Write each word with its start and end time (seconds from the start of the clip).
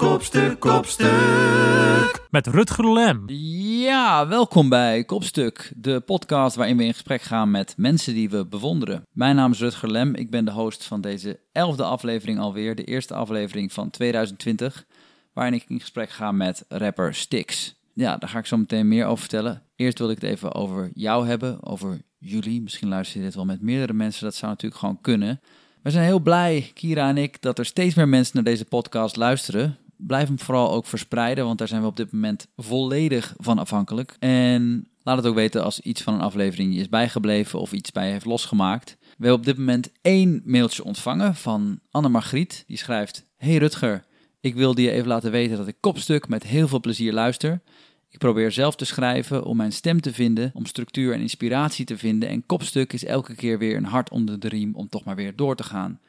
kopstuk, 0.00 0.60
kopstuk. 0.60 2.26
Met 2.30 2.46
Rutger 2.46 2.92
Lem. 2.92 3.22
Ja, 3.26 4.28
welkom 4.28 4.68
bij 4.68 5.04
Kopstuk, 5.04 5.72
de 5.76 6.00
podcast 6.00 6.56
waarin 6.56 6.76
we 6.76 6.84
in 6.84 6.92
gesprek 6.92 7.22
gaan 7.22 7.50
met 7.50 7.74
mensen 7.76 8.14
die 8.14 8.30
we 8.30 8.46
bewonderen. 8.46 9.06
Mijn 9.12 9.36
naam 9.36 9.52
is 9.52 9.60
Rutger 9.60 9.90
Lem, 9.90 10.14
ik 10.14 10.30
ben 10.30 10.44
de 10.44 10.50
host 10.50 10.84
van 10.84 11.00
deze 11.00 11.40
elfde 11.52 11.82
aflevering 11.82 12.38
alweer, 12.38 12.74
de 12.74 12.84
eerste 12.84 13.14
aflevering 13.14 13.72
van 13.72 13.90
2020, 13.90 14.84
waarin 15.32 15.54
ik 15.54 15.64
in 15.68 15.80
gesprek 15.80 16.10
ga 16.10 16.32
met 16.32 16.64
rapper 16.68 17.14
Styx. 17.14 17.74
Ja, 17.94 18.16
daar 18.16 18.28
ga 18.28 18.38
ik 18.38 18.46
zo 18.46 18.56
meteen 18.56 18.88
meer 18.88 19.06
over 19.06 19.18
vertellen. 19.18 19.62
Eerst 19.76 19.98
wil 19.98 20.10
ik 20.10 20.20
het 20.20 20.30
even 20.30 20.54
over 20.54 20.90
jou 20.94 21.26
hebben, 21.26 21.64
over 21.66 22.00
jullie. 22.18 22.62
Misschien 22.62 22.88
luister 22.88 23.18
je 23.18 23.24
dit 23.24 23.34
wel 23.34 23.44
met 23.44 23.62
meerdere 23.62 23.92
mensen, 23.92 24.24
dat 24.24 24.34
zou 24.34 24.50
natuurlijk 24.50 24.80
gewoon 24.80 25.00
kunnen. 25.00 25.40
We 25.82 25.90
zijn 25.90 26.04
heel 26.04 26.20
blij, 26.20 26.70
Kira 26.74 27.08
en 27.08 27.18
ik, 27.18 27.42
dat 27.42 27.58
er 27.58 27.66
steeds 27.66 27.94
meer 27.94 28.08
mensen 28.08 28.34
naar 28.34 28.44
deze 28.44 28.64
podcast 28.64 29.16
luisteren. 29.16 29.78
Blijf 30.06 30.26
hem 30.26 30.38
vooral 30.38 30.72
ook 30.72 30.86
verspreiden, 30.86 31.44
want 31.44 31.58
daar 31.58 31.68
zijn 31.68 31.80
we 31.80 31.86
op 31.86 31.96
dit 31.96 32.12
moment 32.12 32.46
volledig 32.56 33.34
van 33.36 33.58
afhankelijk. 33.58 34.16
En 34.18 34.88
laat 35.02 35.16
het 35.16 35.26
ook 35.26 35.34
weten 35.34 35.64
als 35.64 35.80
iets 35.80 36.02
van 36.02 36.14
een 36.14 36.20
aflevering 36.20 36.74
je 36.74 36.80
is 36.80 36.88
bijgebleven 36.88 37.60
of 37.60 37.72
iets 37.72 37.92
bij 37.92 38.06
je 38.06 38.12
heeft 38.12 38.24
losgemaakt. 38.24 38.96
We 39.00 39.06
hebben 39.08 39.38
op 39.38 39.44
dit 39.44 39.58
moment 39.58 39.92
één 40.02 40.42
mailtje 40.44 40.84
ontvangen 40.84 41.34
van 41.34 41.80
Anne 41.90 42.08
Margriet. 42.08 42.64
Die 42.66 42.76
schrijft: 42.76 43.26
Hey 43.36 43.56
Rutger, 43.56 44.04
ik 44.40 44.54
wilde 44.54 44.82
je 44.82 44.90
even 44.90 45.08
laten 45.08 45.30
weten 45.30 45.56
dat 45.56 45.68
ik 45.68 45.76
kopstuk 45.80 46.28
met 46.28 46.42
heel 46.42 46.68
veel 46.68 46.80
plezier 46.80 47.12
luister. 47.12 47.60
Ik 48.08 48.18
probeer 48.18 48.52
zelf 48.52 48.76
te 48.76 48.84
schrijven 48.84 49.44
om 49.44 49.56
mijn 49.56 49.72
stem 49.72 50.00
te 50.00 50.12
vinden, 50.12 50.50
om 50.54 50.66
structuur 50.66 51.12
en 51.12 51.20
inspiratie 51.20 51.84
te 51.84 51.98
vinden. 51.98 52.28
En 52.28 52.46
kopstuk 52.46 52.92
is 52.92 53.04
elke 53.04 53.34
keer 53.34 53.58
weer 53.58 53.76
een 53.76 53.84
hart 53.84 54.10
onder 54.10 54.40
de 54.40 54.48
riem 54.48 54.74
om 54.74 54.88
toch 54.88 55.04
maar 55.04 55.16
weer 55.16 55.36
door 55.36 55.56
te 55.56 55.62
gaan. 55.62 56.00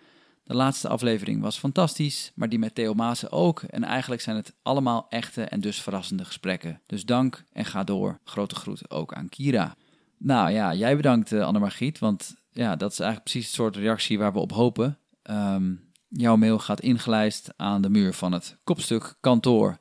De 0.51 0.57
laatste 0.57 0.87
aflevering 0.87 1.41
was 1.41 1.57
fantastisch, 1.57 2.31
maar 2.35 2.49
die 2.49 2.59
met 2.59 2.75
Theo 2.75 2.93
Maassen 2.93 3.31
ook. 3.31 3.61
En 3.61 3.83
eigenlijk 3.83 4.21
zijn 4.21 4.35
het 4.35 4.53
allemaal 4.61 5.05
echte 5.09 5.43
en 5.43 5.61
dus 5.61 5.81
verrassende 5.81 6.25
gesprekken. 6.25 6.81
Dus 6.85 7.05
dank 7.05 7.43
en 7.51 7.65
ga 7.65 7.83
door. 7.83 8.19
Grote 8.23 8.55
groet 8.55 8.89
ook 8.89 9.13
aan 9.13 9.29
Kira. 9.29 9.75
Nou 10.17 10.51
ja, 10.51 10.73
jij 10.73 10.95
bedankt 10.95 11.31
uh, 11.31 11.45
Anne-Margriet, 11.45 11.99
want 11.99 12.35
ja, 12.49 12.75
dat 12.75 12.91
is 12.91 12.99
eigenlijk 12.99 13.29
precies 13.29 13.45
het 13.45 13.55
soort 13.55 13.75
reactie 13.75 14.17
waar 14.17 14.33
we 14.33 14.39
op 14.39 14.51
hopen. 14.51 14.97
Um, 15.23 15.91
jouw 16.07 16.35
mail 16.35 16.59
gaat 16.59 16.81
ingelijst 16.81 17.53
aan 17.57 17.81
de 17.81 17.89
muur 17.89 18.13
van 18.13 18.31
het 18.31 18.57
kopstuk 18.63 19.15
kantoor, 19.19 19.77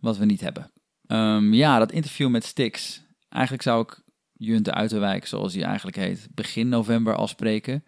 wat 0.00 0.16
we 0.16 0.24
niet 0.24 0.40
hebben. 0.40 0.70
Um, 1.06 1.54
ja, 1.54 1.78
dat 1.78 1.92
interview 1.92 2.28
met 2.28 2.44
Stix. 2.44 3.02
Eigenlijk 3.28 3.62
zou 3.62 3.82
ik 3.82 4.02
Junte 4.32 4.74
Uiterwijk, 4.74 5.26
zoals 5.26 5.54
hij 5.54 5.62
eigenlijk 5.62 5.96
heet, 5.96 6.28
begin 6.30 6.68
november 6.68 7.14
al 7.14 7.26
spreken. 7.26 7.84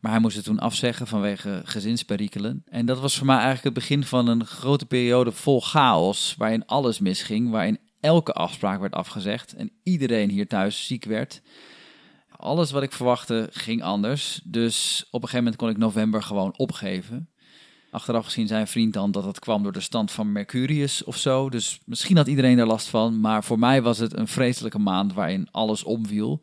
Maar 0.00 0.12
hij 0.12 0.20
moest 0.20 0.36
het 0.36 0.44
toen 0.44 0.58
afzeggen 0.58 1.06
vanwege 1.06 1.60
gezinsperikelen. 1.64 2.62
En 2.68 2.86
dat 2.86 3.00
was 3.00 3.16
voor 3.16 3.26
mij 3.26 3.36
eigenlijk 3.36 3.64
het 3.64 3.74
begin 3.74 4.04
van 4.04 4.28
een 4.28 4.44
grote 4.44 4.86
periode 4.86 5.32
vol 5.32 5.60
chaos, 5.60 6.34
waarin 6.38 6.66
alles 6.66 6.98
misging, 6.98 7.50
waarin 7.50 7.78
elke 8.00 8.32
afspraak 8.32 8.80
werd 8.80 8.94
afgezegd 8.94 9.54
en 9.54 9.70
iedereen 9.82 10.30
hier 10.30 10.46
thuis 10.46 10.86
ziek 10.86 11.04
werd. 11.04 11.42
Alles 12.36 12.70
wat 12.70 12.82
ik 12.82 12.92
verwachtte 12.92 13.48
ging 13.52 13.82
anders. 13.82 14.40
Dus 14.44 15.00
op 15.10 15.22
een 15.22 15.28
gegeven 15.28 15.44
moment 15.44 15.56
kon 15.56 15.68
ik 15.68 15.76
november 15.76 16.22
gewoon 16.22 16.58
opgeven. 16.58 17.28
Achteraf 17.90 18.24
gezien 18.24 18.46
zijn 18.46 18.66
vriend 18.66 18.92
dan 18.92 19.10
dat 19.10 19.24
het 19.24 19.38
kwam 19.38 19.62
door 19.62 19.72
de 19.72 19.80
stand 19.80 20.10
van 20.10 20.32
Mercurius 20.32 21.04
of 21.04 21.16
zo. 21.16 21.50
Dus 21.50 21.80
misschien 21.84 22.16
had 22.16 22.26
iedereen 22.26 22.56
daar 22.56 22.66
last 22.66 22.88
van. 22.88 23.20
Maar 23.20 23.44
voor 23.44 23.58
mij 23.58 23.82
was 23.82 23.98
het 23.98 24.16
een 24.16 24.28
vreselijke 24.28 24.78
maand 24.78 25.12
waarin 25.12 25.48
alles 25.50 25.84
omviel. 25.84 26.42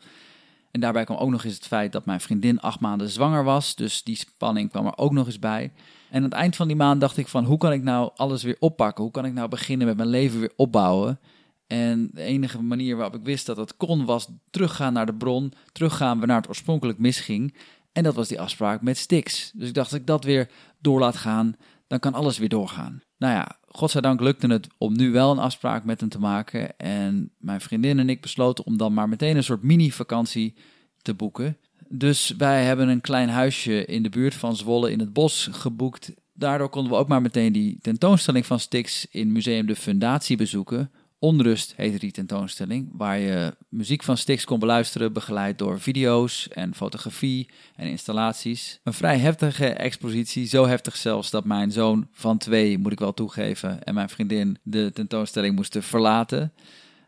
En 0.73 0.79
daarbij 0.79 1.03
kwam 1.03 1.17
ook 1.17 1.29
nog 1.29 1.43
eens 1.43 1.55
het 1.55 1.67
feit 1.67 1.91
dat 1.91 2.05
mijn 2.05 2.21
vriendin 2.21 2.59
acht 2.59 2.79
maanden 2.79 3.09
zwanger 3.09 3.43
was. 3.43 3.75
Dus 3.75 4.03
die 4.03 4.15
spanning 4.15 4.69
kwam 4.69 4.85
er 4.85 4.97
ook 4.97 5.11
nog 5.11 5.25
eens 5.25 5.39
bij. 5.39 5.71
En 6.09 6.17
aan 6.17 6.23
het 6.23 6.33
eind 6.33 6.55
van 6.55 6.67
die 6.67 6.75
maand 6.75 7.01
dacht 7.01 7.17
ik 7.17 7.27
van 7.27 7.45
hoe 7.45 7.57
kan 7.57 7.71
ik 7.71 7.83
nou 7.83 8.11
alles 8.15 8.43
weer 8.43 8.55
oppakken? 8.59 9.03
Hoe 9.03 9.13
kan 9.13 9.25
ik 9.25 9.33
nou 9.33 9.49
beginnen 9.49 9.87
met 9.87 9.97
mijn 9.97 10.09
leven 10.09 10.39
weer 10.39 10.53
opbouwen? 10.55 11.19
En 11.67 12.09
de 12.13 12.21
enige 12.21 12.61
manier 12.61 12.95
waarop 12.95 13.15
ik 13.15 13.23
wist 13.23 13.45
dat 13.45 13.57
het 13.57 13.77
kon 13.77 14.05
was 14.05 14.27
teruggaan 14.49 14.93
naar 14.93 15.05
de 15.05 15.15
bron. 15.15 15.53
Teruggaan 15.71 16.19
waar 16.19 16.35
het 16.35 16.47
oorspronkelijk 16.47 16.99
misging. 16.99 17.55
En 17.91 18.03
dat 18.03 18.15
was 18.15 18.27
die 18.27 18.41
afspraak 18.41 18.81
met 18.81 18.97
Stix. 18.97 19.51
Dus 19.55 19.67
ik 19.67 19.73
dacht, 19.73 19.91
als 19.91 19.99
ik 19.99 20.07
dat 20.07 20.23
weer 20.23 20.49
door 20.79 20.99
laat 20.99 21.15
gaan, 21.15 21.55
dan 21.87 21.99
kan 21.99 22.13
alles 22.13 22.37
weer 22.37 22.49
doorgaan. 22.49 23.01
Nou 23.23 23.35
ja, 23.35 23.57
godzijdank 23.67 24.21
lukte 24.21 24.47
het 24.47 24.67
om 24.77 24.93
nu 24.93 25.11
wel 25.11 25.31
een 25.31 25.39
afspraak 25.39 25.83
met 25.83 25.99
hem 25.99 26.09
te 26.09 26.19
maken. 26.19 26.77
En 26.77 27.31
mijn 27.37 27.61
vriendin 27.61 27.99
en 27.99 28.09
ik 28.09 28.21
besloten 28.21 28.65
om 28.65 28.77
dan 28.77 28.93
maar 28.93 29.09
meteen 29.09 29.35
een 29.35 29.43
soort 29.43 29.63
mini-vakantie 29.63 30.55
te 31.01 31.13
boeken. 31.13 31.57
Dus 31.87 32.33
wij 32.37 32.63
hebben 32.63 32.87
een 32.87 33.01
klein 33.01 33.29
huisje 33.29 33.85
in 33.85 34.03
de 34.03 34.09
buurt 34.09 34.33
van 34.33 34.55
Zwolle 34.55 34.91
in 34.91 34.99
het 34.99 35.13
bos 35.13 35.49
geboekt. 35.51 36.13
Daardoor 36.33 36.69
konden 36.69 36.91
we 36.91 36.97
ook 36.97 37.07
maar 37.07 37.21
meteen 37.21 37.53
die 37.53 37.77
tentoonstelling 37.81 38.45
van 38.45 38.59
Stix 38.59 39.07
in 39.11 39.31
Museum 39.31 39.65
de 39.65 39.75
Fundatie 39.75 40.37
bezoeken. 40.37 40.91
Onrust 41.23 41.73
heette 41.75 41.99
die 41.99 42.11
tentoonstelling, 42.11 42.89
waar 42.93 43.19
je 43.19 43.55
muziek 43.69 44.03
van 44.03 44.17
Stix 44.17 44.45
kon 44.45 44.59
beluisteren, 44.59 45.13
begeleid 45.13 45.57
door 45.57 45.79
video's 45.79 46.47
en 46.47 46.75
fotografie 46.75 47.49
en 47.75 47.87
installaties. 47.87 48.79
Een 48.83 48.93
vrij 48.93 49.17
heftige 49.17 49.67
expositie, 49.67 50.47
zo 50.47 50.67
heftig 50.67 50.95
zelfs 50.95 51.29
dat 51.29 51.45
mijn 51.45 51.71
zoon 51.71 52.07
van 52.11 52.37
twee, 52.37 52.77
moet 52.77 52.91
ik 52.91 52.99
wel 52.99 53.13
toegeven, 53.13 53.83
en 53.83 53.93
mijn 53.93 54.09
vriendin 54.09 54.57
de 54.63 54.91
tentoonstelling 54.93 55.55
moesten 55.55 55.83
verlaten. 55.83 56.53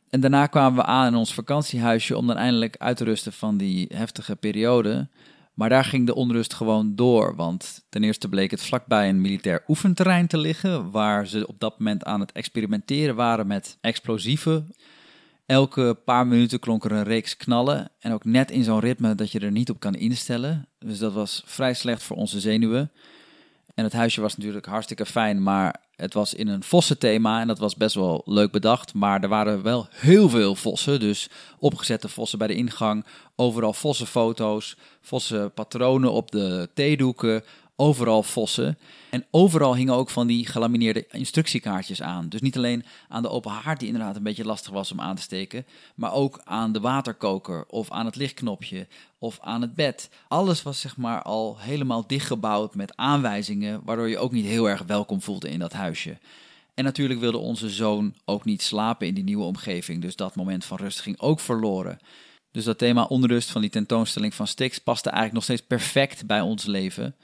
En 0.09 0.20
daarna 0.20 0.47
kwamen 0.47 0.78
we 0.78 0.86
aan 0.86 1.08
in 1.08 1.16
ons 1.16 1.34
vakantiehuisje 1.34 2.18
om 2.18 2.28
dan 2.28 2.38
eindelijk 2.38 2.76
uit 2.78 2.97
te 2.97 3.03
rusten 3.03 3.34
van 3.34 3.58
die 3.58 3.90
heftige 3.94 4.36
periode. 4.36 5.08
Maar 5.55 5.69
daar 5.69 5.85
ging 5.85 6.05
de 6.05 6.16
onrust 6.16 6.53
gewoon 6.53 6.95
door, 6.95 7.35
want 7.35 7.85
ten 7.89 8.03
eerste 8.03 8.29
bleek 8.29 8.51
het 8.51 8.61
vlakbij 8.61 9.09
een 9.09 9.21
militair 9.21 9.63
oefenterrein 9.67 10.27
te 10.27 10.38
liggen, 10.38 10.91
waar 10.91 11.27
ze 11.27 11.47
op 11.47 11.59
dat 11.59 11.79
moment 11.79 12.03
aan 12.03 12.19
het 12.19 12.31
experimenteren 12.31 13.16
waren 13.16 13.47
met 13.47 13.77
explosieven. 13.81 14.75
Elke 15.45 15.97
paar 16.05 16.27
minuten 16.27 16.59
klonk 16.59 16.85
er 16.85 16.91
een 16.91 17.03
reeks 17.03 17.38
knallen 17.38 17.91
en 17.99 18.11
ook 18.11 18.25
net 18.25 18.51
in 18.51 18.63
zo'n 18.63 18.79
ritme 18.79 19.16
dat 19.16 19.31
je 19.31 19.39
er 19.39 19.51
niet 19.51 19.69
op 19.69 19.79
kan 19.79 19.95
instellen. 19.95 20.67
Dus 20.79 20.99
dat 20.99 21.13
was 21.13 21.43
vrij 21.45 21.73
slecht 21.73 22.03
voor 22.03 22.17
onze 22.17 22.39
zenuwen. 22.39 22.91
En 23.75 23.84
het 23.84 23.94
huisje 23.94 24.22
was 24.22 24.38
natuurlijk 24.38 24.66
hartstikke 24.66 25.06
fijn, 25.06 25.44
maar 25.44 25.75
het 25.96 26.13
was 26.13 26.34
in 26.34 26.47
een 26.47 26.63
vossenthema 26.63 27.41
en 27.41 27.47
dat 27.47 27.59
was 27.59 27.75
best 27.75 27.96
wel 27.96 28.22
leuk 28.25 28.52
bedacht. 28.52 28.94
Maar 28.94 29.24
er 29.24 29.30
waren 29.30 29.63
wel 29.63 29.88
heel 29.91 30.30
veel 30.30 30.56
vossen, 30.56 31.00
dus 31.00 31.30
opgezette 31.59 32.09
vossen 32.09 32.38
bij 32.38 32.47
de 32.47 32.56
ingang. 32.56 33.06
Overal 33.35 33.74
vossenfoto's, 33.74 34.78
vossen 35.02 35.52
patronen 35.52 36.12
op 36.12 36.31
de 36.31 36.69
theedoeken, 36.74 37.44
overal 37.75 38.24
vossen. 38.24 38.78
En 39.09 39.25
overal 39.31 39.75
hingen 39.75 39.94
ook 39.94 40.09
van 40.09 40.28
die 40.28 40.47
gelamineerde 40.47 41.08
instructiekaartjes 41.08 42.02
aan. 42.02 42.30
Dus 42.30 42.41
niet 42.41 42.58
alleen 42.58 42.86
aan 43.08 43.22
de 43.22 43.30
open 43.30 43.52
haard, 43.52 43.80
die 43.80 43.88
inderdaad 43.88 44.16
een 44.16 44.24
beetje 44.24 44.46
lastig 44.46 44.72
was 44.72 44.91
om 44.91 45.02
aan 45.02 45.16
te 45.16 45.22
steken, 45.22 45.66
maar 45.96 46.14
ook 46.14 46.41
aan 46.44 46.72
de 46.72 46.80
waterkoker 46.80 47.66
of 47.68 47.91
aan 47.91 48.06
het 48.06 48.16
lichtknopje 48.16 48.88
of 49.19 49.40
aan 49.41 49.62
het 49.62 49.75
bed. 49.75 50.09
Alles 50.28 50.64
was 50.64 50.80
zeg 50.80 50.97
maar 50.97 51.22
al 51.22 51.59
helemaal 51.59 52.08
dichtgebouwd 52.08 52.75
met 52.75 52.96
aanwijzingen, 52.96 53.81
waardoor 53.84 54.09
je 54.09 54.18
ook 54.18 54.31
niet 54.31 54.46
heel 54.46 54.69
erg 54.69 54.84
welkom 54.84 55.22
voelde 55.22 55.50
in 55.50 55.59
dat 55.59 55.74
huisje. 55.74 56.18
En 56.74 56.84
natuurlijk 56.84 57.19
wilde 57.19 57.38
onze 57.38 57.69
zoon 57.69 58.16
ook 58.25 58.46
niet 58.46 58.62
slapen 58.62 59.08
in 59.08 59.14
die 59.14 59.24
nieuwe 59.24 59.44
omgeving, 59.44 60.02
dus 60.02 60.16
dat 60.16 60.35
moment 60.35 60.66
van 60.66 60.78
rust 60.78 61.00
ging 61.00 61.19
ook 61.19 61.40
verloren. 61.40 62.00
Dus 62.52 62.64
dat 62.64 62.78
thema 62.78 63.03
onrust 63.03 63.52
van 63.52 63.62
die 63.62 63.69
tentoonstelling 63.69 64.34
van 64.34 64.47
Stix 64.47 64.80
paste 64.80 65.09
eigenlijk 65.09 65.34
nog 65.34 65.44
steeds 65.44 65.68
perfect 65.68 66.25
bij 66.25 66.41
ons 66.41 66.66
leven. 66.66 67.16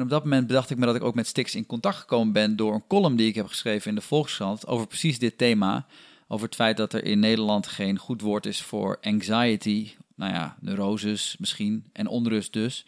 En 0.00 0.06
op 0.06 0.12
dat 0.12 0.22
moment 0.24 0.46
bedacht 0.46 0.70
ik 0.70 0.78
me 0.78 0.86
dat 0.86 0.94
ik 0.94 1.02
ook 1.02 1.14
met 1.14 1.26
Stix 1.26 1.54
in 1.54 1.66
contact 1.66 1.96
gekomen 1.96 2.32
ben 2.32 2.56
door 2.56 2.74
een 2.74 2.86
column 2.86 3.16
die 3.16 3.28
ik 3.28 3.34
heb 3.34 3.46
geschreven 3.46 3.88
in 3.88 3.94
de 3.94 4.00
Volkskrant 4.00 4.66
over 4.66 4.86
precies 4.86 5.18
dit 5.18 5.38
thema. 5.38 5.86
Over 6.28 6.46
het 6.46 6.54
feit 6.54 6.76
dat 6.76 6.92
er 6.92 7.04
in 7.04 7.18
Nederland 7.18 7.66
geen 7.66 7.98
goed 7.98 8.20
woord 8.20 8.46
is 8.46 8.62
voor 8.62 8.98
anxiety, 9.00 9.90
nou 10.16 10.32
ja, 10.32 10.56
neuroses 10.60 11.36
misschien, 11.38 11.90
en 11.92 12.06
onrust 12.06 12.52
dus. 12.52 12.86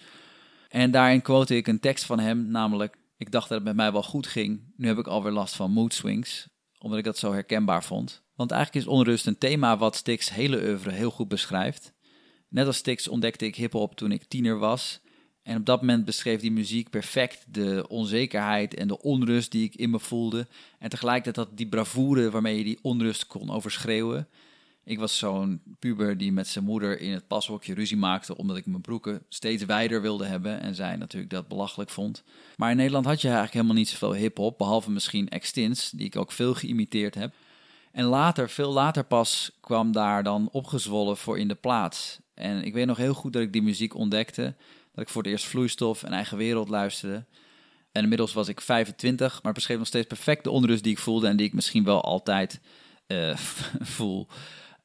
En 0.68 0.90
daarin 0.90 1.22
quote 1.22 1.56
ik 1.56 1.66
een 1.66 1.80
tekst 1.80 2.04
van 2.04 2.18
hem, 2.18 2.46
namelijk: 2.50 2.96
Ik 3.16 3.30
dacht 3.30 3.48
dat 3.48 3.58
het 3.58 3.66
met 3.66 3.76
mij 3.76 3.92
wel 3.92 4.02
goed 4.02 4.26
ging, 4.26 4.72
nu 4.76 4.86
heb 4.86 4.98
ik 4.98 5.06
alweer 5.06 5.32
last 5.32 5.56
van 5.56 5.70
mood 5.70 5.94
swings, 5.94 6.48
omdat 6.78 6.98
ik 6.98 7.04
dat 7.04 7.18
zo 7.18 7.32
herkenbaar 7.32 7.84
vond. 7.84 8.22
Want 8.34 8.50
eigenlijk 8.50 8.84
is 8.84 8.92
onrust 8.92 9.26
een 9.26 9.38
thema 9.38 9.76
wat 9.76 9.96
Stix 9.96 10.30
hele 10.30 10.62
oeuvre 10.62 10.90
heel 10.90 11.10
goed 11.10 11.28
beschrijft. 11.28 11.92
Net 12.48 12.66
als 12.66 12.76
Stix 12.76 13.08
ontdekte 13.08 13.46
ik 13.46 13.56
hip-hop 13.56 13.94
toen 13.94 14.12
ik 14.12 14.24
tiener 14.24 14.58
was. 14.58 15.00
En 15.42 15.56
op 15.56 15.66
dat 15.66 15.80
moment 15.80 16.04
beschreef 16.04 16.40
die 16.40 16.52
muziek 16.52 16.90
perfect 16.90 17.44
de 17.48 17.84
onzekerheid 17.88 18.74
en 18.74 18.88
de 18.88 19.02
onrust 19.02 19.50
die 19.50 19.64
ik 19.64 19.74
in 19.74 19.90
me 19.90 19.98
voelde. 19.98 20.46
En 20.78 20.90
tegelijkertijd 20.90 21.34
dat 21.34 21.56
die 21.56 21.68
bravoure 21.68 22.30
waarmee 22.30 22.58
je 22.58 22.64
die 22.64 22.78
onrust 22.82 23.26
kon 23.26 23.50
overschreeuwen. 23.50 24.28
Ik 24.84 24.98
was 24.98 25.18
zo'n 25.18 25.60
puber 25.78 26.18
die 26.18 26.32
met 26.32 26.48
zijn 26.48 26.64
moeder 26.64 27.00
in 27.00 27.12
het 27.12 27.26
pashokje 27.26 27.74
ruzie 27.74 27.96
maakte 27.96 28.36
omdat 28.36 28.56
ik 28.56 28.66
mijn 28.66 28.80
broeken 28.80 29.22
steeds 29.28 29.64
wijder 29.64 30.02
wilde 30.02 30.26
hebben 30.26 30.60
en 30.60 30.74
zij 30.74 30.96
natuurlijk 30.96 31.32
dat 31.32 31.48
belachelijk 31.48 31.90
vond. 31.90 32.22
Maar 32.56 32.70
in 32.70 32.76
Nederland 32.76 33.04
had 33.04 33.20
je 33.20 33.26
eigenlijk 33.26 33.54
helemaal 33.54 33.76
niet 33.76 33.88
zoveel 33.88 34.14
hip-hop, 34.14 34.58
behalve 34.58 34.90
misschien 34.90 35.28
Extins, 35.28 35.90
die 35.90 36.06
ik 36.06 36.16
ook 36.16 36.32
veel 36.32 36.54
geïmiteerd 36.54 37.14
heb. 37.14 37.34
En 37.92 38.04
later, 38.04 38.50
veel 38.50 38.72
later 38.72 39.04
pas, 39.04 39.50
kwam 39.60 39.92
daar 39.92 40.22
dan 40.22 40.48
opgezwollen 40.52 41.16
voor 41.16 41.38
in 41.38 41.48
de 41.48 41.54
plaats. 41.54 42.18
En 42.34 42.64
ik 42.64 42.72
weet 42.72 42.86
nog 42.86 42.96
heel 42.96 43.14
goed 43.14 43.32
dat 43.32 43.42
ik 43.42 43.52
die 43.52 43.62
muziek 43.62 43.94
ontdekte 43.94 44.54
dat 44.92 45.04
ik 45.04 45.10
voor 45.10 45.22
het 45.22 45.30
eerst 45.30 45.44
vloeistof 45.44 46.02
en 46.02 46.12
eigen 46.12 46.36
wereld 46.36 46.68
luisterde. 46.68 47.24
En 47.92 48.02
inmiddels 48.02 48.32
was 48.32 48.48
ik 48.48 48.60
25, 48.60 49.42
maar 49.42 49.52
beschreef 49.52 49.78
nog 49.78 49.86
steeds 49.86 50.06
perfect 50.06 50.44
de 50.44 50.50
onrust 50.50 50.82
die 50.82 50.92
ik 50.92 50.98
voelde 50.98 51.28
en 51.28 51.36
die 51.36 51.46
ik 51.46 51.52
misschien 51.52 51.84
wel 51.84 52.02
altijd 52.02 52.60
uh, 53.06 53.36
voel. 53.96 54.26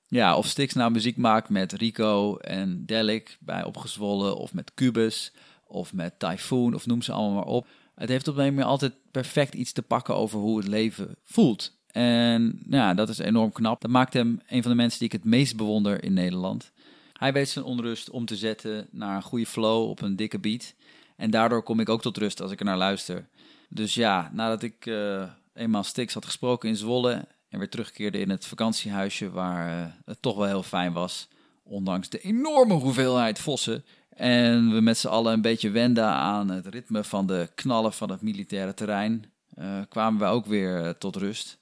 Ja, 0.08 0.38
of 0.38 0.48
Stix 0.48 0.74
nou 0.74 0.92
muziek 0.92 1.18
maakt 1.18 1.50
met 1.50 1.74
Rico 1.74 2.38
en 2.38 2.86
Delic 2.86 3.38
bij 3.40 3.64
Opgezwollen, 3.64 4.38
of 4.38 4.54
met 4.54 4.74
Cubus, 4.74 5.34
of 5.68 5.94
met 5.94 6.20
Typhoon, 6.20 6.74
of 6.74 6.86
noem 6.86 7.02
ze 7.02 7.12
allemaal 7.12 7.36
maar 7.36 7.54
op. 7.54 7.68
Het 7.96 8.10
heeft 8.10 8.28
op 8.28 8.38
een 8.38 8.54
manier 8.54 8.70
altijd 8.70 8.94
perfect 9.12 9.54
iets 9.54 9.72
te 9.72 9.82
pakken 9.82 10.16
over 10.16 10.40
hoe 10.40 10.58
het 10.58 10.68
leven 10.68 11.16
voelt. 11.24 11.76
En 11.92 12.60
ja, 12.70 12.94
dat 12.94 13.10
is 13.10 13.18
enorm 13.18 13.52
knap. 13.52 13.82
Dat 13.82 13.92
maakt 13.92 14.14
hem 14.14 14.40
een 14.48 14.62
van 14.62 14.72
de 14.72 14.78
mensen 14.78 15.00
die 15.00 15.08
ik 15.08 15.14
het 15.14 15.24
meest 15.24 15.56
bewonder 15.56 16.04
in 16.04 16.14
Nederland. 16.14 16.72
Hij 17.18 17.34
weet 17.34 17.50
zijn 17.50 17.66
onrust 17.66 18.10
om 18.10 18.26
te 18.26 18.36
zetten 18.36 18.88
naar 18.92 19.16
een 19.16 19.22
goede 19.22 19.46
flow 19.46 19.90
op 19.90 20.02
een 20.02 20.16
dikke 20.16 20.40
beat. 20.40 20.74
En 21.16 21.32
daardoor 21.32 21.64
kom 21.64 21.80
ik 21.80 21.90
ook 21.90 22.02
tot 22.02 22.18
rust 22.18 22.42
als 22.42 22.52
ik 22.52 22.60
er 22.60 22.66
naar 22.66 22.78
luister. 22.78 23.28
Dus 23.70 23.94
ja, 23.94 24.30
nadat 24.34 24.64
ik 24.64 24.86
uh, 24.86 25.24
eenmaal 25.54 25.84
Stix 25.84 26.14
had 26.14 26.26
gesproken 26.26 26.70
in 26.70 26.76
Zwolle 26.76 27.28
en 27.50 27.60
weer 27.60 27.70
terugkeerde 27.70 28.20
in 28.20 28.30
het 28.30 28.46
vakantiehuisje 28.46 29.30
waar 29.30 29.80
uh, 29.80 29.86
het 30.06 30.22
toch 30.22 30.36
wel 30.36 30.46
heel 30.46 30.64
fijn 30.64 30.94
was, 30.94 31.28
ondanks 31.64 32.10
de 32.10 32.20
enorme 32.20 32.74
hoeveelheid 32.74 33.40
vossen. 33.40 33.86
En 34.10 34.74
we 34.74 34.82
met 34.82 34.98
z'n 34.98 35.08
allen 35.08 35.34
een 35.34 35.42
beetje 35.42 35.70
wenden 35.70 36.06
aan 36.06 36.50
het 36.50 36.68
ritme 36.68 37.04
van 37.04 37.28
de 37.28 37.50
knallen 37.56 37.94
van 37.94 38.10
het 38.10 38.22
militaire 38.22 38.74
terrein, 38.74 39.32
uh, 39.60 39.80
kwamen 39.90 40.20
we 40.20 40.26
ook 40.26 40.46
weer 40.46 40.98
tot 40.98 41.16
rust. 41.16 41.58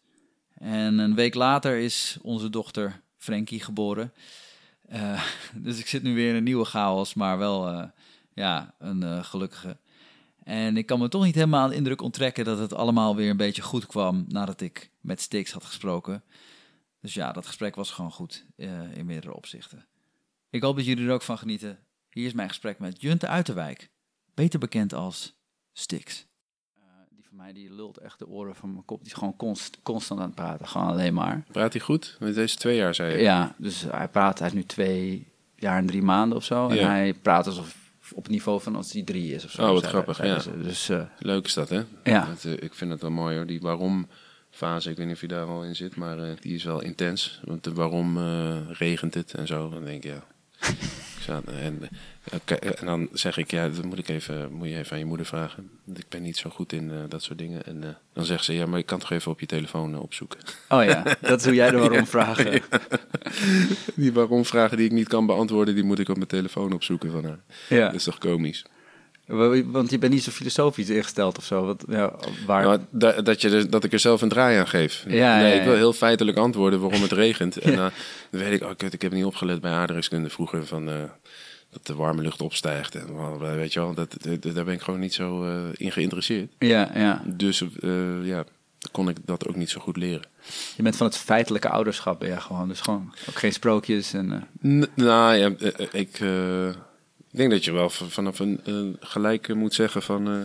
En 0.53 0.97
een 0.97 1.15
week 1.15 1.33
later 1.33 1.77
is 1.77 2.17
onze 2.21 2.49
dochter 2.49 3.01
Frankie 3.17 3.59
geboren. 3.59 4.13
Uh, 4.93 5.25
dus 5.65 5.79
ik 5.79 5.87
zit 5.87 6.03
nu 6.03 6.15
weer 6.15 6.29
in 6.29 6.35
een 6.35 6.43
nieuwe 6.43 6.65
chaos, 6.65 7.13
maar 7.13 7.37
wel 7.37 7.71
uh, 7.71 7.83
ja, 8.33 8.75
een 8.79 9.01
uh, 9.01 9.23
gelukkige. 9.23 9.77
En 10.43 10.77
ik 10.77 10.85
kan 10.85 10.99
me 10.99 11.07
toch 11.07 11.23
niet 11.23 11.35
helemaal 11.35 11.63
aan 11.63 11.69
de 11.69 11.75
indruk 11.75 12.01
onttrekken 12.01 12.45
dat 12.45 12.59
het 12.59 12.73
allemaal 12.73 13.15
weer 13.15 13.29
een 13.29 13.37
beetje 13.37 13.61
goed 13.61 13.85
kwam 13.85 14.25
nadat 14.27 14.61
ik 14.61 14.91
met 15.01 15.21
Stix 15.21 15.51
had 15.51 15.63
gesproken. 15.63 16.23
Dus 17.01 17.13
ja, 17.13 17.31
dat 17.31 17.45
gesprek 17.45 17.75
was 17.75 17.91
gewoon 17.91 18.11
goed 18.11 18.45
in 18.93 19.05
meerdere 19.05 19.35
opzichten. 19.35 19.85
Ik 20.49 20.61
hoop 20.61 20.75
dat 20.75 20.85
jullie 20.85 21.07
er 21.07 21.13
ook 21.13 21.21
van 21.21 21.37
genieten. 21.37 21.79
Hier 22.09 22.25
is 22.25 22.33
mijn 22.33 22.47
gesprek 22.47 22.79
met 22.79 23.01
Junte 23.01 23.27
Uiterwijk, 23.27 23.89
beter 24.33 24.59
bekend 24.59 24.93
als 24.93 25.35
Stix 25.73 26.27
mij 27.35 27.53
die 27.53 27.73
lult 27.73 27.97
echt 27.97 28.19
de 28.19 28.27
oren 28.27 28.55
van 28.55 28.71
mijn 28.71 28.85
kop. 28.85 28.97
Die 28.97 29.07
is 29.07 29.13
gewoon 29.13 29.35
const, 29.35 29.77
constant 29.83 30.19
aan 30.19 30.25
het 30.25 30.35
praten. 30.35 30.67
Gewoon 30.67 30.87
alleen 30.87 31.13
maar. 31.13 31.43
Praat 31.51 31.73
hij 31.73 31.81
goed? 31.81 32.17
Met 32.19 32.35
deze 32.35 32.55
twee 32.55 32.75
jaar, 32.75 32.95
zei 32.95 33.11
je? 33.11 33.17
Ja, 33.17 33.55
dus 33.57 33.85
hij 33.89 34.07
praat. 34.07 34.39
Hij 34.39 34.47
is 34.47 34.53
nu 34.53 34.63
twee 34.63 35.27
jaar 35.55 35.77
en 35.77 35.85
drie 35.85 36.01
maanden 36.01 36.37
of 36.37 36.43
zo. 36.43 36.69
En 36.69 36.87
hij 36.87 37.13
praat 37.13 37.47
alsof 37.47 37.75
op 38.13 38.23
het 38.23 38.31
niveau 38.31 38.61
van 38.61 38.75
als 38.75 38.91
hij 38.91 39.03
drie 39.03 39.33
is 39.33 39.45
of 39.45 39.51
zo. 39.51 39.67
Oh, 39.67 39.71
wat 39.71 39.85
grappig, 39.85 40.23
ja. 40.23 40.39
Dus, 40.61 40.89
uh, 40.89 41.01
Leuk 41.19 41.45
is 41.45 41.53
dat, 41.53 41.69
hè? 41.69 41.83
Ja. 42.03 42.25
Dat, 42.25 42.43
uh, 42.43 42.53
ik 42.53 42.73
vind 42.73 42.91
het 42.91 43.01
wel 43.01 43.11
mooi, 43.11 43.35
hoor. 43.35 43.45
Die 43.45 43.61
waarom 43.61 44.07
fase, 44.49 44.89
ik 44.89 44.97
weet 44.97 45.05
niet 45.05 45.15
of 45.15 45.21
je 45.21 45.27
daar 45.27 45.45
al 45.45 45.63
in 45.63 45.75
zit, 45.75 45.95
maar 45.95 46.19
uh, 46.19 46.29
die 46.39 46.55
is 46.55 46.63
wel 46.63 46.81
intens. 46.81 47.41
Want 47.43 47.63
de 47.63 47.73
waarom 47.73 48.17
regent 48.67 49.13
het 49.13 49.33
en 49.33 49.47
zo. 49.47 49.69
Dan 49.69 49.83
denk 49.83 50.03
ik, 50.03 50.11
ja... 50.11 50.23
En, 51.27 51.89
en 52.59 52.85
dan 52.85 53.09
zeg 53.13 53.37
ik, 53.37 53.51
ja, 53.51 53.69
dat 53.69 53.85
moet, 53.85 53.97
ik 53.97 54.09
even, 54.09 54.51
moet 54.51 54.67
je 54.67 54.77
even 54.77 54.91
aan 54.91 54.99
je 54.99 55.05
moeder 55.05 55.25
vragen. 55.25 55.69
Ik 55.95 56.05
ben 56.09 56.21
niet 56.21 56.37
zo 56.37 56.49
goed 56.49 56.73
in 56.73 56.89
uh, 56.89 56.97
dat 57.09 57.23
soort 57.23 57.37
dingen. 57.37 57.65
En 57.65 57.75
uh, 57.83 57.89
dan 58.13 58.25
zegt 58.25 58.43
ze, 58.43 58.53
ja, 58.53 58.65
maar 58.65 58.79
je 58.79 58.85
kan 58.85 58.99
toch 58.99 59.11
even 59.11 59.31
op 59.31 59.39
je 59.39 59.45
telefoon 59.45 59.93
uh, 59.93 60.01
opzoeken. 60.01 60.39
Oh 60.69 60.83
ja, 60.83 61.03
dat 61.21 61.39
is 61.39 61.45
hoe 61.45 61.55
jij 61.55 61.71
de 61.71 61.77
waarom 61.77 62.07
vragen. 62.17 62.51
Ja. 62.51 62.79
Die 63.95 64.13
waarom 64.13 64.45
vragen 64.45 64.77
die 64.77 64.85
ik 64.85 64.91
niet 64.91 65.07
kan 65.07 65.25
beantwoorden, 65.25 65.75
die 65.75 65.83
moet 65.83 65.99
ik 65.99 66.09
op 66.09 66.15
mijn 66.15 66.27
telefoon 66.27 66.73
opzoeken 66.73 67.11
van 67.11 67.25
haar. 67.25 67.39
Ja. 67.69 67.85
Dat 67.85 67.95
is 67.95 68.03
toch 68.03 68.17
komisch? 68.17 68.65
Want 69.27 69.89
je 69.89 69.97
bent 69.97 70.13
niet 70.13 70.23
zo 70.23 70.31
filosofisch 70.31 70.89
ingesteld 70.89 71.37
of 71.37 71.43
zo. 71.43 71.65
Wat, 71.65 71.85
ja, 71.89 72.13
waar... 72.45 72.63
Nou, 72.63 72.79
dat, 72.89 73.25
dat, 73.25 73.41
je 73.41 73.49
er, 73.49 73.69
dat 73.69 73.83
ik 73.83 73.93
er 73.93 73.99
zelf 73.99 74.21
een 74.21 74.29
draai 74.29 74.57
aan 74.57 74.67
geef. 74.67 75.03
Ja, 75.07 75.37
nee, 75.37 75.53
ja, 75.53 75.59
ik 75.59 75.65
wil 75.65 75.75
heel 75.75 75.93
feitelijk 75.93 76.37
antwoorden 76.37 76.79
waarom 76.79 77.01
het 77.01 77.11
regent. 77.11 77.57
En 77.65 77.75
dan 77.75 77.91
weet 78.29 78.61
ik, 78.61 78.63
oh, 78.63 78.75
kut, 78.77 78.93
ik 78.93 79.01
heb 79.01 79.11
niet 79.11 79.25
opgelet 79.25 79.61
bij 79.61 79.71
aardrijkskunde 79.71 80.29
vroeger 80.29 80.65
van 80.65 80.85
dat 81.69 81.85
de 81.85 81.95
warme 81.95 82.21
lucht 82.21 82.41
opstijgt. 82.41 82.95
En 82.95 83.39
weet 83.55 83.73
je 83.73 83.79
wel, 83.79 83.93
dat, 83.93 84.17
daar 84.39 84.65
ben 84.65 84.73
ik 84.73 84.81
gewoon 84.81 84.99
niet 84.99 85.13
zo 85.13 85.45
uh, 85.45 85.63
in 85.73 85.91
geïnteresseerd. 85.91 86.51
Ja, 86.59 86.91
ja. 86.93 87.23
Dus 87.25 87.63
ja, 88.23 88.43
kon 88.91 89.09
ik 89.09 89.17
dat 89.25 89.47
ook 89.47 89.55
niet 89.55 89.69
zo 89.69 89.79
goed 89.79 89.97
leren. 89.97 90.27
Je 90.75 90.83
bent 90.83 90.95
van 90.95 91.07
het 91.07 91.17
feitelijke 91.17 91.69
ouderschap, 91.69 92.23
ja, 92.23 92.39
gewoon. 92.39 92.67
Dus 92.67 92.81
gewoon 92.81 93.13
ook 93.29 93.35
geen 93.35 93.53
sprookjes 93.53 94.13
en... 94.13 94.47
Nou 94.95 95.35
ja, 95.35 95.51
ik... 95.91 96.19
Ik 97.35 97.41
denk 97.41 97.53
dat 97.53 97.65
je 97.65 97.71
wel 97.71 97.89
vanaf 97.89 98.39
een 98.39 98.59
uh, 98.65 98.93
gelijk 98.99 99.55
moet 99.55 99.73
zeggen 99.73 100.01
van 100.01 100.35
uh, 100.35 100.41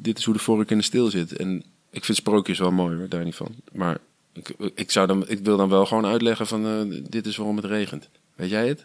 dit 0.00 0.18
is 0.18 0.24
hoe 0.24 0.34
de 0.34 0.40
vork 0.40 0.70
in 0.70 0.78
de 0.78 0.84
stil 0.84 1.10
zit. 1.10 1.36
En 1.36 1.62
ik 1.90 2.04
vind 2.04 2.18
sprookjes 2.18 2.58
wel 2.58 2.70
mooi 2.70 2.96
hoor, 2.96 3.08
daar 3.08 3.24
niet 3.24 3.34
van. 3.34 3.54
Maar 3.72 3.98
ik, 4.32 4.54
ik, 4.74 4.90
zou 4.90 5.06
dan, 5.06 5.28
ik 5.28 5.38
wil 5.38 5.56
dan 5.56 5.68
wel 5.68 5.86
gewoon 5.86 6.06
uitleggen 6.06 6.46
van 6.46 6.66
uh, 6.66 7.02
dit 7.08 7.26
is 7.26 7.36
waarom 7.36 7.56
het 7.56 7.64
regent. 7.64 8.08
Weet 8.34 8.50
jij 8.50 8.68
het? 8.68 8.78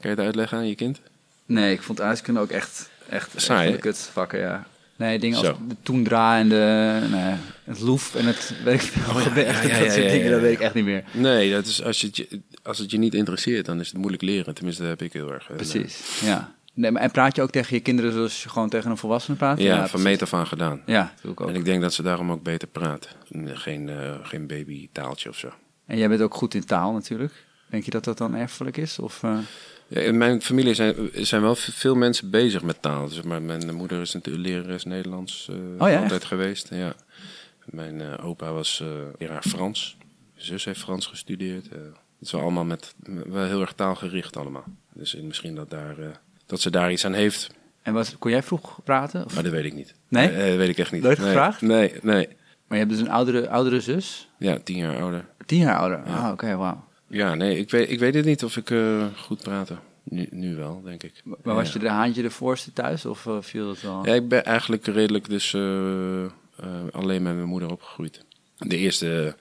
Kan 0.00 0.10
je 0.10 0.16
het 0.16 0.26
uitleggen 0.26 0.58
aan 0.58 0.68
je 0.68 0.74
kind? 0.74 1.00
Nee, 1.46 1.72
ik 1.72 1.82
vond 1.82 1.98
ijskunde 1.98 2.40
ook 2.40 2.50
echt, 2.50 2.90
echt 3.08 3.32
saai. 3.36 3.72
de 3.72 3.78
kutvakken, 3.78 4.38
ja. 4.38 4.66
Nee, 4.96 5.18
dingen 5.18 5.38
als 5.38 5.46
de 5.46 5.76
toendra 5.82 6.38
en 6.38 6.48
de, 6.48 7.00
nee, 7.10 7.34
het 7.64 7.80
loef 7.80 8.14
en 8.14 8.26
het 8.26 8.54
weet 8.64 8.82
ik. 8.82 8.92
Oh, 9.08 9.22
ja, 9.34 9.40
ja, 9.40 9.62
ja, 9.62 9.78
dat 9.78 9.92
soort 9.92 10.10
dingen, 10.10 10.30
dat 10.30 10.40
weet 10.40 10.52
ik 10.52 10.60
echt 10.60 10.74
niet 10.74 10.84
meer. 10.84 11.04
Nee, 11.12 11.50
dat 11.50 11.66
is, 11.66 11.82
als, 11.82 12.00
je, 12.00 12.40
als 12.62 12.78
het 12.78 12.90
je 12.90 12.98
niet 12.98 13.14
interesseert, 13.14 13.66
dan 13.66 13.80
is 13.80 13.88
het 13.88 13.96
moeilijk 13.96 14.22
leren. 14.22 14.54
Tenminste, 14.54 14.82
dat 14.82 14.90
heb 14.90 15.02
ik 15.02 15.12
heel 15.12 15.32
erg. 15.32 15.46
Precies, 15.56 16.20
ja. 16.24 16.54
Nee, 16.76 16.90
maar 16.90 17.02
en 17.02 17.10
praat 17.10 17.36
je 17.36 17.42
ook 17.42 17.50
tegen 17.50 17.76
je 17.76 17.82
kinderen 17.82 18.12
zoals 18.12 18.42
je 18.42 18.48
gewoon 18.48 18.68
tegen 18.68 18.90
een 18.90 18.96
volwassene 18.96 19.36
praat? 19.36 19.58
Ja, 19.58 19.76
ja 19.76 19.88
van 19.88 20.02
meet 20.02 20.22
af 20.22 20.34
aan 20.34 20.46
gedaan. 20.46 20.82
Ja, 20.86 21.14
doe 21.22 21.32
ik 21.32 21.40
ook. 21.40 21.48
En 21.48 21.54
ik 21.54 21.64
denk 21.64 21.82
dat 21.82 21.92
ze 21.92 22.02
daarom 22.02 22.32
ook 22.32 22.42
beter 22.42 22.68
praten. 22.68 23.10
Geen, 23.44 23.88
uh, 23.88 24.14
geen 24.22 24.46
babytaaltje 24.46 25.28
of 25.28 25.36
zo. 25.36 25.52
En 25.86 25.98
jij 25.98 26.08
bent 26.08 26.20
ook 26.20 26.34
goed 26.34 26.54
in 26.54 26.64
taal 26.64 26.92
natuurlijk. 26.92 27.32
Denk 27.68 27.84
je 27.84 27.90
dat 27.90 28.04
dat 28.04 28.18
dan 28.18 28.34
erfelijk 28.34 28.76
is? 28.76 28.98
Of, 28.98 29.22
uh... 29.22 29.38
ja, 29.88 30.00
in 30.00 30.18
mijn 30.18 30.42
familie 30.42 30.74
zijn, 30.74 30.94
zijn 31.12 31.42
wel 31.42 31.54
veel 31.54 31.94
mensen 31.94 32.30
bezig 32.30 32.62
met 32.62 32.82
taal. 32.82 33.08
Dus, 33.08 33.22
maar 33.22 33.42
mijn 33.42 33.74
moeder 33.74 34.00
is 34.00 34.12
natuurlijk 34.12 34.46
lerares 34.46 34.84
Nederlands 34.84 35.48
uh, 35.50 35.56
oh, 35.56 35.88
ja, 35.88 35.94
altijd 35.94 36.12
echt? 36.12 36.24
geweest. 36.24 36.68
Ja. 36.70 36.94
Mijn 37.64 38.18
opa 38.18 38.52
was 38.52 38.84
leraar 39.18 39.42
Frans. 39.42 39.96
Mijn 40.34 40.46
zus 40.46 40.64
heeft 40.64 40.80
Frans 40.80 41.06
gestudeerd. 41.06 41.64
het 41.64 41.80
is 42.20 42.32
wel 42.32 42.40
allemaal 42.40 42.64
met, 42.64 42.94
wel 43.26 43.44
heel 43.44 43.60
erg 43.60 43.72
taalgericht 43.72 44.36
allemaal. 44.36 44.64
Dus 44.92 45.14
misschien 45.14 45.54
dat 45.54 45.70
daar 45.70 46.20
dat 46.46 46.60
ze 46.60 46.70
daar 46.70 46.92
iets 46.92 47.04
aan 47.04 47.12
heeft. 47.12 47.50
En 47.82 48.04
kon 48.18 48.30
jij 48.30 48.42
vroeg 48.42 48.78
praten? 48.84 49.24
Of? 49.24 49.34
Maar 49.34 49.42
dat 49.42 49.52
weet 49.52 49.64
ik 49.64 49.74
niet. 49.74 49.94
Nee? 50.08 50.30
nee 50.30 50.48
dat 50.48 50.56
weet 50.56 50.68
ik 50.68 50.78
echt 50.78 50.92
niet. 50.92 51.02
Nee. 51.02 51.16
gevraagd? 51.16 51.60
Nee, 51.60 51.92
nee. 52.02 52.28
Maar 52.66 52.78
je 52.78 52.84
hebt 52.84 52.90
dus 52.90 53.00
een 53.00 53.10
oudere, 53.10 53.48
oudere 53.48 53.80
zus? 53.80 54.28
Ja, 54.38 54.58
tien 54.58 54.76
jaar 54.76 55.00
ouder. 55.00 55.26
Tien 55.46 55.58
jaar 55.58 55.78
ouder? 55.78 56.02
Ja. 56.06 56.14
Ah, 56.14 56.22
oké, 56.22 56.32
okay, 56.32 56.56
wauw. 56.56 56.84
Ja, 57.08 57.34
nee, 57.34 57.58
ik 57.58 57.70
weet, 57.70 57.90
ik 57.90 57.98
weet 57.98 58.14
het 58.14 58.24
niet 58.24 58.44
of 58.44 58.56
ik 58.56 58.70
uh, 58.70 59.04
goed 59.16 59.42
praatte. 59.42 59.76
Nu, 60.02 60.26
nu 60.30 60.56
wel, 60.56 60.82
denk 60.82 61.02
ik. 61.02 61.22
Maar 61.24 61.54
was 61.54 61.72
je 61.72 61.78
de 61.78 61.88
haantje 61.88 62.22
de 62.22 62.30
voorste 62.30 62.72
thuis 62.72 63.06
of 63.06 63.24
uh, 63.24 63.36
viel 63.40 63.66
dat 63.66 63.80
wel? 63.80 64.06
Ja, 64.06 64.14
ik 64.14 64.28
ben 64.28 64.44
eigenlijk 64.44 64.86
redelijk 64.86 65.28
dus 65.28 65.52
uh, 65.52 66.26
alleen 66.92 67.22
met 67.22 67.34
mijn 67.34 67.48
moeder 67.48 67.70
opgegroeid. 67.70 68.24
De 68.58 68.76
eerste 68.76 69.36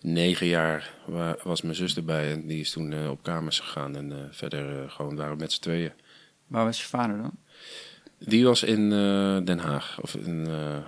negen 0.00 0.46
jaar 0.46 0.94
was 1.42 1.62
mijn 1.62 1.74
zus 1.74 1.96
erbij 1.96 2.32
en 2.32 2.46
die 2.46 2.60
is 2.60 2.70
toen 2.70 3.08
op 3.08 3.22
kamers 3.22 3.60
gegaan. 3.60 3.96
En 3.96 4.28
verder 4.30 4.90
gewoon 4.90 5.16
waren 5.16 5.32
we 5.32 5.38
met 5.38 5.52
z'n 5.52 5.60
tweeën. 5.60 5.92
Waar 6.50 6.64
was 6.64 6.80
je 6.80 6.86
vader 6.86 7.16
dan? 7.16 7.32
Die 8.18 8.44
was 8.44 8.62
in 8.62 8.80
uh, 8.80 9.38
Den 9.44 9.58
Haag, 9.58 10.00
of 10.00 10.14
in 10.14 10.48
uh, 10.48 10.78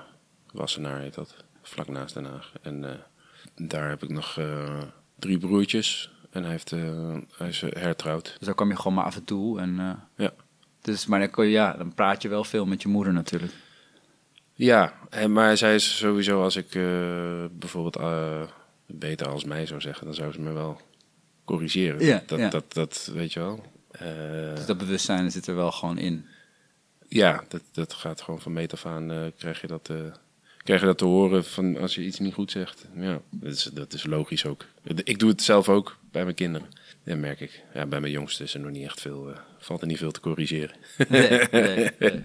Wassenaar 0.53 1.01
heet 1.01 1.15
dat, 1.15 1.37
vlak 1.63 1.89
naast 1.89 2.15
Den 2.15 2.25
Haag. 2.25 2.53
En 2.63 2.83
uh, 2.83 2.91
daar 3.69 3.89
heb 3.89 4.03
ik 4.03 4.09
nog 4.09 4.41
drie 5.19 5.39
broertjes 5.39 6.11
en 6.31 6.43
hij, 6.43 6.51
heeft, 6.51 6.71
hij 7.37 7.49
is 7.49 7.61
hertrouwd. 7.61 8.35
Dus 8.39 8.47
daar 8.47 8.55
kwam 8.55 8.69
je 8.69 8.77
gewoon 8.77 8.95
maar 8.95 9.05
af 9.05 9.17
en 9.17 9.25
toe? 9.25 9.61
En, 9.61 10.01
ja. 10.17 10.33
Dus, 10.81 11.07
maar 11.07 11.19
dan, 11.19 11.31
kon 11.31 11.45
je, 11.45 11.51
ja, 11.51 11.73
dan 11.73 11.95
praat 11.95 12.23
je 12.23 12.29
wel 12.29 12.45
veel 12.45 12.67
met 12.67 12.83
je 12.83 12.89
moeder 12.89 13.13
natuurlijk. 13.13 13.53
Ja, 14.53 14.95
en, 15.11 15.33
maar 15.33 15.57
zij 15.57 15.75
is 15.75 15.97
sowieso, 15.97 16.43
als 16.43 16.57
ik 16.57 16.71
bijvoorbeeld 17.59 17.99
beter 18.87 19.29
als 19.29 19.45
mij 19.45 19.67
zou 19.67 19.81
zeggen, 19.81 20.07
dan 20.07 20.15
zou 20.15 20.33
ze 20.33 20.41
me 20.41 20.53
wel 20.53 20.81
corrigeren. 21.45 22.05
Ja, 22.05 22.23
dat, 22.27 22.39
ja. 22.39 22.49
Dat, 22.49 22.73
dat, 22.73 23.11
weet 23.15 23.33
je 23.33 23.41
wel. 23.41 23.72
Uh, 23.95 24.55
dus 24.55 24.67
dat 24.67 24.79
bewustzijn 24.79 25.31
zit 25.31 25.47
er 25.47 25.55
wel 25.55 25.73
gewoon 25.73 25.99
in. 25.99 26.27
Ja, 27.09 27.45
dat, 27.49 27.63
dat 27.73 27.93
gaat 27.93 28.21
gewoon 28.21 28.41
van 28.41 28.53
meet 28.53 28.73
af 28.73 28.87
aan. 28.87 29.13
Uh, 29.13 29.27
krijg, 29.39 29.61
je 29.61 29.67
dat, 29.67 29.89
uh, 29.91 29.97
krijg 30.63 30.81
je 30.81 30.87
dat 30.87 30.99
te 30.99 31.05
horen 31.05 31.45
van 31.45 31.79
als 31.79 31.95
je 31.95 32.05
iets 32.05 32.19
niet 32.19 32.35
goed 32.35 32.51
zegt. 32.51 32.87
Ja, 32.97 33.21
dat 33.31 33.53
is, 33.53 33.63
dat 33.63 33.93
is 33.93 34.07
logisch 34.07 34.47
ook. 34.47 34.67
Ik 35.05 35.19
doe 35.19 35.31
het 35.31 35.43
zelf 35.43 35.69
ook 35.69 35.99
bij 36.11 36.23
mijn 36.25 36.35
kinderen. 36.35 36.69
Ja, 37.03 37.17
merk 37.17 37.41
ik. 37.41 37.63
Ja, 37.75 37.87
bij 37.87 38.01
mijn 38.01 38.13
jongste 38.13 38.43
is 38.43 38.55
er 38.55 38.61
nog 38.61 38.71
niet 38.71 38.85
echt 38.85 39.01
veel. 39.01 39.33
valt 39.59 39.81
er 39.81 39.87
niet 39.87 39.99
veel 39.99 40.11
te 40.11 40.21
corrigeren. 40.21 40.77
Nee, 41.09 41.41
nee, 41.51 41.91
nee. 41.99 42.25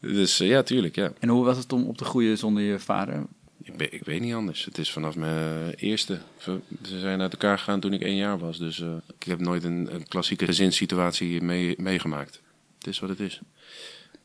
dus 0.00 0.38
ja, 0.38 0.62
tuurlijk. 0.62 0.94
Ja. 0.94 1.12
En 1.18 1.28
hoe 1.28 1.44
was 1.44 1.56
het 1.56 1.72
om 1.72 1.84
op 1.84 1.96
te 1.96 2.04
groeien 2.04 2.38
zonder 2.38 2.62
je 2.62 2.78
vader? 2.78 3.26
Ik, 3.62 3.76
ben, 3.76 3.92
ik 3.92 4.04
weet 4.04 4.20
niet 4.20 4.34
anders. 4.34 4.64
Het 4.64 4.78
is 4.78 4.90
vanaf 4.92 5.16
mijn 5.16 5.70
eerste. 5.74 6.18
Ze 6.38 6.98
zijn 6.98 7.20
uit 7.20 7.32
elkaar 7.32 7.58
gegaan 7.58 7.80
toen 7.80 7.92
ik 7.92 8.02
één 8.02 8.16
jaar 8.16 8.38
was. 8.38 8.58
Dus 8.58 8.78
uh, 8.78 8.88
ik 9.18 9.22
heb 9.22 9.40
nooit 9.40 9.64
een, 9.64 9.94
een 9.94 10.08
klassieke 10.08 10.44
gezinssituatie 10.44 11.42
mee, 11.42 11.74
meegemaakt. 11.78 12.40
Het 12.78 12.86
is 12.86 12.98
wat 12.98 13.08
het 13.08 13.20
is. 13.20 13.40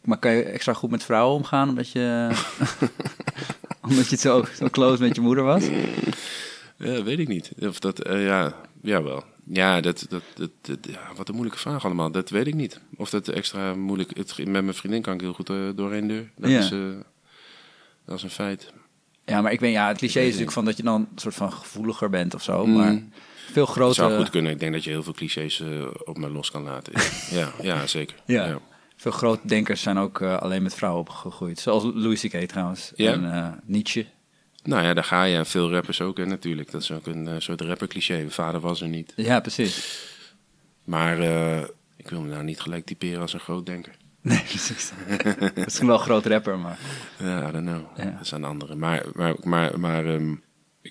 Maar 0.02 0.18
kan 0.18 0.32
je 0.32 0.44
extra 0.44 0.74
goed 0.74 0.90
met 0.92 1.04
vrouwen 1.04 1.36
omgaan 1.36 1.70
omdat 1.70 1.90
je, 1.90 2.30
omdat 3.88 4.08
je 4.10 4.16
zo, 4.18 4.46
zo 4.58 4.68
close 4.70 5.02
met 5.02 5.16
je 5.16 5.22
moeder 5.22 5.44
was? 5.44 5.66
Ja, 6.78 7.04
weet 7.04 7.20
ik 7.20 7.28
niet. 7.28 7.52
Of 7.60 7.80
dat, 7.80 8.00
eh 8.04 8.26
ja, 8.26 8.62
jawel. 8.82 9.24
Ja, 9.48 9.82
dat, 9.82 10.06
dat, 10.10 10.24
dat, 10.34 10.52
dat- 10.62 10.88
ja, 10.92 11.12
wat 11.16 11.28
een 11.28 11.34
moeilijke 11.36 11.60
vraag 11.62 11.86
allemaal. 11.86 12.12
Dat 12.12 12.30
weet 12.30 12.48
ik 12.48 12.54
niet. 12.56 12.80
Of 12.98 13.10
dat 13.10 13.28
extra 13.28 13.74
moeilijk... 13.76 14.18
Het, 14.18 14.38
met 14.38 14.48
mijn 14.64 14.74
vriendin 14.74 15.02
kan 15.02 15.14
ik 15.14 15.22
heel 15.22 15.34
goed 15.34 15.50
eh, 15.50 15.70
doorheen 15.76 16.08
deur. 16.08 16.32
Dat, 16.38 16.50
Ja. 16.50 16.60
is, 16.60 16.72
eh, 16.72 16.80
dat 18.06 18.18
is 18.18 18.24
een 18.24 18.30
feit. 18.30 18.74
Ja, 19.26 19.42
maar 19.42 19.52
ik 19.52 19.60
weet, 19.60 19.74
ja, 19.74 19.88
het 19.88 19.98
cliché 19.98 20.20
is 20.20 20.26
natuurlijk 20.26 20.52
van 20.52 20.66
dat 20.66 20.78
je 20.78 20.84
dan 20.84 21.02
een 21.02 21.20
soort 21.20 21.36
van 21.36 21.54
gevoeliger 21.54 22.10
bent 22.10 22.34
of 22.34 22.44
zo. 22.44 22.66
Mm. 22.66 22.76
Maar 22.76 23.02
veel 23.52 23.66
Het 23.66 23.74
grote... 23.74 23.94
zou 23.94 24.18
goed 24.18 24.30
kunnen. 24.30 24.52
Ik 24.52 24.60
denk 24.60 24.74
dat 24.74 24.84
je 24.84 24.90
heel 24.90 25.04
veel 25.04 25.14
clichés 25.14 25.60
eh, 25.60 25.88
op 26.04 26.18
me 26.18 26.30
los 26.30 26.52
kan 26.52 26.64
laten. 26.64 26.94
ja, 27.40 27.52
ja, 27.62 27.88
zeker. 27.88 28.16
Ja. 28.26 28.60
Veel 28.96 29.12
grote 29.12 29.48
denkers 29.48 29.82
zijn 29.82 29.98
ook 29.98 30.22
eh, 30.22 30.38
alleen 30.38 30.64
met 30.64 30.74
vrouwen 30.74 31.02
opgegroeid. 31.02 31.60
Zoals 31.60 31.84
Louis 31.84 32.22
C.K. 32.22 32.48
trouwens. 32.48 32.92
Ja? 32.96 33.12
En 33.12 33.34
eh, 33.34 33.52
Nietzsche. 33.64 34.06
Nou 34.64 34.84
ja, 34.84 34.94
daar 34.94 35.04
ga 35.04 35.24
je. 35.24 35.38
En 35.38 35.46
veel 35.46 35.72
rappers 35.72 36.02
ook, 36.02 36.18
hè, 36.18 36.26
natuurlijk. 36.26 36.72
Dat 36.72 36.82
is 36.82 36.92
ook 36.92 37.08
een 37.08 37.42
soort 37.42 37.62
rapper-cliché. 37.62 38.14
Mijn 38.14 38.32
vader 38.32 38.60
was 38.60 38.82
er 38.82 38.88
niet. 38.88 39.14
Ja, 39.16 39.40
precies. 39.40 40.00
Maar 40.84 41.20
ik 41.96 42.10
wil 42.10 42.22
me 42.22 42.28
nou 42.28 42.44
niet 42.44 42.60
gelijk 42.60 42.86
typeren 42.86 43.22
als 43.22 43.34
een 43.34 43.40
groot 43.40 43.66
denker. 43.66 43.96
Nee, 44.26 44.44
precies. 44.44 44.92
Misschien 45.66 45.88
wel 45.88 45.96
een 45.96 46.02
groot 46.02 46.26
rapper, 46.26 46.60
maar... 46.60 46.78
Ja, 47.18 47.48
I 47.48 47.52
don't 47.52 47.66
know. 47.66 47.98
Ja. 47.98 48.18
Dat 48.18 48.34
aan 48.34 48.44
anderen. 48.44 48.78
Maar, 48.78 49.04
maar, 49.14 49.36
maar, 49.44 49.80
maar 49.80 50.06
ehm, 50.06 50.36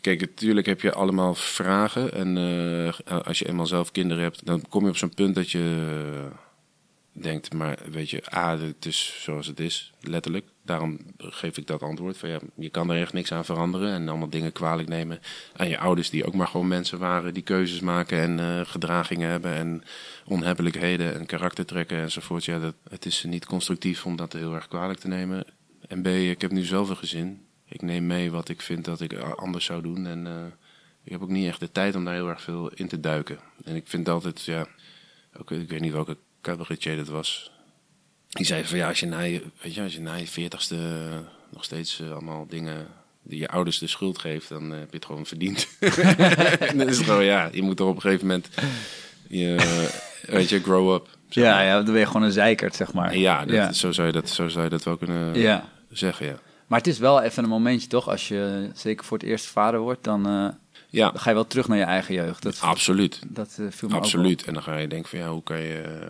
kijk, 0.01 0.21
natuurlijk 0.21 0.67
heb 0.67 0.81
je 0.81 0.93
allemaal 0.93 1.35
vragen. 1.35 2.13
En 2.13 2.37
eh, 3.07 3.19
als 3.25 3.39
je 3.39 3.49
eenmaal 3.49 3.67
zelf 3.67 3.91
kinderen 3.91 4.23
hebt, 4.23 4.47
dan 4.47 4.63
kom 4.69 4.83
je 4.83 4.89
op 4.89 4.97
zo'n 4.97 5.15
punt 5.15 5.35
dat 5.35 5.51
je 5.51 5.87
denkt, 7.15 7.53
maar 7.53 7.79
weet 7.91 8.11
je, 8.11 8.23
A, 8.35 8.59
het 8.59 8.87
is 8.87 9.19
zoals 9.23 9.47
het 9.47 9.61
is, 9.61 9.93
letterlijk. 10.01 10.47
Daarom 10.63 10.99
geef 11.19 11.57
ik 11.57 11.67
dat 11.67 11.83
antwoord. 11.83 12.17
Van, 12.17 12.29
ja, 12.29 12.39
je 12.55 12.69
kan 12.69 12.91
er 12.91 13.01
echt 13.01 13.13
niks 13.13 13.33
aan 13.33 13.45
veranderen 13.45 13.93
en 13.93 14.09
allemaal 14.09 14.29
dingen 14.29 14.53
kwalijk 14.53 14.89
nemen 14.89 15.21
aan 15.57 15.69
je 15.69 15.79
ouders, 15.79 16.11
die 16.11 16.27
ook 16.27 16.35
maar 16.35 16.47
gewoon 16.47 16.69
mensen 16.69 16.99
waren, 16.99 17.35
die 17.35 17.43
keuzes 17.43 17.81
maken 17.81 18.19
en 18.19 18.39
eh, 18.41 18.67
gedragingen 18.67 19.31
hebben 19.31 19.55
en 19.55 19.83
onhebbelijkheden 20.27 21.15
en 21.15 21.27
karaktertrekken 21.27 21.99
enzovoort. 21.99 22.45
Ja, 22.45 22.59
dat, 22.59 22.75
het 22.89 23.07
is 23.07 23.25
niet 23.25 23.47
constructief 23.47 24.07
om 24.07 24.17
dat 24.17 24.33
heel 24.33 24.55
erg 24.55 24.69
kwalijk 24.69 24.99
te 24.99 25.09
nemen. 25.09 25.45
En 25.89 26.03
B, 26.03 26.07
ik 26.07 26.41
heb 26.41 26.51
nu 26.51 26.63
zelf 26.63 26.89
een 26.89 26.97
gezin. 26.97 27.47
Ik 27.69 27.83
neem 27.83 28.07
mee 28.07 28.31
wat 28.31 28.49
ik 28.49 28.61
vind 28.61 28.85
dat 28.85 29.01
ik 29.01 29.19
anders 29.19 29.65
zou 29.65 29.83
doen. 29.83 30.07
En 30.07 30.27
eh, 30.27 30.33
ik 31.05 31.13
heb 31.13 31.23
ook 31.23 31.31
niet 31.31 31.47
echt 31.47 31.61
de 31.61 31.73
tijd 31.73 31.95
om 31.95 32.05
daar 32.05 32.15
heel 32.15 32.29
erg 32.29 32.43
veel 32.43 32.71
in 32.71 32.89
te 32.89 33.01
duiken. 33.01 33.39
En 33.65 33.77
ik 33.77 33.89
vind 33.89 34.09
altijd, 34.09 34.43
ja, 34.43 34.67
ook, 35.39 35.51
ik 35.51 35.69
weet 35.69 35.81
niet 35.81 35.93
welke 35.93 36.17
cabaretier 36.45 36.97
dat 36.97 37.09
was. 37.09 37.51
Die 38.29 38.47
zei 38.47 38.65
van 38.65 38.79
ja, 38.79 38.89
als 38.89 39.01
je 39.01 39.07
na 39.07 39.21
je, 39.21 39.43
weet 39.63 39.75
je, 39.75 39.83
als 39.83 39.93
je 39.95 40.01
na 40.01 40.15
je 40.15 40.27
veertigste 40.27 40.75
eh, 40.77 41.19
nog 41.51 41.65
steeds 41.65 42.01
eh, 42.01 42.11
allemaal 42.11 42.47
dingen 42.49 42.87
die 43.23 43.39
je 43.39 43.49
ouders 43.49 43.79
de 43.79 43.87
schuld 43.87 44.19
geeft, 44.19 44.49
dan 44.49 44.73
eh, 44.73 44.79
heb 44.79 44.91
je 44.91 44.97
het 44.97 45.05
gewoon 45.05 45.27
verdiend. 45.27 45.69
en 46.59 46.79
dan 46.79 46.89
is 46.89 46.99
gewoon, 46.99 47.25
ja, 47.25 47.49
je 47.53 47.63
moet 47.63 47.79
er 47.81 47.87
op 47.87 47.95
een 47.95 48.01
gegeven 48.01 48.27
moment, 48.27 48.49
je, 49.29 49.57
weet 50.27 50.49
je, 50.49 50.61
grow 50.61 50.95
up. 50.95 51.09
zeg 51.29 51.45
Ja, 51.45 51.55
maar. 51.55 51.65
ja, 51.65 51.75
dan 51.75 51.85
ben 51.85 51.99
je 51.99 52.07
gewoon 52.07 52.23
een 52.23 52.33
zeikert, 52.33 52.75
zeg 52.75 52.93
maar. 52.93 53.11
En 53.11 53.19
ja, 53.19 53.45
dat, 53.45 53.55
ja. 53.55 53.73
Zo, 53.73 53.93
zou 53.93 54.07
je 54.07 54.13
dat, 54.13 54.29
zo 54.31 54.49
zou 54.49 54.65
je 54.65 54.71
dat 54.71 54.85
wel 54.85 54.97
kunnen 54.97 55.39
Ja. 55.41 55.69
zeggen, 55.91 56.27
ja. 56.27 56.39
Maar 56.67 56.79
het 56.79 56.89
is 56.89 56.99
wel 56.99 57.23
even 57.23 57.43
een 57.43 57.49
momentje, 57.49 57.89
toch? 57.89 58.09
Als 58.09 58.29
je 58.29 58.71
zeker 58.75 59.05
voor 59.05 59.19
het 59.19 59.27
eerst 59.27 59.47
vader 59.47 59.81
wordt, 59.81 60.05
dan, 60.05 60.27
eh, 60.27 60.49
Ja, 60.91 61.11
dan 61.11 61.21
ga 61.21 61.29
je 61.29 61.35
wel 61.35 61.47
terug 61.47 61.69
naar 61.69 61.79
je 61.79 61.85
eigen 61.85 62.15
jeugd. 62.15 62.43
Dat, 62.43 62.61
absoluut. 62.61 63.21
dat 63.29 63.49
eh, 63.61 63.67
viel 63.71 63.89
me 63.89 63.95
ook 63.95 64.01
Absoluut. 64.03 64.45
En 64.45 64.55
dan 64.55 64.63
ga 64.63 64.77
je 64.77 64.89
denken 64.89 65.09
van 65.11 65.19
ja, 65.19 65.29
hoe 65.29 65.43
kan 65.43 65.61
je 65.61 66.09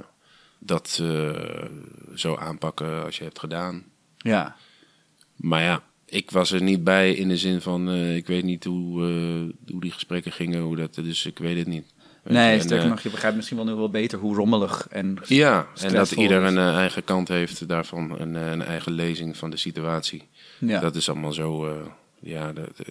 dat 0.65 0.99
eh, 1.03 1.65
zo 2.15 2.37
aanpakken 2.37 3.05
als 3.05 3.19
je 3.19 3.25
hebt 3.25 3.39
gedaan. 3.39 3.85
Ja, 4.17 4.57
Maar 5.37 5.63
ja, 5.63 5.83
ik 6.07 6.31
was 6.31 6.51
er 6.51 6.63
niet 6.63 6.85
bij 6.85 7.13
in 7.13 7.29
de 7.29 7.37
zin 7.37 7.61
van 7.61 7.95
ik 7.95 8.27
weet 8.27 8.45
niet 8.45 8.65
hoe, 8.65 9.03
eh, 9.03 9.71
hoe 9.73 9.81
die 9.81 9.91
gesprekken 9.91 10.33
gingen, 10.33 10.61
hoe 10.61 10.77
dat, 10.77 10.95
dus 10.95 11.27
ik 11.27 11.39
weet 11.39 11.59
het 11.59 11.67
niet. 11.67 11.95
Nee, 12.25 12.55
en, 12.55 12.61
sterker 12.61 12.85
eh, 12.85 12.91
nog, 12.91 13.01
je 13.01 13.11
begrijpt 13.11 13.37
misschien 13.37 13.57
wel 13.57 13.67
nu 13.67 13.75
wel 13.75 13.91
beter 13.91 14.19
hoe 14.19 14.35
rommelig 14.35 14.87
en... 14.91 15.19
Ja, 15.25 15.67
en 15.83 15.93
dat 15.93 16.11
ieder 16.11 16.43
een 16.43 16.59
eh, 16.59 16.77
eigen 16.77 17.05
kant 17.05 17.29
heeft 17.29 17.69
daarvan, 17.69 18.21
een, 18.21 18.37
eh, 18.37 18.51
een 18.51 18.63
eigen 18.63 18.93
lezing 18.93 19.37
van 19.37 19.51
de 19.51 19.57
situatie. 19.57 20.29
Ja. 20.59 20.81
Dat 20.81 20.95
is 20.95 21.09
allemaal 21.09 21.33
zo, 21.33 21.67
eh, 21.67 21.73
ja, 22.25 22.53
dat, 22.53 22.77
dat- 22.77 22.87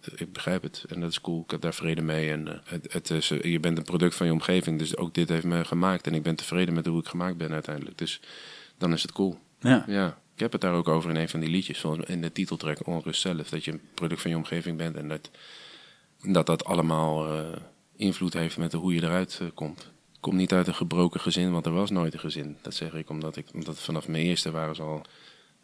dat- 0.00 0.20
ik 0.20 0.32
begrijp 0.32 0.62
het. 0.62 0.84
En 0.88 1.00
dat 1.00 1.10
is 1.10 1.20
cool, 1.20 1.42
ik 1.44 1.50
heb 1.50 1.60
daar 1.60 1.74
vrede 1.74 2.02
mee. 2.02 2.30
En 2.30 2.48
eh, 2.48 2.58
het, 2.64 2.92
het 2.92 3.10
is, 3.10 3.30
eh, 3.30 3.42
je 3.52 3.60
bent 3.60 3.78
een 3.78 3.84
product 3.84 4.14
van 4.14 4.26
je 4.26 4.32
omgeving, 4.32 4.78
dus 4.78 4.96
ook 4.96 5.14
dit 5.14 5.28
heeft 5.28 5.44
me 5.44 5.64
gemaakt. 5.64 6.06
En 6.06 6.14
ik 6.14 6.22
ben 6.22 6.34
tevreden 6.36 6.74
met 6.74 6.86
hoe 6.86 7.00
ik 7.00 7.08
gemaakt 7.08 7.36
ben 7.36 7.52
uiteindelijk. 7.52 7.98
Dus 7.98 8.20
dan 8.78 8.92
is 8.92 9.02
het 9.02 9.12
cool. 9.12 9.38
ja. 9.60 9.84
Ja, 9.86 10.18
ik 10.34 10.40
heb 10.40 10.52
het 10.52 10.60
daar 10.60 10.74
ook 10.74 10.88
over 10.88 11.10
in 11.10 11.16
een 11.16 11.28
van 11.28 11.40
die 11.40 11.48
liedjes, 11.48 11.84
in 12.06 12.20
de 12.20 12.32
titeltrack 12.32 12.86
Onrust 12.86 13.20
zelf. 13.20 13.48
Dat 13.48 13.64
je 13.64 13.72
een 13.72 13.80
product 13.94 14.20
van 14.20 14.30
je 14.30 14.36
omgeving 14.36 14.76
bent 14.76 14.96
en 14.96 15.08
dat 15.08 15.30
dat, 16.22 16.46
dat 16.46 16.64
allemaal 16.64 17.32
eh, 17.34 17.56
invloed 17.96 18.32
heeft 18.32 18.56
met 18.56 18.72
hoe 18.72 18.94
je 18.94 19.02
eruit 19.02 19.40
komt. 19.54 19.80
Ik 20.12 20.20
kom 20.20 20.36
niet 20.36 20.52
uit 20.52 20.66
een 20.66 20.74
gebroken 20.74 21.20
gezin, 21.20 21.52
want 21.52 21.66
er 21.66 21.72
was 21.72 21.90
nooit 21.90 22.12
een 22.14 22.20
gezin. 22.20 22.56
Dat 22.62 22.74
zeg 22.74 22.94
ik 22.94 23.10
omdat, 23.10 23.36
ik, 23.36 23.46
omdat 23.54 23.80
vanaf 23.80 24.08
mijn 24.08 24.22
eerste 24.24 24.50
waren 24.50 24.74
ze 24.74 24.82
al 24.82 25.02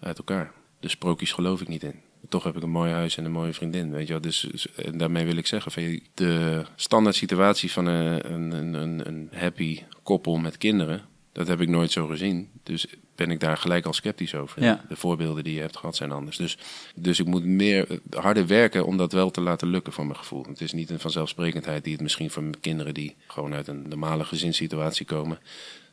uit 0.00 0.18
elkaar. 0.18 0.52
Dus 0.80 0.90
sprookjes 0.90 1.32
geloof 1.32 1.60
ik 1.60 1.68
niet 1.68 1.82
in. 1.82 2.00
Toch 2.34 2.44
heb 2.44 2.56
ik 2.56 2.62
een 2.62 2.70
mooi 2.70 2.92
huis 2.92 3.16
en 3.16 3.24
een 3.24 3.32
mooie 3.32 3.52
vriendin, 3.52 3.90
weet 3.90 4.06
je 4.06 4.12
wel. 4.12 4.22
Dus 4.22 4.46
dus- 4.50 4.74
en 4.74 4.98
daarmee 4.98 5.24
wil 5.24 5.36
ik 5.36 5.46
zeggen, 5.46 5.72
van 5.72 6.00
de 6.14 6.64
standaard 6.76 7.16
situatie 7.16 7.72
van 7.72 7.86
een, 7.86 8.32
een, 8.32 8.52
een, 8.52 8.74
een, 8.74 9.06
een 9.06 9.28
happy 9.32 9.80
koppel 10.02 10.36
met 10.36 10.58
kinderen, 10.58 11.02
dat 11.32 11.46
heb 11.46 11.60
ik 11.60 11.68
nooit 11.68 11.92
zo 11.92 12.06
gezien. 12.06 12.48
Dus 12.62 12.86
ben 13.14 13.30
ik 13.30 13.40
daar 13.40 13.56
gelijk 13.56 13.86
al 13.86 13.92
sceptisch 13.92 14.34
over. 14.34 14.62
Ja. 14.62 14.84
De 14.88 14.96
voorbeelden 14.96 15.44
die 15.44 15.54
je 15.54 15.60
hebt 15.60 15.76
gehad 15.76 15.96
zijn 15.96 16.12
anders. 16.12 16.36
Dus, 16.36 16.58
dus 16.94 17.20
ik 17.20 17.26
moet 17.26 17.44
meer 17.44 17.90
eh, 17.90 17.98
harder 18.10 18.46
werken 18.46 18.86
om 18.86 18.96
dat 18.96 19.12
wel 19.12 19.30
te 19.30 19.40
laten 19.40 19.68
lukken 19.68 19.92
voor 19.92 20.06
mijn 20.06 20.18
gevoel. 20.18 20.44
Het 20.48 20.60
is 20.60 20.72
niet 20.72 20.90
een 20.90 21.00
vanzelfsprekendheid 21.00 21.84
die 21.84 21.92
het 21.92 22.02
misschien 22.02 22.30
voor 22.30 22.44
kinderen 22.60 22.94
die 22.94 23.16
gewoon 23.26 23.54
uit 23.54 23.68
een 23.68 23.88
normale 23.88 24.24
gezinssituatie 24.24 25.06
komen. 25.06 25.38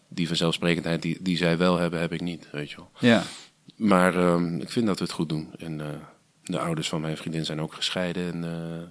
Die 0.07 0.27
vanzelfsprekendheid 0.27 1.01
die, 1.01 1.17
die 1.21 1.37
zij 1.37 1.57
wel 1.57 1.77
hebben, 1.77 1.99
heb 1.99 2.13
ik 2.13 2.21
niet, 2.21 2.47
weet 2.51 2.69
je 2.69 2.75
wel. 2.75 2.91
ja. 2.99 3.23
Maar 3.75 4.15
ehm, 4.15 4.55
ik 4.55 4.69
vind 4.69 4.85
dat 4.85 4.97
we 4.97 5.03
het 5.03 5.13
goed 5.13 5.29
doen. 5.29 5.49
En 5.57 5.81
eh, 5.81 5.87
de 6.43 6.59
ouders 6.59 6.89
van 6.89 7.01
mijn 7.01 7.17
vriendin 7.17 7.45
zijn 7.45 7.61
ook 7.61 7.73
gescheiden. 7.73 8.31
En 8.33 8.43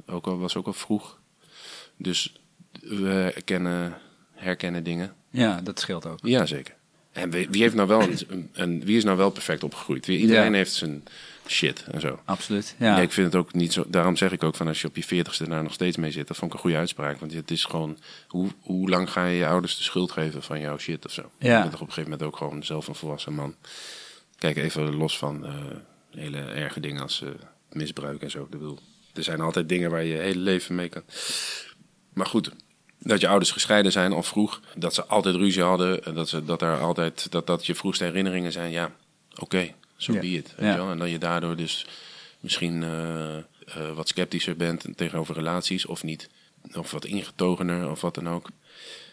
eh, 0.07 0.15
ook 0.15 0.27
al, 0.27 0.39
was 0.39 0.57
ook 0.57 0.67
al 0.67 0.73
vroeg. 0.73 1.19
Dus 1.97 2.41
we 2.81 3.09
herkennen, 3.33 3.99
herkennen 4.35 4.85
dingen. 4.85 5.15
ja, 5.31 5.61
dat 5.61 5.81
scheelt 5.81 6.07
ook. 6.07 6.19
Jazeker. 6.23 6.75
En 7.13 7.31
wie, 7.31 7.49
wie, 7.51 7.63
heeft 7.63 7.75
nou 7.75 7.89
wel 7.89 8.03
een, 8.03 8.51
een, 8.53 8.85
wie 8.85 8.97
is 8.97 9.05
nou 9.05 9.17
wel 9.17 9.31
perfect 9.31 9.63
opgegroeid? 9.65 10.07
Iedereen 10.07 10.51
Ja. 10.51 10.57
heeft 10.57 10.73
zijn 10.73 11.05
shit 11.47 11.85
en 11.91 12.01
zo. 12.01 12.21
Absoluut, 12.25 12.75
Ja. 12.79 12.97
ja. 12.97 13.03
ik 13.03 13.13
vind 13.13 13.27
het 13.33 13.37
ook 13.43 13.53
niet 13.55 13.73
zo. 13.73 13.85
Daarom 13.89 14.17
zeg 14.17 14.33
ik 14.33 14.43
ook 14.43 14.55
van 14.57 14.69
als 14.69 14.81
je 14.81 14.89
op 14.89 14.97
je 14.97 15.05
veertigste 15.05 15.49
daar 15.49 15.63
nog 15.63 15.73
steeds 15.73 15.97
mee 15.97 16.11
zit, 16.11 16.29
dat 16.29 16.37
vond 16.37 16.51
ik 16.51 16.57
een 16.57 16.63
goede 16.63 16.77
uitspraak. 16.77 17.21
Want 17.21 17.33
het 17.33 17.51
is 17.51 17.65
gewoon, 17.65 17.99
hoe, 18.29 18.49
hoe 18.61 18.89
lang 18.89 19.11
ga 19.13 19.27
je 19.27 19.37
je 19.39 19.47
ouders 19.47 19.77
de 19.77 19.83
schuld 19.83 20.13
geven 20.13 20.43
van 20.43 20.61
jouw 20.61 20.79
shit 20.79 21.05
of 21.05 21.13
zo? 21.13 21.31
Ja. 21.39 21.55
Je 21.55 21.59
bent 21.61 21.71
toch 21.71 21.81
op 21.81 21.87
een 21.87 21.93
gegeven 21.93 22.11
moment 22.11 22.29
ook 22.29 22.37
gewoon 22.37 22.65
zelf 22.65 22.89
een 22.89 22.95
volwassen 22.95 23.35
man. 23.35 23.55
Kijk, 24.39 24.57
even 24.57 24.95
los 24.95 25.19
van 25.19 25.47
eh, 25.47 25.53
hele 26.11 26.39
erge 26.39 26.81
dingen 26.81 27.03
als 27.03 27.23
eh, 27.23 27.29
misbruik 27.73 28.23
en 28.23 28.31
zo. 28.31 28.43
Ik 28.43 28.51
bedoel, 28.51 28.79
er 29.15 29.23
zijn 29.23 29.41
altijd 29.41 29.69
dingen 29.69 29.91
waar 29.91 30.05
je 30.05 30.13
je 30.15 30.21
hele 30.21 30.39
leven 30.41 30.75
mee 30.75 30.89
kan. 30.89 31.03
Maar 32.13 32.27
goed, 32.27 32.51
dat 32.99 33.21
je 33.21 33.29
ouders 33.29 33.51
gescheiden 33.51 33.93
zijn 33.93 34.13
al 34.13 34.23
vroeg, 34.23 34.61
dat 34.75 34.95
ze 34.95 35.05
altijd 35.05 35.35
ruzie 35.35 35.63
hadden, 35.63 36.05
en 36.05 36.15
dat, 36.15 36.29
ze, 36.29 36.45
dat, 36.45 36.59
daar 36.61 36.81
altijd, 36.81 37.31
dat 37.33 37.47
dat 37.47 37.67
je 37.67 37.75
vroegste 37.75 38.05
herinneringen 38.05 38.53
zijn, 38.53 38.71
ja, 38.71 38.93
oké, 39.39 39.75
zo 39.97 40.13
be 40.13 40.27
it. 40.31 40.55
Weet 40.57 40.67
Ja. 40.67 40.71
je 40.73 40.77
wel? 40.77 40.91
En 40.91 40.99
dat 40.99 41.11
je 41.11 41.19
daardoor 41.19 41.57
dus 41.57 41.87
misschien 42.41 42.83
eh, 42.83 43.37
eh, 43.37 43.45
wat 43.95 44.09
sceptischer 44.09 44.57
bent 44.57 44.87
tegenover 44.97 45.35
relaties 45.35 45.87
of 45.87 46.03
niet. 46.03 46.29
Of 46.75 46.91
wat 46.91 47.05
ingetogener 47.05 47.91
of 47.91 48.01
wat 48.01 48.15
dan 48.15 48.29
ook. 48.29 48.49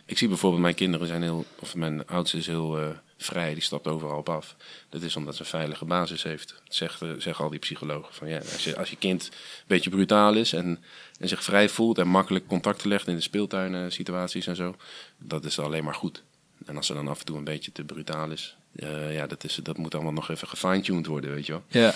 Ik 0.05 0.17
zie 0.17 0.27
bijvoorbeeld 0.27 0.61
mijn 0.61 0.75
kinderen 0.75 1.07
zijn 1.07 1.21
heel, 1.21 1.45
of 1.59 1.75
mijn 1.75 2.07
oudste 2.07 2.37
is 2.37 2.47
heel 2.47 2.79
eh, 2.79 2.87
vrij, 3.17 3.53
die 3.53 3.63
stapt 3.63 3.88
overal 3.88 4.17
op 4.17 4.29
af. 4.29 4.55
Dat 4.89 5.01
is 5.01 5.15
omdat 5.15 5.36
ze 5.36 5.41
een 5.41 5.47
veilige 5.47 5.86
basis 5.86 6.24
heeft. 6.24 6.62
Zegt, 6.67 7.01
eh, 7.01 7.09
zeggen 7.17 7.43
al 7.43 7.50
die 7.50 7.59
psychologen. 7.59 8.13
Van, 8.13 8.27
ja, 8.27 8.38
als, 8.38 8.63
je, 8.63 8.77
als 8.77 8.89
je 8.89 8.95
kind 8.95 9.24
een 9.24 9.63
beetje 9.67 9.89
brutaal 9.89 10.33
is 10.33 10.53
en, 10.53 10.83
en 11.19 11.27
zich 11.27 11.43
vrij 11.43 11.69
voelt 11.69 11.97
en 11.97 12.07
makkelijk 12.07 12.47
contacten 12.47 12.89
legt 12.89 13.07
in 13.07 13.15
de 13.15 13.21
speeltuinen 13.21 13.91
situaties 13.91 14.47
en 14.47 14.55
zo, 14.55 14.75
dat 15.17 15.45
is 15.45 15.59
alleen 15.59 15.83
maar 15.83 15.95
goed. 15.95 16.24
En 16.65 16.77
als 16.77 16.86
ze 16.86 16.93
dan 16.93 17.07
af 17.07 17.19
en 17.19 17.25
toe 17.25 17.38
een 17.38 17.43
beetje 17.43 17.71
te 17.71 17.83
brutaal 17.83 18.31
is, 18.31 18.57
eh, 18.75 19.13
ja, 19.13 19.27
dat, 19.27 19.43
is, 19.43 19.55
dat 19.55 19.77
moet 19.77 19.93
allemaal 19.95 20.13
nog 20.13 20.29
even 20.29 20.47
gefine-tuned 20.47 21.05
worden, 21.05 21.33
weet 21.33 21.45
je 21.45 21.51
wel. 21.51 21.63
Ja, 21.67 21.93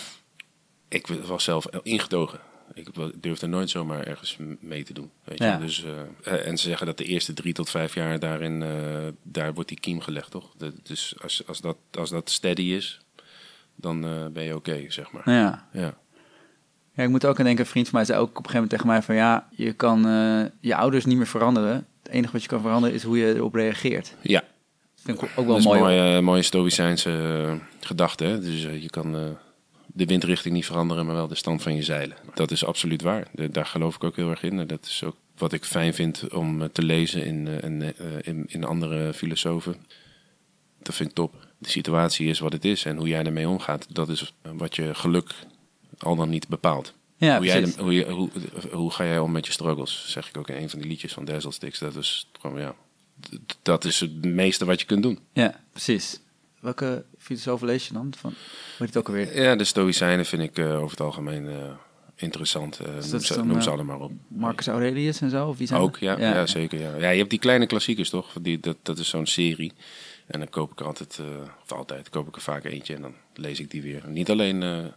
Ik 0.88 1.08
was 1.08 1.44
zelf 1.44 1.66
ingetogen. 1.84 2.40
Ik 2.74 2.88
durfde 3.22 3.48
nooit 3.48 3.70
zomaar 3.70 4.04
ergens 4.08 4.38
mee 4.60 4.84
te 4.84 4.94
doen. 4.94 5.10
Weet 5.24 5.38
je? 5.38 5.44
Ja. 5.44 5.58
Dus, 5.58 5.84
eh, 5.84 6.34
eh, 6.34 6.48
en 6.48 6.58
ze 6.58 6.68
zeggen 6.68 6.86
dat 6.88 6.98
de 6.98 7.04
eerste 7.06 7.34
drie 7.34 7.54
tot 7.54 7.70
vijf 7.70 7.94
jaar 7.94 8.20
daarin, 8.20 8.62
eh, 8.64 8.70
daar 9.24 9.54
wordt 9.54 9.70
die 9.70 9.80
kiem 9.80 10.00
gelegd, 10.02 10.32
toch? 10.32 10.50
De- 10.58 10.74
dus 10.84 11.16
als, 11.22 11.48
als, 11.48 11.62
dat, 11.62 11.78
als 11.92 12.10
dat 12.10 12.30
steady 12.30 12.62
is, 12.62 13.00
dan 13.76 14.02
ben 14.34 14.44
je 14.44 14.56
oké, 14.56 14.86
zeg 14.88 15.12
maar. 15.12 15.30
ja. 15.32 15.68
Ja. 15.74 15.94
Ja, 16.94 17.04
ik 17.04 17.10
moet 17.10 17.26
ook 17.26 17.40
aan 17.40 17.46
denken, 17.46 17.64
een 17.66 17.72
vriend 17.72 17.88
van 17.90 17.96
mij 17.98 18.06
zei 18.06 18.20
ook 18.20 18.30
op 18.30 18.46
een 18.46 18.50
gegeven 18.50 18.62
moment 18.62 18.72
tegen 18.72 18.88
mij 18.88 19.02
van 19.02 19.16
ja, 19.16 19.48
je 19.66 19.74
kan 19.74 20.02
je 20.62 20.76
ouders 20.76 21.06
niet 21.06 21.18
meer 21.18 21.28
veranderen. 21.28 21.88
Het 22.04 22.12
enige 22.12 22.32
wat 22.34 22.42
je 22.42 22.48
kan 22.48 22.62
veranderen 22.62 22.96
is 22.96 23.04
hoe 23.04 23.18
je 23.18 23.36
erop 23.36 23.54
reageert. 23.54 24.16
ja, 24.22 24.44
Vind 24.96 25.18
ik 25.22 25.24
ook 25.24 25.36
Dat 25.36 25.46
wel 25.46 25.58
is 25.58 25.64
mooi. 25.64 25.80
een 25.80 25.86
hoor. 25.86 25.94
mooie, 25.96 26.22
mooie 26.22 26.42
stoïcijnse 26.42 27.58
gedachte. 27.80 28.24
Hè? 28.24 28.40
Dus 28.40 28.62
je 28.62 28.90
kan 28.90 29.38
de 29.94 30.06
windrichting 30.06 30.54
niet 30.54 30.66
veranderen, 30.66 31.06
maar 31.06 31.16
wel 31.16 31.28
de 31.28 31.36
stand 31.36 31.62
van 31.62 31.76
je 31.76 31.84
zeilen. 31.84 32.18
Dat 32.34 32.52
is 32.52 32.66
absoluut 32.66 33.02
waar. 33.02 33.28
Daar 33.52 33.66
geloof 33.66 33.96
ik 33.96 34.04
ook 34.04 34.16
heel 34.16 34.30
erg 34.30 34.44
in. 34.44 34.60
En 34.60 34.68
dat 34.68 34.86
is 34.86 35.04
ook 35.04 35.16
wat 35.38 35.54
ik 35.54 35.64
fijn 35.66 35.94
vind 35.94 36.34
om 36.34 36.62
eh, 36.62 36.68
te 36.72 36.84
lezen 36.84 37.26
in, 37.26 37.48
eh, 37.48 37.64
in, 37.64 37.82
eh, 37.82 37.94
in, 38.22 38.46
in 38.48 38.64
andere 38.64 39.14
filosofen. 39.14 39.76
Dat 40.82 40.96
vind 40.96 41.10
ik 41.10 41.16
top. 41.16 41.48
De 41.58 41.70
situatie 41.70 42.28
is 42.28 42.40
wat 42.40 42.54
het 42.54 42.66
is 42.66 42.86
en 42.86 42.98
hoe 42.98 43.08
jij 43.08 43.24
ermee 43.24 43.48
omgaat, 43.50 43.88
dat 43.90 44.10
is 44.10 44.34
wat 44.42 44.76
je 44.76 44.96
geluk 44.96 45.34
al 45.98 46.16
dan 46.16 46.30
niet 46.30 46.48
bepaalt. 46.48 46.94
Ja, 47.18 47.38
hoe, 47.38 47.46
jij 47.46 47.62
de- 47.62 47.74
hoe, 47.80 47.94
je, 47.94 48.10
hoe, 48.10 48.30
hoe 48.72 48.92
ga 48.92 49.04
jij 49.06 49.20
om 49.20 49.32
met 49.32 49.46
je 49.46 49.52
struggles? 49.52 50.06
Zeg 50.08 50.30
ik 50.30 50.38
ook 50.38 50.50
in 50.50 50.56
een 50.56 50.70
van 50.70 50.80
die 50.80 50.88
liedjes 50.88 51.14
van 51.14 51.26
Dazzle 51.26 51.52
Sticks. 51.52 51.80
Dat 51.80 51.96
is 51.96 52.28
gewoon, 52.40 52.60
ja, 52.60 52.76
dat 53.62 53.86
is 53.86 54.00
het 54.00 54.26
meeste 54.26 54.66
wat 54.66 54.80
je 54.80 54.86
kunt 54.86 55.04
doen. 55.04 55.20
Ja, 55.34 55.60
precies. 55.72 56.20
Welke 56.62 57.06
filosoof 57.18 57.62
lees 57.62 57.88
je 57.88 57.94
dan? 57.94 58.14
Van, 58.18 58.34
heet 58.78 58.88
het 58.88 58.98
ook 58.98 59.08
alweer? 59.08 59.42
Ja, 59.42 59.56
de 59.56 59.64
Stoïcijnen 59.64 60.26
vind 60.26 60.42
ik 60.42 60.58
eh, 60.58 60.78
over 60.78 60.90
het 60.90 61.00
algemeen 61.00 61.50
eh, 61.50 61.56
interessant. 62.16 62.80
Eh, 62.80 62.86
dat 62.86 63.12
noem, 63.12 63.20
ze, 63.20 63.34
dan, 63.34 63.48
noem 63.48 63.62
ze 63.62 63.70
allemaal 63.70 64.00
op. 64.00 64.12
Marcus 64.28 64.68
Aurelius 64.68 65.22
en 65.22 65.30
zo? 65.30 65.48
Of 65.48 65.58
wie 65.58 65.68
zijn 65.68 65.82
Ook, 65.82 65.98
ja, 65.98 66.20
ja. 66.20 66.46
zeker. 66.46 66.80
Ja. 66.80 66.96
ja, 66.96 67.10
je 67.10 67.18
hebt 67.18 67.30
die 67.30 67.40
kleine 67.40 67.66
klassiekers 67.66 68.10
toch? 68.10 68.34
Die, 68.42 68.60
dat, 68.60 68.78
dat 68.82 68.98
is 68.98 69.10
zo'n 69.10 69.26
serie. 69.26 69.74
En 70.28 70.40
dan 70.40 70.50
koop 70.50 70.72
ik 70.72 70.80
er 70.80 70.86
altijd, 70.86 71.20
of 71.64 71.72
altijd, 71.72 72.10
koop 72.10 72.28
ik 72.28 72.36
er 72.36 72.42
vaak 72.42 72.64
eentje 72.64 72.96
en 72.96 73.02
dan 73.02 73.14
lees 73.34 73.60
ik 73.60 73.72
die 73.72 73.82
weer. 73.82 74.04
Niet 74.08 74.30
alleen, 74.30 74.92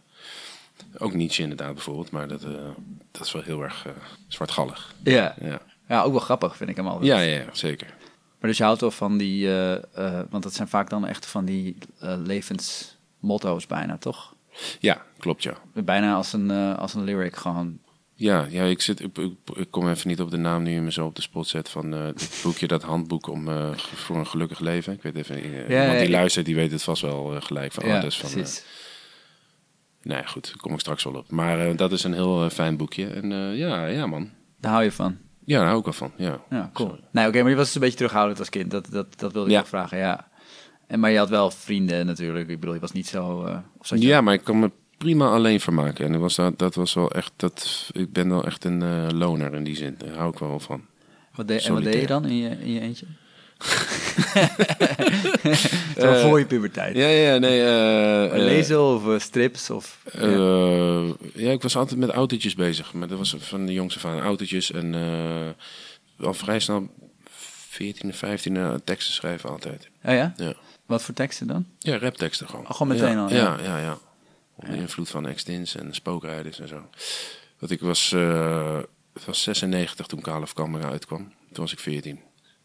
ook 0.97 1.13
Nietzsche 1.13 1.41
inderdaad 1.41 1.73
bijvoorbeeld, 1.73 2.11
maar 2.11 2.27
dat, 2.27 2.41
dat 3.11 3.25
is 3.25 3.31
wel 3.31 3.41
heel 3.41 3.63
erg 3.63 3.85
zwartgallig. 4.27 4.93
Ja. 5.03 5.35
Ja. 5.41 5.61
ja, 5.87 6.01
ook 6.01 6.11
wel 6.11 6.21
grappig 6.21 6.57
vind 6.57 6.69
ik 6.69 6.75
hem 6.75 6.87
altijd. 6.87 7.05
Ja, 7.05 7.19
ja, 7.19 7.39
ja, 7.39 7.49
zeker. 7.51 7.94
Maar 8.45 8.53
dus 8.53 8.63
je 8.63 8.69
houdt 8.69 8.81
wel 8.81 8.91
van 8.91 9.17
die, 9.17 9.47
eh, 9.47 9.73
eh, 9.73 10.25
want 10.29 10.43
dat 10.43 10.53
zijn 10.53 10.67
vaak 10.67 10.89
dan 10.89 11.07
echt 11.07 11.25
van 11.25 11.45
die 11.45 11.77
eh, 11.99 12.17
levensmotto's 12.23 13.67
bijna, 13.67 13.97
toch? 13.97 14.35
Ja, 14.79 15.05
klopt 15.17 15.43
ja. 15.43 15.57
Bijna 15.73 16.15
als 16.15 16.33
een, 16.33 16.51
als 16.51 16.93
een 16.93 17.03
lyric 17.03 17.35
gewoon. 17.35 17.79
Ja, 18.13 18.45
ja 18.49 18.63
ik, 18.63 18.81
zit, 18.81 18.99
ik, 18.99 19.67
kom 19.69 19.89
even 19.89 20.07
niet 20.07 20.21
op 20.21 20.31
de 20.31 20.37
naam 20.37 20.63
nu 20.63 20.71
je 20.71 20.81
me 20.81 20.91
zo 20.91 21.05
op 21.05 21.15
de 21.15 21.21
spot 21.21 21.47
zet 21.47 21.69
van 21.69 21.91
het 21.91 22.39
boekje, 22.43 22.67
dat 22.67 22.83
handboek 22.83 23.27
om, 23.27 23.47
voor 23.75 24.17
een 24.17 24.27
gelukkig 24.27 24.59
leven. 24.59 24.93
Ik 24.93 25.01
weet 25.01 25.15
even, 25.15 25.35
eh, 25.35 25.69
Ja, 25.69 25.91
die 25.91 26.01
ja, 26.01 26.09
luistert, 26.09 26.45
die 26.45 26.55
weet 26.55 26.71
het 26.71 26.83
vast 26.83 27.01
wel 27.01 27.41
gelijk 27.41 27.71
van. 27.71 27.83
oh, 27.83 28.03
is 28.03 28.17
van 28.17 28.31
precies. 28.31 28.63
ja, 30.01 30.21
goed, 30.21 30.45
daar 30.45 30.57
kom 30.57 30.73
ik 30.73 30.79
straks 30.79 31.03
wel 31.03 31.13
op. 31.13 31.31
Maar 31.31 31.75
dat 31.75 31.91
is 31.91 32.03
een 32.03 32.13
heel 32.13 32.49
fijn 32.49 32.77
boekje. 32.77 33.07
En 33.07 33.29
ja, 33.55 33.85
ja 33.85 34.05
man. 34.07 34.29
Daar 34.59 34.71
hou 34.71 34.83
je 34.83 34.91
van. 34.91 35.24
Ja, 35.45 35.57
daar 35.57 35.67
hou 35.67 35.77
ik 35.79 35.83
wel 35.85 35.93
van. 35.93 36.11
Ja, 36.15 36.39
Ja, 36.49 36.69
cool. 36.73 36.89
Sorry. 36.89 37.03
Nee, 37.11 37.27
oké, 37.27 37.41
maar 37.41 37.49
je 37.49 37.55
was 37.55 37.65
dus 37.65 37.75
een 37.75 37.81
beetje 37.81 37.97
terughoudend 37.97 38.39
als 38.39 38.49
kind. 38.49 38.71
Dat, 38.71 38.87
dat, 38.91 39.19
dat 39.19 39.33
wilde 39.33 39.47
ik 39.47 39.53
Ja. 39.55 39.59
ook 39.59 39.67
vragen, 39.67 39.97
ja. 39.97 40.27
En, 40.87 40.99
maar 40.99 41.11
je 41.11 41.17
had 41.17 41.29
wel 41.29 41.51
vrienden 41.51 42.05
natuurlijk. 42.05 42.49
Ik 42.49 42.59
bedoel, 42.59 42.73
je 42.75 42.79
was 42.81 42.91
niet 42.91 43.07
zo... 43.07 43.43
eh 43.45 43.57
of 43.77 43.91
Ja, 43.95 44.21
maar 44.21 44.33
ik 44.33 44.43
kan 44.43 44.59
me 44.59 44.71
prima 44.97 45.27
alleen 45.29 45.59
vermaken. 45.59 46.05
En 46.05 46.11
dat 46.11 46.21
was, 46.21 46.35
dat, 46.35 46.59
dat 46.59 46.75
was 46.75 46.93
wel 46.93 47.11
echt, 47.11 47.31
dat, 47.35 47.89
ik 47.93 48.11
ben 48.13 48.29
wel 48.29 48.45
echt 48.45 48.63
een 48.63 48.81
eh, 48.81 49.07
loner 49.13 49.53
in 49.53 49.63
die 49.63 49.75
zin. 49.75 49.95
Daar 49.97 50.15
hou 50.15 50.31
ik 50.31 50.39
wel 50.39 50.59
van. 50.59 50.85
Wat 51.35 51.47
deed, 51.47 51.65
en 51.65 51.73
wat 51.73 51.83
deed 51.83 52.01
je 52.01 52.07
dan 52.07 52.25
in 52.25 52.35
je, 52.37 52.49
in 52.49 52.71
je 52.71 52.79
eentje? 52.79 53.05
Zo 55.99 56.13
voor 56.15 56.39
je 56.39 56.45
puberteit. 56.45 56.95
Ja, 56.95 57.07
ja, 57.07 57.37
nee. 57.37 57.61
eh, 57.61 58.25
eh, 58.25 58.31
Lezen 58.31 58.81
of 58.81 59.07
eh, 59.07 59.19
strips 59.19 59.69
of... 59.69 59.99
Eh, 60.13 61.07
ja, 61.33 61.51
ik 61.51 61.61
was 61.61 61.75
altijd 61.77 61.99
met 61.99 62.09
autootjes 62.09 62.55
bezig. 62.55 62.93
Maar 62.93 63.07
dat 63.07 63.17
was 63.17 63.35
van 63.39 63.65
de 63.65 63.73
jongste 63.73 63.99
van 63.99 64.19
autootjes. 64.19 64.71
En 64.71 64.95
eh, 64.95 66.25
al 66.25 66.33
vrij 66.33 66.59
snel 66.59 66.89
14 67.69 68.09
of 68.09 68.15
15 68.15 68.57
eh, 68.57 68.73
teksten 68.83 69.13
schrijven 69.13 69.49
altijd. 69.49 69.89
Oh 70.03 70.13
ja? 70.13 70.33
Ja, 70.37 70.53
Wat 70.85 71.01
voor 71.01 71.13
teksten 71.13 71.47
dan? 71.47 71.65
ja 71.79 71.97
rapteksten 71.97 72.47
gewoon. 72.49 72.65
Oh, 72.65 72.71
gewoon 72.71 72.87
meteen 72.87 73.11
ja, 73.11 73.23
al, 73.23 73.29
ja. 73.29 73.57
Ja, 73.63 73.77
ja. 73.79 73.97
Onder 74.55 74.75
invloed 74.75 75.09
van 75.09 75.27
Extins 75.27 75.75
en 75.75 75.93
spookrijders 75.93 76.59
en 76.59 76.67
zo. 76.67 76.89
Want 77.59 77.71
ik 77.71 77.79
was, 77.81 78.11
eh, 78.11 78.77
het 79.13 79.25
was 79.25 79.43
96 79.43 80.05
toen 80.07 80.21
Calif 80.21 80.53
Camera 80.53 80.89
uitkwam. 80.89 81.19
Toen 81.51 81.63
was 81.63 81.71
ik 81.71 81.79
14. 81.79 82.19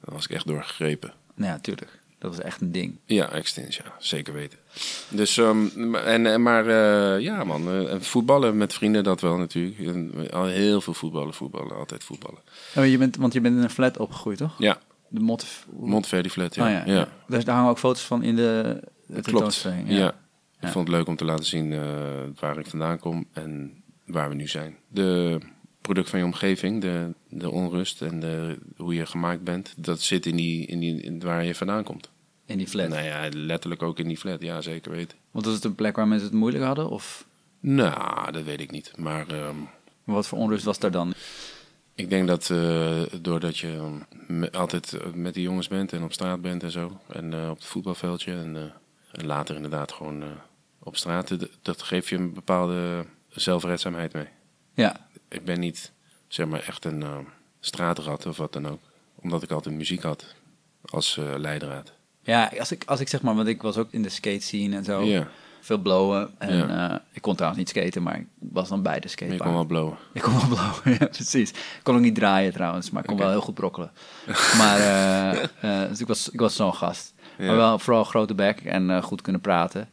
Dan 0.04 0.14
was 0.14 0.24
ik 0.24 0.30
echt 0.30 0.46
doorgegrepen. 0.46 1.12
Nou 1.34 1.52
ja, 1.52 1.58
tuurlijk. 1.58 1.98
Dat 2.18 2.36
was 2.36 2.44
echt 2.44 2.60
een 2.60 2.72
ding. 2.72 2.98
Ja, 3.04 3.28
Extins, 3.30 3.76
ja, 3.76 3.84
zeker 3.98 4.32
weten. 4.32 4.58
Dus, 5.08 5.36
ehm, 5.38 5.90
maar- 5.90 6.04
en, 6.04 6.42
maar 6.42 6.66
eh, 6.66 7.20
ja 7.22 7.44
man, 7.44 7.68
eh, 7.68 7.92
en 7.92 8.02
voetballen 8.02 8.56
met 8.56 8.72
vrienden, 8.74 9.04
dat 9.04 9.20
wel 9.20 9.36
natuurlijk. 9.36 9.78
En, 9.78 10.30
al 10.30 10.44
heel 10.44 10.80
veel 10.80 10.94
voetballen, 10.94 11.34
voetballen, 11.34 11.76
altijd 11.76 12.04
voetballen. 12.04 12.40
Oh, 12.76 12.86
je 12.86 12.98
bent, 12.98 13.16
want 13.16 13.32
je 13.32 13.40
bent 13.40 13.56
in 13.56 13.62
een 13.62 13.70
flat 13.70 13.98
opgegroeid, 13.98 14.38
toch? 14.38 14.54
Ja, 14.58 14.78
De. 15.08 15.64
Montverdi 15.70 16.30
Flat, 16.30 16.54
ja. 16.54 16.64
Oh, 16.64 16.70
ja. 16.70 16.94
ja. 16.94 17.08
Dus 17.28 17.44
daar 17.44 17.54
hangen 17.54 17.70
ook 17.70 17.78
foto's 17.78 18.02
van 18.04 18.22
in 18.22 18.36
de, 18.36 18.80
de 19.06 19.20
Klopt, 19.22 19.62
ja. 19.62 19.84
Ja. 19.86 20.14
Ik 20.60 20.68
vond 20.68 20.88
het 20.88 20.96
leuk 20.96 21.06
om 21.06 21.16
te 21.16 21.24
laten 21.24 21.44
zien 21.44 21.72
eh, 21.72 21.80
waar 22.40 22.58
ik 22.58 22.66
vandaan 22.66 22.98
kom 22.98 23.26
en 23.32 23.82
waar 24.06 24.28
we 24.28 24.34
nu 24.34 24.48
zijn. 24.48 24.76
De 24.88 25.38
product 25.90 26.10
van 26.10 26.18
je 26.18 26.24
omgeving, 26.24 26.80
de, 26.80 27.12
de 27.28 27.50
onrust 27.50 28.02
en 28.02 28.20
de, 28.20 28.58
hoe 28.76 28.94
je 28.94 29.06
gemaakt 29.06 29.42
bent, 29.44 29.74
dat 29.76 30.00
zit 30.00 30.26
in, 30.26 30.36
die, 30.36 30.66
in, 30.66 30.80
die, 30.80 31.00
in 31.00 31.20
waar 31.20 31.44
je 31.44 31.54
vandaan 31.54 31.84
komt. 31.84 32.10
In 32.46 32.58
die 32.58 32.66
flat. 32.66 32.88
Nou 32.88 33.02
ja, 33.04 33.28
letterlijk 33.32 33.82
ook 33.82 33.98
in 33.98 34.08
die 34.08 34.16
flat, 34.16 34.42
ja 34.42 34.60
zeker 34.60 34.90
weten. 34.90 35.18
Want 35.30 35.44
was 35.44 35.54
het 35.54 35.64
een 35.64 35.74
plek 35.74 35.96
waar 35.96 36.08
mensen 36.08 36.28
het 36.28 36.36
moeilijk 36.36 36.64
hadden? 36.64 36.90
Of 36.90 37.26
Nou, 37.60 38.32
dat 38.32 38.44
weet 38.44 38.60
ik 38.60 38.70
niet. 38.70 38.92
Maar 38.96 39.28
ehm, 39.28 39.56
wat 40.04 40.26
voor 40.26 40.38
onrust 40.38 40.64
was 40.64 40.78
daar 40.78 40.90
dan? 40.90 41.12
Ik 41.94 42.10
denk 42.10 42.26
dat 42.26 42.50
eh, 42.50 43.02
doordat 43.20 43.58
je 43.58 43.98
me- 44.26 44.52
altijd 44.52 44.92
eh, 44.92 45.12
met 45.12 45.34
die 45.34 45.42
jongens 45.42 45.68
bent 45.68 45.92
en 45.92 46.02
op 46.02 46.12
straat 46.12 46.40
bent 46.40 46.62
en 46.62 46.70
zo. 46.70 47.00
En 47.12 47.32
eh, 47.34 47.50
op 47.50 47.56
het 47.56 47.66
voetbalveldje 47.66 48.32
en, 48.32 48.72
en 49.12 49.26
later 49.26 49.54
inderdaad 49.56 49.92
gewoon 49.92 50.22
op 50.78 50.96
straat. 50.96 51.36
Dat 51.62 51.82
geeft 51.82 52.08
je 52.08 52.16
een 52.16 52.32
bepaalde 52.32 53.04
zelfredzaamheid 53.28 54.12
mee. 54.12 54.26
Ja, 54.80 54.96
Ik 55.28 55.44
ben 55.44 55.60
niet 55.60 55.92
zeg 56.28 56.46
maar 56.46 56.62
echt 56.66 56.84
een 56.84 57.02
eh, 57.02 57.18
straatrat 57.60 58.26
of 58.26 58.36
wat 58.36 58.52
dan 58.52 58.68
ook. 58.68 58.80
Omdat 59.14 59.42
ik 59.42 59.50
altijd 59.50 59.74
muziek 59.74 60.02
had 60.02 60.34
als 60.84 61.16
eh, 61.18 61.24
leidraad. 61.36 61.92
ja 62.22 62.52
als, 62.58 62.72
ik, 62.72 62.82
als 62.86 63.00
ik 63.00 63.08
zeg 63.08 63.22
maar, 63.22 63.34
want 63.34 63.48
ik 63.48 63.62
was 63.62 63.76
ook 63.76 63.88
in 63.90 64.02
de 64.02 64.08
skate 64.08 64.40
scene 64.40 64.76
en 64.76 64.84
zo. 64.84 65.02
Ja, 65.02 65.28
Veel 65.60 65.78
blowen. 65.78 66.30
En 66.38 66.56
Ja. 66.56 66.90
eh, 66.90 66.96
ik 67.12 67.22
kon 67.22 67.34
trouwens 67.34 67.60
niet 67.60 67.68
skaten, 67.68 68.02
maar 68.02 68.18
ik 68.18 68.26
was 68.38 68.68
dan 68.68 68.82
bij 68.82 68.94
de 68.94 69.00
maar 69.00 69.10
skatepark. 69.10 69.42
kon 69.42 69.52
wel 69.52 69.64
blowen. 69.64 69.96
Ik 70.12 70.22
kon 70.22 70.32
wel 70.32 70.46
blowen, 70.48 70.82
ja, 71.00 71.06
precies. 71.06 71.50
Ik 71.50 71.80
kon 71.82 71.94
ook 71.94 72.00
niet 72.00 72.14
draaien 72.14 72.52
trouwens, 72.52 72.90
maar 72.90 73.02
ik 73.02 73.08
kon 73.08 73.18
wel 73.18 73.30
heel 73.30 73.40
goed 73.40 73.54
brokkelen. 73.54 73.90
maar, 74.58 74.78
dus 75.88 76.00
ik 76.00 76.06
was, 76.06 76.28
ik 76.28 76.40
was 76.40 76.56
zo'n 76.56 76.74
gast. 76.74 77.14
Ja. 77.38 77.46
Maar 77.46 77.56
wel 77.56 77.78
vooral 77.78 78.04
grote 78.04 78.34
bek 78.34 78.60
en 78.60 79.02
goed 79.02 79.22
kunnen 79.22 79.40
praten. 79.40 79.88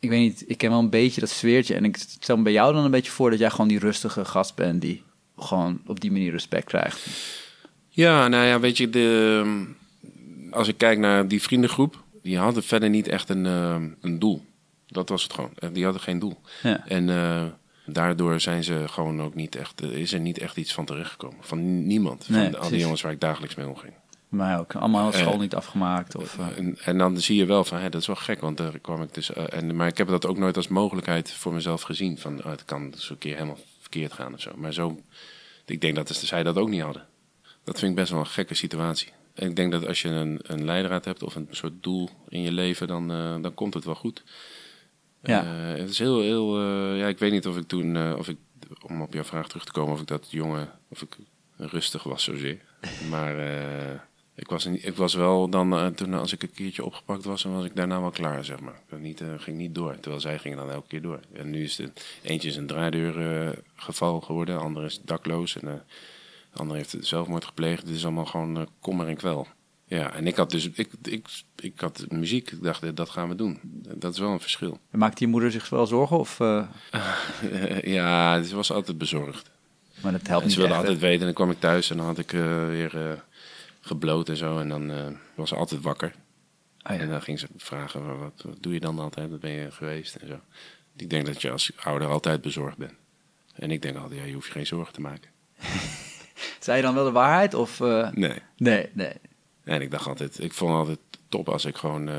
Ik 0.00 0.08
weet 0.08 0.20
niet, 0.20 0.44
ik 0.46 0.58
ken 0.58 0.70
wel 0.70 0.78
een 0.78 0.90
beetje 0.90 1.20
dat 1.20 1.30
sfeertje. 1.30 1.74
En 1.74 1.84
ik 1.84 1.96
stel 1.96 2.36
me 2.36 2.42
bij 2.42 2.52
jou 2.52 2.74
dan 2.74 2.84
een 2.84 2.90
beetje 2.90 3.12
voor 3.12 3.30
dat 3.30 3.38
jij 3.38 3.50
gewoon 3.50 3.68
die 3.68 3.78
rustige 3.78 4.24
gast 4.24 4.54
bent... 4.54 4.80
die 4.80 5.02
gewoon 5.38 5.80
op 5.86 6.00
die 6.00 6.12
manier 6.12 6.30
respect 6.30 6.64
krijgt. 6.64 7.06
Ja, 7.88 8.28
nou 8.28 8.46
ja, 8.46 8.60
weet 8.60 8.76
je, 8.76 8.90
de, 8.90 9.66
als 10.50 10.68
ik 10.68 10.78
kijk 10.78 10.98
naar 10.98 11.28
die 11.28 11.42
vriendengroep, 11.42 12.02
die 12.22 12.38
hadden 12.38 12.62
verder 12.62 12.90
niet 12.90 13.08
echt 13.08 13.28
een, 13.28 13.46
eh, 13.46 13.76
een 14.00 14.18
doel. 14.18 14.44
Dat 14.86 15.08
was 15.08 15.22
het 15.22 15.32
gewoon. 15.32 15.50
Eh, 15.58 15.68
Die 15.72 15.84
hadden 15.84 16.02
geen 16.02 16.18
doel. 16.18 16.40
Ja. 16.62 16.86
En 16.86 17.10
eh, 17.10 17.44
daardoor 17.86 18.40
zijn 18.40 18.64
ze 18.64 18.82
gewoon 18.86 19.22
ook 19.22 19.34
niet 19.34 19.56
echt, 19.56 19.80
er 19.80 19.92
is 19.92 20.12
er 20.12 20.20
niet 20.20 20.38
echt 20.38 20.56
iets 20.56 20.74
van 20.74 20.84
terechtgekomen. 20.84 21.38
Van 21.40 21.86
niemand. 21.86 22.24
Van 22.24 22.34
Nee, 22.34 22.56
al 22.56 22.68
die 22.68 22.78
jongens 22.80 23.02
waar 23.02 23.12
ik 23.12 23.20
dagelijks 23.20 23.54
mee 23.54 23.68
omging. 23.68 23.92
Maar 24.36 24.58
ook 24.60 24.74
allemaal 24.74 25.12
school 25.12 25.32
Eh, 25.32 25.38
niet 25.38 25.54
afgemaakt. 25.54 26.16
Of, 26.16 26.38
eh, 26.38 26.58
En, 26.58 26.78
en 26.84 26.98
dan 26.98 27.20
zie 27.20 27.36
je 27.36 27.44
wel 27.44 27.64
van, 27.64 27.78
hè, 27.78 27.88
dat 27.88 28.00
is 28.00 28.06
wel 28.06 28.16
gek, 28.16 28.40
want 28.40 28.56
daar 28.56 28.78
kwam 28.78 29.02
ik 29.02 29.14
dus. 29.14 29.32
eh, 29.32 29.44
en, 29.58 29.76
maar 29.76 29.86
ik 29.86 29.98
heb 29.98 30.08
dat 30.08 30.26
ook 30.26 30.38
nooit 30.38 30.56
als 30.56 30.68
mogelijkheid 30.68 31.32
voor 31.32 31.52
mezelf 31.52 31.82
gezien. 31.82 32.18
Van, 32.18 32.38
oh, 32.38 32.50
het 32.50 32.64
kan 32.64 32.90
dus 32.90 33.10
een 33.10 33.18
keer 33.18 33.34
helemaal 33.34 33.58
verkeerd 33.80 34.12
gaan 34.12 34.34
of 34.34 34.40
zo. 34.40 34.52
Maar 34.56 34.72
zo, 34.72 35.00
ik 35.64 35.80
denk 35.80 35.94
dat 35.94 36.14
zij 36.14 36.42
dat 36.42 36.56
ook 36.56 36.68
niet 36.68 36.82
hadden. 36.82 37.06
Dat 37.64 37.78
vind 37.78 37.90
ik 37.90 37.96
best 37.96 38.10
wel 38.10 38.20
een 38.20 38.26
gekke 38.26 38.54
situatie. 38.54 39.08
En 39.34 39.48
ik 39.48 39.56
denk 39.56 39.72
dat 39.72 39.86
als 39.86 40.02
je 40.02 40.08
een, 40.08 40.38
een 40.42 40.64
leidraad 40.64 41.04
hebt 41.04 41.22
of 41.22 41.34
een 41.34 41.48
soort 41.50 41.82
doel 41.82 42.10
in 42.28 42.42
je 42.42 42.52
leven, 42.52 42.86
dan, 42.86 43.08
dan 43.42 43.54
komt 43.54 43.74
het 43.74 43.84
wel 43.84 43.94
goed. 43.94 44.24
Ja. 45.22 45.44
Het 45.44 45.90
is 45.90 45.98
heel, 45.98 46.20
heel. 46.20 46.62
ja, 46.94 47.06
ik 47.06 47.18
weet 47.18 47.32
niet 47.32 47.46
of 47.46 47.56
ik 47.56 47.68
toen, 47.68 48.14
of 48.16 48.28
ik, 48.28 48.36
om 48.82 49.02
op 49.02 49.12
jouw 49.12 49.24
vraag 49.24 49.48
terug 49.48 49.64
te 49.64 49.72
komen, 49.72 49.92
of 49.94 50.00
ik 50.00 50.06
dat 50.06 50.26
jongen, 50.30 50.70
of 50.88 51.02
ik 51.02 51.16
rustig 51.56 52.02
was 52.02 52.22
zozeer. 52.22 52.58
Maar 53.10 53.34
ik, 54.36 54.48
was, 54.48 54.64
niet- 54.64 54.86
ik 54.86 54.96
was 54.96 55.14
wel 55.14 55.48
dan, 55.48 55.72
eh, 55.72 55.86
toen 55.86 56.14
als 56.14 56.32
ik 56.32 56.42
een 56.42 56.52
keertje 56.54 56.84
opgepakt 56.84 57.24
was, 57.24 57.42
dan 57.42 57.52
was 57.54 57.64
ik 57.64 57.76
daarna 57.76 58.00
wel 58.00 58.10
klaar, 58.10 58.44
zeg 58.44 58.60
maar. 58.60 58.80
Ik 58.90 58.98
niet, 58.98 59.20
eh, 59.20 59.28
ging 59.38 59.56
niet 59.56 59.74
door, 59.74 59.94
terwijl 60.00 60.20
zij 60.20 60.38
gingen 60.38 60.56
dan 60.58 60.70
elke 60.70 60.88
keer 60.88 61.02
door. 61.02 61.20
En 61.32 61.50
nu 61.50 61.62
is 61.62 61.78
het, 61.78 62.06
eentje 62.22 62.48
is 62.48 62.56
een 62.56 62.66
draaideur 62.66 63.46
eh, 63.46 63.52
geval 63.74 64.20
geworden, 64.20 64.54
de 64.56 64.62
andere 64.62 64.86
is 64.86 65.00
dakloos 65.04 65.56
en 65.60 65.68
eh, 65.68 65.74
de 66.52 66.58
andere 66.58 66.78
heeft 66.78 66.96
zelfmoord 67.00 67.44
gepleegd. 67.44 67.82
Het 67.82 67.90
is 67.96 68.04
allemaal 68.04 68.24
gewoon 68.26 68.56
eh, 68.56 68.62
kommer 68.80 69.08
en 69.08 69.16
kwel. 69.16 69.46
Ja, 69.88 70.12
en 70.14 70.26
ik 70.26 70.36
had 70.36 70.50
dus, 70.50 70.70
ik, 70.70 70.90
ik, 71.02 71.26
ik 71.56 71.80
had 71.80 72.04
muziek, 72.08 72.50
ik 72.50 72.62
dacht, 72.62 72.82
eh, 72.82 72.90
dat 72.94 73.08
gaan 73.10 73.28
we 73.28 73.34
doen. 73.34 73.60
Dat 73.94 74.12
is 74.12 74.18
wel 74.18 74.30
een 74.30 74.40
verschil. 74.40 74.78
maakte 74.90 75.24
je 75.24 75.30
moeder 75.30 75.50
zich 75.50 75.68
wel 75.68 75.86
zorgen? 75.86 76.18
Of, 76.18 76.40
eh, 76.40 76.66
ja, 77.96 78.42
ze 78.42 78.54
was 78.56 78.72
altijd 78.72 78.98
bezorgd. 78.98 79.50
maar 80.02 80.12
dat 80.12 80.26
helpt 80.26 80.40
En 80.42 80.46
niet 80.48 80.52
ze 80.56 80.60
wilde 80.60 80.74
echt, 80.74 80.82
hè? 80.82 80.88
altijd 80.88 80.98
weten. 81.08 81.18
En 81.20 81.24
dan 81.26 81.34
kwam 81.34 81.50
ik 81.50 81.60
thuis 81.60 81.90
en 81.90 81.96
dan 81.96 82.06
had 82.06 82.18
ik 82.18 82.32
eh, 82.32 82.66
weer 82.68 82.96
eh, 83.10 83.12
gebloot 83.86 84.28
en 84.28 84.36
zo. 84.36 84.58
En 84.58 84.68
dan 84.68 84.90
eh, 84.90 85.06
was 85.34 85.48
ze 85.48 85.54
altijd 85.56 85.80
wakker. 85.80 86.14
Oh 86.82 86.94
ja. 86.94 87.00
En 87.00 87.08
dan 87.08 87.22
ging 87.22 87.38
ze 87.38 87.46
vragen, 87.56 88.18
"Wat- 88.18 88.42
wat, 88.44 88.56
doe 88.62 88.72
je 88.72 88.80
dan 88.80 88.98
altijd? 88.98 89.30
Wat 89.30 89.40
ben 89.40 89.50
je 89.50 89.70
geweest? 89.70 90.14
En 90.14 90.28
zo. 90.28 90.40
Ik 90.96 91.10
denk 91.10 91.26
dat 91.26 91.42
je 91.42 91.50
als 91.50 91.70
ouder 91.76 92.08
altijd 92.08 92.40
bezorgd 92.40 92.76
bent. 92.76 92.94
En 93.54 93.70
ik 93.70 93.82
denk 93.82 93.96
altijd, 93.96 94.20
ja, 94.20 94.26
je 94.26 94.32
hoeft 94.34 94.46
je 94.46 94.52
geen 94.52 94.66
zorgen 94.66 94.92
te 94.94 95.00
maken. 95.00 95.30
Zei 96.60 96.76
je 96.76 96.82
dan 96.82 96.94
wel 96.94 97.04
de 97.04 97.10
waarheid? 97.10 97.54
Of, 97.54 97.80
eh, 97.80 98.10
Nee. 98.12 98.38
Nee, 98.56 98.88
nee. 98.92 99.12
En 99.64 99.80
ik 99.80 99.90
dacht 99.90 100.06
altijd, 100.06 100.42
ik 100.42 100.52
vond 100.52 100.70
het 100.70 100.78
altijd 100.80 100.98
top 101.28 101.48
als 101.48 101.64
ik 101.64 101.76
gewoon 101.76 102.08
eh, 102.08 102.14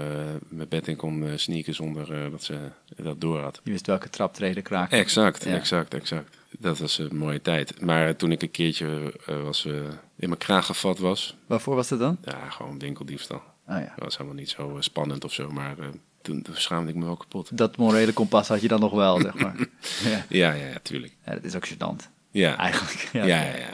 mijn 0.47 0.69
bed 0.69 0.87
in 0.87 0.95
kon 0.95 1.39
sneaken 1.39 1.73
zonder 1.73 2.31
dat 2.31 2.43
ze 2.43 2.57
dat 2.95 3.21
door 3.21 3.39
had. 3.39 3.59
Je 3.63 3.71
wist 3.71 3.87
welke 3.87 4.09
traptreden 4.09 4.63
kraak. 4.63 4.91
Exact, 4.91 5.43
Ja. 5.43 5.55
exact, 5.55 5.93
exact. 5.93 6.36
Dat 6.59 6.77
was 6.77 6.97
een 6.97 7.17
mooie 7.17 7.41
tijd. 7.41 7.81
Maar 7.81 8.15
toen 8.15 8.31
ik 8.31 8.41
een 8.41 8.51
keertje 8.51 9.13
eh, 9.25 9.41
was, 9.41 9.65
eh, 9.65 9.73
in 10.15 10.27
mijn 10.29 10.37
kraag 10.37 10.65
gevat 10.65 10.99
was, 10.99 11.37
Waarvoor 11.45 11.75
was 11.75 11.87
dat 11.87 11.99
dan? 11.99 12.17
ja, 12.23 12.49
gewoon 12.49 12.79
winkeldiefstal. 12.79 13.41
Oh 13.67 13.79
ja. 13.79 13.93
Dat 13.95 14.03
was 14.03 14.17
helemaal 14.17 14.39
niet 14.39 14.49
zo 14.49 14.75
eh, 14.75 14.81
spannend 14.81 15.23
of 15.23 15.33
zo, 15.33 15.49
maar 15.51 15.75
toen 16.21 16.45
schaamde 16.53 16.89
ik 16.89 16.95
me 16.95 17.05
wel 17.05 17.17
kapot. 17.17 17.57
Dat 17.57 17.77
morele 17.77 18.13
kompas 18.13 18.47
had 18.47 18.61
je 18.61 18.67
dan 18.67 18.79
nog 18.79 18.91
wel, 18.91 19.21
zeg 19.21 19.33
maar. 19.33 19.55
ja. 20.11 20.25
Ja, 20.29 20.53
ja, 20.53 20.65
ja, 20.65 20.79
tuurlijk. 20.81 21.15
ja, 21.25 21.33
dat 21.33 21.43
is 21.43 21.55
ook 21.55 21.67
gênant. 21.67 22.09
Ja. 22.31 22.57
Eigenlijk. 22.57 23.09
Ja, 23.13 23.25
ja, 23.25 23.43
ja, 23.43 23.57
ja. 23.57 23.69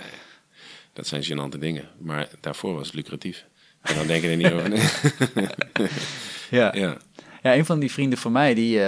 Dat 0.93 1.07
zijn 1.07 1.23
gênante 1.23 1.59
dingen. 1.59 1.89
Maar 1.99 2.29
daarvoor 2.39 2.73
was 2.73 2.85
het 2.85 2.95
lucratief. 2.95 3.45
En 3.81 3.95
dan 3.95 4.07
denk 4.07 4.23
je 4.23 4.29
er 4.29 4.37
niet 4.37 4.51
over. 4.51 4.69
Nee. 4.69 4.87
ja. 6.49 6.75
ja. 6.83 6.97
Ja, 7.41 7.55
een 7.55 7.65
van 7.65 7.79
die 7.79 7.91
vrienden 7.91 8.19
van 8.19 8.31
mij, 8.31 8.53
die 8.53 8.79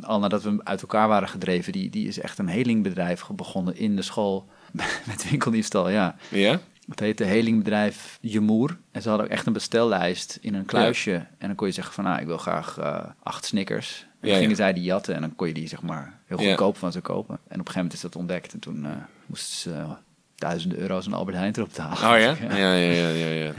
al 0.00 0.18
nadat 0.18 0.42
we 0.42 0.60
uit 0.64 0.80
elkaar 0.82 1.08
waren 1.08 1.28
gedreven, 1.28 1.72
die, 1.72 1.90
die 1.90 2.08
is 2.08 2.20
echt 2.20 2.38
een 2.38 2.48
helingbedrijf 2.48 3.26
begonnen 3.34 3.76
in 3.76 3.96
de 3.96 4.02
school 4.02 4.48
met 5.06 5.30
winkeldiefstal. 5.30 5.88
Ja, 5.88 6.16
Ja? 6.30 6.60
het 6.88 7.00
heette 7.00 7.24
helingbedrijf 7.24 8.18
Jemoer. 8.20 8.76
En 8.90 9.02
ze 9.02 9.08
hadden 9.08 9.26
ook 9.26 9.32
echt 9.32 9.46
een 9.46 9.52
bestellijst 9.52 10.38
in 10.40 10.54
een 10.54 10.64
kluisje. 10.64 11.12
En 11.38 11.46
dan 11.46 11.54
kon 11.54 11.66
je 11.66 11.72
zeggen 11.72 11.94
van, 11.94 12.04
nou, 12.04 12.20
ik 12.20 12.26
wil 12.26 12.38
graag 12.38 12.78
eh, 12.78 13.04
acht 13.22 13.44
Snickers. 13.44 14.06
En 14.20 14.28
Ja, 14.28 14.34
gingen 14.34 14.50
ja. 14.50 14.56
zij 14.56 14.72
die 14.72 14.82
jatten 14.82 15.14
en 15.14 15.20
dan 15.20 15.36
kon 15.36 15.46
je 15.46 15.54
die 15.54 15.68
zeg 15.68 15.82
maar 15.82 16.18
heel 16.26 16.36
goedkoop 16.38 16.76
van 16.76 16.92
ze 16.92 17.00
kopen. 17.00 17.34
En 17.34 17.40
op 17.40 17.50
een 17.50 17.56
gegeven 17.56 17.74
moment 17.76 17.92
is 17.92 18.00
dat 18.00 18.16
ontdekt 18.16 18.52
en 18.52 18.58
toen 18.58 18.84
eh, 18.84 18.90
moesten 19.26 19.56
ze 19.56 19.72
eh, 19.78 19.90
duizenden 20.34 20.78
euro's 20.78 21.06
aan 21.06 21.12
Albert 21.12 21.36
Heijn 21.36 21.52
erop 21.56 21.68
betalen. 21.68 21.96
Oh 21.96 22.20
ja? 22.20 22.36
Ja, 22.56 22.74
ja, 22.74 23.08
ja, 23.08 23.08
ja. 23.08 23.44
Ja, 23.44 23.52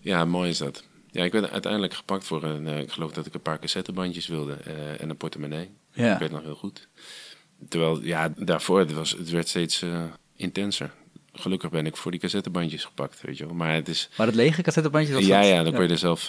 ja. 0.00 0.24
mooi 0.24 0.50
is 0.50 0.58
dat. 0.58 0.84
Ja, 1.12 1.24
ik 1.24 1.32
werd 1.32 1.50
uiteindelijk 1.50 1.94
gepakt 1.94 2.24
voor 2.24 2.42
een... 2.42 2.66
eh, 2.66 2.78
ik 2.78 2.90
geloof 2.92 3.12
dat 3.12 3.26
ik 3.26 3.34
een 3.34 3.40
paar 3.42 3.58
cassettebandjes 3.58 4.26
wilde 4.26 4.52
eh, 4.64 5.00
en 5.00 5.10
een 5.10 5.16
portemonnee. 5.16 5.70
Ja. 5.92 6.12
Ik 6.12 6.18
weet 6.18 6.30
nog 6.30 6.42
heel 6.42 6.54
goed. 6.54 6.88
Terwijl, 7.68 8.02
ja, 8.02 8.32
daarvoor, 8.36 8.78
het, 8.78 8.92
was, 8.92 9.10
het 9.10 9.30
werd 9.30 9.48
steeds 9.48 9.82
eh, 9.82 10.02
intenser. 10.36 10.90
Gelukkig 11.32 11.70
ben 11.70 11.86
ik 11.86 11.96
voor 11.96 12.10
die 12.10 12.20
cassettebandjes 12.20 12.84
gepakt, 12.84 13.20
weet 13.20 13.38
je 13.38 13.44
wel. 13.46 13.54
Maar 13.54 13.74
het 13.74 13.88
is... 13.88 14.08
Maar 14.16 14.26
het 14.26 14.36
lege 14.36 14.62
cassettebandje 14.62 15.14
was 15.14 15.26
Ja, 15.26 15.40
dat? 15.40 15.48
ja, 15.48 15.62
dan 15.62 15.72
kon 15.72 15.82
je 15.82 15.88
er 15.88 15.98
zelf 15.98 16.24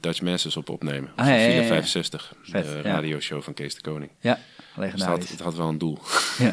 Dutch 0.00 0.22
Masters 0.22 0.56
op 0.56 0.68
opnemen. 0.68 1.10
Ah, 1.16 1.26
ja, 1.26 1.34
ja, 1.34 1.46
ja, 1.46 1.60
ja. 1.60 1.66
65, 1.66 2.34
Vet, 2.42 2.64
de 2.64 2.80
radioshow 2.80 3.42
van 3.42 3.54
Kees 3.54 3.74
de 3.74 3.80
Koning. 3.80 4.10
Ja, 4.20 4.34
Dus 4.34 4.42
het 4.44 4.74
had, 4.74 4.84
legendarisch. 4.84 5.30
het 5.30 5.40
had 5.40 5.56
wel 5.56 5.68
een 5.68 5.78
doel. 5.78 5.98
Ja. 6.38 6.52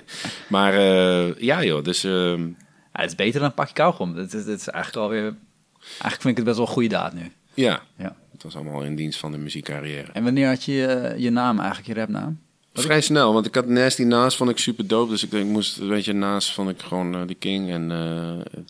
maar 0.48 0.74
ja 1.44 1.64
joh, 1.64 1.84
dus 1.84 2.04
ehm, 2.04 2.48
het 2.92 3.06
is 3.10 3.14
beter 3.14 3.40
dan 3.40 3.48
een 3.48 3.54
pakje 3.54 3.74
kauwgom. 3.74 4.14
Het, 4.16 4.32
het, 4.32 4.46
het 4.46 4.60
is 4.60 4.68
eigenlijk 4.68 5.04
alweer... 5.04 5.34
Eigenlijk 5.82 6.20
vind 6.22 6.28
ik 6.28 6.36
het 6.36 6.44
best 6.44 6.56
wel 6.56 6.66
een 6.66 6.72
goede 6.72 6.88
daad 6.88 7.12
nu. 7.12 7.32
ja, 7.54 7.82
Ja. 7.96 8.16
het 8.32 8.42
was 8.42 8.54
allemaal 8.54 8.82
in 8.82 8.96
dienst 8.96 9.18
van 9.18 9.32
de 9.32 9.38
muziekcarrière. 9.38 10.12
En 10.12 10.24
wanneer 10.24 10.48
had 10.48 10.64
je 10.64 10.86
eh, 10.86 11.18
je 11.18 11.30
naam 11.30 11.58
eigenlijk, 11.58 11.88
je 11.88 11.94
rapnaam? 11.94 12.40
Vrij 12.72 13.00
snel, 13.00 13.32
want 13.32 13.46
ik 13.46 13.54
had 13.54 13.66
Nasty 13.66 14.02
Naast 14.02 14.36
vond 14.36 14.50
ik 14.50 14.58
super 14.58 14.86
dope. 14.86 15.10
Dus 15.10 15.22
ik, 15.24 15.32
ik 15.32 15.44
moest, 15.44 15.76
weet 15.76 16.04
je, 16.04 16.12
Naast 16.12 16.52
vond 16.52 16.70
ik 16.70 16.80
gewoon 16.82 17.14
eh, 17.14 17.26
de 17.26 17.34
king. 17.34 17.70
En 17.70 17.88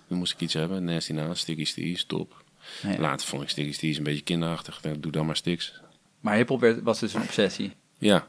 dan 0.08 0.18
moest 0.18 0.32
ik 0.32 0.40
iets 0.40 0.54
hebben. 0.54 0.84
Nasty 0.84 1.12
Naast, 1.12 1.40
Sticky 1.40 1.64
Steez, 1.64 2.04
top. 2.04 2.44
Nee. 2.82 2.98
Later 2.98 3.26
vond 3.26 3.42
ik 3.42 3.48
Sticky 3.48 3.72
Steez 3.72 3.96
een 3.98 4.02
beetje 4.04 4.22
kinderachtig. 4.22 4.80
Doe 4.98 5.12
dan 5.12 5.26
maar 5.26 5.36
Sticks. 5.36 5.80
Maar 6.20 6.36
hiphop 6.36 6.74
was 6.82 7.00
dus 7.00 7.14
een 7.14 7.22
obsessie. 7.22 7.72
Ja, 7.98 8.26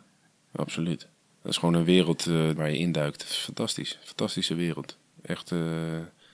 absoluut. 0.56 1.08
Dat 1.42 1.52
is 1.52 1.58
gewoon 1.58 1.74
een 1.74 1.84
wereld 1.84 2.24
waar 2.56 2.70
je 2.72 2.78
induikt. 2.78 3.24
Fantastisch. 3.24 4.00
Fantastische 4.04 4.56
wereld. 4.56 4.98
Echt 5.22 5.52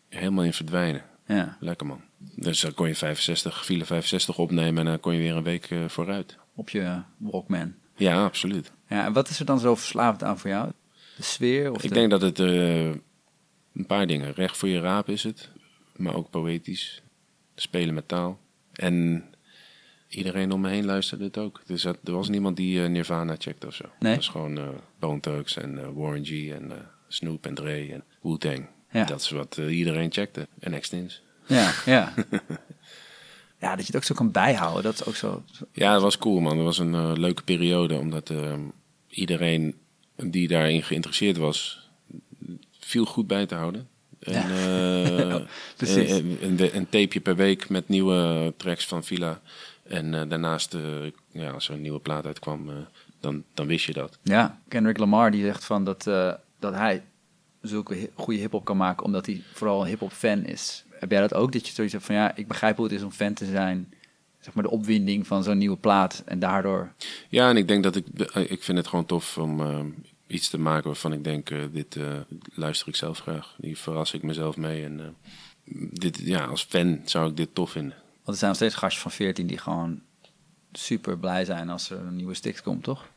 helemaal 0.09 0.43
in 0.43 0.53
verdwijnen. 0.53 1.03
Ja, 1.27 1.57
Lekker 1.59 1.87
man. 1.87 2.01
Dus 2.35 2.59
dan 2.61 2.73
kon 2.73 2.87
je 2.87 2.95
65, 2.95 3.65
file 3.65 3.85
65 3.85 4.37
opnemen 4.37 4.79
en 4.79 4.85
dan 4.85 4.99
kon 4.99 5.13
je 5.13 5.19
weer 5.19 5.35
een 5.35 5.43
week 5.43 5.65
eh, 5.71 5.87
vooruit. 5.87 6.37
op 6.55 6.69
je 6.69 7.01
Walkman. 7.17 7.73
Ja, 7.95 8.23
absoluut. 8.23 8.71
Ja, 8.89 9.05
en 9.05 9.13
wat 9.13 9.29
is 9.29 9.39
er 9.39 9.45
dan 9.45 9.59
zo 9.59 9.75
verslavend 9.75 10.23
aan 10.23 10.39
voor 10.39 10.49
jou? 10.49 10.71
De 11.15 11.23
sfeer? 11.23 11.71
Of 11.71 11.83
Ik 11.83 11.89
de- 11.89 11.95
denk 11.95 12.09
dat 12.09 12.21
het 12.21 12.39
eh, 12.39 12.85
een 12.85 13.85
paar 13.87 14.07
dingen. 14.07 14.33
Recht 14.33 14.57
voor 14.57 14.69
je 14.69 14.79
raap 14.79 15.09
is 15.09 15.23
het, 15.23 15.49
maar 15.95 16.15
ook 16.15 16.29
poëtisch. 16.29 17.01
Spelen 17.55 17.93
met 17.93 18.07
taal. 18.07 18.39
En 18.73 19.23
iedereen 20.07 20.51
om 20.51 20.61
me 20.61 20.69
heen 20.69 20.85
luisterde 20.85 21.23
het 21.23 21.37
ook. 21.37 21.61
Dus 21.65 21.81
dat, 21.81 21.97
er 22.03 22.11
was 22.13 22.29
niemand 22.29 22.57
die 22.57 22.83
eh, 22.83 22.89
Nirvana 22.89 23.35
checkte 23.37 23.67
of 23.67 23.73
zo. 23.75 23.85
Nee? 23.99 24.11
Het 24.13 24.19
was 24.25 24.29
gewoon 24.31 24.57
eh 24.57 24.67
Bone 24.99 25.19
Thugs 25.19 25.57
en 25.57 25.79
eh, 25.79 25.87
Warren 25.93 26.25
G 26.25 26.47
en 26.49 26.71
Snoop 27.07 27.45
en 27.45 27.53
Dre 27.55 27.91
en 27.93 28.03
Wu-Tang. 28.21 28.67
Ja. 28.91 29.03
Dat 29.05 29.21
is 29.21 29.29
wat 29.29 29.57
iedereen 29.57 30.11
checkte. 30.11 30.47
En 30.59 30.73
Extins. 30.73 31.21
Ja, 31.47 31.71
ja. 31.85 32.13
ja, 33.61 33.69
dat 33.75 33.79
je 33.79 33.85
het 33.85 33.95
ook 33.95 34.03
zo 34.03 34.15
kan 34.15 34.31
bijhouden. 34.31 34.83
Dat 34.83 34.93
is 34.93 35.05
ook 35.05 35.15
zo... 35.15 35.43
Ja, 35.71 35.93
dat 35.93 36.01
was 36.01 36.17
cool 36.17 36.39
man. 36.39 36.55
Dat 36.55 36.65
was 36.65 36.77
een 36.77 36.93
eh, 36.93 37.11
leuke 37.15 37.43
periode. 37.43 37.95
Omdat 37.97 38.29
eh, 38.29 38.53
iedereen 39.09 39.75
die 40.15 40.47
daarin 40.47 40.83
geïnteresseerd 40.83 41.37
was, 41.37 41.89
viel 42.79 43.05
goed 43.05 43.27
bij 43.27 43.45
te 43.45 43.55
houden. 43.55 43.87
En, 44.19 44.33
Ja. 44.33 44.49
eh, 45.29 45.41
precies. 45.77 46.11
Een, 46.11 46.37
een, 46.41 46.75
een 46.75 46.89
tapeje 46.89 47.19
per 47.19 47.35
week 47.35 47.69
met 47.69 47.87
nieuwe 47.87 48.53
tracks 48.57 48.85
van 48.85 49.03
Villa. 49.03 49.41
En 49.83 50.13
eh, 50.13 50.29
daarnaast, 50.29 50.73
eh, 50.73 50.81
ja, 51.31 51.49
als 51.51 51.67
er 51.67 51.73
een 51.73 51.81
nieuwe 51.81 51.99
plaat 51.99 52.25
uitkwam, 52.25 52.69
eh, 52.69 52.75
dan, 53.19 53.43
dan 53.53 53.67
wist 53.67 53.85
je 53.85 53.93
dat. 53.93 54.17
Ja, 54.23 54.59
Kendrick 54.67 54.97
Lamar 54.97 55.31
die 55.31 55.43
zegt 55.43 55.65
van 55.65 55.83
dat, 55.83 56.07
eh, 56.07 56.33
dat 56.59 56.73
hij 56.73 57.03
zulke 57.61 58.09
goede 58.13 58.39
hip-hop 58.39 58.65
kan 58.65 58.77
maken 58.77 59.05
omdat 59.05 59.25
hij 59.25 59.41
vooral 59.53 59.81
een 59.81 59.87
hip-hop 59.87 60.11
fan 60.11 60.45
is. 60.45 60.83
Heb 60.99 61.11
jij 61.11 61.19
dat 61.19 61.33
ook? 61.33 61.51
Dat 61.51 61.67
je 61.67 61.73
zoiets 61.73 61.93
hebt 61.93 62.05
van 62.05 62.15
ja, 62.15 62.35
ik 62.35 62.47
begrijp 62.47 62.75
hoe 62.75 62.85
het 62.85 62.95
is 62.95 63.03
om 63.03 63.11
fan 63.11 63.33
te 63.33 63.45
zijn. 63.45 63.93
Zeg 64.39 64.53
maar 64.53 64.63
de 64.63 64.69
opwinding 64.69 65.27
van 65.27 65.43
zo'n 65.43 65.57
nieuwe 65.57 65.77
plaat 65.77 66.23
en 66.25 66.39
daardoor. 66.39 66.93
Ja, 67.29 67.49
en 67.49 67.57
ik 67.57 67.67
denk 67.67 67.83
dat 67.83 67.95
ik, 67.95 68.05
ik 68.33 68.63
vind 68.63 68.77
het 68.77 68.87
gewoon 68.87 69.05
tof 69.05 69.37
om 69.37 69.61
eh, 69.61 69.79
iets 70.27 70.49
te 70.49 70.59
maken 70.59 70.85
waarvan 70.85 71.13
ik 71.13 71.23
denk, 71.23 71.49
eh, 71.49 71.63
dit 71.71 71.95
eh, 71.95 72.19
luister 72.53 72.87
ik 72.87 72.95
zelf 72.95 73.19
graag. 73.19 73.55
Hier 73.61 73.77
verras 73.77 74.13
ik 74.13 74.23
mezelf 74.23 74.57
mee. 74.57 74.83
En 74.83 74.99
eh, 74.99 75.07
dit, 75.91 76.17
ja, 76.17 76.45
als 76.45 76.63
fan 76.63 77.01
zou 77.05 77.29
ik 77.29 77.37
dit 77.37 77.55
tof 77.55 77.71
vinden. 77.71 77.95
Want 77.97 78.27
er 78.27 78.35
zijn 78.35 78.49
nog 78.49 78.59
steeds 78.59 78.75
gastjes 78.75 79.01
van 79.01 79.11
14 79.11 79.47
die 79.47 79.57
gewoon 79.57 80.01
super 80.71 81.17
blij 81.17 81.45
zijn 81.45 81.69
als 81.69 81.89
er 81.89 81.99
een 81.99 82.15
nieuwe 82.15 82.33
stick 82.33 82.59
komt, 82.63 82.83
toch? 82.83 83.09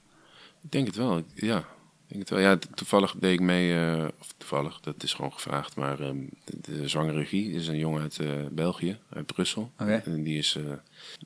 Ik 0.63 0.73
denk 0.73 0.87
het 0.87 0.97
wel, 0.97 1.23
ja. 1.35 1.65
Denk 2.11 2.21
het 2.23 2.31
wel. 2.31 2.39
Ja, 2.39 2.57
to- 2.57 2.69
toevallig 2.75 3.15
deed 3.19 3.33
ik 3.33 3.41
mee, 3.41 3.75
eh, 3.75 4.09
of 4.21 4.35
toevallig, 4.37 4.81
dat 4.81 5.03
is 5.03 5.13
gewoon 5.15 5.33
gevraagd, 5.33 5.77
maar 5.77 6.01
ehm, 6.01 6.17
de, 6.45 6.57
de 6.61 6.89
zwangere 6.89 7.19
regie 7.19 7.53
is 7.53 7.67
een 7.69 7.79
jongen 7.79 8.03
uit 8.03 8.19
eh, 8.19 8.31
België, 8.51 8.99
uit 9.13 9.27
Brussel. 9.27 9.71
En 10.05 10.23
die 10.23 10.39
is 10.39 10.55
eh, 10.57 10.63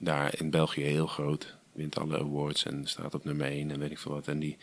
daar 0.01 0.35
in 0.41 0.51
België 0.51 0.83
heel 0.83 1.07
groot, 1.07 1.55
wint 1.73 1.99
alle 1.99 2.19
awards 2.19 2.65
en 2.65 2.87
staat 2.87 3.15
op 3.15 3.25
nummer 3.25 3.47
1 3.47 3.71
en 3.71 3.79
weet 3.79 3.91
ik 3.91 3.99
veel 3.99 4.13
wat. 4.13 4.29
En 4.29 4.39
die 4.39 4.57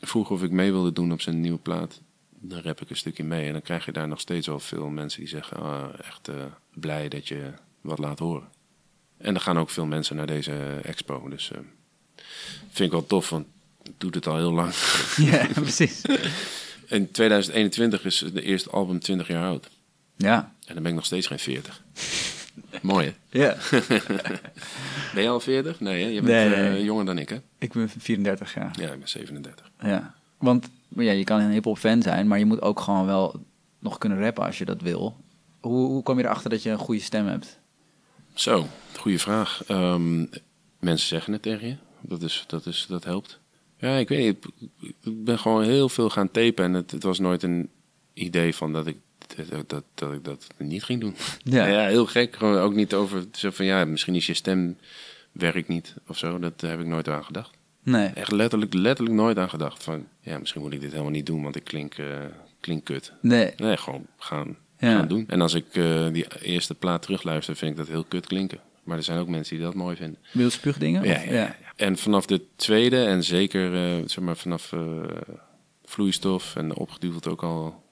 vroeg 0.00 0.30
of 0.30 0.42
ik 0.42 0.50
mee 0.50 0.72
wilde 0.72 0.92
doen 0.92 1.12
op 1.12 1.20
zijn 1.20 1.40
nieuwe 1.40 1.58
plaat. 1.58 2.00
Dan 2.40 2.60
rap 2.60 2.80
ik 2.80 2.90
een 2.90 2.96
stukje 2.96 3.24
mee 3.24 3.46
en 3.46 3.52
dan 3.52 3.62
krijg 3.62 3.84
je 3.84 3.92
daar 3.92 4.08
nog 4.08 4.20
steeds 4.20 4.46
wel 4.46 4.60
veel 4.60 4.88
mensen 4.88 5.20
die 5.20 5.28
zeggen, 5.28 5.56
ah, 5.56 5.88
echt 6.06 6.30
blij 6.74 7.08
dat 7.08 7.28
je 7.28 7.52
wat 7.80 7.98
laat 7.98 8.18
horen. 8.18 8.48
En 9.16 9.34
er 9.34 9.40
gaan 9.40 9.58
ook 9.58 9.70
veel 9.70 9.86
mensen 9.86 10.16
naar 10.16 10.26
deze 10.26 10.80
expo, 10.82 11.28
dus 11.28 11.50
eh, 11.50 11.58
vind 12.68 12.78
ik 12.78 12.90
wel 12.90 13.06
tof, 13.06 13.30
want 13.30 13.46
ik 13.88 13.94
doe 13.98 14.10
het 14.10 14.26
al 14.26 14.36
heel 14.36 14.52
lang. 14.52 14.72
Ja, 15.30 15.46
precies. 15.54 16.02
In 16.86 17.10
2021 17.10 18.04
is 18.04 18.24
de 18.32 18.42
eerste 18.42 18.70
album 18.70 18.98
20 19.00 19.28
jaar 19.28 19.46
oud. 19.46 19.70
Ja. 20.16 20.54
En 20.66 20.74
dan 20.74 20.82
ben 20.82 20.90
ik 20.90 20.96
nog 20.96 21.04
steeds 21.04 21.26
geen 21.26 21.38
40. 21.38 21.82
Mooi 22.82 23.06
hè? 23.06 23.38
Ja. 23.38 23.56
Ben 25.14 25.22
je 25.22 25.28
al 25.28 25.40
40? 25.40 25.80
Nee 25.80 26.02
hè? 26.02 26.08
Je 26.08 26.22
bent 26.22 26.50
Nee, 26.50 26.68
eh, 26.68 26.84
jonger 26.84 27.04
dan 27.04 27.18
ik 27.18 27.28
hè? 27.28 27.36
Ik 27.58 27.72
ben 27.72 27.88
34 27.88 28.54
jaar. 28.54 28.76
Ja, 28.80 28.92
ik 28.92 28.98
ben 28.98 29.08
37. 29.08 29.70
Ja. 29.80 30.14
Want 30.38 30.68
ja, 30.88 31.12
je 31.12 31.24
kan 31.24 31.40
een 31.40 31.50
hip-hop 31.50 31.78
fan 31.78 32.02
zijn, 32.02 32.26
maar 32.26 32.38
je 32.38 32.44
moet 32.44 32.62
ook 32.62 32.80
gewoon 32.80 33.06
wel 33.06 33.46
nog 33.78 33.98
kunnen 33.98 34.20
rappen 34.20 34.44
als 34.44 34.58
je 34.58 34.64
dat 34.64 34.80
wil. 34.80 35.16
Hoe, 35.60 35.86
hoe 35.86 36.02
kom 36.02 36.18
je 36.18 36.24
erachter 36.24 36.50
dat 36.50 36.62
je 36.62 36.70
een 36.70 36.78
goede 36.78 37.00
stem 37.00 37.26
hebt? 37.26 37.58
Zo, 38.34 38.66
goede 38.96 39.18
vraag. 39.18 39.64
Ehm, 39.66 40.24
mensen 40.78 41.08
zeggen 41.08 41.32
het 41.32 41.42
tegen 41.42 41.68
je. 41.68 41.76
Dat, 42.00 42.22
is, 42.22 42.44
dat, 42.46 42.66
is, 42.66 42.86
dat 42.88 43.04
helpt. 43.04 43.40
Ja, 43.78 43.96
ik 43.96 44.08
weet 44.08 44.18
niet. 44.18 44.70
Ik- 44.80 45.24
ben 45.24 45.38
gewoon 45.38 45.62
heel 45.62 45.88
veel 45.88 46.10
gaan 46.10 46.30
tapen. 46.30 46.64
En 46.64 46.72
het, 46.72 46.90
het 46.90 47.02
was 47.02 47.18
nooit 47.18 47.42
een 47.42 47.68
idee 48.14 48.54
van 48.54 48.72
dat 48.72 48.86
ik 48.86 48.96
dat, 49.50 49.68
dat, 49.68 49.84
dat 49.94 50.12
ik 50.12 50.24
dat 50.24 50.46
niet 50.58 50.84
ging 50.84 51.00
doen. 51.00 51.14
Ja. 51.56 51.66
Ja, 51.66 51.86
heel 51.86 52.06
gek. 52.06 52.36
Gewoon 52.36 52.58
ook 52.58 52.74
niet 52.74 52.94
over 52.94 53.24
zo 53.32 53.50
van 53.50 53.64
ja, 53.64 53.84
misschien 53.84 54.14
is 54.14 54.26
je 54.26 54.34
stem 54.34 54.76
werkt 55.32 55.68
niet 55.68 55.94
of 56.06 56.18
zo. 56.18 56.38
Dat 56.38 56.60
heb 56.60 56.80
ik 56.80 56.86
nooit 56.86 57.08
aan 57.08 57.24
gedacht. 57.24 57.56
Nee. 57.82 58.06
Echt 58.08 58.32
letterlijk, 58.32 58.74
letterlijk 58.74 59.16
nooit 59.16 59.38
aan 59.38 59.48
gedacht. 59.50 59.82
Van 59.82 60.06
ja, 60.20 60.38
misschien 60.38 60.60
moet 60.60 60.72
ik 60.72 60.80
dit 60.80 60.90
helemaal 60.90 61.10
niet 61.12 61.26
doen, 61.26 61.42
want 61.42 61.56
ik 61.56 61.64
klink, 61.64 61.94
eh, 61.94 62.06
klink 62.60 62.84
kut. 62.84 63.12
Nee. 63.22 63.52
Nee, 63.56 63.76
gewoon 63.76 64.06
gaan, 64.18 64.56
Ja. 64.78 64.96
gaan 64.98 65.08
doen. 65.08 65.24
En 65.28 65.40
als 65.40 65.54
ik 65.54 65.66
eh, 65.76 66.06
die 66.12 66.26
eerste 66.42 66.74
plaat 66.74 67.02
terugluister, 67.02 67.56
vind 67.56 67.70
ik 67.70 67.76
dat 67.76 67.88
heel 67.88 68.04
kut 68.04 68.26
klinken. 68.26 68.60
Maar 68.88 68.96
er 68.96 69.02
zijn 69.02 69.18
ook 69.18 69.28
mensen 69.28 69.56
die 69.56 69.64
dat 69.64 69.74
mooi 69.74 69.96
vinden. 69.96 70.18
Wil 70.32 70.50
spuugdingen? 70.50 71.04
Ja, 71.04 71.20
ja, 71.20 71.32
ja. 71.32 71.56
En 71.76 71.96
vanaf 71.98 72.26
de 72.26 72.44
tweede 72.56 73.04
en 73.04 73.24
zeker 73.24 73.74
eh, 73.74 74.02
zeg 74.08 74.24
maar 74.24 74.36
vanaf 74.36 74.72
eh, 74.72 74.80
vloeistof 75.84 76.56
en 76.56 76.74
opgeduweld 76.74 77.26
ook 77.28 77.42
al, 77.42 77.82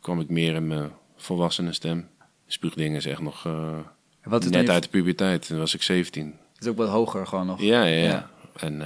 kwam 0.00 0.20
ik 0.20 0.28
meer 0.28 0.54
in 0.54 0.66
mijn 0.66 0.90
volwassene 1.16 1.72
stem. 1.72 2.08
Spuugdingen 2.46 2.96
is 2.96 3.06
echt 3.06 3.20
nog 3.20 3.46
eh, 3.46 3.78
Wat 4.22 4.44
is 4.44 4.50
net 4.50 4.66
je- 4.66 4.72
uit 4.72 4.82
de 4.82 4.88
puberteit. 4.88 5.46
Toen 5.46 5.58
was 5.58 5.74
ik 5.74 5.82
17. 5.82 6.34
Het 6.54 6.62
is 6.62 6.68
ook 6.68 6.76
wat 6.76 6.88
hoger 6.88 7.26
gewoon 7.26 7.46
nog. 7.46 7.60
Ja, 7.60 7.84
ja, 7.84 8.02
ja. 8.04 8.30
En 8.56 8.82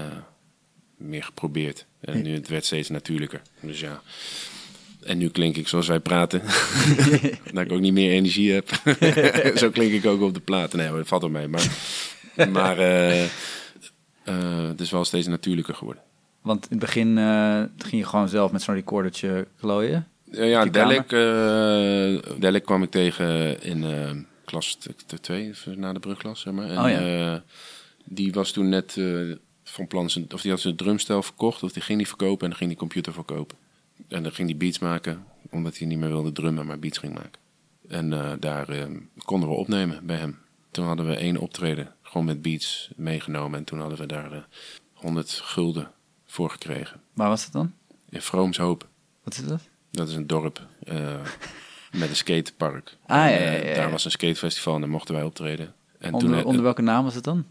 meer 0.96 1.25
geprobeerd. 1.25 1.87
En 2.01 2.22
nu 2.22 2.35
het 2.35 2.48
werd 2.48 2.64
steeds 2.64 2.88
natuurlijker. 2.88 3.42
Dus 3.61 3.81
ja. 3.81 4.03
En 5.04 5.18
nu 5.18 5.28
klink 5.28 5.56
ik 5.56 5.68
zoals 5.68 5.86
wij 5.86 6.00
praten. 6.00 6.42
dat 7.52 7.64
ik 7.64 7.72
ook 7.72 7.80
niet 7.80 7.92
meer 7.92 8.10
energie 8.10 8.52
heb. 8.52 8.68
Zo 9.58 9.70
klink 9.70 9.92
ik 9.92 10.06
ook 10.06 10.20
op 10.20 10.34
de 10.34 10.40
platen. 10.40 10.78
Nee, 10.78 10.90
dat 10.90 11.08
valt 11.08 11.22
op 11.22 11.30
mij. 11.30 11.48
Maar, 11.48 11.70
maar 12.50 12.78
eh, 12.78 13.24
eh, 13.24 13.28
het 14.68 14.80
is 14.80 14.90
wel 14.90 15.04
steeds 15.04 15.26
natuurlijker 15.26 15.74
geworden. 15.74 16.02
Want 16.40 16.64
in 16.64 16.76
het 16.76 16.78
begin 16.78 17.18
eh, 17.18 17.62
ging 17.78 18.02
je 18.02 18.04
gewoon 18.04 18.28
zelf 18.28 18.52
met 18.52 18.62
zo'n 18.62 18.74
recordertje 18.74 19.46
klooien. 19.60 20.06
Ja, 20.24 20.66
eh 20.66 20.72
Delek 22.38 22.64
kwam 22.64 22.82
ik 22.82 22.90
tegen 22.90 23.62
in 23.62 24.26
klas 24.44 24.78
2, 25.20 25.52
na 25.76 25.92
de 25.92 26.00
brugklas, 26.00 26.40
zeg 26.40 26.52
maar. 26.52 26.70
En, 26.70 26.78
Oh 26.78 26.90
ja. 26.90 27.42
die 28.04 28.32
was 28.32 28.50
toen 28.50 28.68
net 28.68 29.00
van 29.64 29.86
plan, 29.86 30.10
of 30.34 30.42
die 30.42 30.50
had 30.50 30.60
zijn 30.60 30.76
drumstel 30.76 31.22
verkocht, 31.22 31.62
of 31.62 31.72
die 31.72 31.82
ging 31.82 31.98
die 31.98 32.08
verkopen 32.08 32.42
en 32.42 32.48
dan 32.48 32.56
ging 32.56 32.70
die 32.70 32.78
computer 32.78 33.12
verkopen. 33.12 33.56
En 34.09 34.22
dan 34.22 34.33
ging 34.33 34.48
die 34.48 34.57
beats 34.57 34.78
maken, 34.78 35.26
omdat 35.50 35.78
hij 35.78 35.87
niet 35.87 35.98
meer 35.98 36.09
wilde 36.09 36.33
drummen, 36.33 36.66
maar 36.66 36.78
beats 36.78 36.98
ging 36.98 37.14
maken. 37.14 37.40
En 37.88 38.12
eh, 38.12 38.33
daar 38.38 38.68
eh, 38.68 38.87
konden 39.24 39.48
we 39.48 39.55
opnemen 39.55 40.07
bij 40.07 40.16
hem. 40.16 40.38
Toen 40.70 40.87
hadden 40.87 41.07
we 41.07 41.16
één 41.16 41.37
optreden, 41.37 41.94
gewoon 42.02 42.26
met 42.26 42.42
beats 42.42 42.90
meegenomen. 42.96 43.59
En 43.59 43.64
toen 43.64 43.81
hadden 43.81 43.98
we 43.98 44.07
daar 44.07 44.33
eh 44.33 44.42
100 44.92 45.31
gulden 45.31 45.90
voor 46.26 46.50
gekregen. 46.50 47.00
Waar 47.12 47.28
was 47.28 47.44
het 47.44 47.52
dan? 47.52 47.72
In 48.09 48.22
Vroomshoop. 48.22 48.88
Wat 49.24 49.35
is 49.35 49.46
dat? 49.46 49.68
Dat 49.90 50.09
is 50.09 50.14
een 50.14 50.26
dorp 50.26 50.66
met 52.00 52.09
een 52.09 52.16
skatepark. 52.16 52.96
Ah, 53.07 53.16
ja, 53.16 53.28
ja, 53.28 53.50
ja. 53.50 53.74
Daar 53.74 53.90
was 53.90 54.05
een 54.05 54.11
skatefestival 54.11 54.74
en 54.74 54.81
daar 54.81 54.90
mochten 54.90 55.14
wij 55.14 55.24
optreden. 55.24 55.74
En 55.98 56.14
Onder, 56.14 56.31
toen 56.38 56.44
onder 56.44 56.62
welke 56.62 56.83
naam 56.83 57.05
was 57.05 57.14
het 57.14 57.24
dan? 57.24 57.46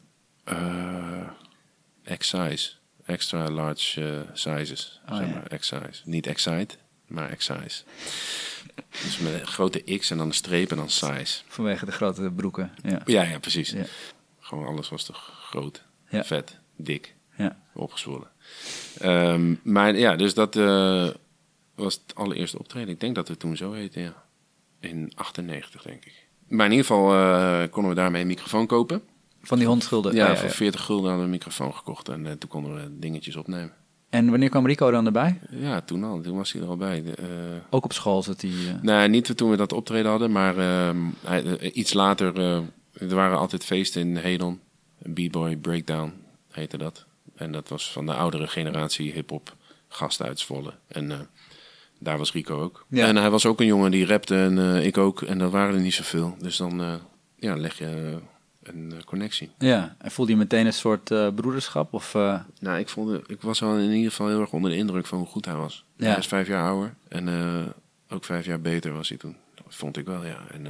X-size. 2.17 2.71
Extra 3.05 3.49
large 3.49 4.09
eh, 4.09 4.29
sizes. 4.33 5.01
Oh, 5.09 5.15
zeg 5.17 5.27
ja. 5.27 5.33
maar, 5.33 5.59
X-size. 5.59 6.01
Niet 6.03 6.27
Excite, 6.27 6.75
maar 7.07 7.35
X-size. 7.35 7.83
Dus 8.89 9.17
met 9.17 9.33
een 9.33 9.47
grote 9.47 9.97
X 9.97 10.11
en 10.11 10.17
dan 10.17 10.27
een 10.27 10.33
streep 10.33 10.71
en 10.71 10.77
dan 10.77 10.89
size. 10.89 11.41
Vanwege 11.47 11.85
de 11.85 11.91
grote 11.91 12.31
broeken. 12.35 12.71
Ja. 12.83 13.01
Ja, 13.05 13.23
ja, 13.23 13.39
precies. 13.39 13.69
Ja. 13.69 13.83
Gewoon 14.39 14.65
alles 14.65 14.89
was 14.89 15.03
toch 15.03 15.39
groot, 15.49 15.83
vet, 16.11 16.57
dik, 16.75 17.15
ja. 17.35 17.57
opgezwollen. 17.73 18.29
Ehm, 18.99 19.55
maar 19.63 19.97
ja, 19.97 20.15
dus 20.15 20.33
dat 20.33 20.55
eh, 20.55 21.09
was 21.75 21.93
het 21.93 22.15
allereerste 22.15 22.59
optreden. 22.59 22.89
Ik 22.89 22.99
denk 22.99 23.15
dat 23.15 23.27
het 23.27 23.39
toen 23.39 23.57
zo 23.57 23.71
heette, 23.71 23.99
ja. 23.99 24.23
In 24.79 25.11
98, 25.15 25.81
denk 25.81 26.05
ik. 26.05 26.27
Maar 26.47 26.65
in 26.65 26.71
ieder 26.71 26.85
geval 26.85 27.13
eh, 27.13 27.69
konden 27.71 27.91
we 27.91 27.97
daarmee 27.97 28.21
een 28.21 28.27
microfoon 28.27 28.67
kopen. 28.67 29.03
Van 29.41 29.57
die 29.57 29.67
hondschulden. 29.67 30.15
Ja, 30.15 30.31
Oh, 30.31 30.37
voor 30.37 30.49
40 30.49 30.81
gulden 30.81 31.03
hadden 31.09 31.19
we 31.19 31.23
een 31.25 31.37
microfoon 31.37 31.73
gekocht. 31.75 32.09
En 32.09 32.25
eh, 32.25 32.31
toen 32.31 32.49
konden 32.49 32.75
we 32.75 32.99
dingetjes 32.99 33.35
opnemen. 33.35 33.73
En 34.09 34.29
wanneer 34.29 34.49
kwam 34.49 34.65
Rico 34.65 34.91
dan 34.91 35.05
erbij? 35.05 35.39
Ja, 35.49 35.81
toen 35.81 36.03
al. 36.03 36.21
Toen 36.21 36.37
was 36.37 36.51
hij 36.51 36.61
er 36.61 36.67
al 36.67 36.77
bij. 36.77 37.03
De, 37.03 37.11
eh, 37.11 37.25
Ook 37.69 37.83
op 37.83 37.93
school 37.93 38.23
zat 38.23 38.41
hij... 38.41 38.49
eh, 38.51 38.81
Nee, 38.81 39.07
niet 39.07 39.37
toen 39.37 39.49
we 39.49 39.55
dat 39.57 39.73
optreden 39.73 40.09
hadden, 40.11 40.31
maar 40.31 40.57
ehm, 40.57 40.97
hij, 41.25 41.57
eh, 41.57 41.75
iets 41.75 41.93
later. 41.93 42.39
er 42.93 43.15
waren 43.15 43.37
altijd 43.37 43.65
feesten 43.65 44.01
in 44.01 44.15
Hedon. 44.17 44.59
B-Boy 45.13 45.55
Breakdown 45.57 46.13
heette 46.51 46.77
dat. 46.77 47.05
En 47.35 47.51
dat 47.51 47.69
was 47.69 47.91
van 47.91 48.05
de 48.05 48.13
oudere 48.13 48.47
generatie 48.47 49.11
hip-hop 49.11 49.55
gasten 49.87 50.25
uit 50.25 50.39
Zwolle. 50.39 50.73
En 50.87 51.29
daar 51.99 52.17
was 52.17 52.31
Rico 52.31 52.61
ook. 52.61 52.85
Ja. 52.89 53.07
En 53.07 53.15
hij 53.15 53.29
was 53.29 53.45
ook 53.45 53.59
een 53.59 53.65
jongen 53.65 53.91
die 53.91 54.05
rapte 54.05 54.35
en 54.35 54.57
ik 54.85 54.97
ook. 54.97 55.21
En 55.21 55.37
dat 55.37 55.51
waren 55.51 55.75
er 55.75 55.81
niet 55.81 55.93
zoveel. 55.93 56.35
Dus 56.39 56.57
dan 56.57 56.99
ja, 57.35 57.55
leg 57.55 57.77
je 57.77 58.17
een 58.73 58.91
eh, 58.97 59.03
connectie. 59.03 59.51
Ja, 59.57 59.95
en 59.97 60.11
voelde 60.11 60.31
je 60.31 60.37
meteen 60.37 60.65
een 60.65 60.73
soort 60.73 61.11
eh, 61.11 61.27
broederschap? 61.35 61.93
Of, 61.93 62.15
eh, 62.15 62.39
Nou, 62.59 62.79
ik, 62.79 62.89
vond, 62.89 63.09
het- 63.11 63.29
ik 63.29 63.41
was 63.41 63.59
wel 63.59 63.77
in 63.77 63.91
ieder 63.91 64.09
geval 64.11 64.27
heel 64.27 64.41
erg 64.41 64.51
onder 64.51 64.71
de 64.71 64.77
indruk 64.77 65.05
van 65.05 65.17
hoe 65.17 65.27
goed 65.27 65.45
hij 65.45 65.55
was. 65.55 65.85
Ja. 65.95 66.07
Hij 66.07 66.17
is 66.17 66.27
vijf 66.27 66.47
jaar 66.47 66.67
ouder 66.69 66.93
en 67.07 67.29
ook 68.09 68.25
vijf 68.25 68.45
jaar 68.45 68.61
beter 68.61 68.93
was 68.93 69.09
hij 69.09 69.17
toen. 69.17 69.35
Dat 69.55 69.75
vond 69.75 69.97
ik 69.97 70.05
wel, 70.05 70.25
ja. 70.25 70.37
En 70.51 70.67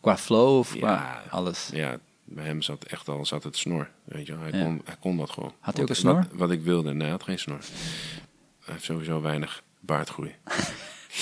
qua 0.00 0.16
flow 0.16 0.58
of 0.58 0.74
Ja. 0.74 0.78
qua 0.80 1.22
alles? 1.30 1.70
ja, 1.72 1.98
bij 2.24 2.44
hem 2.44 2.62
zat 2.62 2.84
echt 2.84 3.08
al 3.08 3.26
zat 3.26 3.42
het 3.42 3.56
snor. 3.56 3.88
Weet 4.04 4.26
je, 4.26 4.36
hij, 4.36 4.52
Ja. 4.58 4.64
kon, 4.64 4.80
hij 4.84 4.96
kon 5.00 5.16
dat 5.16 5.30
gewoon. 5.30 5.52
Had 5.60 5.74
hij 5.74 5.82
ook 5.82 5.88
een 5.88 5.96
snor? 5.96 6.14
Wat, 6.14 6.26
wat 6.32 6.50
ik 6.50 6.62
wilde, 6.62 6.90
nee, 6.92 7.00
hij 7.02 7.10
had 7.10 7.22
geen 7.22 7.38
snor. 7.38 7.58
Hij 8.64 8.72
heeft 8.74 8.84
sowieso 8.84 9.20
weinig 9.20 9.62
baardgroei. 9.80 10.34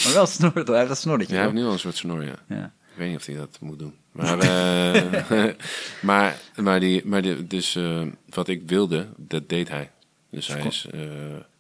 Maar 0.05 0.13
wel 0.15 0.27
snor, 0.27 0.53
hij 0.55 0.79
heeft 0.79 0.91
een 0.91 0.97
snorretje. 0.97 1.33
Ja, 1.33 1.39
hij 1.39 1.43
heeft 1.49 1.59
nu 1.59 1.65
wel 1.65 1.73
een 1.73 1.79
soort 1.79 1.97
snor, 1.97 2.25
ja. 2.49 2.73
Ik 2.97 3.03
weet 3.03 3.11
niet 3.11 3.21
of 3.21 3.27
hij 3.27 3.37
dat 3.37 3.59
moet 3.61 3.79
doen. 3.79 3.95
Maar, 4.13 4.39
eh, 4.39 5.53
maar, 6.01 6.37
maar, 6.55 6.81
die, 6.81 7.07
maar 7.07 7.23
die, 7.23 7.47
dus 7.47 7.77
eh, 7.77 8.03
wat 8.29 8.49
ik 8.49 8.63
wilde, 8.67 9.07
dat 9.17 9.49
deed 9.49 9.69
hij. 9.69 9.91
Dus 10.31 10.47
hij, 10.47 10.63
is, 10.63 10.87
eh, 10.91 11.01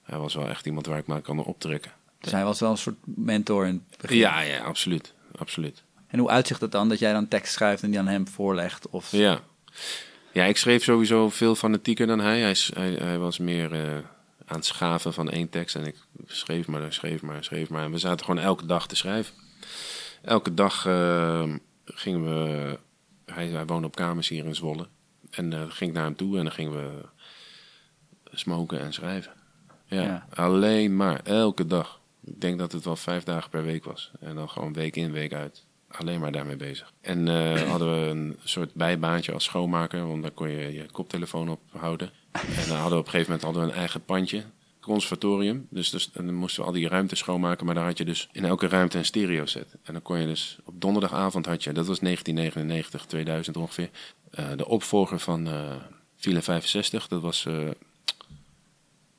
hij 0.03 0.19
was 0.19 0.35
wel 0.35 0.49
echt 0.49 0.67
iemand 0.67 0.87
waar 0.87 0.99
ik 0.99 1.07
maar 1.07 1.21
kan 1.21 1.45
optrekken. 1.45 1.93
Dus 2.21 2.33
hij 2.33 2.45
was 2.45 2.61
wel 2.61 2.71
een 2.71 2.77
soort 2.77 2.97
mentor 3.05 3.67
in 3.67 3.85
het 3.91 4.01
begin. 4.01 4.17
Ja, 4.17 4.41
ja, 4.41 4.65
absoluut. 4.65 5.13
absoluut. 5.39 5.83
En 6.07 6.19
hoe 6.19 6.29
uitzicht 6.29 6.61
het 6.61 6.73
dan 6.73 6.89
dat 6.89 6.99
jij 6.99 7.13
dan 7.13 7.29
tekst 7.29 7.53
schrijft 7.53 7.83
en 7.83 7.91
die 7.91 7.99
aan 7.99 8.07
hem 8.07 8.29
voorlegt? 8.29 8.89
Of... 8.89 9.13
Ja. 9.13 9.41
ja, 10.33 10.45
ik 10.45 10.57
schreef 10.57 10.85
sowieso 10.85 11.31
veel 11.31 11.55
fanatieker 11.55 12.07
dan 12.07 12.21
hij. 12.21 12.41
Hij, 12.41 12.57
hij, 12.75 12.93
hij 12.93 13.19
was 13.19 13.39
meer 13.39 13.71
aan 14.47 14.57
het 14.57 14.67
schaven 14.67 15.13
van 15.13 15.31
één 15.31 15.49
tekst. 15.49 15.77
En 15.77 15.87
ik 15.87 15.97
schreef 16.27 16.67
maar, 16.67 16.93
schreef 16.93 17.23
maar, 17.23 17.45
schreef 17.45 17.69
maar. 17.69 17.85
En 17.85 17.91
we 17.91 17.99
zaten 17.99 18.25
gewoon 18.25 18.45
elke 18.45 18.67
dag 18.67 18.87
te 18.89 18.97
schrijven. 18.97 19.35
Elke 20.27 20.55
dag 20.55 20.87
eh, 20.87 21.45
gingen 21.85 22.25
we... 22.25 22.79
Hij, 23.25 23.47
hij 23.47 23.67
woonde 23.67 23.87
op 23.87 23.95
kamers 23.95 24.29
hier 24.29 24.45
in 24.45 24.55
Zwolle. 24.55 24.87
En 25.31 25.53
eh 25.53 25.61
ging 25.69 25.91
ik 25.91 25.97
naar 25.97 26.05
hem 26.05 26.17
toe 26.17 26.37
en 26.39 26.43
dan 26.43 26.53
gingen 26.53 26.73
we 26.73 27.05
smoken 28.33 28.81
en 28.81 28.93
schrijven. 28.93 29.33
Ja, 29.85 30.03
Ja. 30.03 30.27
alleen 30.35 30.97
maar, 30.97 31.21
elke 31.25 31.67
dag. 31.67 32.01
Ik 32.25 32.41
denk 32.41 32.59
dat 32.59 32.73
het 32.73 32.85
wel 32.85 32.97
vijf 32.97 33.25
dagen 33.25 33.51
per 33.51 33.65
week 33.65 33.85
was. 33.85 34.11
En 34.21 34.35
dan 34.35 34.49
gewoon 34.49 34.73
week 34.73 34.97
in, 34.97 35.13
week 35.13 35.33
uit. 35.33 35.65
Alleen 35.89 36.21
maar 36.21 36.33
daarmee 36.33 36.57
bezig. 36.57 36.93
En 37.01 37.29
eh, 37.29 37.63
hadden 37.71 38.01
we 38.01 38.07
een 38.07 38.37
soort 38.45 38.75
bijbaantje 38.75 39.33
als 39.33 39.45
schoonmaker, 39.45 40.07
want 40.07 40.23
dan 40.23 40.35
kon 40.35 40.51
je 40.51 40.73
je 40.73 40.87
koptelefoon 40.93 41.49
ophouden. 41.49 42.11
En 42.33 42.69
dan 42.69 42.77
hadden 42.77 42.93
we 42.93 42.99
op 42.99 43.05
een 43.05 43.11
gegeven 43.11 43.33
moment 43.33 43.43
hadden 43.43 43.63
we 43.63 43.69
een 43.69 43.79
eigen 43.79 44.05
pandje, 44.05 44.45
conservatorium. 44.87 45.67
Dus, 45.71 45.91
dus 45.91 46.11
en 46.13 46.27
dan 46.27 46.35
moesten 46.35 46.61
we 46.61 46.69
al 46.69 46.75
die 46.75 46.89
ruimte 46.89 47.17
schoonmaken, 47.17 47.67
maar 47.67 47.75
daar 47.75 47.85
had 47.85 47.99
je 47.99 48.05
dus 48.05 48.29
in 48.33 48.45
elke 48.45 48.69
ruimte 48.69 48.99
een 48.99 49.05
stereo 49.05 49.47
set. 49.47 49.75
En 49.83 49.93
dan 49.93 50.03
kon 50.03 50.19
je 50.19 50.27
dus 50.27 50.59
op 50.65 50.81
donderdagavond 50.81 51.47
had 51.47 51.65
je, 51.65 51.73
dat 51.73 51.87
was 51.87 51.99
1999, 51.99 53.07
2000 53.07 53.57
ongeveer, 53.57 53.91
eh, 54.31 54.45
de 54.57 54.69
opvolger 54.69 55.19
van 55.19 55.47
eh 55.47 55.75
File 56.17 56.43
65. 56.43 57.09
Dat 57.09 57.23
was 57.23 57.47
eh, 57.47 57.55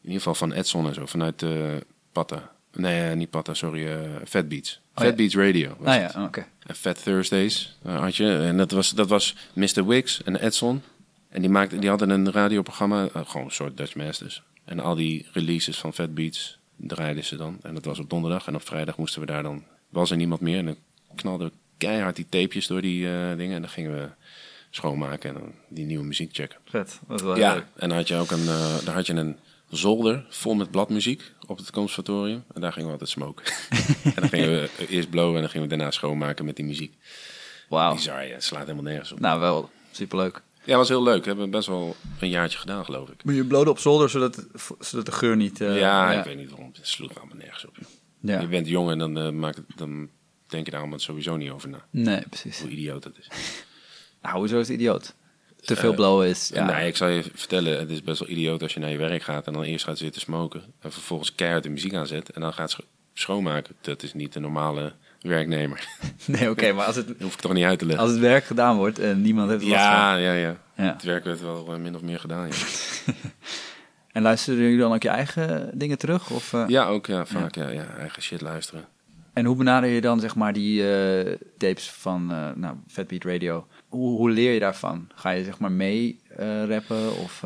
in 0.01 0.13
ieder 0.13 0.17
geval 0.17 0.36
van 0.36 0.51
Edson 0.51 0.88
en 0.88 0.93
zo, 0.93 1.06
vanuit 1.06 1.41
eh 1.41 1.75
Patta. 2.12 2.51
Nee, 2.71 3.10
eh, 3.10 3.15
niet 3.15 3.30
Patta, 3.30 3.53
sorry, 3.53 3.88
eh 3.88 3.99
Fat 4.25 4.47
Beats. 4.47 4.80
Oh, 4.95 5.03
Fat 5.03 5.10
ja. 5.10 5.15
Beats 5.15 5.36
Radio 5.36 5.75
was 5.80 5.95
Ah 5.95 6.12
ja, 6.13 6.23
oké. 6.25 6.45
En 6.60 6.75
Fat 6.75 7.03
Thursdays 7.03 7.77
eh, 7.84 7.99
had 7.99 8.15
je. 8.15 8.38
En 8.38 8.58
dat 8.58 8.71
was, 8.71 8.89
dat 8.89 9.10
was 9.10 9.36
Mr. 9.53 9.88
Wicks 9.88 10.23
en 10.23 10.36
Edson. 10.36 10.82
En 11.30 11.41
die, 11.41 11.49
maakten, 11.49 11.80
die 11.80 11.89
hadden 11.89 12.10
een 12.10 12.32
radioprogramma, 12.32 13.08
eh, 13.13 13.21
gewoon 13.25 13.45
een 13.45 13.51
soort 13.51 13.77
Dutch 13.77 13.95
Masters. 13.95 14.43
En 14.67 14.80
al 14.80 14.95
die 14.95 15.25
releases 15.32 15.77
van 15.77 15.93
Fat 15.93 16.13
Beats 16.13 16.58
draaiden 16.75 17.23
ze 17.23 17.36
dan. 17.36 17.60
En 17.62 17.73
dat 17.73 17.86
was 17.86 17.99
op 17.99 18.10
donderdag. 18.10 18.47
En 18.47 18.56
op 18.56 18.65
vrijdag 18.65 18.97
moesten 18.97 19.21
we 19.21 19.27
daar 19.27 19.43
dan... 19.43 19.63
Was 19.89 20.12
er 20.12 20.17
niemand 20.17 20.41
meer. 20.41 20.58
En 20.58 20.65
dan 20.65 20.77
knalden 21.15 21.47
we 21.47 21.53
keihard 21.77 22.15
die 22.15 22.25
tapejes 22.30 22.67
door 22.67 22.82
die 22.82 23.08
eh, 23.10 23.38
dingen. 23.38 23.56
En 23.56 23.62
dan 23.62 23.69
gingen 23.69 23.91
we 23.91 24.10
schoonmaken 24.69 25.30
en 25.30 25.36
dan 25.41 25.51
die 25.69 25.86
nieuwe 25.86 26.03
muziek 26.06 26.30
checken. 26.36 26.60
Vet. 26.65 26.99
Dat 27.08 27.19
is 27.19 27.25
wel 27.25 27.38
Ja, 27.38 27.53
leuk. 27.53 27.65
en 27.75 27.88
dan 27.89 27.97
had 27.97 28.08
je 28.08 28.15
ook 28.15 28.32
een, 28.32 28.47
eh, 28.47 28.86
daar 28.86 28.95
had 28.95 29.06
je 29.08 29.13
een 29.13 29.38
zolder 29.69 30.25
vol 30.30 30.53
met 30.56 30.71
bladmuziek 30.71 31.32
op 31.47 31.58
het 31.58 31.71
conservatorium. 31.71 32.43
En 32.53 32.62
daar 32.62 32.71
gingen 32.71 32.86
we 32.88 32.91
altijd 32.93 33.10
smoken. 33.10 33.45
en 34.03 34.13
dan 34.15 34.30
gingen 34.30 34.49
we 34.49 34.69
eerst 34.88 35.10
blowen 35.10 35.36
en 35.36 35.41
dan 35.41 35.49
gingen 35.49 35.69
we 35.69 35.75
daarna 35.75 35.91
schoonmaken 35.91 36.45
met 36.45 36.56
die 36.56 36.65
muziek. 36.65 36.93
Wauw. 37.69 37.93
Bizar, 37.93 38.25
ja. 38.25 38.34
Het 38.34 38.43
slaat 38.43 38.62
helemaal 38.62 38.84
nergens 38.84 39.12
op. 39.12 39.19
Nou, 39.19 39.39
wel 39.39 39.69
superleuk. 39.91 40.41
Ja, 40.67 40.77
was 40.77 40.88
heel 40.88 41.03
leuk. 41.03 41.21
We 41.21 41.27
hebben 41.30 41.49
best 41.49 41.67
wel 41.67 41.95
een 42.19 42.30
jaartje 42.30 42.58
gedaan, 42.58 42.86
geloof 42.86 43.10
ik. 43.10 43.23
Moet 43.23 43.36
je 43.36 43.45
bloden 43.45 43.71
op 43.71 43.80
zolder, 43.80 44.10
zodat, 44.10 44.45
zodat 44.80 45.06
de 45.06 45.12
geur 45.12 45.36
niet... 45.36 45.62
eh, 45.62 45.80
ja, 45.80 46.12
ik 46.13 46.23
weet 46.23 46.38
niet 46.38 46.49
waarom. 46.49 46.69
Het 46.73 46.88
sloeg 46.88 47.17
allemaal 47.17 47.38
nergens 47.38 47.65
op. 47.65 47.75
Ja. 48.19 48.39
Je 48.41 48.47
bent 48.47 48.67
jong 48.67 48.89
en 48.91 48.97
dan, 48.97 49.17
eh, 49.17 49.30
maakt 49.30 49.56
het, 49.58 49.65
dan 49.75 50.10
denk 50.47 50.65
je 50.65 50.71
daar 50.71 50.80
allemaal 50.80 50.99
sowieso 50.99 51.36
niet 51.36 51.49
over 51.51 51.69
na. 51.69 51.86
Nee, 51.89 52.21
precies. 52.30 52.60
Hoe 52.62 52.69
idioot 52.69 53.03
het 53.03 53.17
is. 53.19 53.27
Nou, 54.21 54.38
hoezo 54.39 54.60
is 54.60 54.67
het 54.67 54.77
idioot? 54.77 55.15
Te 55.62 55.75
veel 55.75 55.93
blowen 55.93 56.27
is... 56.27 56.49
Ja. 56.53 56.65
Nee, 56.65 56.88
ik 56.88 56.95
zal 56.95 57.08
je 57.08 57.23
vertellen, 57.34 57.80
het 57.80 57.89
is 57.89 58.03
best 58.03 58.19
wel 58.19 58.30
idioot 58.30 58.62
als 58.62 58.73
je 58.73 58.80
naar 58.80 58.89
je 58.89 58.97
werk 58.97 59.21
gaat 59.23 59.47
en 59.47 59.53
dan 59.53 59.63
eerst 59.63 59.86
gaat 59.86 59.97
zitten 59.97 60.21
smoken. 60.21 60.63
En 60.80 60.91
vervolgens 60.91 61.36
keihard 61.36 61.63
de 61.63 61.69
muziek 61.69 61.93
aanzet 61.93 62.30
en 62.32 62.41
dan 62.41 62.53
gaat 62.53 62.69
scho- 62.71 62.84
schoonmaken. 63.13 63.75
Dat 63.82 64.03
is 64.03 64.13
niet 64.13 64.34
de 64.34 64.39
normale 64.39 64.93
werknemer. 65.21 65.88
Nee, 66.25 66.49
oké, 66.49 66.71
maar 66.71 66.86
als 66.86 66.95
het, 66.95 67.08
Dat 67.08 67.17
hoef 67.21 67.34
ik 67.34 67.39
toch 67.39 67.53
niet 67.53 67.65
uit 67.65 67.80
te 67.80 67.86
leggen. 67.86 68.03
als 68.03 68.13
het 68.13 68.21
werk 68.21 68.43
gedaan 68.43 68.75
wordt 68.77 68.99
en 68.99 69.21
niemand 69.21 69.49
heeft 69.49 69.63
last 69.63 69.84
van. 69.84 69.91
ja, 69.91 70.15
ja, 70.15 70.34
ja, 70.34 70.58
Ja. 70.75 70.84
Het 70.93 71.03
werk 71.03 71.23
werd 71.23 71.41
wel 71.41 71.73
eh, 71.73 71.80
min 71.80 71.95
of 71.95 72.01
meer 72.01 72.19
gedaan, 72.19 72.47
ja. 72.47 72.53
En 74.12 74.23
luisteren 74.23 74.60
jullie 74.60 74.77
dan 74.77 74.93
ook 74.93 75.03
je 75.03 75.10
eigen 75.10 75.71
dingen 75.73 75.97
terug? 75.97 76.30
Of, 76.30 76.53
eh, 76.53 76.63
Ja, 76.67 76.86
ook 76.88 77.06
ja, 77.06 77.25
vaak 77.25 77.56
ja. 77.56 77.69
Ja, 77.69 77.86
eigen 77.97 78.21
shit 78.21 78.41
luisteren. 78.41 78.86
En 79.34 79.45
hoe 79.45 79.56
benader 79.56 79.89
je 79.89 80.01
dan 80.01 80.19
zeg 80.19 80.36
maar 80.36 80.53
die 80.53 80.91
eh, 80.93 81.36
tapes 81.58 81.91
van 81.91 82.25
nou, 82.56 82.75
Fatbeat 82.88 83.23
Radio? 83.23 83.67
Hoe, 83.88 84.17
hoe 84.17 84.30
leer 84.30 84.53
je 84.53 84.60
daarvan? 84.60 85.10
Ga 85.15 85.30
je 85.30 85.43
zeg 85.43 85.60
maar 85.60 85.71
mee 85.71 86.19
rappen 86.67 87.17
of... 87.17 87.41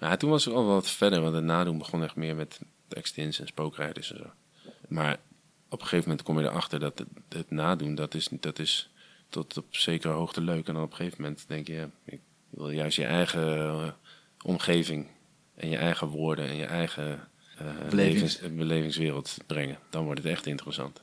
Ja, 0.00 0.16
toen 0.16 0.30
was 0.30 0.44
het 0.44 0.54
al 0.54 0.64
wat 0.66 0.90
verder, 0.90 1.20
want 1.20 1.34
het 1.34 1.44
nadoen 1.44 1.78
begon 1.78 2.02
echt 2.02 2.16
meer 2.16 2.36
met 2.36 2.60
extins 2.88 3.40
en 3.40 3.46
spookrijders 3.46 4.12
en 4.12 4.18
zo. 4.18 4.30
Maar 4.88 5.16
op 5.68 5.80
een 5.80 5.86
gegeven 5.86 6.08
moment 6.08 6.26
kom 6.26 6.38
je 6.38 6.44
erachter 6.44 6.80
dat 6.80 6.98
het, 6.98 7.08
het 7.28 7.50
nadoen, 7.50 7.94
dat 7.94 8.14
is, 8.14 8.28
dat 8.30 8.58
is 8.58 8.90
tot 9.28 9.56
op 9.56 9.66
zekere 9.70 10.12
hoogte 10.12 10.40
leuk. 10.40 10.68
En 10.68 10.74
dan 10.74 10.82
op 10.82 10.90
een 10.90 10.96
gegeven 10.96 11.22
moment 11.22 11.44
denk 11.48 11.66
je, 11.66 11.72
ja, 11.72 11.88
ik 12.04 12.20
wil 12.50 12.70
juist 12.70 12.96
je 12.96 13.04
eigen 13.04 13.56
eh, 13.56 13.88
omgeving 14.42 15.06
en 15.54 15.68
je 15.68 15.76
eigen 15.76 16.08
woorden 16.08 16.48
en 16.48 16.56
je 16.56 16.64
eigen 16.64 17.28
eh, 17.58 17.66
Belevings- 17.88 18.40
levens, 18.40 18.56
belevingswereld 18.56 19.36
brengen. 19.46 19.78
Dan 19.90 20.04
wordt 20.04 20.22
het 20.22 20.32
echt 20.32 20.46
interessant. 20.46 21.02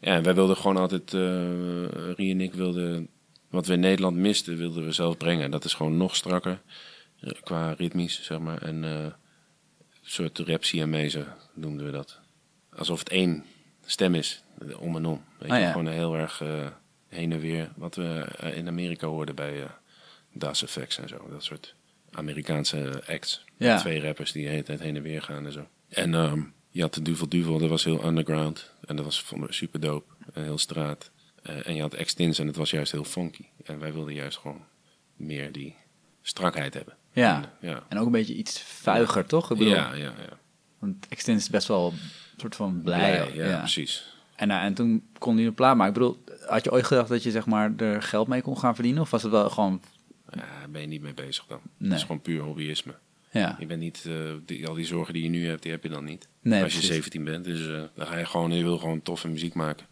Ja, 0.00 0.14
en 0.14 0.22
wij 0.22 0.34
wilden 0.34 0.56
gewoon 0.56 0.76
altijd, 0.76 1.14
eh 1.14 2.12
Rie 2.16 2.30
en 2.32 2.40
ik 2.40 2.54
wilden, 2.54 3.08
wat 3.48 3.66
we 3.66 3.72
in 3.72 3.80
Nederland 3.80 4.16
misten, 4.16 4.56
wilden 4.56 4.84
we 4.84 4.92
zelf 4.92 5.16
brengen. 5.16 5.50
Dat 5.50 5.64
is 5.64 5.74
gewoon 5.74 5.96
nog 5.96 6.16
strakker 6.16 6.62
qua 7.42 7.72
ritmisch, 7.72 8.22
zeg 8.22 8.38
maar. 8.38 8.62
En 8.62 8.82
een 8.82 9.12
soort 10.02 10.38
rap 10.38 10.64
noemden 11.54 11.86
we 11.86 11.92
dat. 11.92 12.18
Alsof 12.70 12.98
het 12.98 13.08
één 13.08 13.44
stem 13.90 14.14
is, 14.14 14.42
om 14.78 14.96
en 14.96 15.06
om. 15.06 15.24
Weet 15.38 15.50
Ah, 15.50 15.56
je, 15.58 15.62
ja. 15.64 15.70
gewoon 15.70 15.86
heel 15.86 16.14
erg 16.16 16.40
eh, 16.40 16.66
heen 17.08 17.32
en 17.32 17.40
weer. 17.40 17.70
Wat 17.76 17.94
we 17.94 18.26
eh, 18.38 18.56
in 18.56 18.68
Amerika 18.68 19.06
hoorden 19.06 19.34
bij 19.34 19.62
eh 19.62 19.70
Das 20.32 20.62
Effects 20.62 20.98
en 20.98 21.08
zo. 21.08 21.28
Dat 21.30 21.44
soort 21.44 21.74
Amerikaanse 22.10 23.02
acts. 23.06 23.44
Ja. 23.56 23.78
Twee 23.78 24.00
rappers 24.00 24.32
die 24.32 24.44
de 24.44 24.50
hele 24.50 24.62
tijd 24.62 24.80
heen 24.80 24.96
en 24.96 25.02
weer 25.02 25.22
gaan 25.22 25.46
en 25.46 25.52
zo. 25.52 25.66
En 25.88 26.14
ehm, 26.14 26.42
je 26.70 26.80
had 26.80 26.94
de 26.94 27.02
Duvel 27.02 27.28
Duvel, 27.28 27.58
dat 27.58 27.68
was 27.68 27.84
heel 27.84 28.04
underground. 28.04 28.70
En 28.86 28.96
dat 28.96 29.04
was 29.04 29.24
super 29.48 29.80
dope. 29.80 30.12
En 30.32 30.42
heel 30.42 30.58
straat. 30.58 31.10
En 31.42 31.74
je 31.74 31.80
had 31.80 31.94
Extins 31.94 32.38
en 32.38 32.46
het 32.46 32.56
was 32.56 32.70
juist 32.70 32.92
heel 32.92 33.04
funky. 33.04 33.44
En 33.64 33.78
wij 33.78 33.92
wilden 33.92 34.14
juist 34.14 34.38
gewoon 34.38 34.64
meer 35.16 35.52
die 35.52 35.74
strakheid 36.22 36.74
hebben. 36.74 36.96
ja. 37.12 37.36
En, 37.60 37.68
ja. 37.68 37.82
En 37.88 37.98
ook 37.98 38.06
een 38.06 38.12
beetje 38.12 38.34
iets 38.34 38.60
vuiger, 38.60 39.26
toch? 39.26 39.50
Ik 39.50 39.58
bedoel, 39.58 39.72
Ja, 39.74 39.94
ja, 39.94 40.02
ja. 40.18 40.38
Want 40.78 41.06
Extens 41.08 41.42
is 41.42 41.50
best 41.50 41.68
wel 41.68 41.92
soort 42.40 42.56
van 42.56 42.80
blij. 42.82 43.28
Blij, 43.32 43.48
ja, 43.48 43.58
precies. 43.58 44.14
En, 44.36 44.48
nou, 44.48 44.64
en 44.64 44.74
toen 44.74 45.02
kon 45.18 45.36
hij 45.36 45.46
een 45.46 45.54
plaat 45.54 45.76
maken. 45.76 45.94
Ik 45.94 45.98
bedoel, 45.98 46.24
had 46.46 46.64
je 46.64 46.72
ooit 46.72 46.84
gedacht 46.84 47.08
dat 47.08 47.22
je 47.22 47.30
zeg 47.30 47.46
maar 47.46 47.72
er 47.76 48.02
geld 48.02 48.28
mee 48.28 48.42
kon 48.42 48.58
gaan 48.58 48.74
verdienen? 48.74 49.02
Of 49.02 49.10
was 49.10 49.22
het 49.22 49.30
wel 49.32 49.50
gewoon... 49.50 49.82
Ja, 50.30 50.36
daar 50.36 50.70
ben 50.70 50.80
je 50.80 50.86
niet 50.86 51.02
mee 51.02 51.14
bezig 51.14 51.44
dan. 51.46 51.60
Nee. 51.76 51.88
Het 51.88 51.98
is 51.98 52.04
gewoon 52.04 52.20
puur 52.20 52.40
hobbyisme. 52.40 52.94
Ja, 53.30 53.56
Je 53.58 53.66
bent 53.66 53.80
niet, 53.80 54.04
eh, 54.06 54.14
die, 54.46 54.68
al 54.68 54.74
die 54.74 54.86
zorgen 54.86 55.14
die 55.14 55.22
je 55.22 55.28
nu 55.28 55.46
hebt, 55.46 55.62
die 55.62 55.70
heb 55.70 55.82
je 55.82 55.88
dan 55.88 56.04
niet. 56.04 56.28
Nee, 56.40 56.62
Als 56.62 56.72
je 56.72 56.78
precies. 56.78 56.94
17 56.94 57.24
bent, 57.24 57.44
dus 57.44 57.68
eh, 57.68 57.82
dan 57.94 58.06
ga 58.06 58.18
je 58.18 58.26
gewoon, 58.26 58.52
je 58.52 58.62
wil 58.62 58.78
gewoon 58.78 59.02
toffe 59.02 59.28
muziek 59.28 59.54
maken. 59.54 59.86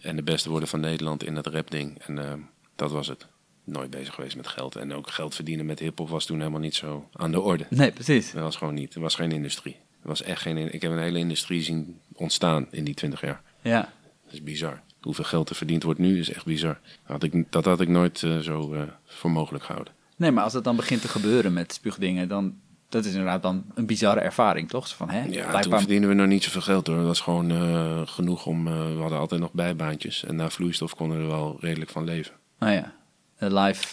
En 0.00 0.16
de 0.16 0.22
beste 0.22 0.50
worden 0.50 0.68
van 0.68 0.80
Nederland 0.80 1.24
in 1.24 1.34
dat 1.34 1.46
rapding. 1.46 1.98
En 1.98 2.18
eh, 2.18 2.32
dat 2.76 2.90
was 2.90 3.06
het. 3.06 3.26
Nooit 3.64 3.90
bezig 3.90 4.14
geweest 4.14 4.36
met 4.36 4.48
geld. 4.48 4.76
En 4.76 4.92
ook 4.92 5.10
geld 5.10 5.34
verdienen 5.34 5.66
met 5.66 5.78
hiphop 5.78 6.08
was 6.08 6.26
toen 6.26 6.38
helemaal 6.38 6.60
niet 6.60 6.74
zo 6.74 7.08
aan 7.12 7.30
de 7.32 7.40
orde. 7.40 7.66
nee, 7.70 7.92
precies. 7.92 8.32
Dat 8.32 8.42
was 8.42 8.56
gewoon 8.56 8.74
niet. 8.74 8.94
Er 8.94 9.00
was 9.00 9.14
geen 9.14 9.32
industrie. 9.32 9.76
Er 10.04 10.10
was 10.10 10.22
echt 10.22 10.40
geen. 10.42 10.72
Ik 10.74 10.82
heb 10.82 10.90
een 10.90 10.98
hele 10.98 11.18
industrie 11.18 11.62
zien 11.62 12.00
ontstaan 12.12 12.66
in 12.70 12.84
die 12.84 12.94
20 12.94 13.20
jaar. 13.20 13.42
Ja, 13.62 13.80
Dat 14.24 14.32
is 14.32 14.42
bizar. 14.42 14.80
Hoeveel 15.00 15.24
geld 15.24 15.48
er 15.50 15.56
verdiend 15.56 15.82
wordt 15.82 15.98
nu 16.00 16.18
is 16.18 16.32
echt 16.32 16.44
bizar. 16.44 16.78
Had 17.02 17.22
ik, 17.22 17.52
dat 17.52 17.64
had 17.64 17.80
ik 17.80 17.88
nooit 17.88 18.22
eh, 18.22 18.38
zo 18.38 18.72
eh, 18.74 18.82
voor 19.04 19.30
mogelijk 19.30 19.64
gehouden. 19.64 19.92
nee, 20.16 20.30
maar 20.30 20.44
als 20.44 20.52
het 20.52 20.64
dan 20.64 20.76
begint 20.76 21.00
te 21.00 21.08
gebeuren 21.08 21.52
met 21.52 21.72
spuugdingen, 21.72 22.28
dan... 22.28 22.54
Dat 22.88 23.04
is 23.04 23.10
inderdaad 23.10 23.42
dan 23.42 23.64
een 23.74 23.86
bizarre 23.86 24.20
ervaring, 24.20 24.68
toch? 24.68 24.88
Van, 24.88 25.10
hè, 25.10 25.18
Ja, 25.18 25.24
toen 25.42 25.50
blijkbaar... 25.50 25.78
verdienen 25.78 26.08
we 26.08 26.14
nog 26.14 26.26
niet 26.26 26.42
zoveel 26.44 26.60
geld 26.60 26.86
hoor. 26.86 26.96
Dat 26.96 27.06
was 27.06 27.20
gewoon 27.20 27.50
eh, 27.50 28.02
genoeg 28.04 28.46
om. 28.46 28.64
we 28.64 29.00
hadden 29.00 29.18
altijd 29.18 29.40
nog 29.40 29.52
bijbaantjes. 29.52 30.24
En 30.24 30.36
na 30.36 30.50
vloeistof 30.50 30.94
konden 30.94 31.18
we 31.18 31.24
wel 31.24 31.56
redelijk 31.60 31.90
van 31.90 32.04
leven. 32.04 32.34
Nou 32.58 32.72
ja, 32.72 32.94
live 33.38 33.86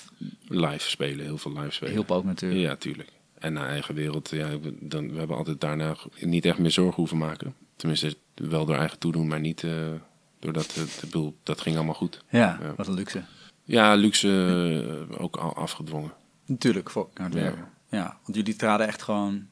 Live 0.47 0.89
spelen, 0.89 1.25
heel 1.25 1.37
veel 1.37 1.53
live 1.59 1.71
spelen. 1.71 1.93
hielp 1.93 2.11
ook 2.11 2.23
natuurlijk. 2.23 2.61
Ja, 2.61 2.75
tuurlijk. 2.75 3.09
En 3.41 3.53
naar 3.53 3.67
eigen 3.67 3.95
wereld, 3.95 4.29
ja, 4.29 4.59
we, 4.59 4.75
dan, 4.79 5.11
we 5.11 5.17
hebben 5.19 5.37
altijd 5.37 5.61
daarna 5.61 5.95
niet 6.19 6.45
echt 6.45 6.57
meer 6.57 6.71
zorgen 6.71 6.95
hoeven 6.95 7.17
maken. 7.17 7.55
Tenminste, 7.75 8.15
wel 8.35 8.65
door 8.65 8.75
eigen 8.75 8.99
toedoen, 8.99 9.27
maar 9.27 9.39
niet 9.39 9.63
eh, 9.63 9.71
doordat 10.39 10.73
het, 10.75 10.97
bedoel, 11.01 11.37
dat 11.43 11.61
ging 11.61 11.75
allemaal 11.75 11.93
goed. 11.93 12.23
Ja, 12.29 12.57
Ja. 12.61 12.73
wat 12.75 12.87
een 12.87 12.93
luxe. 12.93 13.23
Ja, 13.63 13.93
luxe 13.95 14.29
eh, 15.11 15.21
ook 15.21 15.35
al 15.37 15.55
afgedwongen. 15.55 16.13
Natuurlijk, 16.45 16.89
voor 16.89 17.09
hard 17.13 17.33
Ja. 17.33 17.39
werken. 17.41 17.67
Ja, 17.89 18.17
want 18.23 18.35
jullie 18.37 18.55
traden 18.55 18.87
echt 18.87 19.01
gewoon 19.01 19.47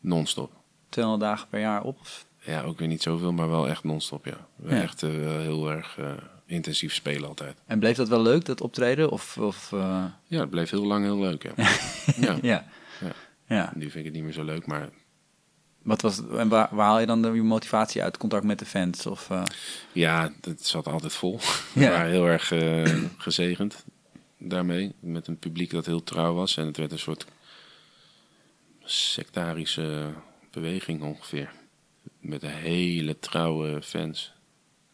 Non-stop. 0.00 0.52
200 0.88 1.30
dagen 1.30 1.48
per 1.48 1.60
jaar 1.60 1.82
op. 1.82 1.98
Ja, 2.44 2.62
ook 2.62 2.78
weer 2.78 2.88
niet 2.88 3.02
zoveel, 3.02 3.32
maar 3.32 3.48
wel 3.48 3.68
echt 3.68 3.84
non-stop, 3.84 4.24
ja. 4.24 4.46
We 4.56 4.74
Ja. 4.74 4.82
Echt 4.82 5.02
eh, 5.02 5.10
heel 5.10 5.70
erg 5.70 5.98
intensief 6.46 6.94
spelen 6.94 7.28
altijd. 7.28 7.56
En 7.66 7.78
bleef 7.78 7.96
dat 7.96 8.08
wel 8.08 8.22
leuk, 8.22 8.44
dat 8.44 8.60
optreden? 8.60 9.10
Of, 9.10 9.38
of 9.38 9.70
Ja, 9.70 10.40
het 10.40 10.50
bleef 10.50 10.70
heel 10.70 10.86
lang 10.86 11.04
heel 11.04 11.18
leuk, 11.18 11.42
ja. 11.42 11.68
ja. 12.42 12.64
Ja. 13.48 13.72
Nu 13.74 13.80
vind 13.82 13.94
ik 13.94 14.04
het 14.04 14.12
niet 14.14 14.22
meer 14.22 14.32
zo 14.32 14.44
leuk, 14.44 14.66
maar 14.66 14.88
Wat 15.82 16.00
was, 16.02 16.18
en 16.28 16.48
waar, 16.48 16.68
waar 16.70 16.86
haal 16.86 17.00
je 17.00 17.06
dan 17.06 17.22
de 17.22 17.28
je 17.32 17.42
motivatie 17.42 18.02
uit? 18.02 18.16
Contact 18.16 18.44
met 18.44 18.58
de 18.58 18.64
fans? 18.66 19.06
Of, 19.06 19.30
eh, 19.30 19.42
ja, 19.92 20.32
het 20.40 20.66
zat 20.66 20.86
altijd 20.86 21.12
vol. 21.12 21.38
We 21.74 21.80
Ja. 21.80 21.90
waren 21.90 22.10
heel 22.10 22.26
erg 22.26 22.52
eh, 22.52 22.94
gezegend 23.16 23.84
daarmee. 24.38 24.92
Met 25.00 25.26
een 25.26 25.38
publiek 25.38 25.70
dat 25.70 25.86
heel 25.86 26.02
trouw 26.04 26.34
was. 26.34 26.56
En 26.56 26.66
het 26.66 26.76
werd 26.76 26.92
een 26.92 26.98
soort 26.98 27.26
sectarische 28.84 30.12
beweging 30.50 31.02
ongeveer. 31.02 31.50
Met 32.20 32.42
een 32.42 32.50
hele 32.50 33.18
trouwe 33.18 33.82
fans. 33.82 34.32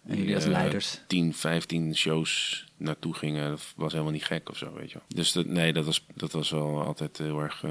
en 0.07 0.17
jullie 0.17 0.35
als 0.35 0.45
eh, 0.45 0.51
leiders? 0.51 1.01
10, 1.07 1.35
15 1.35 1.97
shows 1.97 2.65
naartoe 2.77 3.15
gingen. 3.15 3.51
Dat 3.51 3.73
was 3.77 3.93
helemaal 3.93 4.13
niet 4.13 4.25
gek 4.25 4.49
of 4.51 4.57
zo, 4.57 4.73
weet 4.73 4.91
je 4.91 4.99
wel. 4.99 5.07
Dus 5.09 5.33
dat, 5.33 5.47
nee, 5.47 5.73
dat 5.73 5.85
was, 5.85 6.07
dat 6.15 6.33
was 6.33 6.51
wel 6.51 6.83
altijd 6.85 7.19
heel 7.19 7.41
erg... 7.41 7.65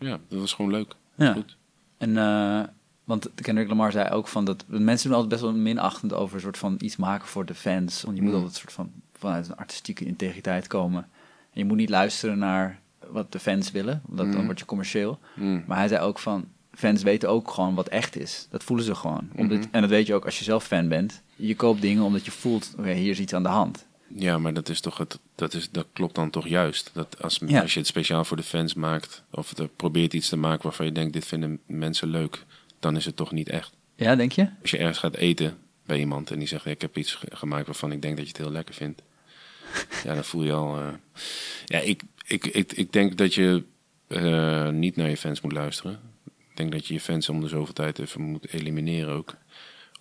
ja, 0.00 0.18
dat 0.28 0.40
was 0.40 0.52
gewoon 0.52 0.70
leuk. 0.70 0.94
Ja. 1.14 1.32
Goed. 1.32 1.56
En, 1.98 2.16
eh, 2.16 2.60
want 3.04 3.30
Kendrick 3.34 3.68
Lamar 3.68 3.92
zei 3.92 4.10
ook 4.10 4.28
van 4.28 4.44
dat 4.44 4.64
mensen 4.66 5.08
doen 5.08 5.18
altijd 5.20 5.40
best 5.40 5.52
wel 5.52 5.60
minachtend 5.62 6.12
over 6.12 6.34
een 6.34 6.40
soort 6.40 6.58
van 6.58 6.76
iets 6.78 6.96
maken 6.96 7.28
voor 7.28 7.44
de 7.46 7.54
fans. 7.54 8.02
Want 8.02 8.16
je 8.16 8.22
moet 8.22 8.30
Mm. 8.32 8.36
altijd 8.36 8.54
een 8.54 8.60
soort 8.60 8.72
van 8.72 8.90
vanuit 9.14 9.48
een 9.48 9.56
artistieke 9.56 10.04
integriteit 10.04 10.66
komen. 10.66 11.02
En 11.52 11.60
je 11.60 11.64
moet 11.64 11.76
niet 11.76 11.88
luisteren 11.88 12.38
naar 12.38 12.80
wat 13.10 13.32
de 13.32 13.38
fans 13.38 13.70
willen, 13.70 14.02
want 14.06 14.32
dan 14.32 14.40
Mm. 14.40 14.46
word 14.46 14.58
je 14.58 14.64
commercieel. 14.64 15.18
Mm. 15.34 15.64
Maar 15.66 15.76
hij 15.78 15.88
zei 15.88 16.00
ook 16.00 16.18
van 16.18 16.44
fans 16.72 17.02
weten 17.02 17.28
ook 17.28 17.50
gewoon 17.50 17.74
wat 17.74 17.88
echt 17.88 18.16
is. 18.16 18.46
Dat 18.50 18.64
voelen 18.64 18.84
ze 18.84 18.94
gewoon. 18.94 19.28
Omdat, 19.36 19.58
Mhm. 19.58 19.66
En 19.70 19.80
dat 19.80 19.90
weet 19.90 20.06
je 20.06 20.14
ook 20.14 20.24
als 20.24 20.38
je 20.38 20.44
zelf 20.44 20.64
fan 20.64 20.88
bent. 20.88 21.22
Je 21.36 21.56
koopt 21.56 21.80
dingen 21.80 22.02
omdat 22.02 22.24
je 22.24 22.30
voelt, 22.30 22.74
oké, 22.78 22.92
hier 22.92 23.10
is 23.10 23.20
iets 23.20 23.34
aan 23.34 23.42
de 23.42 23.48
hand. 23.48 23.86
Ja, 24.14 24.38
maar 24.38 24.54
dat 24.54 24.68
is 24.68 24.80
toch 24.80 24.98
het, 24.98 25.18
dat, 25.34 25.54
is, 25.54 25.70
dat 25.70 25.86
klopt 25.92 26.14
dan 26.14 26.30
toch 26.30 26.48
juist. 26.48 26.90
Dat 26.92 27.22
als, 27.22 27.40
Ja. 27.46 27.60
als 27.60 27.72
je 27.72 27.78
het 27.78 27.88
speciaal 27.88 28.24
voor 28.24 28.36
de 28.36 28.42
fans 28.42 28.74
maakt, 28.74 29.22
of 29.30 29.58
er 29.58 29.68
probeert 29.68 30.12
iets 30.14 30.28
te 30.28 30.36
maken 30.36 30.62
waarvan 30.62 30.86
je 30.86 30.92
denkt, 30.92 31.12
dit 31.12 31.24
vinden 31.24 31.60
mensen 31.66 32.08
leuk, 32.08 32.44
dan 32.78 32.96
is 32.96 33.04
het 33.04 33.16
toch 33.16 33.32
niet 33.32 33.48
echt. 33.48 33.72
Ja, 33.96 34.16
denk 34.16 34.32
je? 34.32 34.48
Als 34.62 34.70
je 34.70 34.78
ergens 34.78 34.98
gaat 34.98 35.16
eten 35.16 35.58
bij 35.86 35.98
iemand 35.98 36.30
en 36.30 36.38
die 36.38 36.48
zegt, 36.48 36.66
ik 36.66 36.80
heb 36.80 36.96
iets 36.98 37.14
ge- 37.14 37.26
gemaakt 37.36 37.66
waarvan 37.66 37.92
ik 37.92 38.02
denk 38.02 38.16
dat 38.16 38.24
je 38.26 38.32
het 38.32 38.40
heel 38.42 38.50
lekker 38.52 38.74
vindt. 38.74 39.02
ja, 40.04 40.14
dan 40.14 40.24
voel 40.24 40.44
je 40.44 40.52
al... 40.52 40.78
eh, 40.78 40.88
Ja, 41.66 41.78
ik, 41.78 42.02
ik, 42.26 42.46
ik, 42.46 42.72
ik 42.72 42.92
denk 42.92 43.16
dat 43.16 43.34
je 43.34 43.64
eh, 44.06 44.68
niet 44.68 44.96
naar 44.96 45.08
je 45.08 45.16
fans 45.16 45.40
moet 45.40 45.52
luisteren. 45.52 46.00
Ik 46.50 46.56
denk 46.56 46.72
dat 46.72 46.86
je 46.86 46.94
je 46.94 47.00
fans 47.00 47.28
om 47.28 47.40
de 47.40 47.48
zoveel 47.48 47.74
tijd 47.74 47.98
even 47.98 48.20
moet 48.20 48.52
elimineren 48.52 49.14
ook. 49.14 49.34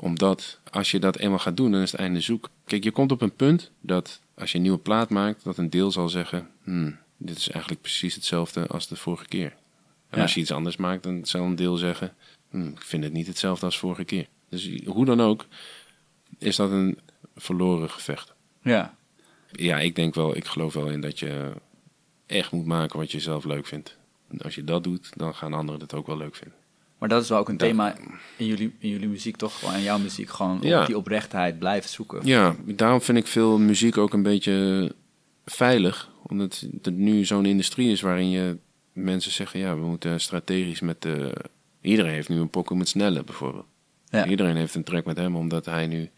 Omdat 0.02 0.60
als 0.72 0.92
je 0.92 1.00
dat 1.00 1.18
eenmaal 1.18 1.40
gaat 1.40 1.58
doen, 1.58 1.72
dan 1.72 1.82
is 1.82 1.92
het 1.92 2.00
einde 2.00 2.22
zoek. 2.22 2.50
Kijk, 2.66 2.84
je 2.84 2.92
komt 2.92 3.12
op 3.12 3.22
een 3.22 3.36
punt 3.36 3.72
dat 3.82 4.22
als 4.34 4.52
je 4.52 4.56
een 4.58 4.64
nieuwe 4.64 4.78
plaat 4.78 5.10
maakt, 5.10 5.44
dat 5.44 5.58
een 5.58 5.70
deel 5.70 5.92
zal 5.92 6.10
zeggen: 6.10 6.50
hmm, 6.64 6.98
dit 7.18 7.38
is 7.38 7.50
eigenlijk 7.50 7.82
precies 7.82 8.16
hetzelfde 8.16 8.68
als 8.68 8.88
de 8.88 8.96
vorige 8.96 9.26
keer. 9.26 9.56
En 10.10 10.18
Ja. 10.18 10.22
als 10.22 10.34
je 10.34 10.40
iets 10.40 10.52
anders 10.52 10.78
maakt, 10.78 11.04
dan 11.04 11.26
zal 11.26 11.44
een 11.46 11.56
deel 11.56 11.76
zeggen: 11.78 12.14
hmm, 12.50 12.68
ik 12.68 12.82
vind 12.82 13.04
het 13.04 13.14
niet 13.14 13.28
hetzelfde 13.28 13.66
als 13.66 13.80
vorige 13.80 14.04
keer. 14.04 14.28
Dus 14.50 14.70
hoe 14.86 15.06
dan 15.06 15.22
ook, 15.22 15.46
is 16.38 16.56
dat 16.56 16.72
een 16.72 17.00
verloren 17.36 17.90
gevecht. 17.90 18.34
Ja. 18.62 18.96
Ja, 19.52 19.80
ik 19.80 19.96
denk 19.96 20.16
wel, 20.16 20.36
ik 20.36 20.46
geloof 20.46 20.74
wel 20.74 20.88
in 20.88 21.02
dat 21.02 21.20
je 21.20 21.52
echt 22.26 22.52
moet 22.52 22.66
maken 22.66 23.00
wat 23.00 23.12
je 23.12 23.20
zelf 23.20 23.44
leuk 23.44 23.66
vindt. 23.68 23.98
En 24.28 24.38
als 24.42 24.56
je 24.56 24.64
dat 24.64 24.84
doet, 24.84 25.10
dan 25.16 25.36
gaan 25.36 25.54
anderen 25.54 25.82
het 25.82 25.94
ook 25.94 26.08
wel 26.08 26.18
leuk 26.18 26.36
vinden. 26.36 26.58
Maar 27.00 27.10
dat 27.10 27.24
is 27.24 27.30
wel 27.30 27.38
ook 27.38 27.50
een 27.50 27.58
thema 27.58 27.96
in 28.38 28.46
jullie, 28.46 28.76
in 28.80 28.90
jullie 28.90 29.08
muziek, 29.08 29.36
toch? 29.36 29.74
In 29.76 29.82
jouw 29.82 29.98
muziek, 29.98 30.30
gewoon 30.30 30.60
Ja. 30.62 30.80
op 30.82 30.86
die 30.88 30.98
oprechtheid 30.98 31.60
blijven 31.60 31.90
zoeken. 31.90 32.20
Ja, 32.24 32.56
daarom 32.66 33.02
vind 33.02 33.18
ik 33.18 33.28
veel 33.28 33.58
muziek 33.60 33.98
ook 33.98 34.14
een 34.14 34.24
beetje 34.24 34.92
veilig. 35.46 36.10
Omdat 36.28 36.66
het 36.82 36.96
nu 36.96 37.26
zo'n 37.26 37.46
industrie 37.46 37.92
is 37.92 38.02
waarin 38.02 38.30
je 38.30 38.58
mensen 38.94 39.32
zeggen... 39.32 39.60
ja, 39.60 39.76
we 39.76 39.86
moeten 39.86 40.20
strategisch 40.22 40.80
met 40.80 41.02
de... 41.02 41.34
Iedereen 41.82 42.12
heeft 42.14 42.30
nu 42.30 42.40
een 42.40 42.50
pokken 42.50 42.78
met 42.78 42.88
Snelle 42.88 43.24
bijvoorbeeld. 43.24 43.66
Ja. 44.10 44.28
Iedereen 44.28 44.56
heeft 44.56 44.76
een 44.76 44.84
track 44.84 45.06
met 45.06 45.18
hem 45.18 45.36
omdat 45.36 45.66
hij 45.66 45.88
nu 45.88 46.10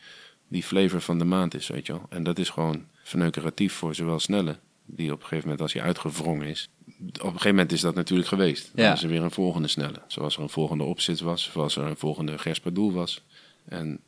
die 0.48 0.64
flavor 0.64 1.02
van 1.02 1.18
de 1.18 1.26
maand 1.26 1.54
is, 1.54 1.68
weet 1.68 1.86
je 1.86 1.94
wel. 1.94 2.06
En 2.10 2.24
dat 2.24 2.40
is 2.40 2.50
gewoon 2.50 2.86
verneukeratief 3.04 3.74
voor 3.74 3.96
zowel 3.96 4.20
Snelle, 4.20 4.56
die 4.86 5.12
op 5.12 5.18
een 5.18 5.24
gegeven 5.24 5.44
moment 5.44 5.62
als 5.62 5.74
hij 5.74 5.82
uitgewrongen 5.82 6.48
is. 6.48 6.70
Op 7.00 7.24
een 7.24 7.32
gegeven 7.32 7.50
moment 7.50 7.72
is 7.72 7.82
dat 7.82 7.96
natuurlijk 7.96 8.28
geweest. 8.30 8.72
Dan 8.74 8.86
Ja. 8.86 8.94
is 8.94 9.04
er 9.04 9.10
weer 9.10 9.22
een 9.24 9.32
volgende 9.32 9.68
Snelle. 9.68 10.02
Zoals 10.08 10.36
er 10.36 10.42
een 10.42 10.50
volgende 10.50 10.84
opzit 10.84 11.20
was, 11.20 11.50
zoals 11.54 11.76
er 11.76 11.84
een 11.84 11.98
volgende 11.98 12.38
Gerspadoel 12.38 12.92
was. 12.94 13.24
En 13.66 14.00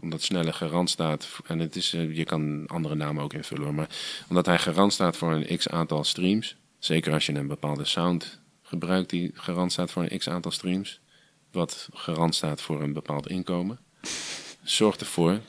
omdat 0.00 0.22
Snelle 0.22 0.52
garant 0.52 0.90
staat, 0.90 1.28
en 1.46 1.58
het 1.58 1.76
is, 1.76 1.94
eh, 1.94 2.16
je 2.16 2.24
kan 2.24 2.66
andere 2.66 2.94
namen 2.94 3.22
ook 3.22 3.32
invullen, 3.32 3.64
hoor, 3.64 3.74
maar 3.74 3.88
omdat 4.28 4.46
hij 4.46 4.58
garant 4.58 4.92
staat 4.92 5.16
voor 5.16 5.32
een 5.32 5.56
x 5.58 5.68
aantal 5.68 6.04
streams, 6.04 6.56
zeker 6.78 7.12
als 7.12 7.26
je 7.26 7.34
een 7.34 7.46
bepaalde 7.46 7.84
sound 7.84 8.40
gebruikt 8.62 9.10
die 9.10 9.30
garant 9.34 9.72
staat 9.72 9.90
voor 9.90 10.02
een 10.08 10.18
x 10.18 10.28
aantal 10.28 10.50
streams, 10.50 11.00
wat 11.50 11.88
garant 11.92 12.34
staat 12.34 12.62
voor 12.62 12.82
een 12.82 12.92
bepaald 12.92 13.28
inkomen, 13.28 13.78
zorgt 14.62 15.00
ervoor 15.00 15.40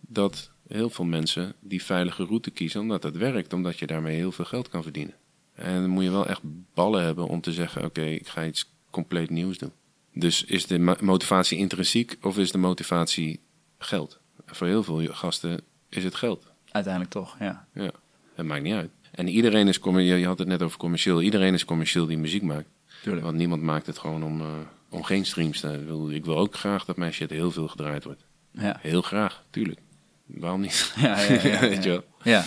dat 0.00 0.50
heel 0.68 0.90
veel 0.90 1.04
mensen 1.04 1.54
die 1.60 1.82
veilige 1.82 2.24
route 2.24 2.50
kiezen, 2.50 2.80
omdat 2.80 3.02
het 3.02 3.16
werkt, 3.16 3.52
omdat 3.52 3.78
je 3.78 3.86
daarmee 3.86 4.16
heel 4.16 4.32
veel 4.32 4.44
geld 4.44 4.68
kan 4.68 4.82
verdienen. 4.82 5.14
En 5.54 5.80
dan 5.80 5.90
moet 5.90 6.04
je 6.04 6.10
wel 6.10 6.26
echt 6.26 6.40
ballen 6.74 7.02
hebben 7.04 7.26
om 7.26 7.40
te 7.40 7.52
zeggen: 7.52 7.84
oké, 7.84 8.02
ik 8.04 8.26
ga 8.28 8.44
iets 8.44 8.70
compleet 8.90 9.30
nieuws 9.30 9.58
doen. 9.58 9.72
Dus 10.12 10.44
is 10.44 10.66
de 10.66 10.78
mo- 10.78 10.96
motivatie 11.00 11.58
intrinsiek 11.58 12.16
of 12.22 12.38
is 12.38 12.52
de 12.52 12.58
motivatie 12.58 13.40
geld? 13.78 14.18
Voor 14.46 14.66
heel 14.66 14.82
veel 14.82 15.06
gasten 15.06 15.60
is 15.88 16.04
het 16.04 16.14
geld. 16.14 16.52
Uiteindelijk 16.70 17.12
toch, 17.12 17.36
ja. 17.38 17.66
Ja, 17.72 17.90
het 18.34 18.46
maakt 18.46 18.62
niet 18.62 18.74
uit. 18.74 18.90
En 19.10 19.28
iedereen 19.28 19.68
is 19.68 19.78
commercieel, 19.78 20.16
je 20.16 20.26
had 20.26 20.38
het 20.38 20.48
net 20.48 20.62
over 20.62 20.78
commercieel. 20.78 21.22
Iedereen 21.22 21.54
is 21.54 21.64
commercieel 21.64 22.06
die 22.06 22.18
muziek 22.18 22.42
maakt. 22.42 22.68
Tuurlijk. 23.02 23.24
Want 23.24 23.36
niemand 23.36 23.62
maakt 23.62 23.86
het 23.86 23.98
gewoon 23.98 24.22
om, 24.22 24.40
eh, 24.40 24.46
om 24.88 25.02
geen 25.02 25.24
streams 25.26 25.60
te 25.60 25.84
wil, 25.84 26.10
ik 26.10 26.24
wil 26.24 26.36
ook 26.38 26.54
graag 26.54 26.84
dat 26.84 26.96
mijn 26.96 27.12
shit 27.12 27.30
heel 27.30 27.50
veel 27.50 27.68
gedraaid 27.68 28.04
wordt. 28.04 28.24
Ja, 28.50 28.78
Heel 28.80 29.02
graag, 29.02 29.44
tuurlijk. 29.50 29.80
Waarom 30.26 30.60
niet? 30.60 30.92
ja, 30.96 31.20
ja. 31.20 31.40
ja, 31.50 31.60
Weet 31.60 31.82
je 31.84 31.90
ja. 31.90 31.94
wel. 31.96 32.04
Ja. 32.22 32.44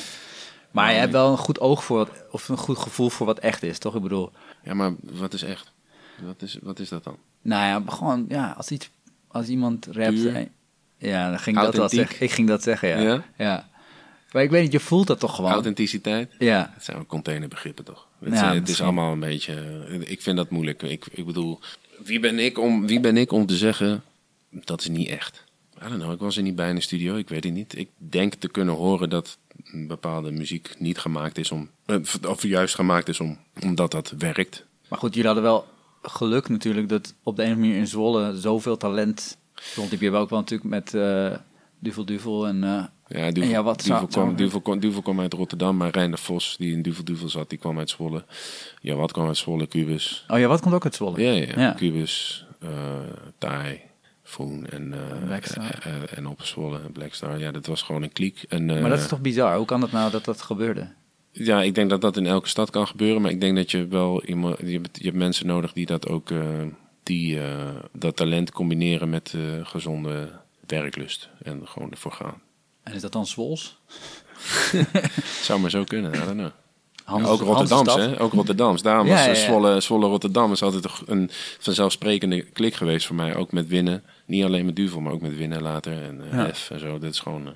Maar 0.71 0.93
je 0.93 0.99
hebt 0.99 1.11
wel 1.11 1.31
een 1.31 1.37
goed 1.37 1.59
oog 1.59 1.83
voor 1.83 1.97
wat, 1.97 2.09
of 2.31 2.49
een 2.49 2.57
goed 2.57 2.77
gevoel 2.77 3.09
voor 3.09 3.25
wat 3.25 3.39
echt 3.39 3.63
is, 3.63 3.77
toch? 3.79 3.95
Ik 3.95 4.01
bedoel, 4.01 4.31
Ja, 4.63 4.73
maar 4.73 4.91
wat 5.01 5.33
is 5.33 5.43
echt? 5.43 5.71
Wat 6.21 6.41
is, 6.41 6.57
wat 6.61 6.79
is 6.79 6.89
dat 6.89 7.03
dan? 7.03 7.17
nou 7.41 7.65
ja, 7.85 7.91
gewoon, 7.91 8.25
ja, 8.29 8.53
als, 8.57 8.69
iets, 8.71 8.89
als 9.27 9.47
iemand 9.47 9.85
rapt... 9.85 10.25
En- 10.25 10.51
ja, 10.97 11.29
dan 11.29 11.39
ging 11.39 11.57
ik 11.57 11.63
dat 11.63 11.75
wel 11.75 11.89
zeggen. 11.89 12.21
Ik 12.25 12.31
ging 12.31 12.47
dat 12.47 12.63
zeggen, 12.63 12.89
ja. 12.89 12.97
Ja? 12.99 13.23
ja. 13.37 13.69
Maar 14.31 14.43
ik 14.43 14.49
weet 14.49 14.63
niet, 14.63 14.71
je 14.71 14.79
voelt 14.79 15.07
dat 15.07 15.19
toch 15.19 15.35
gewoon? 15.35 15.51
Authenticiteit? 15.51 16.31
Ja, 16.39 16.71
Het 16.73 16.83
zijn 16.83 17.05
containerbegrippen 17.05 17.85
toch? 17.85 18.07
Het, 18.19 18.33
Ja, 18.33 18.45
het 18.47 18.53
is 18.55 18.59
misschien. 18.61 18.85
allemaal 18.85 19.11
een 19.11 19.19
beetje. 19.19 19.53
Ik 20.05 20.21
vind 20.21 20.37
dat 20.37 20.49
moeilijk. 20.49 20.81
Ik, 20.83 21.05
ik 21.11 21.25
bedoel, 21.25 21.59
wie 22.03 22.19
ben 22.19 22.39
ik, 22.39 22.57
om, 22.57 22.87
wie 22.87 22.99
ben 22.99 23.17
ik 23.17 23.31
om 23.31 23.45
te 23.45 23.55
zeggen 23.57 24.03
dat 24.51 24.79
is 24.81 24.87
niet 24.87 25.07
echt? 25.09 25.43
I 25.85 25.87
don't 25.89 25.99
know, 26.01 26.11
ik 26.13 26.19
was 26.19 26.37
er 26.37 26.43
niet 26.43 26.55
bij 26.55 26.69
in 26.69 26.75
de 26.75 26.81
studio, 26.81 27.15
ik 27.15 27.29
weet 27.29 27.43
het 27.43 27.53
niet. 27.53 27.77
Ik 27.77 27.89
denk 27.97 28.33
te 28.33 28.47
kunnen 28.49 28.75
horen 28.75 29.09
dat 29.09 29.37
een 29.71 29.87
bepaalde 29.87 30.31
muziek 30.31 30.75
niet 30.79 30.97
gemaakt 30.97 31.37
is 31.37 31.51
om. 31.51 31.69
eh, 31.85 31.95
Of 32.27 32.43
juist 32.43 32.75
gemaakt 32.75 33.07
is 33.09 33.19
om, 33.19 33.37
omdat 33.63 33.91
dat 33.91 34.13
werkt. 34.17 34.65
maar 34.87 34.99
goed, 34.99 35.09
jullie 35.13 35.25
hadden 35.25 35.43
wel 35.43 35.65
geluk 36.01 36.49
natuurlijk 36.49 36.89
dat 36.89 37.13
op 37.23 37.35
de 37.35 37.43
ene 37.43 37.55
manier 37.55 37.75
in 37.77 37.87
Zwolle 37.87 38.39
zoveel 38.39 38.77
talent 38.77 39.37
rondliep. 39.75 39.99
Je 39.99 40.05
hebt 40.05 40.17
ook 40.17 40.29
wel 40.29 40.39
natuurlijk 40.39 40.69
met 40.69 40.93
eh 40.93 41.31
Duvel 41.81 42.05
Duvel 42.05 42.47
en... 42.47 42.63
eh, 42.63 42.83
Ja, 43.07 43.31
Duvel, 43.31 43.49
Ja, 43.51 43.63
wat 43.63 43.79
Duvel, 43.83 44.07
kwam, 44.07 44.35
Duvel, 44.35 44.61
kwam, 44.61 44.79
Duvel 44.79 45.01
kwam 45.01 45.19
uit 45.19 45.33
Rotterdam, 45.33 45.77
maar 45.77 45.89
Reiner 45.89 46.17
Vos, 46.17 46.55
die 46.57 46.71
in 46.73 46.81
Duvel 46.81 47.03
Duvel 47.03 47.29
zat, 47.29 47.49
die 47.49 47.57
kwam 47.59 47.77
uit 47.77 47.89
Zwolle. 47.89 48.25
Ja, 48.81 48.95
wat 48.95 49.11
kwam 49.11 49.27
uit 49.27 49.37
Zwolle? 49.37 49.67
Cubus. 49.67 50.25
oh 50.27 50.39
ja, 50.39 50.47
wat 50.47 50.61
komt 50.61 50.73
ook 50.73 50.83
uit 50.83 50.95
Zwolle? 50.95 51.21
Ja, 51.21 51.31
ja, 51.31 51.59
ja. 51.61 51.73
Cubus, 51.77 52.45
Foon 54.29 54.65
en, 54.65 54.93
eh, 54.93 56.17
en 56.17 56.27
Opzwolle 56.27 56.79
en 56.79 56.91
Blackstar. 56.91 57.39
Ja, 57.39 57.51
dat 57.51 57.65
was 57.65 57.81
gewoon 57.81 58.03
een 58.03 58.13
kliek. 58.13 58.45
En, 58.49 58.65
Maar 58.65 58.89
dat 58.89 58.99
is 58.99 59.07
toch 59.07 59.21
bizar? 59.21 59.55
Hoe 59.57 59.65
kan 59.65 59.81
het 59.81 59.91
nou 59.91 60.11
dat 60.11 60.25
dat 60.25 60.41
gebeurde? 60.41 60.93
Ja, 61.31 61.61
ik 61.61 61.75
denk 61.75 61.89
dat 61.89 62.01
dat 62.01 62.17
in 62.17 62.25
elke 62.25 62.47
stad 62.47 62.69
kan 62.69 62.87
gebeuren. 62.87 63.21
Maar 63.21 63.31
ik 63.31 63.41
denk 63.41 63.55
dat 63.55 63.71
je 63.71 63.87
wel 63.87 64.23
iemand... 64.23 64.57
Je 64.59 64.71
hebt, 64.71 64.97
je 64.97 65.03
hebt 65.05 65.17
mensen 65.17 65.47
nodig 65.47 65.73
die 65.73 65.85
dat 65.85 66.07
ook... 66.07 66.29
die 67.03 67.39
dat 67.91 68.15
talent 68.15 68.51
combineren 68.51 69.09
met 69.09 69.33
gezonde 69.63 70.29
werklust. 70.67 71.29
En 71.43 71.61
gewoon 71.67 71.91
ervoor 71.91 72.11
gaan. 72.11 72.41
En 72.83 72.93
is 72.93 73.01
dat 73.01 73.11
dan 73.11 73.27
Zwols? 73.27 73.79
Zou 75.41 75.59
maar 75.59 75.69
zo 75.69 75.83
kunnen, 75.83 76.13
I 76.13 76.17
don't 76.17 76.31
know. 76.31 76.51
Hans- 77.03 77.27
ook 77.27 77.41
Rotterdams, 77.41 77.95
hè? 77.95 78.21
Ook 78.21 78.33
Rotterdams. 78.33 78.81
Daarom 78.81 79.07
Ja, 79.07 79.13
was 79.13 79.25
ja. 79.25 79.33
Zwolle, 79.45 79.79
Zwolle 79.79 80.05
Rotterdam 80.05 80.51
is 80.51 80.61
altijd 80.61 80.85
een 81.05 81.29
vanzelfsprekende 81.59 82.41
klik 82.41 82.73
geweest 82.73 83.05
voor 83.05 83.15
mij. 83.15 83.35
Ook 83.35 83.51
met 83.51 83.67
winnen. 83.67 84.03
Niet 84.29 84.43
alleen 84.43 84.65
met 84.65 84.75
Duvel, 84.75 85.01
maar 85.01 85.13
ook 85.13 85.21
met 85.21 85.35
winnen 85.37 85.61
later. 85.61 86.03
En 86.03 86.21
eh, 86.21 86.31
Ja. 86.31 86.53
F 86.53 86.69
en 86.71 86.79
zo. 86.79 86.99
Dat 86.99 87.13
is 87.13 87.19
gewoon 87.19 87.47
eh, 87.47 87.53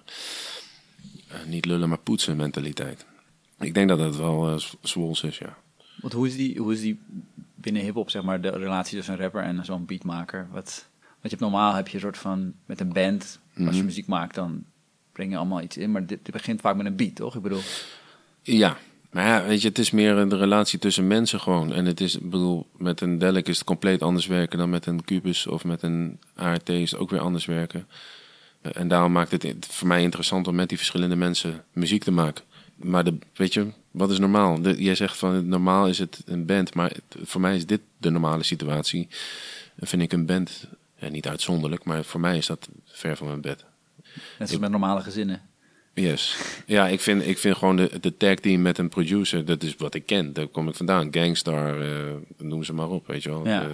eh, 1.27 1.47
niet 1.47 1.65
lullen, 1.65 1.89
maar 1.89 1.97
poetsen 1.97 2.35
mentaliteit. 2.37 3.05
Ik 3.59 3.73
denk 3.73 3.89
dat 3.89 3.97
dat 3.97 4.15
wel 4.15 4.59
Zwols 4.81 5.23
is, 5.23 5.37
ja. 5.37 5.57
Want 6.01 6.13
hoe 6.13 6.27
is 6.27 6.35
die, 6.35 6.57
hoe 6.59 6.73
is 6.73 6.81
die 6.81 6.99
binnen 7.55 7.81
hip-hop, 7.81 8.09
zeg 8.09 8.23
maar, 8.23 8.41
de 8.41 8.49
relatie 8.49 8.95
tussen 8.97 9.13
een 9.13 9.19
rapper 9.19 9.43
en 9.43 9.65
zo'n 9.65 9.85
beatmaker? 9.85 10.47
Wat, 10.51 10.87
want 10.99 11.21
je 11.21 11.29
hebt 11.29 11.39
normaal 11.41 11.73
heb 11.73 11.87
je 11.87 11.93
een 11.95 11.99
soort 12.01 12.17
van 12.17 12.53
met 12.65 12.79
een 12.79 12.93
band, 12.93 13.39
als 13.57 13.65
je 13.65 13.71
Mhm. 13.75 13.85
muziek 13.85 14.07
maakt, 14.07 14.35
dan 14.35 14.63
breng 15.11 15.31
je 15.31 15.37
allemaal 15.37 15.61
iets 15.61 15.77
in. 15.77 15.91
Maar 15.91 16.05
dit, 16.05 16.19
dit 16.25 16.33
begint 16.33 16.61
vaak 16.61 16.75
met 16.75 16.85
een 16.85 16.95
beat, 16.95 17.15
toch? 17.15 17.35
Ik 17.35 17.41
bedoel, 17.41 17.61
Ja, 18.41 18.77
maar 19.13 19.25
ja, 19.25 19.43
weet 19.47 19.61
je, 19.61 19.67
het 19.67 19.79
is 19.79 19.91
meer 19.91 20.29
de 20.29 20.37
relatie 20.37 20.79
tussen 20.79 21.07
mensen 21.07 21.39
gewoon. 21.39 21.73
En 21.73 21.85
het 21.85 22.01
is, 22.01 22.15
ik 22.15 22.29
bedoel, 22.29 22.67
met 22.77 23.01
een 23.01 23.17
Delic 23.17 23.47
is 23.47 23.57
het 23.57 23.65
compleet 23.67 24.01
anders 24.01 24.27
werken 24.27 24.57
dan 24.57 24.69
met 24.69 24.85
een 24.85 25.03
Cubus 25.03 25.47
of 25.47 25.63
met 25.63 25.81
een 25.81 26.19
ART 26.35 26.69
is 26.69 26.91
het 26.91 26.99
ook 26.99 27.09
weer 27.09 27.19
anders 27.19 27.45
werken. 27.45 27.87
Eh, 28.61 28.71
En 28.75 28.87
daarom 28.87 29.11
maakt 29.11 29.31
het 29.31 29.55
voor 29.69 29.87
mij 29.87 30.01
interessant 30.01 30.47
om 30.47 30.55
met 30.55 30.69
die 30.69 30.77
verschillende 30.77 31.15
mensen 31.15 31.63
muziek 31.73 32.03
te 32.03 32.11
maken. 32.11 32.43
Maar 32.75 33.03
de, 33.03 33.17
weet 33.33 33.53
je, 33.53 33.67
wat 33.91 34.11
is 34.11 34.19
normaal? 34.19 34.61
De, 34.61 34.83
jij 34.83 34.95
zegt 34.95 35.17
van 35.17 35.47
normaal 35.47 35.87
is 35.87 35.99
het 35.99 36.21
een 36.25 36.45
band, 36.45 36.73
maar 36.75 36.89
het- 36.89 37.27
voor 37.29 37.41
mij 37.41 37.55
is 37.55 37.65
dit 37.65 37.81
de 37.97 38.09
normale 38.09 38.43
situatie. 38.43 39.07
En 39.75 39.87
vind 39.87 40.01
ik 40.01 40.13
een 40.13 40.25
band, 40.25 40.67
ja, 40.97 41.07
niet 41.09 41.27
uitzonderlijk, 41.27 41.83
maar 41.83 42.03
voor 42.03 42.19
mij 42.19 42.37
is 42.37 42.45
dat 42.45 42.69
ver 42.85 43.17
van 43.17 43.27
mijn 43.27 43.41
bed. 43.41 43.65
net 44.39 44.47
zoals 44.47 44.57
met 44.61 44.71
normale 44.71 45.01
gezinnen. 45.01 45.41
Yes. 45.93 46.37
Ja, 46.65 46.87
ik 46.87 46.99
vind, 46.99 47.27
ik 47.27 47.37
vind 47.37 47.57
gewoon 47.57 47.75
de, 47.75 47.99
de 47.99 48.17
tag 48.17 48.35
team 48.35 48.61
met 48.61 48.77
een 48.77 48.89
producer, 48.89 49.45
dat 49.45 49.63
is 49.63 49.75
wat 49.75 49.93
ik 49.93 50.05
ken. 50.05 50.33
Daar 50.33 50.47
kom 50.47 50.67
ik 50.67 50.75
vandaan. 50.75 51.07
Gangstar, 51.11 51.81
eh, 51.81 52.13
noem 52.37 52.63
ze 52.63 52.73
maar 52.73 52.89
op, 52.89 53.07
weet 53.07 53.23
je 53.23 53.29
wel. 53.29 53.47
Ja. 53.47 53.67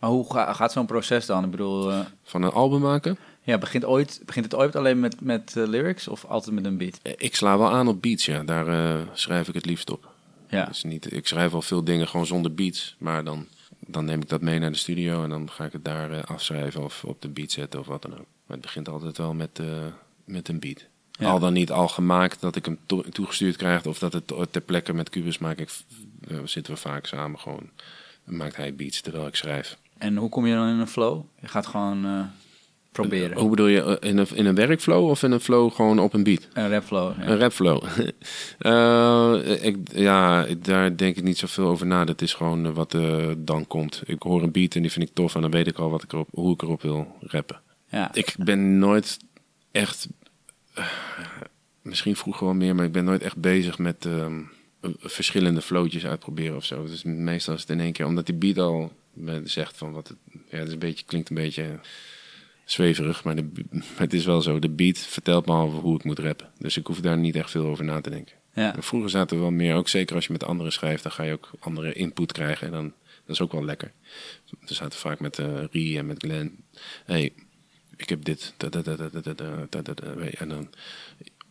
Maar 0.00 0.10
hoe 0.10 0.32
ga- 0.32 0.52
gaat 0.52 0.72
zo'n 0.72 0.86
proces 0.86 1.26
dan? 1.26 1.44
Ik 1.44 1.50
bedoel, 1.50 1.90
eh, 1.90 2.00
van 2.22 2.42
een 2.42 2.50
album 2.52 2.80
maken? 2.80 3.18
ja, 3.42 3.58
begint, 3.58 3.84
ooit, 3.84 4.20
begint 4.24 4.44
het 4.44 4.54
ooit 4.54 4.76
alleen 4.76 5.00
met, 5.00 5.20
met 5.20 5.56
eh, 5.56 5.66
lyrics 5.66 6.08
of 6.08 6.24
altijd 6.24 6.54
met 6.54 6.64
een 6.64 6.76
beat? 6.78 7.00
Ik 7.16 7.36
sla 7.36 7.58
wel 7.58 7.70
aan 7.70 7.88
op 7.88 8.02
beats, 8.02 8.24
ja. 8.26 8.42
Daar 8.44 8.98
schrijf 9.12 9.48
ik 9.48 9.54
het 9.54 9.66
liefst 9.66 9.90
op. 9.90 10.08
Ja, 10.48 10.64
Dus 10.64 10.82
niet, 10.84 11.12
ik 11.12 11.26
schrijf 11.26 11.54
al 11.54 11.62
veel 11.62 11.84
dingen 11.84 12.08
gewoon 12.08 12.26
zonder 12.26 12.54
beats, 12.54 12.96
maar 12.98 13.24
dan, 13.24 13.46
dan 13.86 14.04
neem 14.04 14.20
ik 14.20 14.28
dat 14.28 14.40
mee 14.40 14.58
naar 14.58 14.70
de 14.72 14.76
studio 14.78 15.22
en 15.22 15.30
dan 15.30 15.50
ga 15.50 15.64
ik 15.64 15.72
het 15.72 15.84
daar 15.84 16.24
afschrijven 16.24 16.84
of 16.84 17.04
op 17.04 17.22
de 17.22 17.28
beat 17.28 17.50
zetten 17.50 17.80
of 17.80 17.86
wat 17.86 18.02
dan 18.02 18.12
ook. 18.12 18.18
Maar 18.46 18.56
het 18.56 18.60
begint 18.60 18.88
altijd 18.88 19.16
wel 19.18 19.34
met, 19.34 19.60
met 20.24 20.48
een 20.48 20.58
beat. 20.60 20.84
Ja. 21.18 21.28
Al 21.30 21.38
dan 21.38 21.52
niet 21.52 21.70
al 21.72 21.88
gemaakt 21.88 22.40
dat 22.40 22.56
ik 22.56 22.64
hem 22.64 22.78
to- 22.86 23.04
toegestuurd 23.12 23.56
krijg 23.56 23.86
of 23.86 23.98
dat 23.98 24.12
het 24.12 24.32
ter 24.50 24.60
plekke 24.60 24.92
met 24.92 25.10
Cubus 25.10 25.38
maak 25.38 25.58
ik, 25.58 25.70
eh, 26.28 26.36
zitten 26.44 26.74
we 26.74 26.80
vaak 26.80 27.06
samen 27.06 27.38
gewoon. 27.38 27.70
Maakt 28.24 28.56
hij 28.56 28.74
beats 28.74 29.00
terwijl 29.00 29.26
ik 29.26 29.36
schrijf. 29.36 29.76
en 29.98 30.16
hoe 30.16 30.28
kom 30.28 30.46
je 30.46 30.54
dan 30.54 30.68
in 30.68 30.78
een 30.78 30.86
flow? 30.88 31.22
Je 31.40 31.48
gaat 31.48 31.66
gewoon 31.66 32.04
eh, 32.04 32.20
proberen. 32.92 33.38
Hoe 33.38 33.50
bedoel 33.50 33.66
je, 33.66 33.82
eh, 33.98 34.10
in 34.10 34.18
een, 34.18 34.26
in 34.34 34.46
een 34.46 34.54
werkflow 34.54 35.08
of 35.10 35.22
in 35.22 35.32
een 35.32 35.40
flow 35.40 35.72
gewoon 35.72 35.98
op 35.98 36.12
een 36.14 36.22
beat? 36.22 36.48
Een 36.52 36.70
rapflow. 36.70 37.12
Ja. 37.18 37.26
Een 37.26 37.38
rapflow. 37.38 37.82
Eh, 38.58 39.64
ik, 39.64 39.76
ja, 39.92 40.46
daar 40.58 40.96
denk 40.96 41.16
ik 41.16 41.22
niet 41.22 41.38
zoveel 41.38 41.66
over 41.66 41.86
na. 41.86 42.04
Dat 42.04 42.22
is 42.22 42.34
gewoon 42.34 42.66
eh, 42.66 42.72
wat 42.72 42.94
eh, 42.94 43.26
dan 43.38 43.66
komt. 43.66 44.02
Ik 44.06 44.22
hoor 44.22 44.42
een 44.42 44.50
beat 44.52 44.74
en 44.74 44.82
die 44.82 44.90
vind 44.92 45.08
ik 45.08 45.14
tof 45.14 45.34
en 45.34 45.40
dan 45.40 45.50
weet 45.50 45.66
ik 45.66 45.78
al 45.78 45.90
wat 45.90 46.02
ik 46.02 46.12
erop, 46.12 46.28
hoe 46.32 46.52
ik 46.54 46.62
erop 46.62 46.82
wil 46.82 47.16
rappen. 47.20 47.60
Ja. 47.88 48.14
Ik 48.14 48.34
ben 48.38 48.78
nooit 48.78 49.18
echt, 49.70 50.06
eh, 50.06 50.25
misschien 51.82 52.16
vroeger 52.16 52.44
wel 52.44 52.54
meer, 52.54 52.74
maar 52.74 52.84
ik 52.84 52.92
ben 52.92 53.04
nooit 53.04 53.22
echt 53.22 53.36
bezig 53.36 53.78
met 53.78 54.04
ehm, 54.04 54.40
eh, 54.80 54.90
verschillende 54.98 55.60
flowtjes 55.60 56.06
uitproberen 56.06 56.56
of 56.56 56.64
zo. 56.64 56.84
Dus 56.86 57.02
meestal 57.02 57.54
is 57.54 57.60
het 57.60 57.70
in 57.70 57.80
één 57.80 57.92
keer, 57.92 58.06
omdat 58.06 58.26
die 58.26 58.34
beat 58.34 58.58
al 58.58 58.92
zegt 59.44 59.76
van 59.76 59.92
wat 59.92 60.08
het, 60.08 60.16
ja, 60.50 60.58
het 60.58 60.66
is 60.66 60.72
een 60.72 60.78
beetje, 60.78 61.04
klinkt 61.04 61.28
een 61.28 61.36
beetje 61.36 61.80
zweverig, 62.64 63.24
maar 63.24 63.36
de, 63.36 63.48
het 63.96 64.12
is 64.12 64.24
wel 64.24 64.42
zo. 64.42 64.58
De 64.58 64.68
beat 64.68 64.98
vertelt 64.98 65.46
me 65.46 65.52
al 65.52 65.70
hoe 65.70 65.96
ik 65.96 66.04
moet 66.04 66.18
rappen. 66.18 66.50
Dus 66.58 66.76
ik 66.76 66.86
hoef 66.86 67.00
daar 67.00 67.18
niet 67.18 67.36
echt 67.36 67.50
veel 67.50 67.66
over 67.66 67.84
na 67.84 68.00
te 68.00 68.10
denken. 68.10 68.36
ja. 68.54 68.74
Vroeger 68.78 69.10
zaten 69.10 69.36
we 69.36 69.42
wel 69.42 69.52
meer, 69.52 69.74
ook 69.74 69.88
zeker 69.88 70.14
als 70.16 70.26
je 70.26 70.32
met 70.32 70.44
anderen 70.44 70.72
schrijft, 70.72 71.02
dan 71.02 71.12
ga 71.12 71.22
je 71.22 71.32
ook 71.32 71.50
andere 71.58 71.92
input 71.92 72.32
krijgen. 72.32 72.66
En 72.66 72.72
dan, 72.72 72.92
dat 73.24 73.34
is 73.34 73.40
ook 73.40 73.52
wel 73.52 73.64
lekker. 73.64 73.92
We 74.66 74.74
zaten 74.74 74.98
vaak 74.98 75.20
met 75.20 75.38
eh 75.38 75.64
Rie 75.70 75.98
en 75.98 76.06
met 76.06 76.22
Glenn. 76.22 76.64
hey, 77.04 77.32
ik 77.96 78.08
heb 78.08 78.24
dit. 78.24 78.54
En 80.38 80.48
dan. 80.48 80.68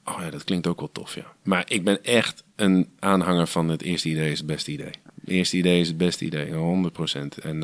Oh 0.03 0.19
ja, 0.19 0.29
dat 0.29 0.43
klinkt 0.43 0.67
ook 0.67 0.79
wel 0.79 0.91
tof, 0.91 1.15
ja. 1.15 1.33
Maar 1.43 1.63
ik 1.67 1.83
ben 1.83 2.03
echt 2.03 2.43
een 2.55 2.89
aanhanger 2.99 3.47
van 3.47 3.69
het 3.69 3.81
eerste 3.81 4.09
idee 4.09 4.31
is 4.31 4.37
het 4.37 4.47
beste 4.47 4.71
idee. 4.71 4.91
Het 5.21 5.29
eerste 5.29 5.57
idee 5.57 5.79
is 5.79 5.87
het 5.87 5.97
beste 5.97 6.25
idee, 6.25 6.51
100%. 6.51 7.39
En 7.41 7.63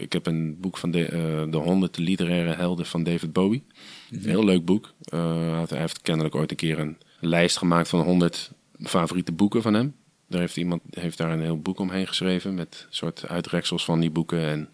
ik 0.00 0.12
heb 0.12 0.26
een 0.26 0.60
boek 0.60 0.78
van 0.78 0.90
de, 0.90 1.10
uh, 1.10 1.52
de 1.52 1.56
100 1.56 1.98
literaire 1.98 2.54
helden 2.54 2.86
van 2.86 3.02
David 3.02 3.32
Bowie. 3.32 3.64
Een. 4.10 4.20
Heel 4.24 4.44
leuk 4.44 4.64
boek. 4.64 4.92
Hij 5.10 5.78
heeft 5.78 6.02
kennelijk 6.02 6.34
ooit 6.34 6.50
een 6.50 6.56
keer 6.56 6.78
een 6.78 6.96
lijst 7.20 7.56
gemaakt 7.56 7.88
van 7.88 8.00
100 8.00 8.50
favoriete 8.82 9.32
boeken 9.32 9.62
van 9.62 9.74
hem. 9.74 9.94
Daar 10.28 10.40
heeft 10.40 10.56
iemand 10.56 10.82
heeft 10.90 11.18
daar 11.18 11.30
een 11.30 11.40
heel 11.40 11.60
boek 11.60 11.78
omheen 11.78 12.06
geschreven 12.06 12.54
met 12.54 12.86
soort 12.90 13.28
uitreksels 13.28 13.84
van 13.84 14.00
die 14.00 14.10
boeken 14.10 14.46
en 14.46 14.70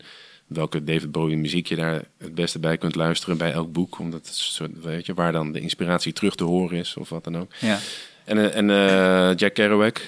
welke 0.46 0.84
David 0.84 1.12
Bowie 1.12 1.36
muziek 1.36 1.66
je 1.66 1.76
daar 1.76 2.02
het 2.18 2.34
beste 2.34 2.58
bij 2.58 2.76
kunt 2.78 2.94
luisteren 2.94 3.36
bij 3.38 3.52
elk 3.52 3.72
boek, 3.72 3.98
omdat 3.98 4.26
het 4.26 4.34
soort, 4.36 4.70
weet 4.82 5.06
je, 5.06 5.14
waar 5.14 5.32
dan 5.32 5.52
de 5.52 5.60
inspiratie 5.60 6.12
terug 6.12 6.34
te 6.34 6.44
horen 6.44 6.78
is 6.78 6.96
of 6.96 7.08
wat 7.08 7.24
dan 7.24 7.36
ook. 7.38 7.52
Ja. 7.60 7.78
En, 8.24 8.38
eh, 8.38 8.56
en 8.56 8.70
eh, 8.70 9.36
Jack 9.36 9.54
Kerouac 9.54 10.00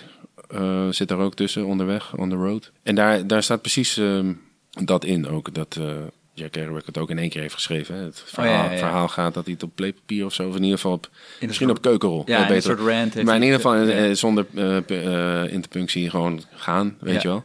eh, 0.51 0.89
zit 0.91 1.09
daar 1.09 1.19
ook 1.19 1.35
tussen 1.35 1.65
onderweg, 1.67 2.17
on 2.17 2.29
the 2.29 2.35
road. 2.37 2.71
En 2.83 2.95
daar, 2.95 3.27
daar 3.27 3.43
staat 3.43 3.61
precies 3.61 3.97
ehm, 3.97 4.33
dat 4.85 5.05
in 5.05 5.29
ook, 5.29 5.55
dat 5.55 5.79
Jack 6.35 6.51
Kerouac 6.53 6.87
het 6.87 6.99
ook 6.99 7.11
in 7.11 7.19
één 7.19 7.29
keer 7.29 7.41
heeft 7.41 7.55
geschreven. 7.55 7.95
Hè. 7.95 8.03
Het 8.03 8.23
verhaal, 8.27 8.53
Oh, 8.53 8.59
ja, 8.59 8.65
ja, 8.65 8.73
ja. 8.73 8.79
verhaal 8.79 9.09
gaat 9.09 9.35
dat 9.35 9.45
hij 9.45 9.53
het 9.55 9.63
op 9.63 9.71
pleepapier 9.75 10.25
of 10.25 10.35
zo, 10.35 10.49
of 10.49 10.57
in 10.57 10.63
ieder 10.63 10.77
geval 10.77 10.93
op, 10.93 11.11
misschien 11.41 11.53
soort- 11.67 11.71
op 11.79 11.83
keukenrol. 11.85 12.23
Ja, 12.27 12.47
beter. 12.47 12.63
soort 12.63 12.79
rant. 12.79 13.15
heeft 13.15 13.27
Maar 13.27 13.37
in 13.37 13.43
ieder 13.43 13.61
geval 13.61 14.15
zonder 14.17 14.47
interpunctie 15.51 16.11
gewoon 16.11 16.43
gaan, 16.55 16.97
weet 17.01 17.23
je 17.23 17.29
wel. 17.29 17.45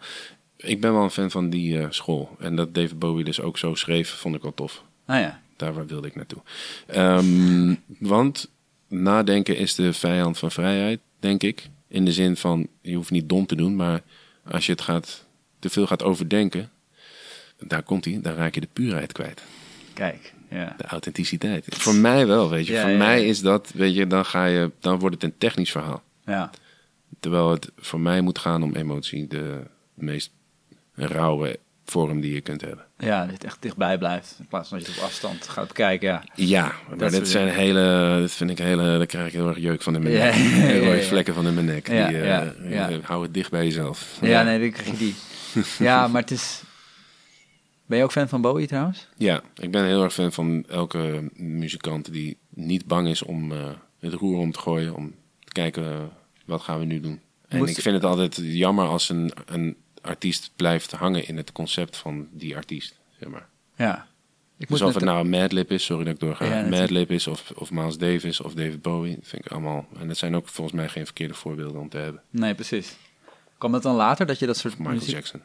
Ik 0.64 0.82
ben 0.82 0.93
wel 0.93 1.03
een 1.03 1.09
fan 1.09 1.32
van 1.32 1.49
die 1.49 1.80
eh, 1.80 1.86
school. 1.89 2.36
En 2.39 2.55
dat 2.55 2.74
David 2.74 2.99
Bowie 2.99 3.24
dus 3.24 3.41
ook 3.41 3.57
zo 3.57 3.76
schreef, 3.76 4.09
vond 4.09 4.36
ik 4.36 4.41
wel 4.41 4.53
tof. 4.53 4.84
Ah 5.05 5.20
ja. 5.20 5.41
Daar 5.55 5.74
waar 5.74 5.86
wilde 5.86 6.07
ik 6.07 6.16
naartoe. 6.16 6.41
Ehm, 6.88 7.76
want 7.99 8.49
nadenken 8.88 9.57
is 9.57 9.76
de 9.76 9.93
vijand 9.93 10.38
van 10.38 10.51
vrijheid, 10.51 10.99
denk 11.20 11.43
ik. 11.43 11.70
In 11.88 12.05
de 12.05 12.11
zin 12.11 12.38
van, 12.38 12.68
je 12.82 12.95
hoeft 12.95 13.11
niet 13.11 13.30
dom 13.30 13.45
te 13.45 13.55
doen, 13.55 13.76
maar 13.76 14.01
als 14.51 14.66
je 14.66 14.72
het 14.72 14.82
gaat, 14.82 15.26
te 15.59 15.70
veel 15.70 15.88
gaat 15.88 16.03
overdenken, 16.03 16.70
daar 17.59 17.84
komt 17.84 18.05
hij, 18.05 18.20
dan 18.22 18.34
raak 18.34 18.53
je 18.53 18.61
de 18.61 18.68
puurheid 18.74 19.11
kwijt. 19.11 19.43
Kijk. 19.93 20.34
Ja. 20.49 20.74
De 20.78 20.84
authenticiteit. 20.84 21.66
Voor 21.70 21.95
mij 21.95 22.28
wel, 22.28 22.49
weet 22.49 22.68
je. 22.68 22.74
Ja, 22.74 22.82
Voor 22.82 22.91
ja, 22.91 22.97
mij 22.97 23.22
ja. 23.22 23.28
is 23.28 23.41
dat, 23.41 23.72
weet 23.74 23.95
je, 23.95 24.07
dan, 24.07 24.26
ga 24.26 24.45
je, 24.45 24.72
dan 24.80 24.99
wordt 24.99 25.16
het 25.16 25.24
een 25.24 25.38
technisch 25.38 25.72
verhaal. 25.72 26.03
Ja. 26.26 26.49
Terwijl 27.20 27.51
het 27.51 27.72
voor 27.78 27.99
mij 27.99 28.22
moet 28.22 28.39
gaan 28.39 28.64
om 28.64 28.76
emotie, 28.76 29.28
de 29.28 29.61
meest 29.93 30.32
rauwe 30.93 31.59
vorm 31.85 32.21
die 32.21 32.33
je 32.33 32.41
kunt 32.41 32.61
hebben. 32.61 32.85
Ja, 32.97 33.21
dat 33.23 33.33
het 33.33 33.43
echt 33.43 33.61
dichtbij 33.61 33.97
blijft. 33.97 34.35
In 34.39 34.45
plaats 34.47 34.69
van 34.69 34.77
dat 34.77 34.87
je 34.87 34.93
het 34.93 35.01
op 35.01 35.07
afstand 35.07 35.47
gaat 35.47 35.67
bekijken. 35.67 36.07
Ja. 36.09 36.23
Ja, 36.35 36.71
maar 36.89 36.97
Dat 36.97 37.11
dit 37.11 37.27
zijn 37.27 37.47
hele, 37.47 38.17
dit 38.21 38.31
vind 38.31 38.49
ik 38.49 38.57
hele, 38.57 38.83
daar 38.97 39.05
krijg 39.05 39.27
ik 39.27 39.33
heel 39.33 39.47
erg 39.47 39.57
jeuk 39.59 39.81
van 39.81 39.95
in 39.95 40.03
mijn 40.03 40.15
Ja, 40.15 40.25
nek. 40.25 40.33
Heel 40.73 40.83
ja, 40.83 40.93
ja. 40.93 41.01
vlekken 41.01 41.33
van 41.33 41.47
in 41.47 41.53
mijn 41.53 41.65
nek. 41.65 41.85
Die, 41.85 41.95
eh, 41.95 42.37
eh, 42.95 43.03
hou 43.03 43.23
het 43.23 43.33
dicht 43.33 43.51
bij 43.51 43.63
jezelf. 43.63 44.17
ja, 44.21 44.43
nee, 44.43 44.59
dan 44.59 44.71
krijg 44.71 44.89
je 44.91 44.97
die. 44.97 45.15
Ja, 45.87 46.07
maar 46.07 46.21
het 46.21 46.31
is... 46.31 46.61
Ben 47.85 47.97
je 47.97 48.03
ook 48.03 48.11
fan 48.11 48.27
van 48.29 48.41
Bowie 48.41 48.67
trouwens? 48.67 49.07
Ja, 49.17 49.41
ik 49.55 49.71
ben 49.71 49.85
heel 49.85 50.03
erg 50.03 50.13
fan 50.13 50.31
van 50.31 50.65
elke 50.69 51.29
muzikant 51.33 52.11
die 52.13 52.37
niet 52.49 52.85
bang 52.85 53.07
is 53.07 53.23
om 53.23 53.51
eh, 53.51 53.57
het 53.99 54.13
roer 54.13 54.37
om 54.39 54.51
te 54.51 54.59
gooien, 54.59 54.95
om 54.95 55.15
te 55.39 55.51
kijken 55.51 56.09
wat 56.45 56.61
gaan 56.61 56.79
we 56.79 56.85
nu 56.85 56.99
doen. 56.99 57.19
En 57.47 57.57
Moest- 57.57 57.77
ik 57.77 57.83
vind 57.83 57.95
het 57.95 58.03
altijd 58.05 58.39
jammer 58.41 58.85
als 58.87 59.09
een, 59.09 59.31
een 59.45 59.75
artiest 60.03 60.51
blijft 60.55 60.91
hangen 60.91 61.27
in 61.27 61.37
het 61.37 61.51
concept 61.51 61.97
van 61.97 62.27
die 62.31 62.55
artiest. 62.55 62.99
Zeg 63.19 63.29
maar. 63.29 63.47
Ja. 63.75 64.07
Ik 64.57 64.67
Dus 64.67 64.81
of 64.81 64.93
het 64.93 65.03
nou 65.03 65.27
Madlib 65.27 65.71
is, 65.71 65.85
sorry 65.85 66.03
dat 66.03 66.13
ik 66.13 66.19
doorga, 66.19 66.45
Ja. 66.45 66.67
Madlib 66.67 67.11
is 67.11 67.27
of, 67.27 67.51
of 67.55 67.71
Miles 67.71 67.97
Davis 67.97 68.41
of 68.41 68.53
David 68.53 68.81
Bowie, 68.81 69.15
dat 69.15 69.27
vind 69.27 69.45
ik 69.45 69.51
allemaal. 69.51 69.87
En 69.99 70.07
dat 70.07 70.17
zijn 70.17 70.35
ook 70.35 70.47
volgens 70.47 70.75
mij 70.75 70.89
geen 70.89 71.05
verkeerde 71.05 71.33
voorbeelden 71.33 71.81
om 71.81 71.89
te 71.89 71.97
hebben. 71.97 72.21
Nee, 72.29 72.55
precies. 72.55 72.95
Kwam 73.57 73.71
dat 73.71 73.83
dan 73.83 73.95
later, 73.95 74.25
dat 74.25 74.39
je 74.39 74.45
dat 74.45 74.57
soort 74.57 74.77
Michael 74.77 74.95
muziek... 74.95 75.13
Jackson. 75.13 75.41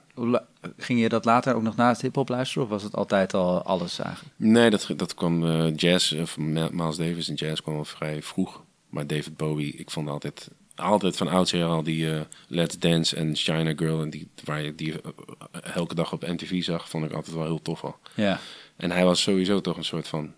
Ging 0.77 1.01
je 1.01 1.09
dat 1.09 1.25
later 1.25 1.55
ook 1.55 1.63
nog 1.63 1.77
naast 1.77 2.01
hip-hop 2.01 2.29
luisteren? 2.29 2.63
Of 2.63 2.69
was 2.69 2.83
het 2.83 2.95
altijd 2.95 3.35
al 3.35 3.63
alles 3.63 3.99
eigenlijk? 3.99 4.35
Nee, 4.37 4.71
dat, 4.71 4.91
dat 4.97 5.15
kwam 5.15 5.45
eh, 5.45 5.77
jazz, 5.77 6.13
of 6.13 6.39
Miles 6.39 6.97
Davis 6.97 7.29
en 7.29 7.35
jazz 7.35 7.61
kwam 7.61 7.77
al 7.77 7.85
vrij 7.85 8.23
vroeg. 8.23 8.63
Maar 8.89 9.07
David 9.07 9.37
Bowie, 9.37 9.73
ik 9.73 9.91
vond 9.91 10.09
altijd, 10.09 10.51
altijd 10.79 11.17
van 11.17 11.29
oudsher 11.29 11.65
al 11.65 11.83
die 11.83 12.13
eh, 12.15 12.21
Let's 12.49 12.79
Dance 12.79 13.17
en 13.17 13.37
China 13.37 13.73
Girl, 13.77 14.03
en 14.03 14.11
die, 14.11 14.29
waar 14.45 14.63
je 14.63 14.75
die 14.75 14.93
eh, 14.93 15.75
elke 15.75 15.95
dag 15.95 16.13
op 16.13 16.27
MTV 16.27 16.63
zag, 16.63 16.89
vond 16.89 17.05
ik 17.05 17.13
altijd 17.13 17.37
wel 17.37 17.45
heel 17.45 17.63
tof 17.63 17.85
al. 17.85 17.97
Ja. 18.15 18.41
En 18.77 18.91
hij 18.91 19.05
was 19.05 19.23
sowieso 19.23 19.61
toch 19.61 19.77
een 19.77 19.85
soort 19.85 20.09
van 20.09 20.35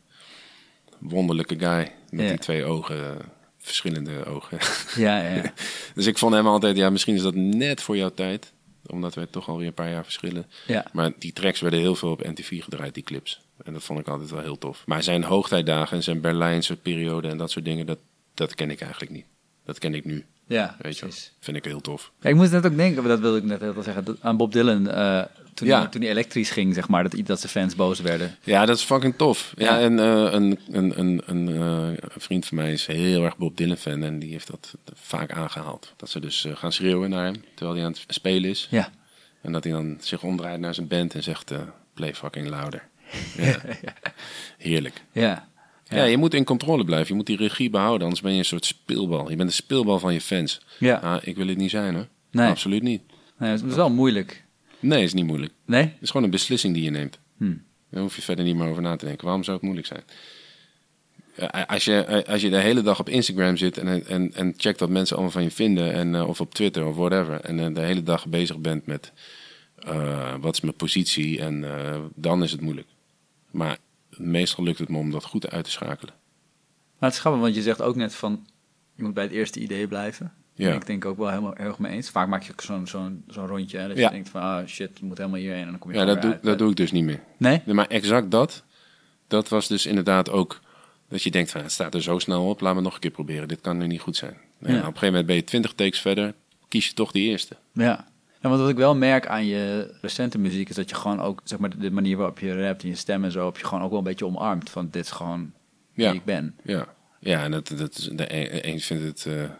wonderlijke 0.99 1.59
guy 1.59 1.93
met 2.11 2.21
Ja. 2.25 2.29
die 2.29 2.39
twee 2.39 2.65
ogen, 2.65 2.97
eh, 2.97 3.25
verschillende 3.59 4.25
ogen. 4.25 4.59
Ja, 4.97 5.23
ja, 5.23 5.35
ja. 5.35 5.53
dus 5.95 6.07
ik 6.07 6.19
vond 6.19 6.35
hem 6.35 6.47
altijd, 6.47 6.77
ja, 6.77 6.91
misschien 6.91 7.15
is 7.15 7.23
dat 7.23 7.35
net 7.35 7.83
voor 7.83 7.97
jouw 7.97 8.15
tijd, 8.15 8.53
omdat 8.87 9.15
wij 9.15 9.27
toch 9.27 9.49
alweer 9.49 9.67
een 9.67 9.75
paar 9.75 9.91
jaar 9.91 10.05
verschillen. 10.05 10.47
ja. 10.67 10.87
Maar 10.93 11.13
die 11.19 11.33
tracks 11.33 11.61
werden 11.61 11.81
heel 11.81 11.95
veel 11.95 12.11
op 12.11 12.25
MTV 12.27 12.63
gedraaid, 12.63 12.95
die 12.95 13.03
clips. 13.03 13.41
En 13.65 13.73
dat 13.73 13.83
vond 13.83 13.99
ik 13.99 14.09
altijd 14.09 14.31
wel 14.31 14.41
heel 14.41 14.59
tof. 14.59 14.83
Maar 14.87 15.03
zijn 15.03 15.25
hoogtijdagen 15.25 15.97
en 15.97 16.03
zijn 16.03 16.21
Berlijnse 16.21 16.77
periode 16.77 17.29
en 17.29 17.37
dat 17.37 17.51
soort 17.51 17.65
dingen, 17.65 17.87
dat, 17.87 17.99
dat 18.35 18.55
ken 18.55 18.71
ik 18.71 18.81
eigenlijk 18.81 19.13
niet. 19.13 19.25
Dat 19.71 19.79
ken 19.79 19.95
ik 19.95 20.05
nu, 20.05 20.25
ja 20.47 20.77
weet 20.81 20.99
je 20.99 21.05
precies. 21.07 21.33
Vind 21.41 21.57
ik 21.57 21.65
heel 21.65 21.81
tof. 21.81 22.11
Ja, 22.21 22.29
ik 22.31 22.35
moest 22.37 22.51
net 22.53 22.67
ook 22.67 22.77
denken, 22.77 23.05
dat 23.05 23.21
wilde 23.21 23.39
ik 23.39 23.45
net 23.45 23.61
heel 23.61 23.83
zeggen, 23.83 24.17
aan 24.21 24.37
Bob 24.37 24.53
Dylan. 24.53 24.89
eh, 24.91 25.23
toen, 25.55 25.69
Ja. 25.69 25.79
hij, 25.81 25.89
toen 25.89 26.01
hij 26.01 26.11
elektrisch 26.11 26.51
ging, 26.51 26.75
zeg 26.75 26.89
maar, 26.89 27.03
dat, 27.09 27.27
dat 27.27 27.41
zijn 27.41 27.53
fans 27.53 27.75
boos 27.77 28.01
werden. 28.01 28.37
Ja, 28.45 28.67
dat 28.67 28.77
is 28.77 28.83
fucking 28.83 29.15
tof. 29.17 29.53
Ja, 29.57 29.65
Ja. 29.79 29.81
en 29.81 29.99
eh, 29.99 30.33
een, 30.33 30.59
een, 30.71 30.99
een, 30.99 31.23
een, 31.27 31.49
eh, 31.49 31.89
een 32.15 32.21
vriend 32.21 32.47
van 32.47 32.57
mij 32.57 32.73
is 32.73 32.87
heel 32.87 33.25
erg 33.25 33.37
Bob 33.37 33.57
Dylan 33.57 33.77
fan 33.77 34.03
en 34.03 34.19
die 34.19 34.31
heeft 34.31 34.47
dat 34.47 34.75
vaak 34.95 35.33
aangehaald. 35.33 35.93
Dat 35.97 36.11
ze 36.11 36.21
dus 36.21 36.47
gaan 36.55 36.73
schreeuwen 36.73 37.11
naar 37.11 37.25
hem 37.25 37.45
terwijl 37.55 37.77
hij 37.77 37.87
aan 37.87 37.93
het 37.93 38.05
spelen 38.15 38.51
is. 38.51 38.69
Ja. 38.71 38.91
En 39.43 39.53
dat 39.53 39.65
hij 39.65 39.73
dan 39.73 39.97
zich 40.01 40.23
omdraait 40.23 40.61
naar 40.61 40.75
zijn 40.75 40.89
band 40.89 41.15
en 41.15 41.23
zegt, 41.23 41.53
play 41.95 42.15
fucking 42.15 42.49
louder. 42.49 42.83
Ja. 43.37 43.57
Heerlijk. 44.59 45.03
Ja. 45.13 45.49
Ja. 45.91 46.05
je 46.05 46.17
moet 46.17 46.35
in 46.35 46.45
controle 46.45 46.85
blijven. 46.85 47.09
Je 47.09 47.15
moet 47.15 47.27
die 47.27 47.37
regie 47.37 47.71
behouden, 47.71 48.03
anders 48.03 48.21
ben 48.21 48.33
je 48.33 48.39
een 48.39 48.45
soort 48.45 48.65
speelbal. 48.65 49.31
Je 49.31 49.37
bent 49.37 49.49
een 49.49 49.55
speelbal 49.55 49.99
van 49.99 50.13
je 50.13 50.21
fans. 50.21 50.61
Ja. 50.79 50.97
Ah, 50.97 51.23
ik 51.23 51.37
wil 51.37 51.47
het 51.47 51.57
niet 51.57 51.71
zijn 51.71 51.95
hoor. 51.95 52.07
Nee. 52.31 52.49
Absoluut 52.49 52.83
niet. 52.83 53.03
Nee, 53.39 53.51
het 53.51 53.63
is 53.65 53.75
wel 53.75 53.91
moeilijk. 53.91 54.45
Nee, 54.81 55.03
is 55.03 55.13
niet 55.13 55.27
moeilijk. 55.27 55.53
Nee? 55.65 55.83
Het 55.83 55.97
is 56.01 56.11
gewoon 56.11 56.25
een 56.25 56.31
beslissing 56.31 56.75
die 56.75 56.83
je 56.83 56.91
neemt. 56.91 57.19
Hm. 57.37 57.55
Daar 57.91 58.03
hoef 58.03 58.17
je 58.17 58.23
verder 58.23 58.45
niet 58.45 58.57
meer 58.57 58.69
over 58.69 58.83
na 58.83 58.97
te 58.97 59.05
denken. 59.05 59.25
Waarom 59.25 59.45
zou 59.45 59.57
het 59.57 59.65
moeilijk 59.65 59.87
zijn? 59.87 60.03
Als 61.67 61.85
je, 61.85 62.25
als 62.27 62.41
je 62.41 62.51
de 62.51 62.59
hele 62.59 62.83
dag 62.83 63.01
op 63.01 63.09
Instagram 63.09 63.57
zit 63.57 63.79
en, 63.79 64.07
en, 64.07 64.35
en 64.35 64.55
checkt 64.57 64.81
wat 64.81 64.89
mensen 64.89 65.17
allemaal 65.17 65.35
van 65.35 65.43
je 65.43 65.51
vinden, 65.51 65.93
en, 65.93 66.15
eh, 66.15 66.29
of 66.29 66.41
op 66.41 66.55
Twitter 66.55 66.87
of 66.87 66.97
whatever, 66.97 67.41
en 67.41 67.59
eh, 67.59 67.75
de 67.75 67.81
hele 67.81 68.03
dag 68.03 68.27
bezig 68.27 68.59
bent 68.59 68.87
met 68.87 69.13
eh, 69.79 70.35
wat 70.41 70.55
is 70.55 70.61
mijn 70.61 70.75
positie, 70.75 71.41
en 71.41 71.65
dan 72.15 72.43
is 72.43 72.53
het 72.53 72.61
moeilijk. 72.61 72.87
Maar 73.51 73.79
meestal 74.21 74.65
lukt 74.65 74.79
het 74.79 74.89
me 74.89 74.99
om 74.99 75.11
dat 75.11 75.25
goed 75.25 75.51
uit 75.51 75.65
te 75.65 75.71
schakelen. 75.71 76.15
Maar 76.99 77.09
het 77.09 77.13
is 77.15 77.19
grappig, 77.21 77.43
want 77.43 77.55
je 77.55 77.63
zegt 77.63 77.83
ook 77.83 77.97
net 77.97 78.15
van, 78.15 78.47
je 78.95 79.03
moet 79.03 79.15
bij 79.15 79.25
het 79.25 79.33
eerste 79.33 79.61
idee 79.61 79.89
blijven. 79.89 80.33
Ja. 80.55 80.69
En 80.71 80.75
ik 80.77 80.87
denk 80.87 81.05
ook 81.05 81.17
wel 81.17 81.29
helemaal 81.29 81.57
erg 81.57 81.79
mee 81.79 81.93
eens. 81.93 82.11
Vaak 82.11 82.29
maak 82.29 82.43
je 82.43 82.53
zo'n 82.57 82.87
zo'n 82.87 83.25
zo'n 83.29 83.47
rondje, 83.47 83.79
hè, 83.79 83.87
dat 83.89 83.97
je 83.97 84.03
Ja. 84.03 84.09
denkt 84.11 84.29
van, 84.29 84.41
ah 84.41 84.67
shit, 84.67 84.89
het 84.89 85.01
moet 85.01 85.19
helemaal 85.19 85.39
hierheen 85.41 85.63
en 85.65 85.71
dan 85.71 85.79
kom 85.79 85.91
je 85.93 85.99
Ja, 85.99 86.05
dat 86.05 86.23
doe, 86.23 86.31
uit. 86.33 86.43
dat 86.43 86.59
doe 86.59 86.71
ik 86.71 86.77
dus 86.77 86.93
niet 86.93 87.05
meer. 87.05 87.21
Nee? 87.37 87.61
Nee, 87.65 87.75
maar 87.75 87.87
exact 87.87 88.31
dat, 88.31 88.65
dat 89.29 89.49
was 89.49 89.69
dus 89.69 89.87
inderdaad 89.87 90.31
ook 90.31 90.61
dat 91.09 91.23
je 91.23 91.31
denkt 91.31 91.51
van 91.51 91.63
het 91.63 91.73
staat 91.73 91.95
er 91.95 92.03
zo 92.03 92.19
snel 92.19 92.49
op, 92.49 92.61
laat 92.61 92.75
me 92.75 92.81
nog 92.81 92.95
een 92.95 93.01
keer 93.01 93.11
proberen. 93.11 93.49
Dit 93.49 93.61
kan 93.61 93.77
nu 93.79 93.87
niet 93.87 94.01
goed 94.01 94.17
zijn. 94.17 94.37
Nou, 94.59 94.73
Ja. 94.73 94.79
Op 94.81 94.85
een 94.87 94.93
gegeven 94.93 95.07
moment 95.09 95.27
ben 95.27 95.37
je 95.37 95.45
20 95.45 95.73
takes 95.73 96.01
verder, 96.01 96.35
kies 96.69 96.87
je 96.87 96.95
toch 96.95 97.13
die 97.13 97.29
eerste. 97.29 97.57
Ja. 97.73 98.09
Ja, 98.41 98.49
want 98.49 98.61
wat 98.61 98.71
ik 98.71 98.77
wel 98.77 98.95
merk 98.97 99.27
aan 99.27 99.47
je 99.47 99.95
recente 100.01 100.39
muziek 100.39 100.69
is 100.69 100.75
dat 100.75 100.89
je 100.91 100.95
gewoon 100.97 101.21
ook, 101.21 101.41
zeg 101.45 101.59
maar, 101.59 101.79
de 101.79 101.91
manier 101.91 102.17
waarop 102.17 102.39
je 102.39 102.63
rapt 102.67 102.83
en 102.83 102.89
je 102.89 102.95
stem 102.95 103.25
en 103.25 103.33
zo, 103.33 103.47
heb 103.47 103.57
je 103.57 103.65
gewoon 103.65 103.85
ook 103.85 103.91
wel 103.91 103.99
een 103.99 104.05
beetje 104.05 104.27
omarmd 104.27 104.71
van 104.71 104.89
dit 104.91 105.05
is 105.05 105.11
gewoon 105.11 105.53
Ja. 105.93 106.11
wie 106.11 106.19
ik 106.19 106.25
ben. 106.25 106.57
Ja, 106.65 106.87
ja 107.21 107.43
en 107.45 107.51
dat, 107.51 107.73
dat 107.77 107.99
is, 107.99 108.09
de 108.13 108.67
een, 108.67 108.81
vindt 108.81 109.05
het 109.05 109.27
eh 109.27 109.51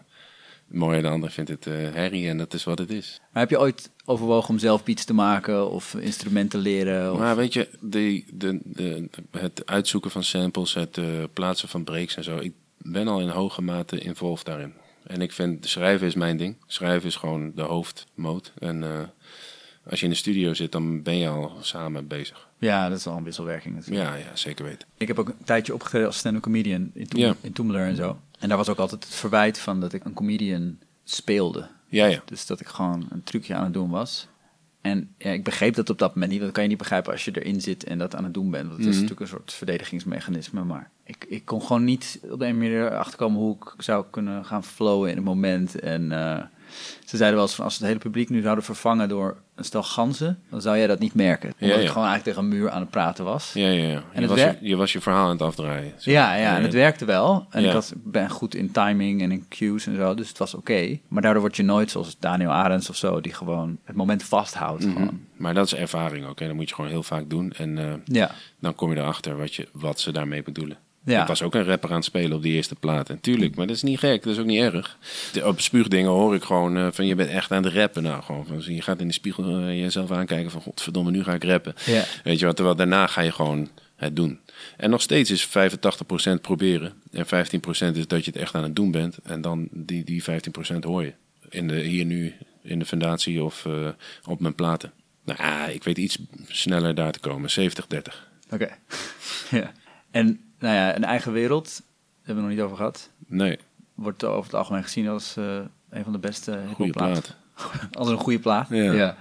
mooier, 0.67 1.01
de 1.01 1.07
ander 1.07 1.31
vindt 1.31 1.49
het 1.49 1.67
eh 1.67 1.73
herrie 1.73 2.29
en 2.29 2.37
dat 2.37 2.53
is 2.53 2.63
wat 2.63 2.77
het 2.77 2.89
is. 2.89 3.21
Maar 3.31 3.41
heb 3.41 3.49
je 3.49 3.59
ooit 3.59 3.89
overwogen 4.05 4.49
om 4.49 4.59
zelf 4.59 4.83
beats 4.83 5.05
te 5.05 5.13
maken 5.13 5.69
of 5.69 5.95
instrumenten 5.95 6.59
leren? 6.59 7.11
Of... 7.11 7.19
Maar 7.19 7.35
weet 7.35 7.53
je, 7.53 7.69
de, 7.79 8.23
de, 8.33 8.59
de, 8.63 9.09
het 9.31 9.65
uitzoeken 9.65 10.11
van 10.11 10.23
samples, 10.23 10.73
het 10.73 10.97
eh, 10.97 11.05
plaatsen 11.33 11.69
van 11.69 11.83
breaks 11.83 12.15
en 12.15 12.23
zo, 12.23 12.37
ik 12.37 12.53
ben 12.77 13.07
al 13.07 13.19
in 13.21 13.29
hoge 13.29 13.61
mate 13.61 13.99
involved 13.99 14.45
daarin. 14.45 14.73
En 15.03 15.21
ik 15.21 15.31
vind, 15.31 15.67
schrijven 15.67 16.07
is 16.07 16.15
mijn 16.15 16.37
ding. 16.37 16.55
Schrijven 16.67 17.07
is 17.07 17.15
gewoon 17.15 17.51
de 17.55 17.61
hoofdmoot. 17.61 18.53
En 18.59 18.83
eh, 18.83 18.89
als 19.89 19.99
je 19.99 20.05
in 20.05 20.11
de 20.11 20.17
studio 20.17 20.53
zit, 20.53 20.71
dan 20.71 21.01
ben 21.03 21.17
je 21.17 21.27
al 21.27 21.57
samen 21.61 22.07
bezig. 22.07 22.49
Ja, 22.57 22.89
dat 22.89 22.97
is 22.97 23.07
al 23.07 23.17
een 23.17 23.23
wisselwerking 23.23 23.75
natuurlijk. 23.75 24.07
Ja, 24.09 24.15
ja, 24.15 24.35
zeker 24.35 24.65
weten. 24.65 24.87
Ik 24.97 25.07
heb 25.07 25.19
ook 25.19 25.27
een 25.27 25.43
tijdje 25.45 25.73
opgetreden 25.73 26.07
als 26.07 26.17
stand-up 26.17 26.41
comedian 26.41 26.91
in, 26.93 27.07
Toem 27.07 27.19
Ja. 27.19 27.35
in 27.41 27.53
Toemler 27.53 27.85
en 27.85 27.95
zo. 27.95 28.19
En 28.39 28.47
daar 28.47 28.57
was 28.57 28.69
ook 28.69 28.77
altijd 28.79 29.03
het 29.03 29.13
verwijt 29.15 29.59
van 29.59 29.79
dat 29.79 29.93
ik 29.93 30.05
een 30.05 30.13
comedian 30.13 30.77
speelde. 31.03 31.67
Ja, 31.87 32.05
ja. 32.05 32.21
Dus 32.25 32.45
dat 32.45 32.59
ik 32.59 32.67
gewoon 32.67 33.07
een 33.09 33.23
trucje 33.23 33.53
aan 33.53 33.63
het 33.63 33.73
doen 33.73 33.89
was. 33.89 34.27
En 34.81 35.13
ja, 35.17 35.29
ik 35.31 35.43
begreep 35.43 35.73
dat 35.75 35.89
op 35.89 35.97
dat 35.97 36.13
moment 36.13 36.31
niet. 36.31 36.41
Dat 36.41 36.51
kan 36.51 36.63
je 36.63 36.69
niet 36.69 36.77
begrijpen 36.77 37.11
als 37.11 37.25
je 37.25 37.41
erin 37.41 37.61
zit 37.61 37.83
en 37.83 37.97
dat 37.97 38.15
aan 38.15 38.23
het 38.23 38.33
doen 38.33 38.51
bent. 38.51 38.67
Want 38.67 38.77
het 38.77 38.87
is 38.87 38.93
Mhm. 38.93 39.01
natuurlijk 39.03 39.19
een 39.31 39.37
soort 39.37 39.53
verdedigingsmechanisme. 39.53 40.63
Maar 40.63 40.89
ik, 41.03 41.25
ik 41.29 41.45
kon 41.45 41.61
gewoon 41.61 41.83
niet 41.83 42.19
op 42.31 42.39
de 42.39 42.45
een 42.45 42.57
manier 42.57 42.97
achterkomen 42.97 43.39
hoe 43.39 43.55
ik 43.55 43.73
zou 43.83 44.05
kunnen 44.11 44.45
gaan 44.45 44.63
flowen 44.63 45.09
in 45.09 45.15
het 45.15 45.25
moment. 45.25 45.79
En 45.79 46.11
eh, 46.11 46.43
ze 47.05 47.17
zeiden 47.17 47.37
wel 47.39 47.47
eens 47.47 47.55
van 47.55 47.65
als 47.65 47.77
het 47.77 47.87
hele 47.87 47.99
publiek 47.99 48.29
nu 48.29 48.41
zouden 48.41 48.63
vervangen 48.63 49.09
door 49.09 49.37
een 49.55 49.63
stel 49.63 49.83
ganzen, 49.83 50.39
dan 50.49 50.61
zou 50.61 50.77
jij 50.77 50.87
dat 50.87 50.99
niet 50.99 51.13
merken. 51.13 51.53
Omdat 51.53 51.69
Ja, 51.69 51.75
ik 51.75 51.81
ja. 51.81 51.87
gewoon 51.91 52.07
eigenlijk 52.07 52.23
tegen 52.37 52.41
een 52.51 52.57
muur 52.59 52.69
aan 52.69 52.81
het 52.81 52.89
praten 52.89 53.25
was. 53.25 53.51
Ja, 53.53 53.67
ja, 53.67 53.83
ja. 53.83 54.03
Je, 54.13 54.19
het 54.21 54.29
was 54.29 54.39
je, 54.39 54.57
je 54.61 54.75
was 54.75 54.93
je 54.93 55.01
verhaal 55.01 55.23
aan 55.25 55.31
het 55.31 55.41
afdraaien. 55.41 55.93
Zo. 55.97 56.11
Ja, 56.11 56.35
ja, 56.35 56.55
en 56.57 56.63
het 56.63 56.73
werkte 56.73 57.05
wel. 57.05 57.45
En 57.49 57.65
ik 57.65 57.73
ik 57.73 58.11
ben 58.11 58.29
goed 58.29 58.55
in 58.55 58.71
timing 58.71 59.21
en 59.21 59.31
in 59.31 59.45
cues 59.49 59.87
en 59.87 59.95
zo, 59.95 60.13
dus 60.13 60.27
het 60.27 60.37
was 60.37 60.53
oké. 60.53 60.99
Maar 61.07 61.21
daardoor 61.21 61.41
word 61.41 61.55
je 61.55 61.63
nooit 61.63 61.91
zoals 61.91 62.17
Daniel 62.19 62.49
Arends 62.51 62.89
of 62.89 62.95
zo, 62.95 63.21
die 63.21 63.33
gewoon 63.33 63.77
het 63.83 63.95
moment 63.95 64.23
vasthoudt. 64.23 64.85
Mhm. 64.85 64.93
Gewoon. 64.93 65.19
Maar 65.37 65.53
dat 65.53 65.65
is 65.65 65.75
ervaring 65.75 66.25
ook. 66.25 66.39
Hè. 66.39 66.47
Dat 66.47 66.55
moet 66.55 66.69
je 66.69 66.75
gewoon 66.75 66.89
heel 66.89 67.03
vaak 67.03 67.29
doen. 67.29 67.51
En 67.51 67.77
eh, 67.77 67.93
Ja, 68.05 68.31
dan 68.59 68.75
kom 68.75 68.91
je 68.91 68.97
erachter 68.97 69.37
wat, 69.37 69.55
je, 69.55 69.67
wat 69.71 69.99
ze 69.99 70.11
daarmee 70.11 70.43
bedoelen. 70.43 70.77
Ja. 71.03 71.21
Ik 71.21 71.27
was 71.27 71.41
ook 71.41 71.55
een 71.55 71.63
rapper 71.63 71.89
aan 71.89 71.95
het 71.95 72.05
spelen 72.05 72.37
op 72.37 72.41
die 72.41 72.53
eerste 72.53 72.75
plaat. 72.75 73.09
En 73.09 73.19
tuurlijk, 73.19 73.55
maar 73.55 73.67
dat 73.67 73.75
is 73.75 73.81
niet 73.81 73.99
gek. 73.99 74.23
Dat 74.23 74.33
is 74.33 74.39
ook 74.39 74.45
niet 74.45 74.61
erg. 74.61 74.97
Op 75.43 75.59
spuugdingen 75.59 76.11
hoor 76.11 76.35
ik 76.35 76.43
gewoon 76.43 76.77
eh, 76.77 76.87
van 76.91 77.05
je 77.05 77.15
bent 77.15 77.29
echt 77.29 77.51
aan 77.51 77.63
het 77.63 77.73
rappen. 77.73 78.03
Nou, 78.03 78.23
gewoon 78.23 78.45
van, 78.45 78.73
je 78.75 78.81
gaat 78.81 78.99
in 78.99 79.07
de 79.07 79.13
spiegel 79.13 79.57
eh, 79.57 79.79
jezelf 79.81 80.11
aankijken 80.11 80.51
van 80.51 80.61
godverdomme, 80.61 81.11
nu 81.11 81.23
ga 81.23 81.33
ik 81.33 81.43
rappen. 81.43 81.73
Ja. 81.85 82.03
Weet 82.23 82.39
je 82.39 82.45
wat, 82.45 82.55
terwijl 82.55 82.77
daarna 82.77 83.07
ga 83.07 83.21
je 83.21 83.31
gewoon 83.31 83.69
het 83.95 84.15
doen. 84.15 84.39
En 84.77 84.89
nog 84.89 85.01
steeds 85.01 85.31
is 85.31 85.47
85% 85.47 85.51
proberen. 86.41 86.93
En 87.11 87.25
15% 87.25 87.29
is 87.97 88.07
dat 88.07 88.25
je 88.25 88.31
het 88.31 88.35
echt 88.35 88.55
aan 88.55 88.63
het 88.63 88.75
doen 88.75 88.91
bent. 88.91 89.17
En 89.23 89.41
dan 89.41 89.67
die, 89.71 90.03
die 90.03 90.23
15% 90.23 90.25
hoor 90.79 91.03
je. 91.03 91.13
In 91.49 91.67
de, 91.67 91.79
hier 91.79 92.05
nu 92.05 92.33
in 92.63 92.79
de 92.79 92.85
fundatie 92.85 93.43
of 93.43 93.65
eh, 93.65 93.89
op 94.25 94.39
mijn 94.39 94.55
platen. 94.55 94.91
Nou, 95.25 95.43
ja, 95.43 95.67
ik 95.67 95.83
weet 95.83 95.97
iets 95.97 96.17
sneller 96.47 96.95
daar 96.95 97.11
te 97.11 97.19
komen. 97.19 97.49
70-30. 97.59 97.63
oké. 98.49 98.69
ja. 99.49 99.71
En 100.11 100.39
nou 100.61 100.75
ja, 100.75 100.95
een 100.95 101.03
eigen 101.03 101.31
wereld, 101.31 101.65
daar 101.65 101.83
hebben 102.23 102.35
we 102.43 102.49
nog 102.49 102.57
niet 102.57 102.65
over 102.65 102.77
gehad. 102.77 103.09
Nee, 103.27 103.59
Wordt 103.95 104.23
over 104.23 104.43
het 104.43 104.53
algemeen 104.53 104.83
gezien 104.83 105.07
als 105.09 105.37
eh, 105.37 105.55
een 105.89 106.03
van 106.03 106.11
de 106.11 106.19
beste 106.19 106.51
goede 106.51 106.67
hiphopplaten. 106.83 107.23
plaat. 107.23 107.37
Als 107.99 108.09
een 108.09 108.17
goede 108.17 108.39
plaat. 108.39 108.67
Ja. 108.69 109.15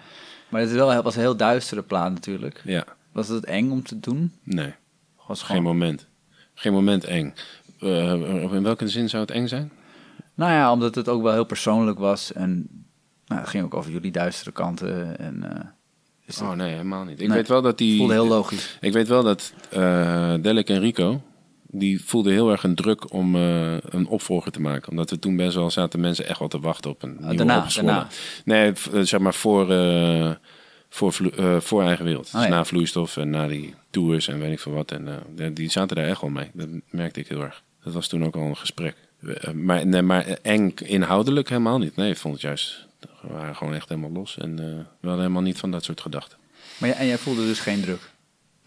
Maar 0.48 0.60
het 0.60 0.70
is 0.70 0.76
wel, 0.76 1.02
was 1.02 1.14
een 1.14 1.20
heel 1.20 1.36
duistere 1.36 1.82
plaat 1.82 2.12
natuurlijk. 2.12 2.60
Ja, 2.64 2.84
Was 3.12 3.28
het 3.28 3.44
eng 3.44 3.70
om 3.70 3.82
te 3.82 4.00
doen? 4.00 4.32
nee. 4.42 4.74
Was 5.26 5.42
Geen 5.42 5.62
moment. 5.62 6.06
Geen 6.54 6.72
moment 6.72 7.04
eng. 7.04 7.34
Eh, 7.80 8.12
in 8.52 8.62
welke 8.62 8.88
zin 8.88 9.08
zou 9.08 9.22
het 9.22 9.30
eng 9.30 9.46
zijn? 9.46 9.70
nou 10.34 10.52
ja, 10.52 10.72
omdat 10.72 10.94
het 10.94 11.08
ook 11.08 11.22
wel 11.22 11.32
heel 11.32 11.44
persoonlijk 11.44 11.98
was. 11.98 12.32
En 12.32 12.68
nou, 13.26 13.40
het 13.40 13.50
ging 13.50 13.64
ook 13.64 13.74
over 13.74 13.90
jullie 13.90 14.10
duistere 14.12 14.52
kanten. 14.52 15.18
En 15.18 15.42
eh 15.52 15.64
het 16.24 16.40
Oh 16.42 16.52
nee, 16.52 16.70
helemaal 16.72 17.04
niet. 17.04 17.20
Ik 17.20 17.26
Nee, 17.28 17.36
weet 17.36 17.48
wel 17.48 17.62
dat 17.62 17.78
die. 17.78 17.96
voelde 17.98 18.12
heel 18.12 18.26
logisch. 18.26 18.78
Ik 18.80 18.92
weet 18.92 19.08
wel 19.08 19.22
dat 19.22 19.52
eh 19.70 20.34
Delek 20.40 20.68
en 20.68 20.80
Rico. 20.80 21.22
Die 21.72 22.04
voelden 22.04 22.32
heel 22.32 22.50
erg 22.50 22.62
een 22.62 22.74
druk 22.74 23.12
om 23.12 23.36
eh, 23.36 23.76
een 23.80 24.06
opvolger 24.06 24.52
te 24.52 24.60
maken. 24.60 24.90
Omdat 24.90 25.10
we 25.10 25.18
toen 25.18 25.36
best 25.36 25.54
wel 25.54 25.70
zaten 25.70 26.00
mensen 26.00 26.26
echt 26.26 26.38
wel 26.38 26.48
te 26.48 26.60
wachten 26.60 26.90
op 26.90 27.02
een 27.02 27.10
nieuwe 27.10 27.26
Ah, 27.30 27.36
daarna, 27.36 27.56
opgezwollen. 27.56 27.94
daarna. 27.94 28.08
Nee, 28.44 28.72
eh, 28.92 29.00
zeg 29.06 29.20
maar 29.20 29.34
voor, 29.34 29.70
eh, 29.70 30.30
voor, 30.88 31.12
voor 31.62 31.82
eigen 31.82 32.04
wereld. 32.04 32.26
Oh, 32.26 32.32
dus 32.32 32.42
ja. 32.42 32.48
na 32.48 32.64
vloeistof 32.64 33.16
en 33.16 33.30
na 33.30 33.46
die 33.48 33.74
tours 33.90 34.28
en 34.28 34.38
weet 34.38 34.52
ik 34.52 34.60
veel 34.60 34.72
wat. 34.72 34.90
En 34.92 35.08
die- 35.54 35.70
zaten 35.70 35.96
daar 35.96 36.06
echt 36.06 36.20
wel 36.20 36.30
mee. 36.30 36.50
Dat 36.52 36.68
merkte 36.90 37.20
ik 37.20 37.28
heel 37.28 37.42
erg. 37.42 37.62
Dat 37.84 37.92
was 37.92 38.08
toen 38.08 38.24
ook 38.24 38.36
al 38.36 38.42
een 38.42 38.56
gesprek. 38.56 38.96
Maar, 39.54 39.86
nee, 39.86 40.02
maar 40.02 40.26
eng 40.42 40.72
inhoudelijk 40.84 41.48
helemaal 41.48 41.78
niet. 41.78 41.96
Nee, 41.96 42.10
ik 42.10 42.16
vond 42.16 42.34
het 42.34 42.42
juist... 42.42 42.86
We 43.22 43.28
waren 43.32 43.56
gewoon 43.56 43.74
echt 43.74 43.88
helemaal 43.88 44.10
los. 44.10 44.36
En 44.38 44.56
we 44.56 44.84
hadden 45.00 45.20
helemaal 45.20 45.42
niet 45.42 45.58
van 45.58 45.70
dat 45.70 45.84
soort 45.84 46.00
gedachten. 46.00 46.38
Maar 46.78 46.88
ja, 46.88 46.94
en 46.94 47.06
jij 47.06 47.18
voelde 47.18 47.46
dus 47.46 47.60
geen 47.60 47.80
druk. 47.80 48.10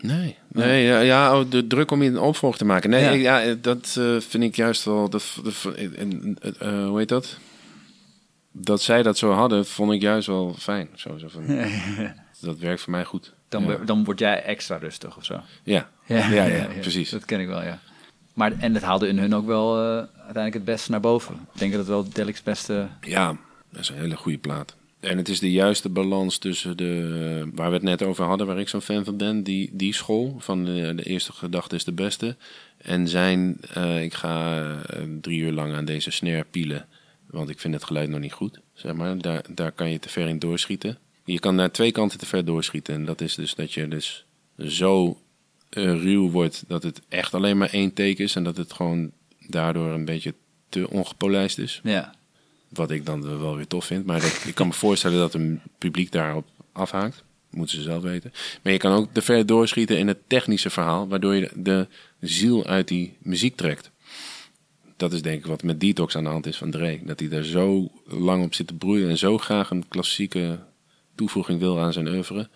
Nee, 0.03 0.37
nee 0.47 0.83
ja, 0.83 0.99
ja 0.99 1.39
oh, 1.39 1.49
de 1.49 1.67
druk 1.67 1.91
om 1.91 2.03
je 2.03 2.09
een 2.09 2.19
opvolger 2.19 2.57
te 2.57 2.65
maken. 2.65 2.89
Nee, 2.89 3.19
Ja. 3.19 3.55
dat 3.61 3.95
eh, 3.99 4.19
vind 4.19 4.43
ik 4.43 4.55
juist 4.55 4.83
wel. 4.83 5.09
Dat, 5.09 5.39
dat, 5.43 5.73
en, 5.75 6.37
eh, 6.59 6.87
hoe 6.87 6.97
heet 6.97 7.09
dat? 7.09 7.37
Dat 8.51 8.81
zij 8.81 9.03
dat 9.03 9.17
zo 9.17 9.31
hadden, 9.31 9.65
vond 9.65 9.91
ik 9.91 10.01
juist 10.01 10.27
wel 10.27 10.55
fijn. 10.59 10.89
Zo, 10.95 11.17
zo 11.17 11.27
van, 11.27 11.43
dat 12.41 12.57
werkt 12.57 12.81
voor 12.81 12.91
mij 12.91 13.05
goed. 13.05 13.33
Dan, 13.49 13.63
ja. 13.63 13.77
dan 13.85 14.03
word 14.03 14.19
jij 14.19 14.43
extra 14.43 14.77
rustig 14.77 15.17
of 15.17 15.25
zo. 15.25 15.41
Ja. 15.63 15.89
Ja, 16.05 16.27
ja, 16.27 16.67
precies. 16.81 17.09
Dat 17.09 17.25
ken 17.25 17.39
ik 17.39 17.47
wel, 17.47 17.63
ja. 17.63 17.79
Maar, 18.33 18.51
en 18.59 18.73
dat 18.73 18.81
haalde 18.81 19.07
in 19.07 19.17
hun 19.17 19.35
ook 19.35 19.45
wel 19.45 19.77
eh, 19.77 19.95
uiteindelijk 19.95 20.53
het 20.53 20.65
beste 20.65 20.91
naar 20.91 20.99
boven. 20.99 21.35
Ik 21.53 21.59
denk 21.59 21.71
dat 21.71 21.79
het 21.79 21.89
wel 21.89 22.09
Delik's 22.09 22.43
beste... 22.43 22.87
Ja, 23.01 23.37
dat 23.69 23.81
is 23.81 23.89
een 23.89 23.95
hele 23.97 24.15
goede 24.15 24.37
plaat. 24.37 24.75
En 25.03 25.17
het 25.17 25.29
is 25.29 25.39
de 25.39 25.51
juiste 25.51 25.89
balans 25.89 26.37
tussen 26.37 26.77
de, 26.77 27.49
waar 27.53 27.67
we 27.67 27.73
het 27.73 27.83
net 27.83 28.03
over 28.03 28.25
hadden, 28.25 28.47
waar 28.47 28.59
ik 28.59 28.67
zo'n 28.67 28.81
fan 28.81 29.03
van 29.05 29.17
ben, 29.17 29.43
die, 29.43 29.69
die 29.73 29.93
school 29.93 30.35
van 30.39 30.65
de, 30.65 30.93
de 30.95 31.03
eerste 31.03 31.31
gedachte 31.31 31.75
is 31.75 31.83
de 31.83 31.91
beste. 31.91 32.35
En 32.77 33.07
zijn, 33.07 33.57
eh, 33.73 34.03
ik 34.03 34.13
ga 34.13 34.69
eh, 34.71 35.01
drie 35.21 35.39
uur 35.39 35.51
lang 35.51 35.73
aan 35.73 35.85
deze 35.85 36.11
snare 36.11 36.45
pielen, 36.51 36.87
want 37.25 37.49
ik 37.49 37.59
vind 37.59 37.73
het 37.73 37.83
geluid 37.83 38.09
nog 38.09 38.19
niet 38.19 38.33
goed. 38.33 38.59
Zeg 38.73 38.93
maar, 38.93 39.17
daar, 39.17 39.45
daar 39.49 39.71
kan 39.71 39.89
je 39.89 39.99
te 39.99 40.09
ver 40.09 40.27
in 40.27 40.39
doorschieten. 40.39 40.97
Je 41.25 41.39
kan 41.39 41.55
naar 41.55 41.71
twee 41.71 41.91
kanten 41.91 42.19
te 42.19 42.25
ver 42.25 42.45
doorschieten. 42.45 42.93
En 42.93 43.05
dat 43.05 43.21
is 43.21 43.35
dus 43.35 43.55
dat 43.55 43.73
je 43.73 43.87
dus 43.87 44.25
zo 44.57 45.21
eh, 45.69 45.83
ruw 45.83 46.29
wordt 46.29 46.63
dat 46.67 46.83
het 46.83 47.01
echt 47.09 47.33
alleen 47.33 47.57
maar 47.57 47.69
één 47.69 47.93
take 47.93 48.23
is. 48.23 48.35
En 48.35 48.43
dat 48.43 48.57
het 48.57 48.73
gewoon 48.73 49.11
daardoor 49.47 49.91
een 49.91 50.05
beetje 50.05 50.33
te 50.69 50.89
ongepolijst 50.89 51.57
is. 51.57 51.79
Ja, 51.83 52.13
Wat 52.73 52.91
ik 52.91 53.05
dan 53.05 53.39
wel 53.39 53.55
weer 53.55 53.67
tof 53.67 53.85
vind. 53.85 54.05
Maar 54.05 54.21
dat, 54.21 54.43
ik 54.45 54.55
kan 54.55 54.67
me 54.67 54.73
voorstellen 54.73 55.17
dat 55.17 55.33
een 55.33 55.61
publiek 55.77 56.11
daarop 56.11 56.47
afhaakt. 56.71 57.23
Moeten 57.49 57.75
ze 57.75 57.83
zelf 57.83 58.03
weten. 58.03 58.33
Maar 58.63 58.73
je 58.73 58.79
kan 58.79 58.93
ook 58.93 59.09
te 59.11 59.21
ver 59.21 59.45
doorschieten 59.45 59.97
in 59.97 60.07
het 60.07 60.17
technische 60.27 60.69
verhaal. 60.69 61.07
Waardoor 61.07 61.35
je 61.35 61.51
de, 61.55 61.87
ziel 62.19 62.65
uit 62.65 62.87
die 62.87 63.17
muziek 63.19 63.55
trekt. 63.55 63.91
Dat 64.97 65.13
is 65.13 65.21
denk 65.21 65.39
ik 65.39 65.45
wat 65.45 65.63
met 65.63 65.79
Detox 65.79 66.15
aan 66.15 66.23
de 66.23 66.29
hand 66.29 66.45
is 66.45 66.57
van 66.57 66.71
Dre. 66.71 66.99
Dat 67.03 67.19
hij 67.19 67.29
daar 67.29 67.43
zo 67.43 67.91
lang 68.05 68.43
op 68.43 68.53
zit 68.53 68.67
te 68.67 68.73
broeien. 68.73 69.09
En 69.09 69.17
zo 69.17 69.37
graag 69.37 69.69
een 69.69 69.87
klassieke 69.87 70.59
toevoeging 71.15 71.59
wil 71.59 71.79
aan 71.79 71.93
zijn 71.93 72.07
oeuvre. 72.07 72.49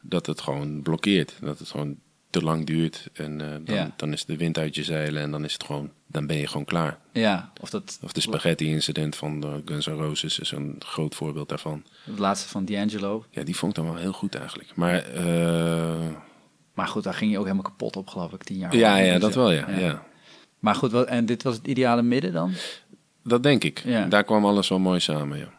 Dat 0.00 0.26
het 0.26 0.40
gewoon 0.40 0.82
blokkeert. 0.82 1.34
Dat 1.40 1.58
het 1.58 1.68
gewoon 1.68 1.96
te 2.32 2.42
lang 2.42 2.66
duurt. 2.66 3.08
En 3.12 3.40
eh, 3.40 3.48
dan, 3.64 3.74
Ja. 3.76 3.92
dan 3.96 4.12
is 4.12 4.24
de 4.24 4.36
wind 4.36 4.58
uit 4.58 4.74
je 4.74 4.84
zeilen. 4.84 5.22
En 5.22 5.30
dan 5.30 5.44
is 5.44 5.52
het 5.52 5.64
gewoon, 5.64 5.90
dan 6.06 6.26
ben 6.26 6.36
je 6.36 6.46
gewoon 6.46 6.64
klaar. 6.64 6.98
ja. 7.12 7.52
Of 7.60 7.70
dat 7.70 7.98
Of 8.02 8.12
de 8.12 8.20
spaghetti-incident 8.20 9.16
van 9.16 9.40
de 9.40 9.62
Guns 9.64 9.86
N' 9.86 9.90
Roses 9.90 10.38
is 10.38 10.50
een 10.50 10.76
groot 10.78 11.14
voorbeeld 11.14 11.48
daarvan. 11.48 11.84
het 12.04 12.18
laatste 12.18 12.48
van 12.48 12.64
D'Angelo. 12.64 13.24
Ja, 13.30 13.42
die 13.42 13.56
vond 13.56 13.76
ik 13.76 13.82
dan 13.84 13.92
wel 13.92 14.00
heel 14.02 14.12
goed 14.12 14.34
eigenlijk. 14.34 14.74
Maar 14.76 14.98
eh, 15.04 16.06
Maar 16.74 16.86
goed, 16.88 17.02
daar 17.04 17.14
ging 17.14 17.30
je 17.30 17.38
ook 17.38 17.44
helemaal 17.44 17.70
kapot 17.70 17.96
op, 17.96 18.08
geloof 18.08 18.32
ik, 18.32 18.42
tien 18.44 18.58
jaar. 18.58 18.76
ja, 18.76 18.96
ja, 18.96 19.12
Dus, 19.12 19.20
dat 19.20 19.30
eh, 19.30 19.36
wel, 19.36 19.50
ja. 19.52 19.70
ja. 19.70 20.02
Maar 20.58 20.74
goed, 20.74 20.92
wat, 20.92 21.06
en 21.06 21.26
dit 21.26 21.42
was 21.42 21.56
het 21.56 21.66
ideale 21.66 22.02
midden 22.02 22.32
dan? 22.32 22.52
Dat 23.24 23.42
denk 23.42 23.64
ik. 23.64 23.78
Ja. 23.84 24.04
Daar 24.06 24.24
kwam 24.24 24.44
alles 24.44 24.68
wel 24.68 24.78
mooi 24.78 25.00
samen, 25.00 25.38
ja. 25.38 25.52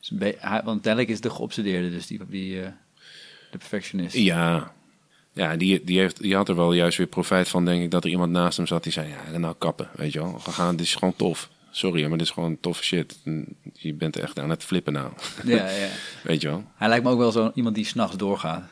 Dus 0.00 0.30
want 0.64 0.82
Delik 0.84 1.08
is 1.08 1.20
de 1.20 1.30
geobsedeerde, 1.30 1.90
dus 1.90 2.06
die, 2.06 2.20
die 2.28 2.62
eh, 2.62 2.68
de 3.50 3.58
perfectionist. 3.58 4.16
Ja, 4.16 4.72
ja 5.36 5.56
die, 5.56 5.84
die, 5.84 5.98
heeft, 5.98 6.22
die 6.22 6.34
had 6.34 6.48
er 6.48 6.56
wel 6.56 6.72
juist 6.72 6.98
weer 6.98 7.06
profijt 7.06 7.48
van, 7.48 7.64
denk 7.64 7.82
ik, 7.82 7.90
dat 7.90 8.04
er 8.04 8.10
iemand 8.10 8.32
naast 8.32 8.56
hem 8.56 8.66
zat 8.66 8.82
die 8.82 8.92
zei, 8.92 9.08
ja, 9.32 9.38
nou 9.38 9.54
kappen, 9.58 9.88
weet 9.94 10.12
je 10.12 10.18
wel. 10.18 10.40
We 10.44 10.50
gaan, 10.50 10.76
dit 10.76 10.86
is 10.86 10.94
gewoon 10.94 11.16
tof. 11.16 11.50
Sorry, 11.70 12.00
maar 12.00 12.18
dit 12.18 12.26
is 12.26 12.32
gewoon 12.32 12.60
toffe 12.60 12.84
shit. 12.84 13.18
Je 13.72 13.94
bent 13.94 14.16
echt 14.16 14.38
aan 14.38 14.50
het 14.50 14.64
flippen 14.64 14.92
nou. 14.92 15.12
Ja, 15.44 15.70
ja. 15.70 15.88
weet 16.22 16.40
je 16.40 16.48
wel. 16.48 16.64
Hij 16.74 16.88
lijkt 16.88 17.04
me 17.04 17.10
ook 17.10 17.18
wel 17.18 17.32
zo 17.32 17.50
iemand 17.54 17.74
die 17.74 17.84
s'nachts 17.84 18.16
doorgaat. 18.16 18.64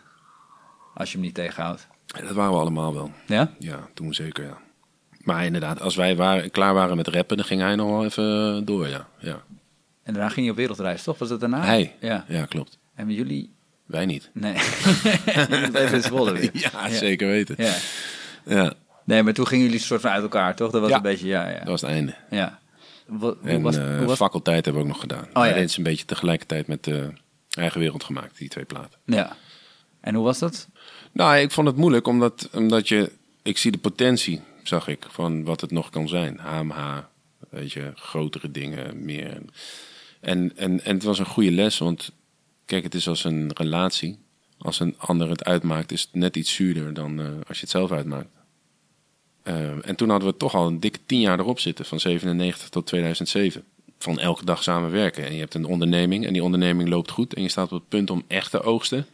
Als 0.95 1.09
je 1.11 1.17
hem 1.17 1.27
niet 1.27 1.35
tegenhoudt. 1.35 1.87
En 2.17 2.25
dat 2.25 2.35
waren 2.35 2.53
we 2.53 2.59
allemaal 2.59 2.95
wel. 2.95 3.11
Ja? 3.27 3.55
Ja, 3.59 3.89
toen 3.95 4.15
zeker, 4.15 4.45
ja. 4.45 4.59
Maar 5.19 5.45
inderdaad, 5.45 5.81
als 5.81 5.97
wij 5.97 6.17
waren, 6.17 6.51
klaar 6.51 6.75
waren 6.75 6.97
met 6.97 7.09
rappen, 7.09 7.37
dan 7.37 7.47
ging 7.47 7.61
hij 7.61 7.75
nog 7.75 7.89
wel 7.91 8.05
even 8.05 8.65
door, 8.65 8.89
ja. 8.89 9.09
ja. 9.19 9.43
En 10.03 10.13
daarna 10.13 10.29
ging 10.29 10.47
je 10.47 10.53
op 10.53 10.59
wereldreis, 10.59 11.03
toch? 11.03 11.19
Was 11.19 11.29
dat 11.29 11.41
daarna? 11.41 11.65
Hij? 11.65 11.97
Ja. 12.01 12.25
Ja, 12.29 12.45
klopt. 12.45 12.79
En 12.95 13.11
jullie? 13.11 13.54
Wij 13.87 14.07
niet. 14.07 14.31
Nee. 14.33 14.55
Even 14.55 15.93
in 15.93 16.03
Zwolle 16.03 16.33
weer. 16.33 16.51
Ja, 16.53 16.89
zeker 16.89 17.29
weten. 17.29 17.55
Ja. 17.59 17.75
Ja, 18.47 18.73
Nee, 19.05 19.23
maar 19.23 19.33
toen 19.33 19.47
gingen 19.47 19.65
jullie 19.65 19.81
soort 19.81 20.01
van 20.01 20.11
uit 20.11 20.23
elkaar, 20.23 20.57
toch? 20.57 20.71
Dat 20.71 20.81
was 20.81 20.91
Ja. 20.91 20.97
een 20.97 21.03
beetje, 21.03 21.27
ja, 21.27 21.49
ja. 21.49 21.59
dat 21.59 21.69
was 21.69 21.81
het 21.81 21.91
einde. 21.91 22.15
ja. 22.31 22.59
Wat, 23.07 23.37
En 23.43 23.63
was, 23.63 23.77
eh, 23.77 24.05
was 24.05 24.17
faculteit 24.17 24.65
hebben 24.65 24.83
we 24.83 24.89
ook 24.89 24.93
nog 24.95 25.01
gedaan. 25.03 25.27
ja. 25.35 25.49
Oh, 25.49 25.55
Dit 25.55 25.69
is 25.69 25.77
een 25.77 25.83
beetje 25.83 26.05
tegelijkertijd 26.05 26.67
met 26.67 26.85
de 26.85 27.09
eigen 27.51 27.81
wereld 27.81 28.05
gemaakt, 28.05 28.39
die 28.39 28.49
twee 28.49 28.65
platen. 28.65 28.99
Ja. 29.05 29.37
En 30.01 30.15
hoe 30.15 30.25
was 30.25 30.39
dat? 30.39 30.69
Nou, 31.13 31.37
ik 31.37 31.51
vond 31.51 31.67
het 31.67 31.77
moeilijk, 31.77 32.07
omdat, 32.07 32.49
omdat 32.53 32.89
je... 32.89 33.13
Ik 33.43 33.59
zie 33.59 33.71
de 33.73 33.79
potentie, 33.79 34.41
zag 34.63 34.89
ik, 34.89 35.07
van 35.11 35.45
wat 35.45 35.61
het 35.61 35.71
nog 35.71 35.91
kan 35.91 36.09
zijn. 36.09 36.39
HMH, 36.39 36.99
weet 37.51 37.73
je, 37.73 37.93
grotere 37.95 38.51
dingen, 38.51 39.05
meer. 39.05 39.39
En, 40.21 40.53
en, 40.57 40.85
en 40.85 40.95
het 40.95 41.03
was 41.03 41.19
een 41.19 41.27
goede 41.27 41.51
les, 41.53 41.79
want 41.79 42.13
kijk, 42.75 42.93
het 42.93 42.95
is 42.95 43.09
als 43.09 43.25
een 43.25 43.51
relatie. 43.55 44.19
Als 44.59 44.81
een 44.81 44.95
ander 44.99 45.29
het 45.29 45.45
uitmaakt, 45.45 45.93
is 45.93 46.01
het 46.01 46.15
net 46.15 46.37
iets 46.37 46.55
zuurder 46.55 46.95
dan 46.95 47.21
eh, 47.21 47.27
als 47.27 47.57
je 47.57 47.63
het 47.63 47.71
zelf 47.71 47.93
uitmaakt. 47.93 48.29
Eh, 49.43 49.89
en 49.89 49.97
toen 49.97 50.11
hadden 50.11 50.29
we 50.29 50.37
toch 50.37 50.55
al 50.55 50.67
een 50.67 50.81
dikke 50.81 50.99
tien 51.07 51.21
jaar 51.21 51.39
erop 51.39 51.61
zitten, 51.61 51.85
van 51.85 52.01
97 52.01 52.69
tot 52.69 52.87
2007. 52.87 53.65
Van 53.99 54.19
elke 54.19 54.45
dag 54.45 54.63
samenwerken. 54.63 55.25
En 55.25 55.33
je 55.33 55.41
hebt 55.41 55.55
een 55.55 55.65
onderneming 55.65 56.27
en 56.27 56.33
die 56.33 56.45
onderneming 56.45 56.89
loopt 56.89 57.11
goed. 57.11 57.35
En 57.35 57.43
je 57.43 57.49
staat 57.49 57.73
op 57.73 57.79
het 57.79 57.89
punt 57.89 58.11
om 58.11 58.23
echt 58.27 58.51
te 58.51 58.63
oogsten. 58.63 59.07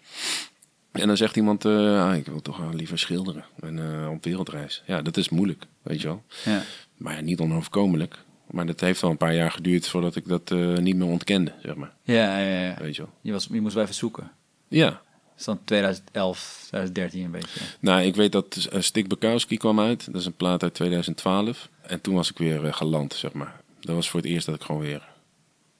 En 0.92 1.06
dan 1.06 1.16
zegt 1.16 1.36
iemand, 1.36 1.64
ah, 1.64 2.16
ik 2.16 2.26
wil 2.26 2.42
toch 2.42 2.56
wel 2.56 2.74
liever 2.74 2.98
schilderen 2.98 3.44
en 3.60 4.08
op 4.08 4.24
wereldreis. 4.24 4.82
Ja, 4.86 5.02
dat 5.02 5.16
is 5.16 5.28
moeilijk, 5.28 5.66
weet 5.82 6.00
je 6.00 6.06
wel. 6.06 6.22
Ja. 6.44 6.62
Maar 6.96 7.14
ja, 7.14 7.20
niet 7.20 7.40
onoverkomelijk. 7.40 8.18
Maar 8.50 8.66
dat 8.66 8.80
heeft 8.80 9.00
wel 9.00 9.10
een 9.10 9.16
paar 9.16 9.34
jaar 9.34 9.50
geduurd 9.50 9.88
voordat 9.88 10.16
ik 10.16 10.28
dat 10.28 10.50
eh, 10.50 10.76
niet 10.76 10.96
meer 10.96 11.06
ontkende, 11.08 11.52
zeg 11.62 11.74
maar. 11.74 11.92
Ja, 12.02 12.38
ja, 12.38 12.60
ja. 12.64 12.74
Weet 12.78 12.96
je 12.96 13.02
wel. 13.02 13.10
Je, 13.20 13.32
was, 13.32 13.48
je 13.50 13.60
moest 13.60 13.74
wel 13.74 13.82
even 13.82 13.94
zoeken. 13.94 14.30
Ja. 14.68 14.88
Dat 14.90 15.00
is 15.38 15.44
dan 15.44 15.60
2011, 15.64 16.56
2013 16.66 17.24
een 17.24 17.30
beetje. 17.30 17.60
Nou, 17.80 18.02
ik 18.02 18.14
weet 18.14 18.32
dat 18.32 18.68
uh, 18.72 18.80
Stik 18.80 19.08
Bukowski 19.08 19.56
kwam 19.56 19.80
uit. 19.80 20.06
Dat 20.12 20.20
is 20.20 20.26
een 20.26 20.36
plaat 20.36 20.62
uit 20.62 20.74
2012. 20.74 21.68
En 21.82 22.00
toen 22.00 22.14
was 22.14 22.30
ik 22.30 22.38
weer 22.38 22.64
uh, 22.64 22.72
geland, 22.72 23.14
zeg 23.14 23.32
maar. 23.32 23.60
Dat 23.80 23.94
was 23.94 24.10
voor 24.10 24.20
het 24.20 24.28
eerst 24.28 24.46
dat 24.46 24.54
ik 24.54 24.62
gewoon 24.62 24.80
weer... 24.80 25.08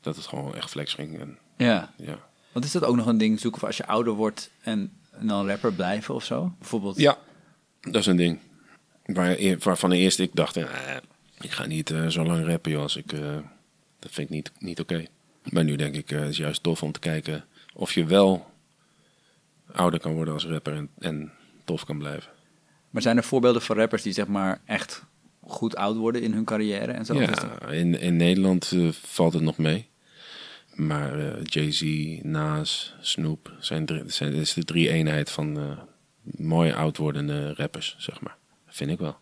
Dat 0.01 0.17
het 0.17 0.27
gewoon 0.27 0.55
echt 0.55 0.71
flex 0.71 0.95
ging. 0.95 1.21
En, 1.21 1.39
Ja. 1.57 1.93
ja. 1.97 2.19
Want 2.53 2.65
is 2.65 2.73
dat 2.73 2.85
ook 2.85 2.97
nog 2.97 3.07
een 3.07 3.19
ding 3.19 3.41
zoeken 3.41 3.59
voor 3.61 3.69
als 3.69 3.77
je 3.77 3.87
ouder 3.87 4.13
wordt 4.13 4.51
en, 4.61 4.93
en 5.11 5.27
dan 5.27 5.47
rapper 5.49 5.73
blijven 5.73 6.15
of 6.15 6.25
zo? 6.25 6.53
Bijvoorbeeld. 6.59 6.97
ja, 6.97 7.19
dat 7.81 7.95
is 7.95 8.07
een 8.07 8.17
ding. 8.17 8.39
Waar, 9.05 9.37
waarvan 9.59 9.93
eerst 9.93 10.19
ik 10.19 10.31
dacht... 10.35 10.57
eh, 10.57 10.67
ik 11.41 11.51
ga 11.51 11.67
niet 11.67 11.91
eh, 11.91 12.07
zo 12.07 12.25
lang 12.25 12.47
rappen, 12.47 12.71
joh. 12.71 12.83
Als 12.83 12.97
ik, 12.97 13.13
eh, 13.13 13.37
dat 13.99 14.11
vind 14.13 14.29
ik 14.29 14.35
niet, 14.35 14.53
niet 14.59 14.81
oké. 14.81 15.05
Maar 15.51 15.65
nu 15.65 15.77
denk 15.77 15.95
ik, 15.95 16.11
eh, 16.11 16.21
het 16.21 16.29
is 16.29 16.37
juist 16.37 16.63
tof 16.63 16.83
om 16.83 16.93
te 16.93 17.01
kijken... 17.01 17.45
of 17.75 17.93
je 17.93 18.05
wel 18.05 18.51
ouder 19.73 20.01
kan 20.01 20.13
worden 20.13 20.35
als 20.35 20.47
rapper 20.47 20.75
en, 20.75 20.91
en 20.99 21.33
tof 21.65 21.85
kan 21.85 21.99
blijven. 21.99 22.31
Maar 22.91 23.03
zijn 23.03 23.17
er 23.17 23.25
voorbeelden 23.25 23.63
van 23.63 23.77
rappers 23.77 24.03
die 24.03 24.13
zeg 24.13 24.27
maar 24.27 24.61
echt 24.65 25.05
goed 25.41 25.77
oud 25.77 25.97
worden 25.97 26.23
in 26.23 26.33
hun 26.33 26.45
carrière 26.45 26.93
en 26.93 27.05
zo? 27.05 27.21
Ja, 27.21 27.69
in, 27.69 28.01
in 28.01 28.17
Nederland 28.17 28.73
valt 28.91 29.33
het 29.33 29.43
nog 29.43 29.57
mee. 29.57 29.89
Maar 30.75 31.43
Jay-Z, 31.43 31.83
Nas, 32.23 32.95
Snoop 33.01 33.53
zijn, 33.59 33.87
drie, 33.87 34.03
zijn 34.07 34.33
is 34.33 34.53
de 34.53 34.65
drie 34.65 34.89
eenheid 34.89 35.31
van 35.31 35.59
eh, 35.59 35.79
mooie 36.23 36.75
oud 36.75 36.97
wordende 36.97 37.55
rappers, 37.55 37.97
zeg 37.99 38.21
maar. 38.21 38.37
Vind 38.67 38.91
ik 38.91 38.99
wel. 38.99 39.17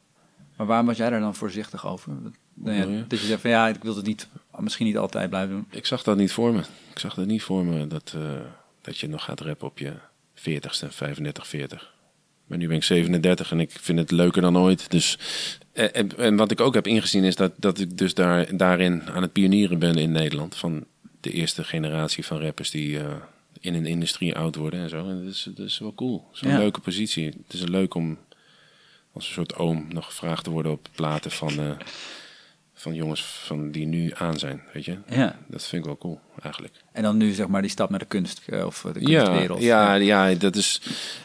Maar 0.58 0.66
waarom 0.66 0.86
was 0.86 0.96
jij 0.96 1.10
daar 1.10 1.20
dan 1.20 1.34
voorzichtig 1.34 1.86
over? 1.86 2.12
Dat, 2.22 2.32
nou 2.54 2.76
ja, 2.76 2.96
je? 2.96 3.06
dat 3.06 3.20
je 3.20 3.26
zegt 3.26 3.40
van 3.40 3.50
ja, 3.50 3.68
ik 3.68 3.82
wil 3.82 3.96
het 3.96 4.06
niet, 4.06 4.28
misschien 4.58 4.86
niet 4.86 4.98
altijd 4.98 5.28
blijven 5.28 5.54
doen. 5.54 5.66
Ik 5.70 5.86
zag 5.86 6.02
dat 6.02 6.16
niet 6.16 6.32
voor 6.32 6.52
me. 6.52 6.60
Ik 6.90 6.98
zag 6.98 7.14
dat 7.14 7.26
niet 7.26 7.42
voor 7.42 7.64
me 7.64 7.86
dat, 7.86 8.14
eh, 8.16 8.22
dat 8.80 8.98
je 8.98 9.08
nog 9.08 9.24
gaat 9.24 9.40
rappen 9.40 9.66
op 9.66 9.78
je 9.78 9.92
40ste, 10.34 10.88
35, 10.88 11.46
40. 11.46 11.94
Maar 12.46 12.58
nu 12.58 12.66
ben 12.66 12.76
ik 12.76 12.82
37 12.82 13.50
en 13.50 13.60
ik 13.60 13.70
vind 13.70 13.98
het 13.98 14.10
leuker 14.10 14.42
dan 14.42 14.58
ooit. 14.58 14.90
Dus, 14.90 15.18
en, 15.72 16.16
en, 16.18 16.36
wat 16.36 16.50
ik 16.50 16.60
ook 16.60 16.74
heb 16.74 16.86
ingezien 16.86 17.24
is 17.24 17.36
dat, 17.36 17.52
dat 17.56 17.78
ik 17.78 17.98
dus 17.98 18.14
daar, 18.14 18.56
daarin 18.56 19.02
aan 19.02 19.22
het 19.22 19.32
pionieren 19.32 19.78
ben 19.78 19.96
in 19.96 20.12
Nederland. 20.12 20.56
Van 20.56 20.84
de 21.20 21.30
eerste 21.30 21.64
generatie 21.64 22.26
van 22.26 22.40
rappers 22.40 22.70
die 22.70 22.98
eh, 22.98 23.16
in 23.60 23.74
een 23.74 23.86
industrie 23.86 24.36
oud 24.36 24.56
worden 24.56 24.80
en 24.80 24.88
zo. 24.88 25.08
En 25.08 25.24
dat 25.24 25.32
is, 25.32 25.48
dat 25.54 25.66
is 25.66 25.78
wel 25.78 25.94
cool. 25.94 26.28
Ja. 26.32 26.58
leuke 26.58 26.80
positie. 26.80 27.26
Het 27.26 27.52
is 27.52 27.60
leuk 27.60 27.94
om 27.94 28.18
als 29.18 29.26
een 29.28 29.32
soort 29.34 29.54
oom 29.56 29.86
nog 29.88 30.04
gevraagd 30.06 30.44
te 30.44 30.50
worden 30.50 30.72
op 30.72 30.88
platen 30.94 31.30
van, 31.30 31.58
eh, 31.58 31.70
van 32.74 32.94
jongens 32.94 33.22
van 33.24 33.70
die 33.70 33.86
nu 33.86 34.10
aan 34.14 34.38
zijn. 34.38 34.62
Weet 34.72 34.84
je? 34.84 34.98
Ja. 35.08 35.38
Dat 35.48 35.64
vind 35.66 35.80
ik 35.82 35.86
wel 35.88 35.98
cool, 35.98 36.20
eigenlijk. 36.42 36.74
En 36.92 37.02
dan 37.02 37.16
nu 37.16 37.32
zeg 37.32 37.48
maar 37.48 37.62
die 37.62 37.70
stap 37.70 37.90
naar 37.90 37.98
de 37.98 38.04
kunst 38.04 38.42
eh, 38.46 38.66
of 38.66 38.86
de 38.92 39.00
Ja, 39.10 39.22
kunstwereld. 39.24 39.62
ja, 39.62 39.94
ja, 39.94 40.34
dat 40.34 40.56
is. 40.56 40.80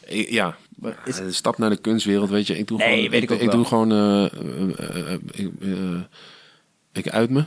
Ja, 0.10 0.58
Is- 1.06 1.16
de 1.16 1.32
stap 1.32 1.58
naar 1.58 1.70
de 1.70 1.78
kunstwereld, 1.78 2.30
weet 2.30 2.48
je. 2.48 2.58
Ik 2.58 2.68
doe 2.68 2.78
Nee, 2.78 2.96
gewoon, 2.96 3.10
weet 3.10 3.24
ik 3.24 3.32
ook 3.32 3.39
ik 3.39 3.46
wel. 3.46 3.56
doe 3.56 3.66
gewoon. 3.66 3.91
eh, 3.91 5.14
ik, 5.32 5.52
ik 6.91 7.10
uit 7.10 7.30
me. 7.30 7.46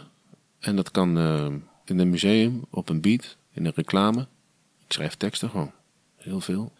En 0.61 0.77
dat 0.77 0.91
kan 0.91 1.19
in 1.85 1.99
een 1.99 2.11
museum, 2.11 2.65
op 2.71 2.89
een 2.89 3.01
beat, 3.01 3.37
in 3.53 3.67
een 3.67 3.73
reclame. 3.75 4.21
Ik 4.87 4.93
schrijf 4.93 5.15
teksten 5.15 5.51
gewoon. 5.51 5.73
Heel 6.17 6.41
veel. 6.41 6.73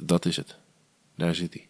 Dat 0.00 0.26
is 0.26 0.36
het. 0.36 0.56
Daar 1.16 1.34
zit 1.34 1.54
hij. 1.54 1.66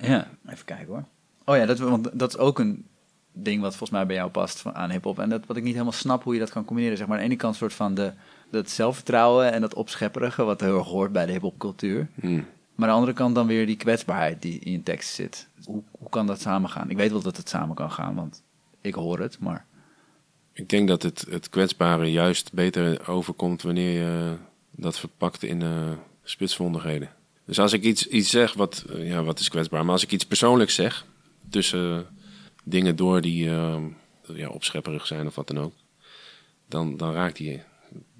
Ja, 0.00 0.28
even 0.46 0.64
kijken 0.64 0.86
hoor. 0.86 1.04
Oh 1.44 1.56
ja, 1.56 1.66
dat, 1.66 1.78
want 1.78 2.18
dat 2.18 2.28
is 2.28 2.38
ook 2.38 2.58
een 2.58 2.86
ding 3.32 3.60
wat 3.60 3.70
volgens 3.70 3.90
mij 3.90 4.06
bij 4.06 4.16
jou 4.16 4.30
past 4.30 4.60
van, 4.60 4.74
aan 4.74 4.90
hip-hop. 4.90 5.18
En 5.18 5.28
dat 5.28 5.46
wat 5.46 5.56
ik 5.56 5.62
niet 5.62 5.72
helemaal 5.72 5.92
snap 5.92 6.22
hoe 6.22 6.34
je 6.34 6.40
dat 6.40 6.50
kan 6.50 6.64
combineren. 6.64 6.96
Zeg 6.96 7.06
maar 7.06 7.16
aan 7.16 7.22
de 7.22 7.28
ene 7.28 7.38
kant 7.38 7.56
soort 7.56 7.72
van 7.72 7.94
de, 7.94 8.12
dat 8.50 8.70
zelfvertrouwen 8.70 9.52
en 9.52 9.60
dat 9.60 9.74
opschepperige, 9.74 10.44
wat 10.44 10.60
heel 10.60 10.78
erg 10.78 10.86
hoort 10.86 11.12
bij 11.12 11.26
de 11.26 11.32
hip-hop 11.32 11.58
cultuur. 11.58 12.08
Hmm. 12.20 12.46
Maar 12.74 12.88
aan 12.88 12.94
de 12.94 13.00
andere 13.00 13.16
kant 13.16 13.34
dan 13.34 13.46
weer 13.46 13.66
die 13.66 13.76
kwetsbaarheid 13.76 14.42
die 14.42 14.58
in 14.58 14.72
je 14.72 14.82
tekst 14.82 15.14
zit. 15.14 15.48
Hoe, 15.64 15.82
hoe 15.90 16.08
kan 16.08 16.26
dat 16.26 16.40
samen 16.40 16.70
gaan? 16.70 16.90
Ik 16.90 16.96
weet 16.96 17.10
wel 17.10 17.22
dat 17.22 17.36
het 17.36 17.48
samen 17.48 17.74
kan 17.74 17.90
gaan, 17.90 18.14
want 18.14 18.42
ik 18.80 18.94
hoor 18.94 19.18
het, 19.18 19.38
maar 19.38 19.66
Ik 20.52 20.68
denk 20.68 20.88
dat 20.88 21.02
het, 21.02 21.26
het 21.30 21.48
kwetsbare 21.48 22.10
juist 22.10 22.52
beter 22.52 23.08
overkomt 23.08 23.62
wanneer 23.62 23.92
je 23.92 24.36
dat 24.70 24.98
verpakt 24.98 25.42
in 25.42 25.62
eh 25.62 25.92
spitsvondigheden. 26.22 27.08
Dus 27.50 27.58
als 27.58 27.72
ik 27.72 27.82
iets, 27.82 28.06
iets 28.06 28.30
zeg, 28.30 28.52
wat, 28.52 28.84
eh, 28.94 29.08
ja, 29.08 29.22
wat 29.22 29.38
is 29.38 29.48
kwetsbaar? 29.48 29.84
Maar 29.84 29.92
als 29.92 30.02
ik 30.02 30.12
iets 30.12 30.26
persoonlijks 30.26 30.74
zeg, 30.74 31.04
tussen 31.48 32.06
dingen 32.64 32.96
door 32.96 33.20
die 33.20 33.48
eh, 33.50 33.76
ja, 34.34 34.48
opschepperig 34.48 35.06
zijn 35.06 35.26
of 35.26 35.34
wat 35.34 35.46
dan 35.46 35.58
ook, 35.58 35.72
dan, 36.68 36.96
dan 36.96 37.12
raakt 37.12 37.36
die 37.36 37.50
je, 37.50 37.60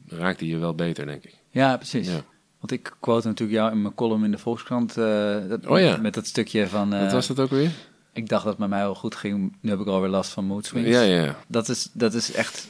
raakt 0.09 0.39
die 0.39 0.49
je 0.51 0.59
wel 0.59 0.75
beter, 0.75 1.07
denk 1.07 1.25
ik. 1.25 1.35
ja, 1.51 1.77
precies. 1.77 2.07
Ja. 2.07 2.25
Want 2.59 2.73
ik 2.73 2.97
quote 3.01 3.27
natuurlijk 3.27 3.59
jou 3.59 3.73
in 3.73 3.83
mijn 3.83 3.95
column 3.95 4.25
in 4.25 4.31
de 4.31 4.39
Volkskrant. 4.39 4.97
eh, 4.97 5.37
dat, 5.49 5.67
Oh 5.67 5.79
ja. 5.79 5.97
Met 5.97 6.15
dat 6.15 6.27
stukje 6.27 6.69
van... 6.69 6.93
eh, 6.93 7.03
wat 7.03 7.13
was 7.13 7.27
dat 7.27 7.41
ook 7.41 7.51
weer? 7.51 7.71
Ik 8.13 8.29
dacht 8.29 8.43
dat 8.43 8.53
het 8.53 8.61
met 8.61 8.69
mij 8.71 8.81
wel 8.81 8.95
goed 8.95 9.15
ging. 9.15 9.57
Nu 9.61 9.71
heb 9.71 9.81
ik 9.81 9.87
alweer 9.87 10.11
last 10.11 10.31
van 10.31 10.45
mood 10.45 10.67
swings. 10.67 10.89
Ja, 10.89 11.01
ja, 11.01 11.25
ja. 11.25 11.39
Dat 11.47 11.69
is, 11.69 11.89
dat 11.93 12.15
is 12.15 12.33
echt... 12.33 12.69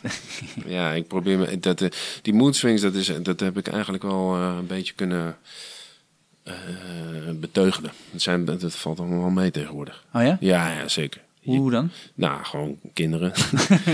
Ja, 0.67 0.93
ik 0.93 1.07
probeer 1.09 1.39
me. 1.39 1.59
Dat, 1.61 1.89
die 2.23 2.35
mood 2.35 2.57
swings, 2.57 2.83
dat, 2.83 2.95
is, 2.95 3.13
dat 3.23 3.41
heb 3.41 3.59
ik 3.59 3.69
eigenlijk 3.69 4.03
wel 4.03 4.35
een 4.37 4.67
beetje 4.67 4.95
kunnen 4.95 5.37
beteugelen. 7.41 7.91
Dat, 8.11 8.23
zijn, 8.23 8.45
dat 8.45 8.75
valt 8.75 8.99
allemaal 8.99 9.21
wel 9.21 9.31
mee 9.31 9.51
tegenwoordig. 9.51 10.05
Oh 10.15 10.23
ja? 10.23 10.37
Ja, 10.41 10.73
ja 10.73 10.89
zeker. 10.89 11.21
Hoe 11.43 11.71
dan? 11.71 11.91
nou, 12.15 12.45
gewoon 12.45 12.77
kinderen. 12.93 13.33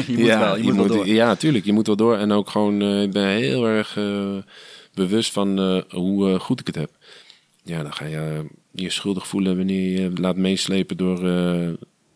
je 0.06 0.14
moet 0.16 0.26
ja, 0.26 0.38
wel, 0.38 0.56
je, 0.56 0.62
moet 0.62 0.74
wel 0.74 0.86
door. 0.86 1.06
Ja, 1.06 1.34
tuurlijk. 1.34 1.64
Je 1.64 1.72
moet 1.72 1.86
wel 1.86 1.96
door. 1.96 2.16
En 2.16 2.32
ook 2.32 2.50
gewoon, 2.50 2.82
eh, 2.82 3.02
ik 3.02 3.12
ben 3.12 3.26
heel 3.26 3.66
erg 3.66 3.96
eh, 3.96 4.36
bewust 4.94 5.32
van 5.32 5.58
eh, 5.58 5.80
hoe 5.90 6.32
eh, 6.32 6.40
goed 6.40 6.60
ik 6.60 6.66
het 6.66 6.76
heb. 6.76 6.90
Ja, 7.66 7.82
dan 7.82 7.92
ga 7.92 8.04
je 8.04 8.16
eh, 8.16 8.40
je 8.70 8.90
schuldig 8.90 9.26
voelen 9.26 9.56
wanneer 9.56 10.00
je 10.00 10.10
laat 10.14 10.36
meeslepen 10.36 10.96
door 10.96 11.28
eh, 11.28 11.68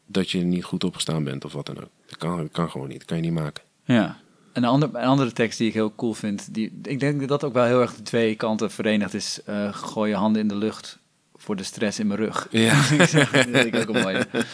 dat 0.07 0.31
je 0.31 0.39
niet 0.39 0.65
goed 0.65 0.85
opgestaan 0.85 1.25
bent 1.25 1.45
of 1.45 1.53
wat 1.53 1.67
dan 1.67 1.77
ook. 1.77 1.91
Dat 2.07 2.17
kan, 2.17 2.37
dat 2.37 2.51
kan 2.51 2.71
gewoon 2.71 2.89
niet. 2.89 2.99
Dat 2.99 3.07
kan 3.07 3.17
je 3.17 3.23
niet 3.23 3.33
maken. 3.33 3.63
Ja. 3.85 4.21
En 4.53 4.63
een, 4.63 4.69
ander, 4.69 4.89
een 4.93 5.05
andere 5.07 5.33
tekst 5.33 5.59
die 5.59 5.69
ik 5.69 5.75
heel 5.75 5.95
cool 5.95 6.13
vind, 6.15 6.55
die, 6.55 6.81
ik 6.83 7.01
denk 7.01 7.21
dat 7.21 7.29
dat 7.29 7.45
ook 7.45 7.53
wel 7.53 7.65
heel 7.65 7.81
erg 7.81 7.95
de 7.95 8.03
twee 8.03 8.35
kanten 8.35 8.71
verenigd 8.71 9.15
is. 9.15 9.41
eh 9.45 9.75
gooi 9.75 10.11
je 10.11 10.17
handen 10.17 10.43
in 10.43 10.49
de 10.49 10.57
lucht 10.57 10.99
voor 11.35 11.57
de 11.57 11.63
stress 11.63 11.99
in 11.99 12.07
mijn 12.07 12.21
rug. 12.21 12.47
Ja. 12.51 12.75
Dat 12.97 13.09
vind 13.09 13.57
ik 13.57 13.77
ook 13.77 13.95
een 13.97 14.03
mooie. 14.03 14.27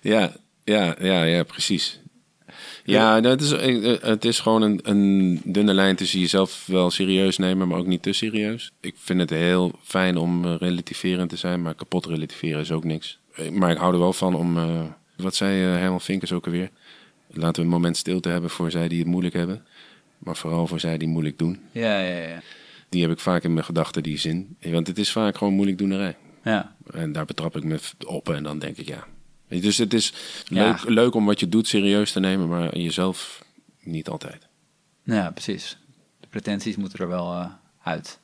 Ja, 0.00 0.32
ja, 0.64 0.96
ja, 1.00 1.22
ja, 1.22 1.42
precies. 1.42 2.00
Ja, 2.84 3.20
dat 3.20 3.40
is, 3.40 3.52
eh, 3.52 4.00
het 4.00 4.24
is 4.24 4.40
gewoon 4.40 4.62
een, 4.62 4.80
een 4.82 5.40
dunne 5.44 5.74
lijn 5.74 5.96
tussen 5.96 6.20
jezelf 6.20 6.64
wel 6.66 6.90
serieus 6.90 7.38
nemen, 7.38 7.68
maar 7.68 7.78
ook 7.78 7.86
niet 7.86 8.02
te 8.02 8.12
serieus. 8.12 8.70
Ik 8.80 8.94
vind 8.98 9.20
het 9.20 9.30
heel 9.30 9.78
fijn 9.82 10.16
om 10.16 10.44
eh, 10.44 10.54
relativerend 10.58 11.30
te 11.30 11.36
zijn, 11.36 11.62
maar 11.62 11.74
kapot 11.74 12.06
relativeren 12.06 12.60
is 12.60 12.72
ook 12.72 12.84
niks. 12.84 13.18
Maar 13.52 13.70
ik 13.70 13.76
hou 13.76 13.92
er 13.92 13.98
wel 13.98 14.12
van 14.12 14.34
om, 14.34 14.56
wat 15.16 15.34
zei 15.34 15.60
Herman 15.60 16.00
Vinkers 16.00 16.32
ook 16.32 16.46
alweer, 16.46 16.70
laten 17.30 17.54
we 17.54 17.60
een 17.68 17.74
moment 17.74 17.96
stilte 17.96 18.28
hebben 18.28 18.50
voor 18.50 18.70
zij 18.70 18.88
die 18.88 18.98
het 18.98 19.06
moeilijk 19.08 19.34
hebben, 19.34 19.66
maar 20.18 20.36
vooral 20.36 20.66
voor 20.66 20.80
zij 20.80 20.98
die 20.98 21.08
moeilijk 21.08 21.38
doen. 21.38 21.60
Ja, 21.72 22.00
ja, 22.00 22.16
ja. 22.28 22.40
Die 22.88 23.02
heb 23.02 23.10
ik 23.10 23.18
vaak 23.18 23.42
in 23.44 23.52
mijn 23.52 23.64
gedachten, 23.64 24.02
die 24.02 24.18
zin. 24.18 24.56
Want 24.62 24.86
het 24.86 24.98
is 24.98 25.12
vaak 25.12 25.36
gewoon 25.36 25.54
moeilijk 25.54 25.78
doenerij. 25.78 26.16
Ja, 26.44 26.76
En 26.92 27.12
daar 27.12 27.24
betrap 27.24 27.56
ik 27.56 27.64
me 27.64 27.78
op 28.06 28.28
en 28.28 28.42
dan 28.42 28.58
denk 28.58 28.76
ik 28.76 28.88
ja. 28.88 29.06
Dus 29.48 29.76
het 29.78 29.94
is 29.94 30.12
Ja. 30.44 30.64
leuk, 30.70 30.88
leuk 30.88 31.14
om 31.14 31.26
wat 31.26 31.40
je 31.40 31.48
doet 31.48 31.66
serieus 31.66 32.12
te 32.12 32.20
nemen, 32.20 32.48
maar 32.48 32.78
jezelf 32.78 33.44
niet 33.80 34.08
altijd. 34.08 34.46
ja 35.02 35.30
precies. 35.30 35.78
De 36.20 36.26
pretenties 36.28 36.76
moeten 36.76 36.98
er 36.98 37.08
wel 37.08 37.32
eh, 37.32 37.46
uit. 37.82 38.18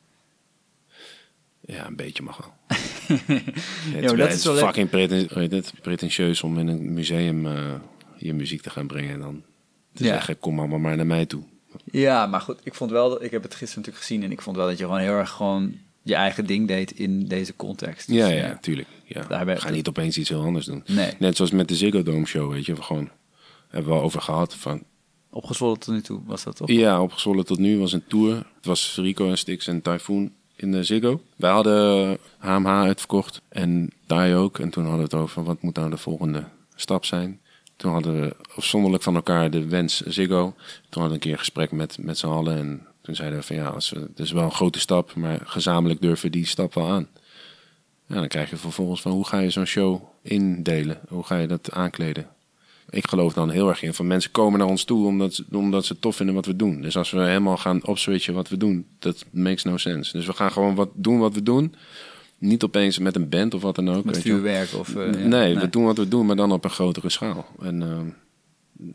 Ja, 1.61 1.87
een 1.87 1.97
beetje 1.97 2.23
mag 2.23 2.37
wel. 2.37 2.53
maar 3.09 4.03
het, 4.03 4.03
dat 4.17 4.19
het 4.19 4.33
is 4.33 4.45
wel 4.45 4.57
fucking 4.57 4.91
preten, 4.91 5.63
pretentieus 5.83 6.43
om 6.43 6.59
in 6.59 6.67
een 6.69 6.93
museum 6.95 7.47
eh, 7.47 7.75
je 8.27 8.35
muziek 8.35 8.61
te 8.63 8.71
gaan 8.71 8.87
brengen 8.87 9.11
en 9.13 9.21
dan 9.21 9.43
te 9.93 10.05
Ja. 10.05 10.11
zeggen 10.11 10.39
kom 10.39 10.59
allemaal 10.59 10.79
maar 10.79 10.97
naar 10.97 11.07
mij 11.07 11.27
toe. 11.27 11.43
Ja, 11.85 12.27
maar 12.27 12.41
goed, 12.41 12.61
ik 12.63 12.75
vond 12.75 12.91
wel, 12.91 13.09
dat, 13.09 13.23
ik 13.23 13.31
heb 13.31 13.43
het 13.43 13.55
gisteren 13.55 13.77
natuurlijk 13.79 14.07
gezien 14.07 14.23
en 14.23 14.31
ik 14.33 14.41
vond 14.43 14.57
wel 14.57 14.67
dat 14.67 14.79
je 14.79 14.85
gewoon 14.85 15.01
heel 15.01 15.13
erg 15.13 15.31
gewoon 15.31 15.75
je 16.03 16.15
eigen 16.15 16.47
ding 16.47 16.69
deed 16.69 16.91
in 16.91 17.27
deze 17.29 17.57
context. 17.57 18.07
Dus, 18.09 18.17
Ja, 18.17 18.27
ja, 18.29 18.59
tuurlijk. 18.61 18.89
Ja. 19.05 19.23
Daar 19.29 19.45
ben- 19.45 19.61
Ga 19.61 19.71
niet 19.71 19.89
opeens 19.89 20.19
iets 20.19 20.29
heel 20.29 20.43
anders 20.43 20.67
doen. 20.67 20.83
Nee, 20.87 21.13
Net 21.19 21.37
zoals 21.37 21.51
met 21.51 21.69
de 21.69 21.77
Ziggo 21.77 22.03
Dome 22.03 22.27
show, 22.27 22.53
weet 22.53 22.67
je, 22.67 22.75
we 22.75 22.83
gewoon 22.83 23.11
hebben 23.69 23.93
we 23.93 23.99
al 23.99 24.05
over 24.05 24.21
gehad 24.21 24.55
van 24.55 24.83
opgezwollen 25.31 25.79
tot 25.79 25.95
nu 25.95 26.01
toe 26.01 26.21
was 26.27 26.45
dat 26.45 26.57
toch? 26.57 26.69
Ja, 26.71 27.03
opgezwollen 27.03 27.45
tot 27.45 27.59
nu 27.59 27.79
was 27.79 27.93
een 27.93 28.07
tour. 28.07 28.35
Het 28.37 28.65
was 28.67 28.97
Rico 28.97 29.29
en 29.29 29.39
Stix 29.39 29.67
en 29.67 29.83
Typhoon 29.83 30.33
in 30.57 30.73
de 30.73 30.85
Ziggo. 30.85 31.21
Wij 31.37 31.51
hadden 31.51 32.19
HMH 32.39 32.67
uitverkocht 32.69 33.41
en 33.49 33.91
Thai 34.07 34.35
ook. 34.35 34.59
En 34.59 34.71
toen 34.71 34.83
hadden 34.83 35.01
we 35.09 35.17
het 35.17 35.23
over 35.23 35.45
wat 35.45 35.63
moet 35.63 35.75
nou 35.77 35.91
de 35.91 35.97
volgende 35.97 36.45
stap 36.75 37.05
zijn. 37.05 37.41
Toen 37.85 37.93
hadden 37.93 38.21
we 38.21 38.37
afzonderlijk 38.55 39.03
van 39.03 39.15
elkaar 39.15 39.51
de 39.51 39.69
wens 39.69 40.01
Ziggo. 40.01 40.55
Toen 40.89 41.03
hadden 41.03 41.09
we 41.09 41.15
een 41.15 41.21
keer 41.21 41.33
een 41.33 41.39
gesprek 41.39 41.71
met, 41.71 41.99
met 42.01 42.19
z'n 42.19 42.27
allen. 42.27 42.57
En 42.57 42.87
toen 43.03 43.15
zeiden 43.15 43.39
we 43.39 43.45
van 43.45 43.57
ja, 43.57 43.75
het 43.75 44.19
is 44.19 44.33
wel 44.33 44.43
een 44.43 44.53
grote 44.53 44.79
stap, 44.79 45.15
maar 45.15 45.41
gezamenlijk 45.45 46.01
durven 46.01 46.33
die 46.33 46.47
stap 46.47 46.75
wel 46.75 46.91
aan. 46.91 47.09
Ja, 48.07 48.15
dan 48.15 48.29
krijg 48.29 48.51
je 48.51 48.57
vervolgens 48.57 49.01
van 49.01 49.13
hoe 49.13 49.27
ga 49.27 49.39
je 49.39 49.51
zo'n 49.51 49.65
show 49.65 50.03
indelen? 50.23 51.01
Hoe 51.09 51.25
ga 51.25 51.37
je 51.37 51.47
dat 51.47 51.73
aankleden? 51.73 52.27
Ik 52.91 53.09
geloof 53.09 53.33
dan 53.33 53.51
heel 53.51 53.69
erg 53.69 53.83
in 53.83 53.95
van 53.95 54.07
mensen 54.07 54.31
komen 54.31 54.59
naar 54.59 54.69
ons 54.69 54.85
toe 54.85 55.07
omdat 55.07 55.43
omdat 55.53 55.85
ze 55.85 55.93
het 55.93 56.03
tof 56.03 56.17
vinden 56.17 56.35
wat 56.35 56.47
we 56.47 56.57
doen. 56.57 56.81
Dus 56.81 56.97
als 56.97 57.11
we 57.11 57.21
helemaal 57.21 57.57
gaan 57.57 57.87
opswitchen 57.87 58.35
wat 58.35 58.49
we 58.49 58.57
doen, 58.57 58.87
dat 58.99 59.25
makes 59.31 59.65
no 59.65 59.77
sense. 59.77 60.13
Dus 60.13 60.27
we 60.27 60.33
gaan 60.33 60.53
gewoon 60.53 60.75
wat 60.75 60.91
doen 60.95 61.19
wat 61.19 61.35
we 61.35 61.43
doen. 61.43 61.75
Niet 62.45 62.65
opeens 62.65 62.99
met 62.99 63.17
een 63.17 63.29
band 63.29 63.55
of 63.55 63.63
wat 63.63 63.75
dan 63.75 63.91
ook. 63.91 64.05
Met 64.05 64.15
je 64.15 64.21
vuurwerk 64.21 64.73
of... 64.75 64.97
eh, 64.97 65.11
nee, 65.11 65.59
we 65.59 65.69
doen 65.69 65.85
wat 65.85 65.97
we 65.97 66.09
doen, 66.09 66.27
maar 66.27 66.37
dan 66.37 66.53
op 66.53 66.65
een 66.65 66.71
grotere 66.71 67.09
schaal. 67.09 67.47
En 67.61 67.83
eh, 67.83 67.99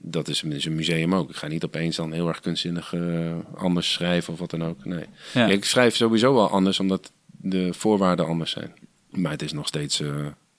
dat 0.01 0.27
is, 0.27 0.41
een 0.41 0.75
museum 0.75 1.15
ook. 1.15 1.29
Ik 1.29 1.35
ga 1.35 1.47
niet 1.47 1.63
opeens 1.63 1.95
dan 1.95 2.11
heel 2.11 2.27
erg 2.27 2.39
kunstzinnig 2.39 2.93
eh, 2.93 3.35
anders 3.55 3.93
schrijven 3.93 4.33
of 4.33 4.39
wat 4.39 4.49
dan 4.49 4.63
ook. 4.63 4.85
Nee. 4.85 5.05
Ja. 5.33 5.47
Ik 5.47 5.65
schrijf 5.65 5.95
sowieso 5.95 6.33
wel 6.33 6.49
anders, 6.49 6.79
omdat 6.79 7.11
de 7.25 7.73
voorwaarden 7.73 8.25
anders 8.25 8.51
zijn. 8.51 8.73
Maar 9.09 9.31
het 9.31 9.41
is 9.41 9.53
nog 9.53 9.67
steeds 9.67 10.03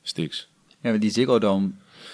Stix. 0.02 0.48
Ja, 0.80 0.92
die 0.92 1.10
Ziggo 1.10 1.38
Dome 1.38 1.70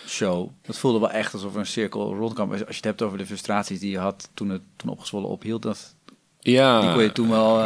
show, 0.07 0.51
dat 0.63 0.79
voelde 0.79 0.99
wel 0.99 1.11
echt 1.11 1.33
alsof 1.33 1.53
er 1.53 1.61
een 1.61 1.67
cirkel 1.67 2.15
rondkwam. 2.15 2.51
Als 2.51 2.61
je 2.61 2.67
het 2.67 2.85
hebt 2.85 3.03
over 3.03 3.19
de 3.19 3.27
frustraties 3.27 3.81
die 3.81 3.91
je 3.91 3.99
had 3.99 4.31
toen 4.35 4.49
het 4.49 4.63
toen 4.77 4.91
opgezwollen 4.91 5.29
ophield, 5.29 5.63
dat, 5.63 5.95
Ja, 6.41 6.81
die 6.81 6.93
kon 6.93 7.03
je 7.03 7.13
toen 7.13 7.29
wel 7.29 7.59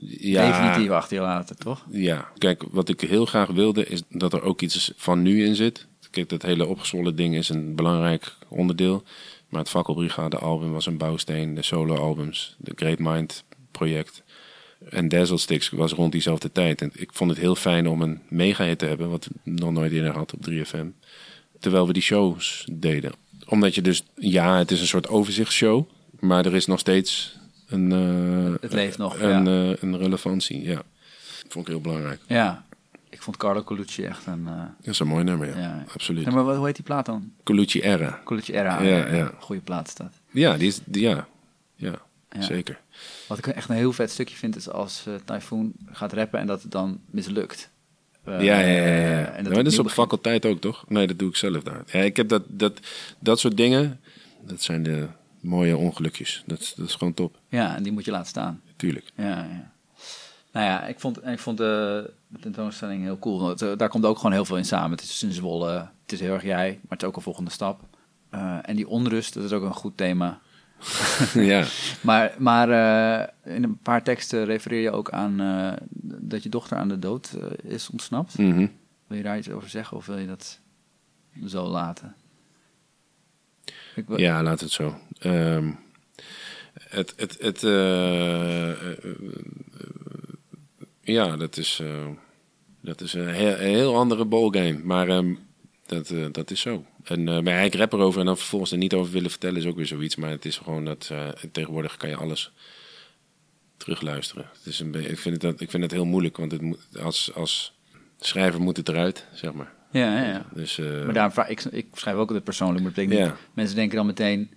ja, 0.00 0.46
definitief 0.46 0.90
achter 0.90 1.16
je 1.16 1.22
laten, 1.22 1.56
toch? 1.56 1.84
Ja, 1.90 2.28
kijk, 2.38 2.64
wat 2.70 2.88
ik 2.88 3.00
heel 3.00 3.26
graag 3.26 3.48
wilde 3.48 3.86
is 3.86 4.02
dat 4.08 4.32
er 4.32 4.42
ook 4.42 4.60
iets 4.60 4.92
van 4.96 5.22
nu 5.22 5.44
in 5.44 5.54
zit. 5.54 5.86
Kijk, 6.10 6.28
dat 6.28 6.42
hele 6.42 6.66
opgezwollen 6.66 7.16
ding 7.16 7.34
is 7.34 7.48
een 7.48 7.74
belangrijk 7.74 8.36
onderdeel. 8.48 9.02
Maar 9.48 9.60
het 9.60 9.70
Fakkelbrigade 9.70 10.38
album 10.38 10.72
was 10.72 10.86
een 10.86 10.98
bouwsteen. 10.98 11.54
De 11.54 11.62
solo 11.62 11.96
albums, 11.96 12.56
de 12.58 12.72
Great 12.76 12.98
Mind 12.98 13.44
project. 13.70 14.22
En 14.90 15.08
Dazzle 15.08 15.38
Sticks 15.38 15.68
was 15.68 15.92
rond 15.92 16.12
diezelfde 16.12 16.52
tijd. 16.52 16.82
En 16.82 16.90
ik 16.94 17.10
vond 17.12 17.30
het 17.30 17.38
heel 17.38 17.54
fijn 17.54 17.88
om 17.88 18.02
een 18.02 18.20
mega-hit 18.28 18.78
te 18.78 18.86
hebben, 18.86 19.10
wat 19.10 19.24
ik 19.24 19.32
nog 19.42 19.72
nooit 19.72 19.92
eerder 19.92 20.12
had 20.12 20.34
op 20.34 20.50
3FM. 20.50 20.86
Terwijl 21.60 21.86
we 21.86 21.92
die 21.92 22.02
shows 22.02 22.66
deden. 22.72 23.12
Omdat 23.46 23.74
je 23.74 23.82
dus, 23.82 24.02
ja, 24.16 24.58
het 24.58 24.70
is 24.70 24.80
een 24.80 24.86
soort 24.86 25.08
overzichtsshow. 25.08 25.88
Maar 26.18 26.46
er 26.46 26.54
is 26.54 26.66
nog 26.66 26.78
steeds 26.78 27.37
een, 27.68 27.92
eh, 27.92 28.60
Het 28.62 28.72
leeft 28.72 28.98
nog, 28.98 29.18
een, 29.20 29.44
ja. 29.44 29.70
eh, 29.70 29.82
een 29.82 29.98
relevantie. 29.98 30.62
Ja, 30.62 30.82
vond 31.48 31.66
ik 31.66 31.72
heel 31.72 31.80
belangrijk. 31.80 32.20
Ja, 32.26 32.64
ik 33.10 33.22
vond 33.22 33.36
Carlo 33.36 33.62
Colucci 33.62 34.04
echt 34.04 34.26
een... 34.26 34.46
eh, 34.46 34.52
Dat 34.80 34.92
is 34.94 34.98
een 34.98 35.06
mooi 35.06 35.24
nummer, 35.24 35.48
ja. 35.48 35.56
Ja. 35.58 35.84
Absoluut. 35.94 36.24
ja, 36.24 36.30
maar 36.30 36.44
wat- 36.44 36.56
hoe 36.56 36.66
heet 36.66 36.74
die 36.76 36.84
plaat 36.84 37.06
dan? 37.06 37.32
Colucci 37.44 37.80
Era. 37.80 38.20
Colucci 38.24 38.52
Era. 38.52 38.82
Ja, 38.82 39.14
ja. 39.14 39.32
Goede 39.38 39.62
plaat 39.62 39.96
dat. 39.96 40.12
Ja, 40.30 40.56
die 40.56 40.68
is, 40.68 40.80
die, 40.84 41.02
ja. 41.02 41.26
ja. 41.74 41.94
Ja. 42.30 42.42
zeker. 42.42 42.80
Wat 43.28 43.38
ik 43.38 43.46
echt 43.46 43.68
een 43.68 43.74
heel 43.76 43.92
vet 43.92 44.10
stukje 44.10 44.36
vind, 44.36 44.56
is 44.56 44.68
als 44.70 45.04
eh 45.06 45.14
Typhoon 45.24 45.72
gaat 45.92 46.12
rappen 46.12 46.40
en 46.40 46.46
dat 46.46 46.62
het 46.62 46.70
dan 46.72 47.00
mislukt. 47.10 47.70
Ja, 48.26 48.38
ja, 48.40 48.58
ja. 48.60 48.86
ja. 48.86 49.24
en 49.26 49.44
dat 49.44 49.52
is 49.52 49.78
op 49.78 49.84
begint. 49.84 49.90
faculteit 49.92 50.46
ook, 50.46 50.60
toch? 50.60 50.84
Nee, 50.88 51.06
dat 51.06 51.18
doe 51.18 51.28
ik 51.28 51.36
zelf 51.36 51.62
daar. 51.62 51.82
Ja, 51.86 52.00
ik 52.00 52.16
heb 52.16 52.28
dat, 52.28 52.42
dat, 52.48 52.80
dat 53.18 53.40
soort 53.40 53.56
dingen, 53.56 54.00
dat 54.46 54.62
zijn 54.62 54.82
de 54.82 55.06
mooie 55.48 55.76
ongelukjes. 55.76 56.42
Dat, 56.46 56.72
dat 56.76 56.86
is 56.86 56.94
gewoon 56.94 57.14
top, 57.14 57.38
Ja, 57.48 57.76
en 57.76 57.82
die 57.82 57.92
moet 57.92 58.04
je 58.04 58.10
laten 58.10 58.28
staan. 58.28 58.60
tuurlijk. 58.76 59.10
Ja, 59.14 59.28
ja. 59.28 59.72
Nou 60.52 60.66
ja, 60.66 60.86
ik 60.86 61.00
vond, 61.00 61.26
ik 61.26 61.38
vond 61.38 61.56
de, 61.58 62.10
de 62.26 62.38
tentoonstelling 62.38 63.02
heel 63.02 63.18
cool. 63.18 63.54
Eh, 63.56 63.76
daar 63.76 63.88
komt 63.88 64.04
ook 64.04 64.16
gewoon 64.16 64.32
heel 64.32 64.44
veel 64.44 64.56
in 64.56 64.64
samen. 64.64 64.90
Het 64.90 65.00
is 65.02 65.22
in 65.22 65.32
Zwolle, 65.32 65.72
het 66.02 66.12
is 66.12 66.20
heel 66.20 66.32
erg 66.34 66.42
jij, 66.42 66.70
maar 66.70 66.90
het 66.90 67.02
is 67.02 67.08
ook 67.08 67.16
een 67.16 67.22
volgende 67.22 67.50
stap. 67.50 67.80
Eh, 68.30 68.58
en 68.62 68.76
die 68.76 68.88
onrust, 68.88 69.34
dat 69.34 69.44
is 69.44 69.52
ook 69.52 69.62
een 69.62 69.74
goed 69.74 69.96
thema. 69.96 70.38
ja. 71.34 71.64
Maar, 72.00 72.34
maar 72.38 72.70
eh, 72.70 73.54
in 73.54 73.62
een 73.64 73.78
paar 73.78 74.02
teksten 74.02 74.44
refereer 74.44 74.80
je 74.80 74.90
ook 74.90 75.10
aan 75.10 75.36
dat 76.20 76.42
je 76.42 76.48
dochter 76.48 76.76
aan 76.76 76.88
de 76.88 76.98
dood 76.98 77.36
is 77.62 77.90
ontsnapt. 77.90 78.38
Mhm. 78.38 78.66
Wil 79.06 79.16
je 79.16 79.22
daar 79.22 79.38
iets 79.38 79.50
over 79.50 79.68
zeggen 79.68 79.96
of 79.96 80.06
wil 80.06 80.18
je 80.18 80.26
dat 80.26 80.60
zo 81.46 81.66
laten? 81.66 82.14
Ja, 84.16 84.42
laat 84.42 84.60
het 84.60 84.70
zo. 84.70 84.98
Ehm, 85.18 85.70
het, 86.88 87.12
het, 87.16 87.36
het, 87.40 87.64
eh, 87.64 88.70
eh, 88.70 88.90
eh, 88.90 89.10
ja, 91.00 91.36
dat 91.36 91.56
is, 91.56 91.82
dat 92.80 93.00
is 93.00 93.12
een 93.12 93.28
heel, 93.28 93.96
andere 93.96 94.24
ballgame. 94.24 94.80
Maar 94.82 95.08
ehm, 95.08 95.34
dat, 95.86 96.12
dat 96.32 96.50
is 96.50 96.60
zo. 96.60 96.84
En, 97.04 97.28
eh, 97.28 97.40
maar 97.40 97.64
ik 97.64 97.74
rap 97.74 97.92
erover 97.92 98.20
en 98.20 98.26
dan 98.26 98.36
vervolgens 98.36 98.72
er 98.72 98.78
niet 98.78 98.94
over 98.94 99.12
willen 99.12 99.30
vertellen 99.30 99.60
is 99.60 99.66
ook 99.66 99.76
weer 99.76 99.86
zoiets. 99.86 100.16
Maar 100.16 100.30
het 100.30 100.44
is 100.44 100.56
gewoon 100.56 100.84
dat 100.84 101.12
tegenwoordig 101.52 101.96
kan 101.96 102.08
je 102.08 102.16
alles 102.16 102.52
terugluisteren. 103.76 104.50
Het 104.56 104.66
is 104.66 104.80
een, 104.80 104.94
ik, 104.94 105.18
vind 105.18 105.42
het, 105.42 105.60
ik 105.60 105.70
vind 105.70 105.82
het 105.82 105.92
heel 105.92 106.04
moeilijk, 106.04 106.36
want 106.36 106.52
het 106.52 106.62
als, 107.00 107.34
als 107.34 107.72
schrijver 108.20 108.60
moet 108.60 108.76
het 108.76 108.88
eruit, 108.88 109.26
zeg 109.32 109.52
maar. 109.52 109.72
Ja, 109.90 110.20
ja, 110.20 110.26
ja. 110.28 110.44
Dus, 110.54 110.78
eh, 110.78 111.04
Maar 111.04 111.14
daarom 111.14 111.32
vraag 111.32 111.48
ik, 111.48 111.64
ik 111.64 111.86
schrijf 111.92 112.16
ook 112.16 112.30
het 112.30 112.44
persoonlijk, 112.44 112.82
maar 112.84 112.92
dat 112.92 113.04
betekent 113.04 113.26
Ja. 113.28 113.32
niet. 113.34 113.44
Mensen 113.54 113.76
denken 113.76 113.96
dan 113.96 114.06
meteen, 114.06 114.50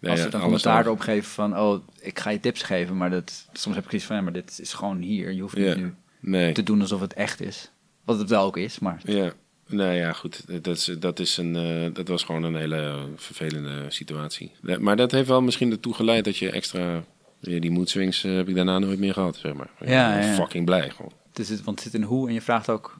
ja, 0.00 0.10
als 0.10 0.20
ze 0.20 0.28
dan 0.28 0.40
commentaar 0.40 0.84
erop 0.84 1.00
geven 1.00 1.30
van, 1.30 1.58
oh, 1.58 1.80
ik 2.00 2.18
ga 2.18 2.30
je 2.30 2.40
tips 2.40 2.62
geven, 2.62 2.96
maar 2.96 3.10
dat, 3.10 3.48
soms 3.52 3.76
heb 3.76 3.84
ik 3.84 3.92
iets 3.92 4.04
van, 4.04 4.16
ja, 4.16 4.22
maar 4.22 4.32
dit 4.32 4.58
is 4.62 4.72
gewoon 4.72 5.00
hier. 5.00 5.32
Je 5.32 5.40
hoeft 5.40 5.56
niet 5.56 5.76
nu 5.76 5.94
Nee. 6.20 6.52
te 6.52 6.62
doen 6.62 6.80
alsof 6.80 7.00
het 7.00 7.14
echt 7.14 7.40
is. 7.40 7.70
Wat 8.04 8.18
het 8.18 8.28
wel 8.28 8.44
ook 8.44 8.56
is, 8.56 8.78
maar 8.78 9.00
Ja, 9.04 9.32
nou 9.68 9.92
ja, 9.92 10.12
goed. 10.12 10.64
Dat, 10.64 10.76
is, 10.76 10.84
dat, 10.98 11.18
is 11.18 11.36
een, 11.36 11.56
eh, 11.56 11.94
dat 11.94 12.08
was 12.08 12.22
gewoon 12.24 12.42
een 12.42 12.56
hele 12.56 13.06
vervelende 13.16 13.84
situatie. 13.88 14.52
Maar 14.78 14.96
dat 14.96 15.10
heeft 15.10 15.28
wel 15.28 15.42
misschien 15.42 15.70
ertoe 15.70 15.94
geleid 15.94 16.24
dat 16.24 16.36
je 16.36 16.50
extra... 16.50 17.04
Die 17.40 17.70
mood 17.70 17.88
swings 17.88 18.24
eh, 18.24 18.34
heb 18.34 18.48
ik 18.48 18.54
daarna 18.54 18.78
nooit 18.78 18.98
meer 18.98 19.12
gehad, 19.12 19.36
zeg 19.36 19.52
maar. 19.54 19.70
Ja, 19.80 20.18
ben 20.18 20.26
ja. 20.26 20.34
Fucking 20.34 20.64
blij 20.64 20.90
gewoon. 20.90 21.12
is 21.34 21.48
het, 21.48 21.62
want 21.64 21.82
het 21.82 21.92
zit 21.92 22.00
in 22.00 22.06
hoe 22.06 22.28
en 22.28 22.34
je 22.34 22.40
vraagt 22.40 22.70
ook, 22.70 22.98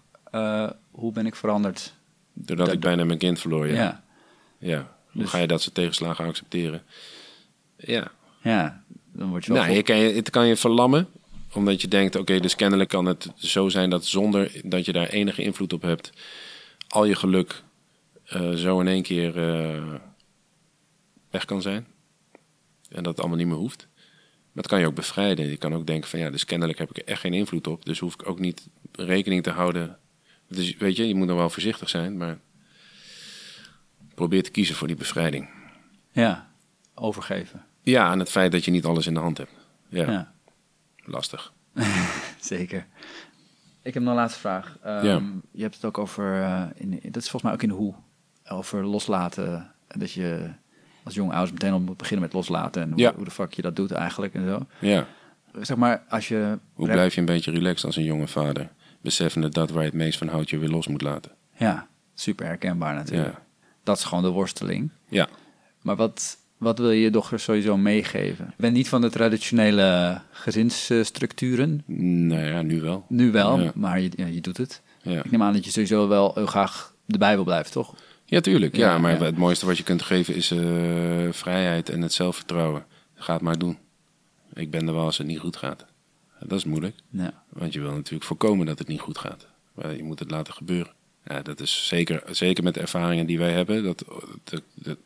hoe 0.97 1.12
ben 1.12 1.26
ik 1.26 1.34
veranderd? 1.34 1.94
Doordat 2.32 2.66
Dat- 2.66 2.74
ik 2.74 2.80
bijna 2.80 3.05
mijn 3.05 3.18
kind 3.18 3.40
verloor, 3.40 3.66
ja. 3.66 3.74
Ja, 3.74 4.03
ja. 4.59 4.97
Hoe 5.11 5.22
Dus- 5.22 5.30
ga 5.30 5.38
je 5.38 5.47
dat 5.47 5.62
soort 5.62 5.74
tegenslagen 5.74 6.24
accepteren? 6.24 6.82
Ja. 7.76 8.11
ja, 8.42 8.82
dan 9.12 9.28
word 9.28 9.44
je 9.44 9.53
wel... 9.53 9.62
Nou, 9.62 9.74
je 9.74 9.82
kan 9.82 9.97
je, 9.97 10.12
het 10.14 10.30
kan 10.30 10.47
je 10.47 10.57
verlammen. 10.57 11.09
Omdat 11.53 11.80
je 11.80 11.88
denkt, 11.88 12.16
oké, 12.16 12.40
dus 12.40 12.55
kennelijk 12.57 12.88
kan 12.88 13.07
het 13.07 13.28
zo 13.36 13.68
zijn 13.68 13.90
dat 13.90 14.05
zonder 14.05 14.61
dat 14.64 14.84
je 14.84 14.92
daar 14.92 15.09
enige 15.09 15.42
invloed 15.42 15.72
op 15.72 15.82
hebt... 15.82 16.11
al 16.88 17.05
je 17.05 17.14
geluk 17.14 17.62
eh, 18.24 18.53
zo 18.53 18.80
in 18.80 18.88
één 18.88 19.03
keer 19.03 19.38
eh, 19.49 19.82
weg 21.30 21.44
kan 21.44 21.62
zijn. 21.62 21.86
En 22.88 23.03
dat 23.03 23.07
het 23.07 23.18
allemaal 23.18 23.38
niet 23.38 23.47
meer 23.47 23.57
hoeft. 23.57 23.88
Maar 23.94 24.64
dat 24.64 24.66
kan 24.66 24.80
je 24.80 24.86
ook 24.86 24.94
bevrijden. 24.94 25.47
Je 25.47 25.57
kan 25.57 25.74
ook 25.74 25.86
denken 25.86 26.11
van 26.11 26.18
ja, 26.18 26.30
dus 26.30 26.44
kennelijk 26.44 26.78
heb 26.78 26.90
ik 26.90 26.97
er 26.97 27.05
echt 27.05 27.20
geen 27.20 27.34
invloed 27.34 27.66
op. 27.66 27.84
Dus 27.84 27.99
hoef 27.99 28.14
ik 28.14 28.28
ook 28.28 28.38
niet 28.38 28.68
rekening 28.92 29.42
te 29.42 29.51
houden. 29.51 29.99
Dus 30.49 30.76
weet 30.76 30.97
je, 30.97 31.09
je 31.09 31.14
moet 31.14 31.26
dan 31.28 31.36
wel 31.36 31.51
voorzichtig 31.51 31.88
zijn, 31.88 32.16
maar 32.16 32.38
probeer 34.14 34.42
te 34.42 34.51
kiezen 34.51 34.74
voor 34.74 34.86
die 34.86 34.97
bevrijding. 34.97 35.49
Ja, 36.12 36.49
overgeven. 36.94 37.64
Ja, 37.82 38.05
aan 38.05 38.18
het 38.18 38.30
feit 38.30 38.53
dat 38.53 38.64
je 38.64 38.70
niet 38.70 38.84
alles 38.84 39.07
in 39.07 39.14
de 39.14 39.20
hand 39.20 39.38
hebt. 39.38 39.53
Ja, 39.88 40.11
Ja, 40.11 40.32
lastig. 41.05 41.53
zeker. 42.40 42.86
Ik 43.82 43.94
heb 43.94 44.03
nog 44.03 44.12
een 44.12 44.18
laatste 44.18 44.40
vraag. 44.40 44.78
Ehm, 44.82 45.05
Ja. 45.07 45.22
Je 45.53 45.62
hebt 45.62 45.74
het 45.74 45.84
ook 45.84 45.99
over, 45.99 46.42
eh, 46.42 46.64
in, 46.74 46.90
dat 46.90 47.22
is 47.22 47.30
volgens 47.30 47.42
mij 47.42 47.53
ook 47.53 47.62
in 47.62 47.68
de 47.68 47.74
hoe, 47.74 47.94
over 48.49 48.84
loslaten. 48.84 49.72
En 49.88 49.99
dat 50.01 50.12
je 50.12 50.51
als 51.03 51.14
jonge 51.14 51.30
ouders 51.32 51.53
meteen 51.53 51.72
al 51.72 51.80
moet 51.80 51.97
beginnen 51.97 52.24
met 52.24 52.32
loslaten. 52.34 52.82
En 52.82 52.88
hoe, 52.90 52.99
Ja. 52.99 53.14
hoe 53.14 53.24
de 53.24 53.30
fuck 53.30 53.53
je 53.55 53.62
dat 53.62 53.76
doet 53.76 53.90
eigenlijk 53.92 54.34
en 54.34 54.49
zo. 54.49 54.66
Ja. 54.80 55.07
Zeg 55.61 55.76
maar, 55.76 56.05
als 56.09 56.28
je... 56.28 56.59
Hoe 56.72 56.88
blijf 56.88 57.14
je 57.14 57.20
een 57.20 57.26
beetje 57.26 57.51
relaxed 57.51 57.84
als 57.84 57.97
een 57.97 58.05
jonge 58.05 58.28
vader? 58.28 58.70
Beseffende 59.07 59.48
dat 59.48 59.70
waar 59.70 59.82
je 59.82 59.88
het 59.88 59.98
meest 59.98 60.18
van 60.18 60.28
houdt 60.28 60.50
je 60.50 60.59
weer 60.59 60.68
los 60.68 60.86
moet 60.86 61.02
laten. 61.02 61.30
Ja, 61.57 61.86
super 62.14 62.46
herkenbaar 62.46 62.94
natuurlijk. 62.94 63.32
Ja. 63.32 63.42
Dat 63.82 63.98
is 63.98 64.04
gewoon 64.04 64.22
de 64.24 64.30
worsteling. 64.30 64.90
Ja. 65.09 65.28
Maar 65.82 65.96
wat, 65.96 66.36
wat 66.59 66.78
wil 66.78 66.90
je 66.90 67.00
je 67.00 67.11
dochter 67.11 67.40
sowieso 67.40 67.76
meegeven? 67.76 68.46
Ik 68.46 68.54
ben 68.57 68.72
niet 68.72 68.88
van 68.88 69.00
de 69.00 69.11
traditionele 69.11 70.20
gezinsstructuren. 70.30 71.82
Nou 72.28 72.44
ja, 72.44 72.62
nu 72.62 72.80
wel. 72.80 73.04
Nu 73.09 73.30
wel, 73.32 73.61
Ja. 73.61 73.72
maar 73.74 74.00
je, 74.00 74.11
ja, 74.16 74.26
je 74.26 74.40
doet 74.40 74.57
het. 74.57 74.82
Ja, 75.02 75.22
Ik 75.24 75.30
neem 75.30 75.42
aan 75.42 75.52
dat 75.52 75.64
je 75.64 75.70
sowieso 75.70 76.09
wel 76.09 76.30
heel 76.34 76.46
graag 76.46 76.94
erbij 77.07 77.34
wil 77.34 77.44
blijven, 77.44 77.72
toch? 77.72 77.94
ja 78.24 78.40
tuurlijk. 78.40 78.76
Ja, 78.76 78.98
maar 78.98 79.20
het 79.20 79.36
mooiste 79.36 79.66
wat 79.66 79.76
je 79.78 79.82
kunt 79.84 80.02
geven 80.02 80.34
is 80.34 80.50
eh, 80.50 80.59
vrijheid 81.30 81.88
en 81.88 82.02
het 82.02 82.12
zelfvertrouwen. 82.12 82.84
Ga 83.14 83.32
het 83.32 83.42
maar 83.42 83.59
doen. 83.59 83.78
Ik 84.54 84.70
ben 84.70 84.86
er 84.88 84.94
wel 84.94 85.04
als 85.04 85.18
het 85.18 85.26
niet 85.26 85.38
goed 85.38 85.57
gaat. 85.57 85.84
Dat 86.41 86.59
is 86.59 86.64
moeilijk, 86.64 86.97
Ja. 87.11 87.43
want 87.49 87.72
je 87.72 87.80
wil 87.80 87.93
natuurlijk 87.93 88.24
voorkomen 88.24 88.66
dat 88.66 88.78
het 88.78 88.89
niet 88.89 89.01
goed 89.01 89.18
gaat. 89.18 89.47
Maar 89.74 89.97
je 89.97 90.03
moet 90.03 90.18
het 90.18 90.30
laten 90.30 90.53
gebeuren. 90.55 90.93
Ja, 91.24 91.43
dat 91.43 91.61
is 91.61 91.87
zeker, 91.87 92.22
zeker 92.30 92.64
met 92.64 92.74
de 92.74 92.80
ervaringen 92.80 93.26
die 93.26 93.39
wij 93.39 93.53
hebben, 93.53 93.82
dat, 93.84 94.05
dat, 94.45 94.62
dat, 94.74 94.99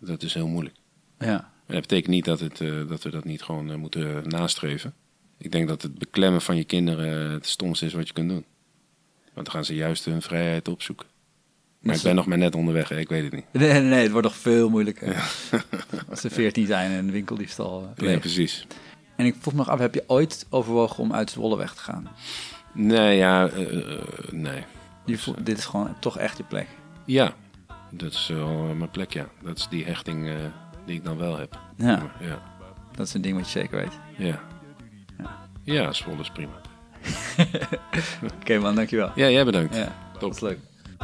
dat 0.00 0.22
is 0.22 0.34
heel 0.34 0.46
moeilijk. 0.48 0.76
Ja. 1.18 1.52
Dat 1.66 1.80
betekent 1.80 2.08
niet 2.08 2.24
dat, 2.24 2.40
het, 2.40 2.60
eh, 2.60 2.88
dat 2.88 3.02
we 3.02 3.10
dat 3.10 3.24
niet 3.24 3.42
gewoon 3.42 3.70
eh, 3.70 3.76
moeten 3.76 4.28
nastreven. 4.28 4.94
Ik 5.38 5.52
denk 5.52 5.68
dat 5.68 5.82
het 5.82 5.98
beklemmen 5.98 6.40
van 6.40 6.56
je 6.56 6.64
kinderen 6.64 7.26
eh, 7.26 7.32
het 7.32 7.46
stomste 7.46 7.86
is 7.86 7.92
wat 7.92 8.06
je 8.06 8.12
kunt 8.12 8.28
doen. 8.28 8.44
Want 9.34 9.46
dan 9.46 9.54
gaan 9.54 9.64
ze 9.64 9.74
juist 9.74 10.04
hun 10.04 10.22
vrijheid 10.22 10.68
opzoeken. 10.68 11.06
Maar 11.80 11.94
ik 11.96 12.02
ben 12.02 12.14
nog 12.14 12.26
maar 12.26 12.38
net 12.38 12.54
onderweg, 12.54 12.90
ik 12.90 13.08
weet 13.08 13.22
het 13.22 13.32
niet. 13.32 13.44
Nee, 13.52 13.72
nee, 13.72 13.80
nee, 13.80 14.02
het 14.02 14.10
wordt 14.10 14.26
nog 14.26 14.36
veel 14.36 14.68
moeilijker. 14.68 15.30
Als 16.10 16.20
ze 16.20 16.30
veertien 16.30 16.66
zijn 16.66 16.90
en 16.90 16.98
een 16.98 17.10
winkeldiefstal 17.10 17.92
uh, 18.00 18.12
Ja, 18.12 18.18
precies. 18.18 18.66
En 19.18 19.26
ik 19.26 19.34
vroeg 19.40 19.52
me 19.54 19.58
nog 19.58 19.68
af, 19.68 19.78
heb 19.78 19.94
je 19.94 20.04
ooit 20.06 20.46
overwogen 20.50 20.98
om 21.02 21.12
uit 21.12 21.30
Zwolle 21.30 21.56
weg 21.56 21.74
te 21.74 21.80
gaan? 21.82 22.08
Nee, 22.72 23.16
ja, 23.16 23.48
eh, 23.48 23.92
eh, 23.92 23.98
nee. 24.30 24.64
Je 25.04 25.18
voelt, 25.18 25.46
dit 25.46 25.58
is 25.58 25.64
gewoon 25.64 25.96
toch 26.00 26.18
echt 26.18 26.36
je 26.36 26.42
plek. 26.44 26.66
Ja, 27.04 27.32
Dat 27.90 28.12
is 28.12 28.28
wel 28.28 28.48
mijn 28.74 28.90
plek, 28.90 29.12
ja. 29.12 29.26
Dat 29.42 29.56
is 29.58 29.66
die 29.70 29.84
hechting 29.84 30.28
eh, 30.28 30.34
die 30.86 30.96
ik 30.96 31.04
dan 31.04 31.16
wel 31.16 31.36
heb. 31.38 31.58
Ja, 31.76 32.10
Ja. 32.20 32.42
dat 32.94 33.06
is 33.06 33.14
een 33.14 33.20
ding 33.20 33.36
wat 33.36 33.44
je 33.52 33.58
zeker 33.58 33.78
weet. 33.78 33.98
Ja. 34.16 34.40
Ja, 35.62 35.92
Zwolle 35.92 36.20
is 36.20 36.30
prima. 36.30 36.52
Oké 38.40 38.58
man, 38.58 38.74
dankjewel. 38.74 39.10
Ja, 39.14 39.28
jij 39.28 39.44
bedankt. 39.44 39.74
Ja, 39.76 39.92
dat 40.18 40.34
is 40.34 40.40
leuk. 40.40 40.58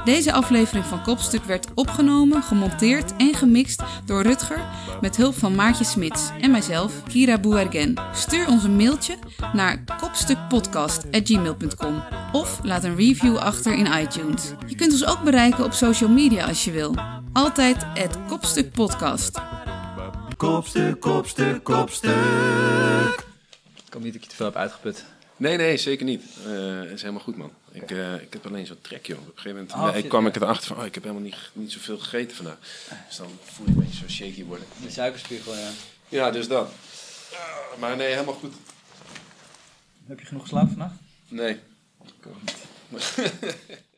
Deze 0.04 0.32
aflevering 0.32 0.84
van 0.84 1.02
Kopstuk 1.02 1.44
werd 1.44 1.66
opgenomen, 1.74 2.42
gemonteerd 2.42 3.16
en 3.16 3.34
gemixt 3.34 3.82
door 4.06 4.22
Rutger 4.22 4.60
met 5.00 5.16
hulp 5.16 5.34
van 5.34 5.54
Maartje 5.54 5.84
Smits 5.84 6.30
en 6.40 6.50
mijzelf, 6.50 7.02
Kira 7.08 7.38
Bouergen. 7.38 7.94
Stuur 8.12 8.48
ons 8.48 8.64
een 8.64 8.76
mailtje 8.76 9.16
naar 9.52 9.84
kopstukpodcast.gmail.com 10.00 12.02
of 12.32 12.60
laat 12.62 12.84
een 12.84 12.96
review 12.96 13.36
achter 13.36 13.74
in 13.74 13.86
iTunes. 13.86 14.52
Je 14.66 14.74
kunt 14.74 14.92
ons 14.92 15.06
ook 15.06 15.22
bereiken 15.22 15.64
op 15.64 15.72
social 15.72 16.10
media 16.10 16.46
als 16.46 16.64
je 16.64 16.70
wil. 16.70 16.94
Altijd 17.32 17.86
het 17.94 18.18
Kopstuk 18.28 18.72
Podcast. 18.72 19.40
Kopstuk, 20.36 21.00
kopstuk, 21.00 21.64
kopstuk. 21.64 22.12
Ik 23.86 23.92
hoop 23.92 24.02
niet 24.02 24.12
dat 24.12 24.14
ik 24.14 24.22
je 24.22 24.28
te 24.28 24.36
veel 24.36 24.46
heb 24.46 24.56
uitgeput. 24.56 25.04
Nee, 25.36 25.56
nee, 25.56 25.76
zeker 25.76 26.04
niet. 26.04 26.22
Eh, 26.46 26.80
Het 26.80 26.90
is 26.90 27.00
helemaal 27.00 27.22
goed, 27.22 27.36
man. 27.36 27.52
Ik, 27.72 27.90
eh, 27.90 28.14
ik 28.14 28.32
heb 28.32 28.46
alleen 28.46 28.66
zo'n 28.66 28.80
trek, 28.80 29.06
joh. 29.06 29.18
Op 29.18 29.26
een 29.26 29.32
gegeven 29.34 29.56
moment 29.56 29.72
Oh, 29.72 29.92
nee, 29.92 30.02
ik 30.02 30.08
kwam 30.08 30.26
ik 30.26 30.36
erachter 30.36 30.66
van, 30.66 30.76
oh, 30.76 30.84
ik 30.84 30.94
heb 30.94 31.02
helemaal 31.02 31.24
niet, 31.24 31.36
niet 31.52 31.72
zoveel 31.72 31.98
gegeten 31.98 32.36
vandaag. 32.36 32.58
Dus 33.08 33.16
dan 33.16 33.28
voel 33.44 33.66
je 33.66 33.72
een 33.72 33.78
beetje 33.78 33.98
zo 33.98 34.08
shaky 34.08 34.44
worden. 34.44 34.66
De 34.82 34.90
suikerspiegel, 34.90 35.54
ja. 35.56 35.70
Ja, 36.08 36.30
dus 36.30 36.48
dat. 36.48 36.72
Maar 37.78 37.96
nee, 37.96 38.12
helemaal 38.12 38.34
goed. 38.34 38.54
Heb 40.06 40.20
je 40.20 40.26
genoeg 40.26 40.42
geslapen 40.42 40.68
vannacht? 40.68 40.94
Nee. 41.28 41.58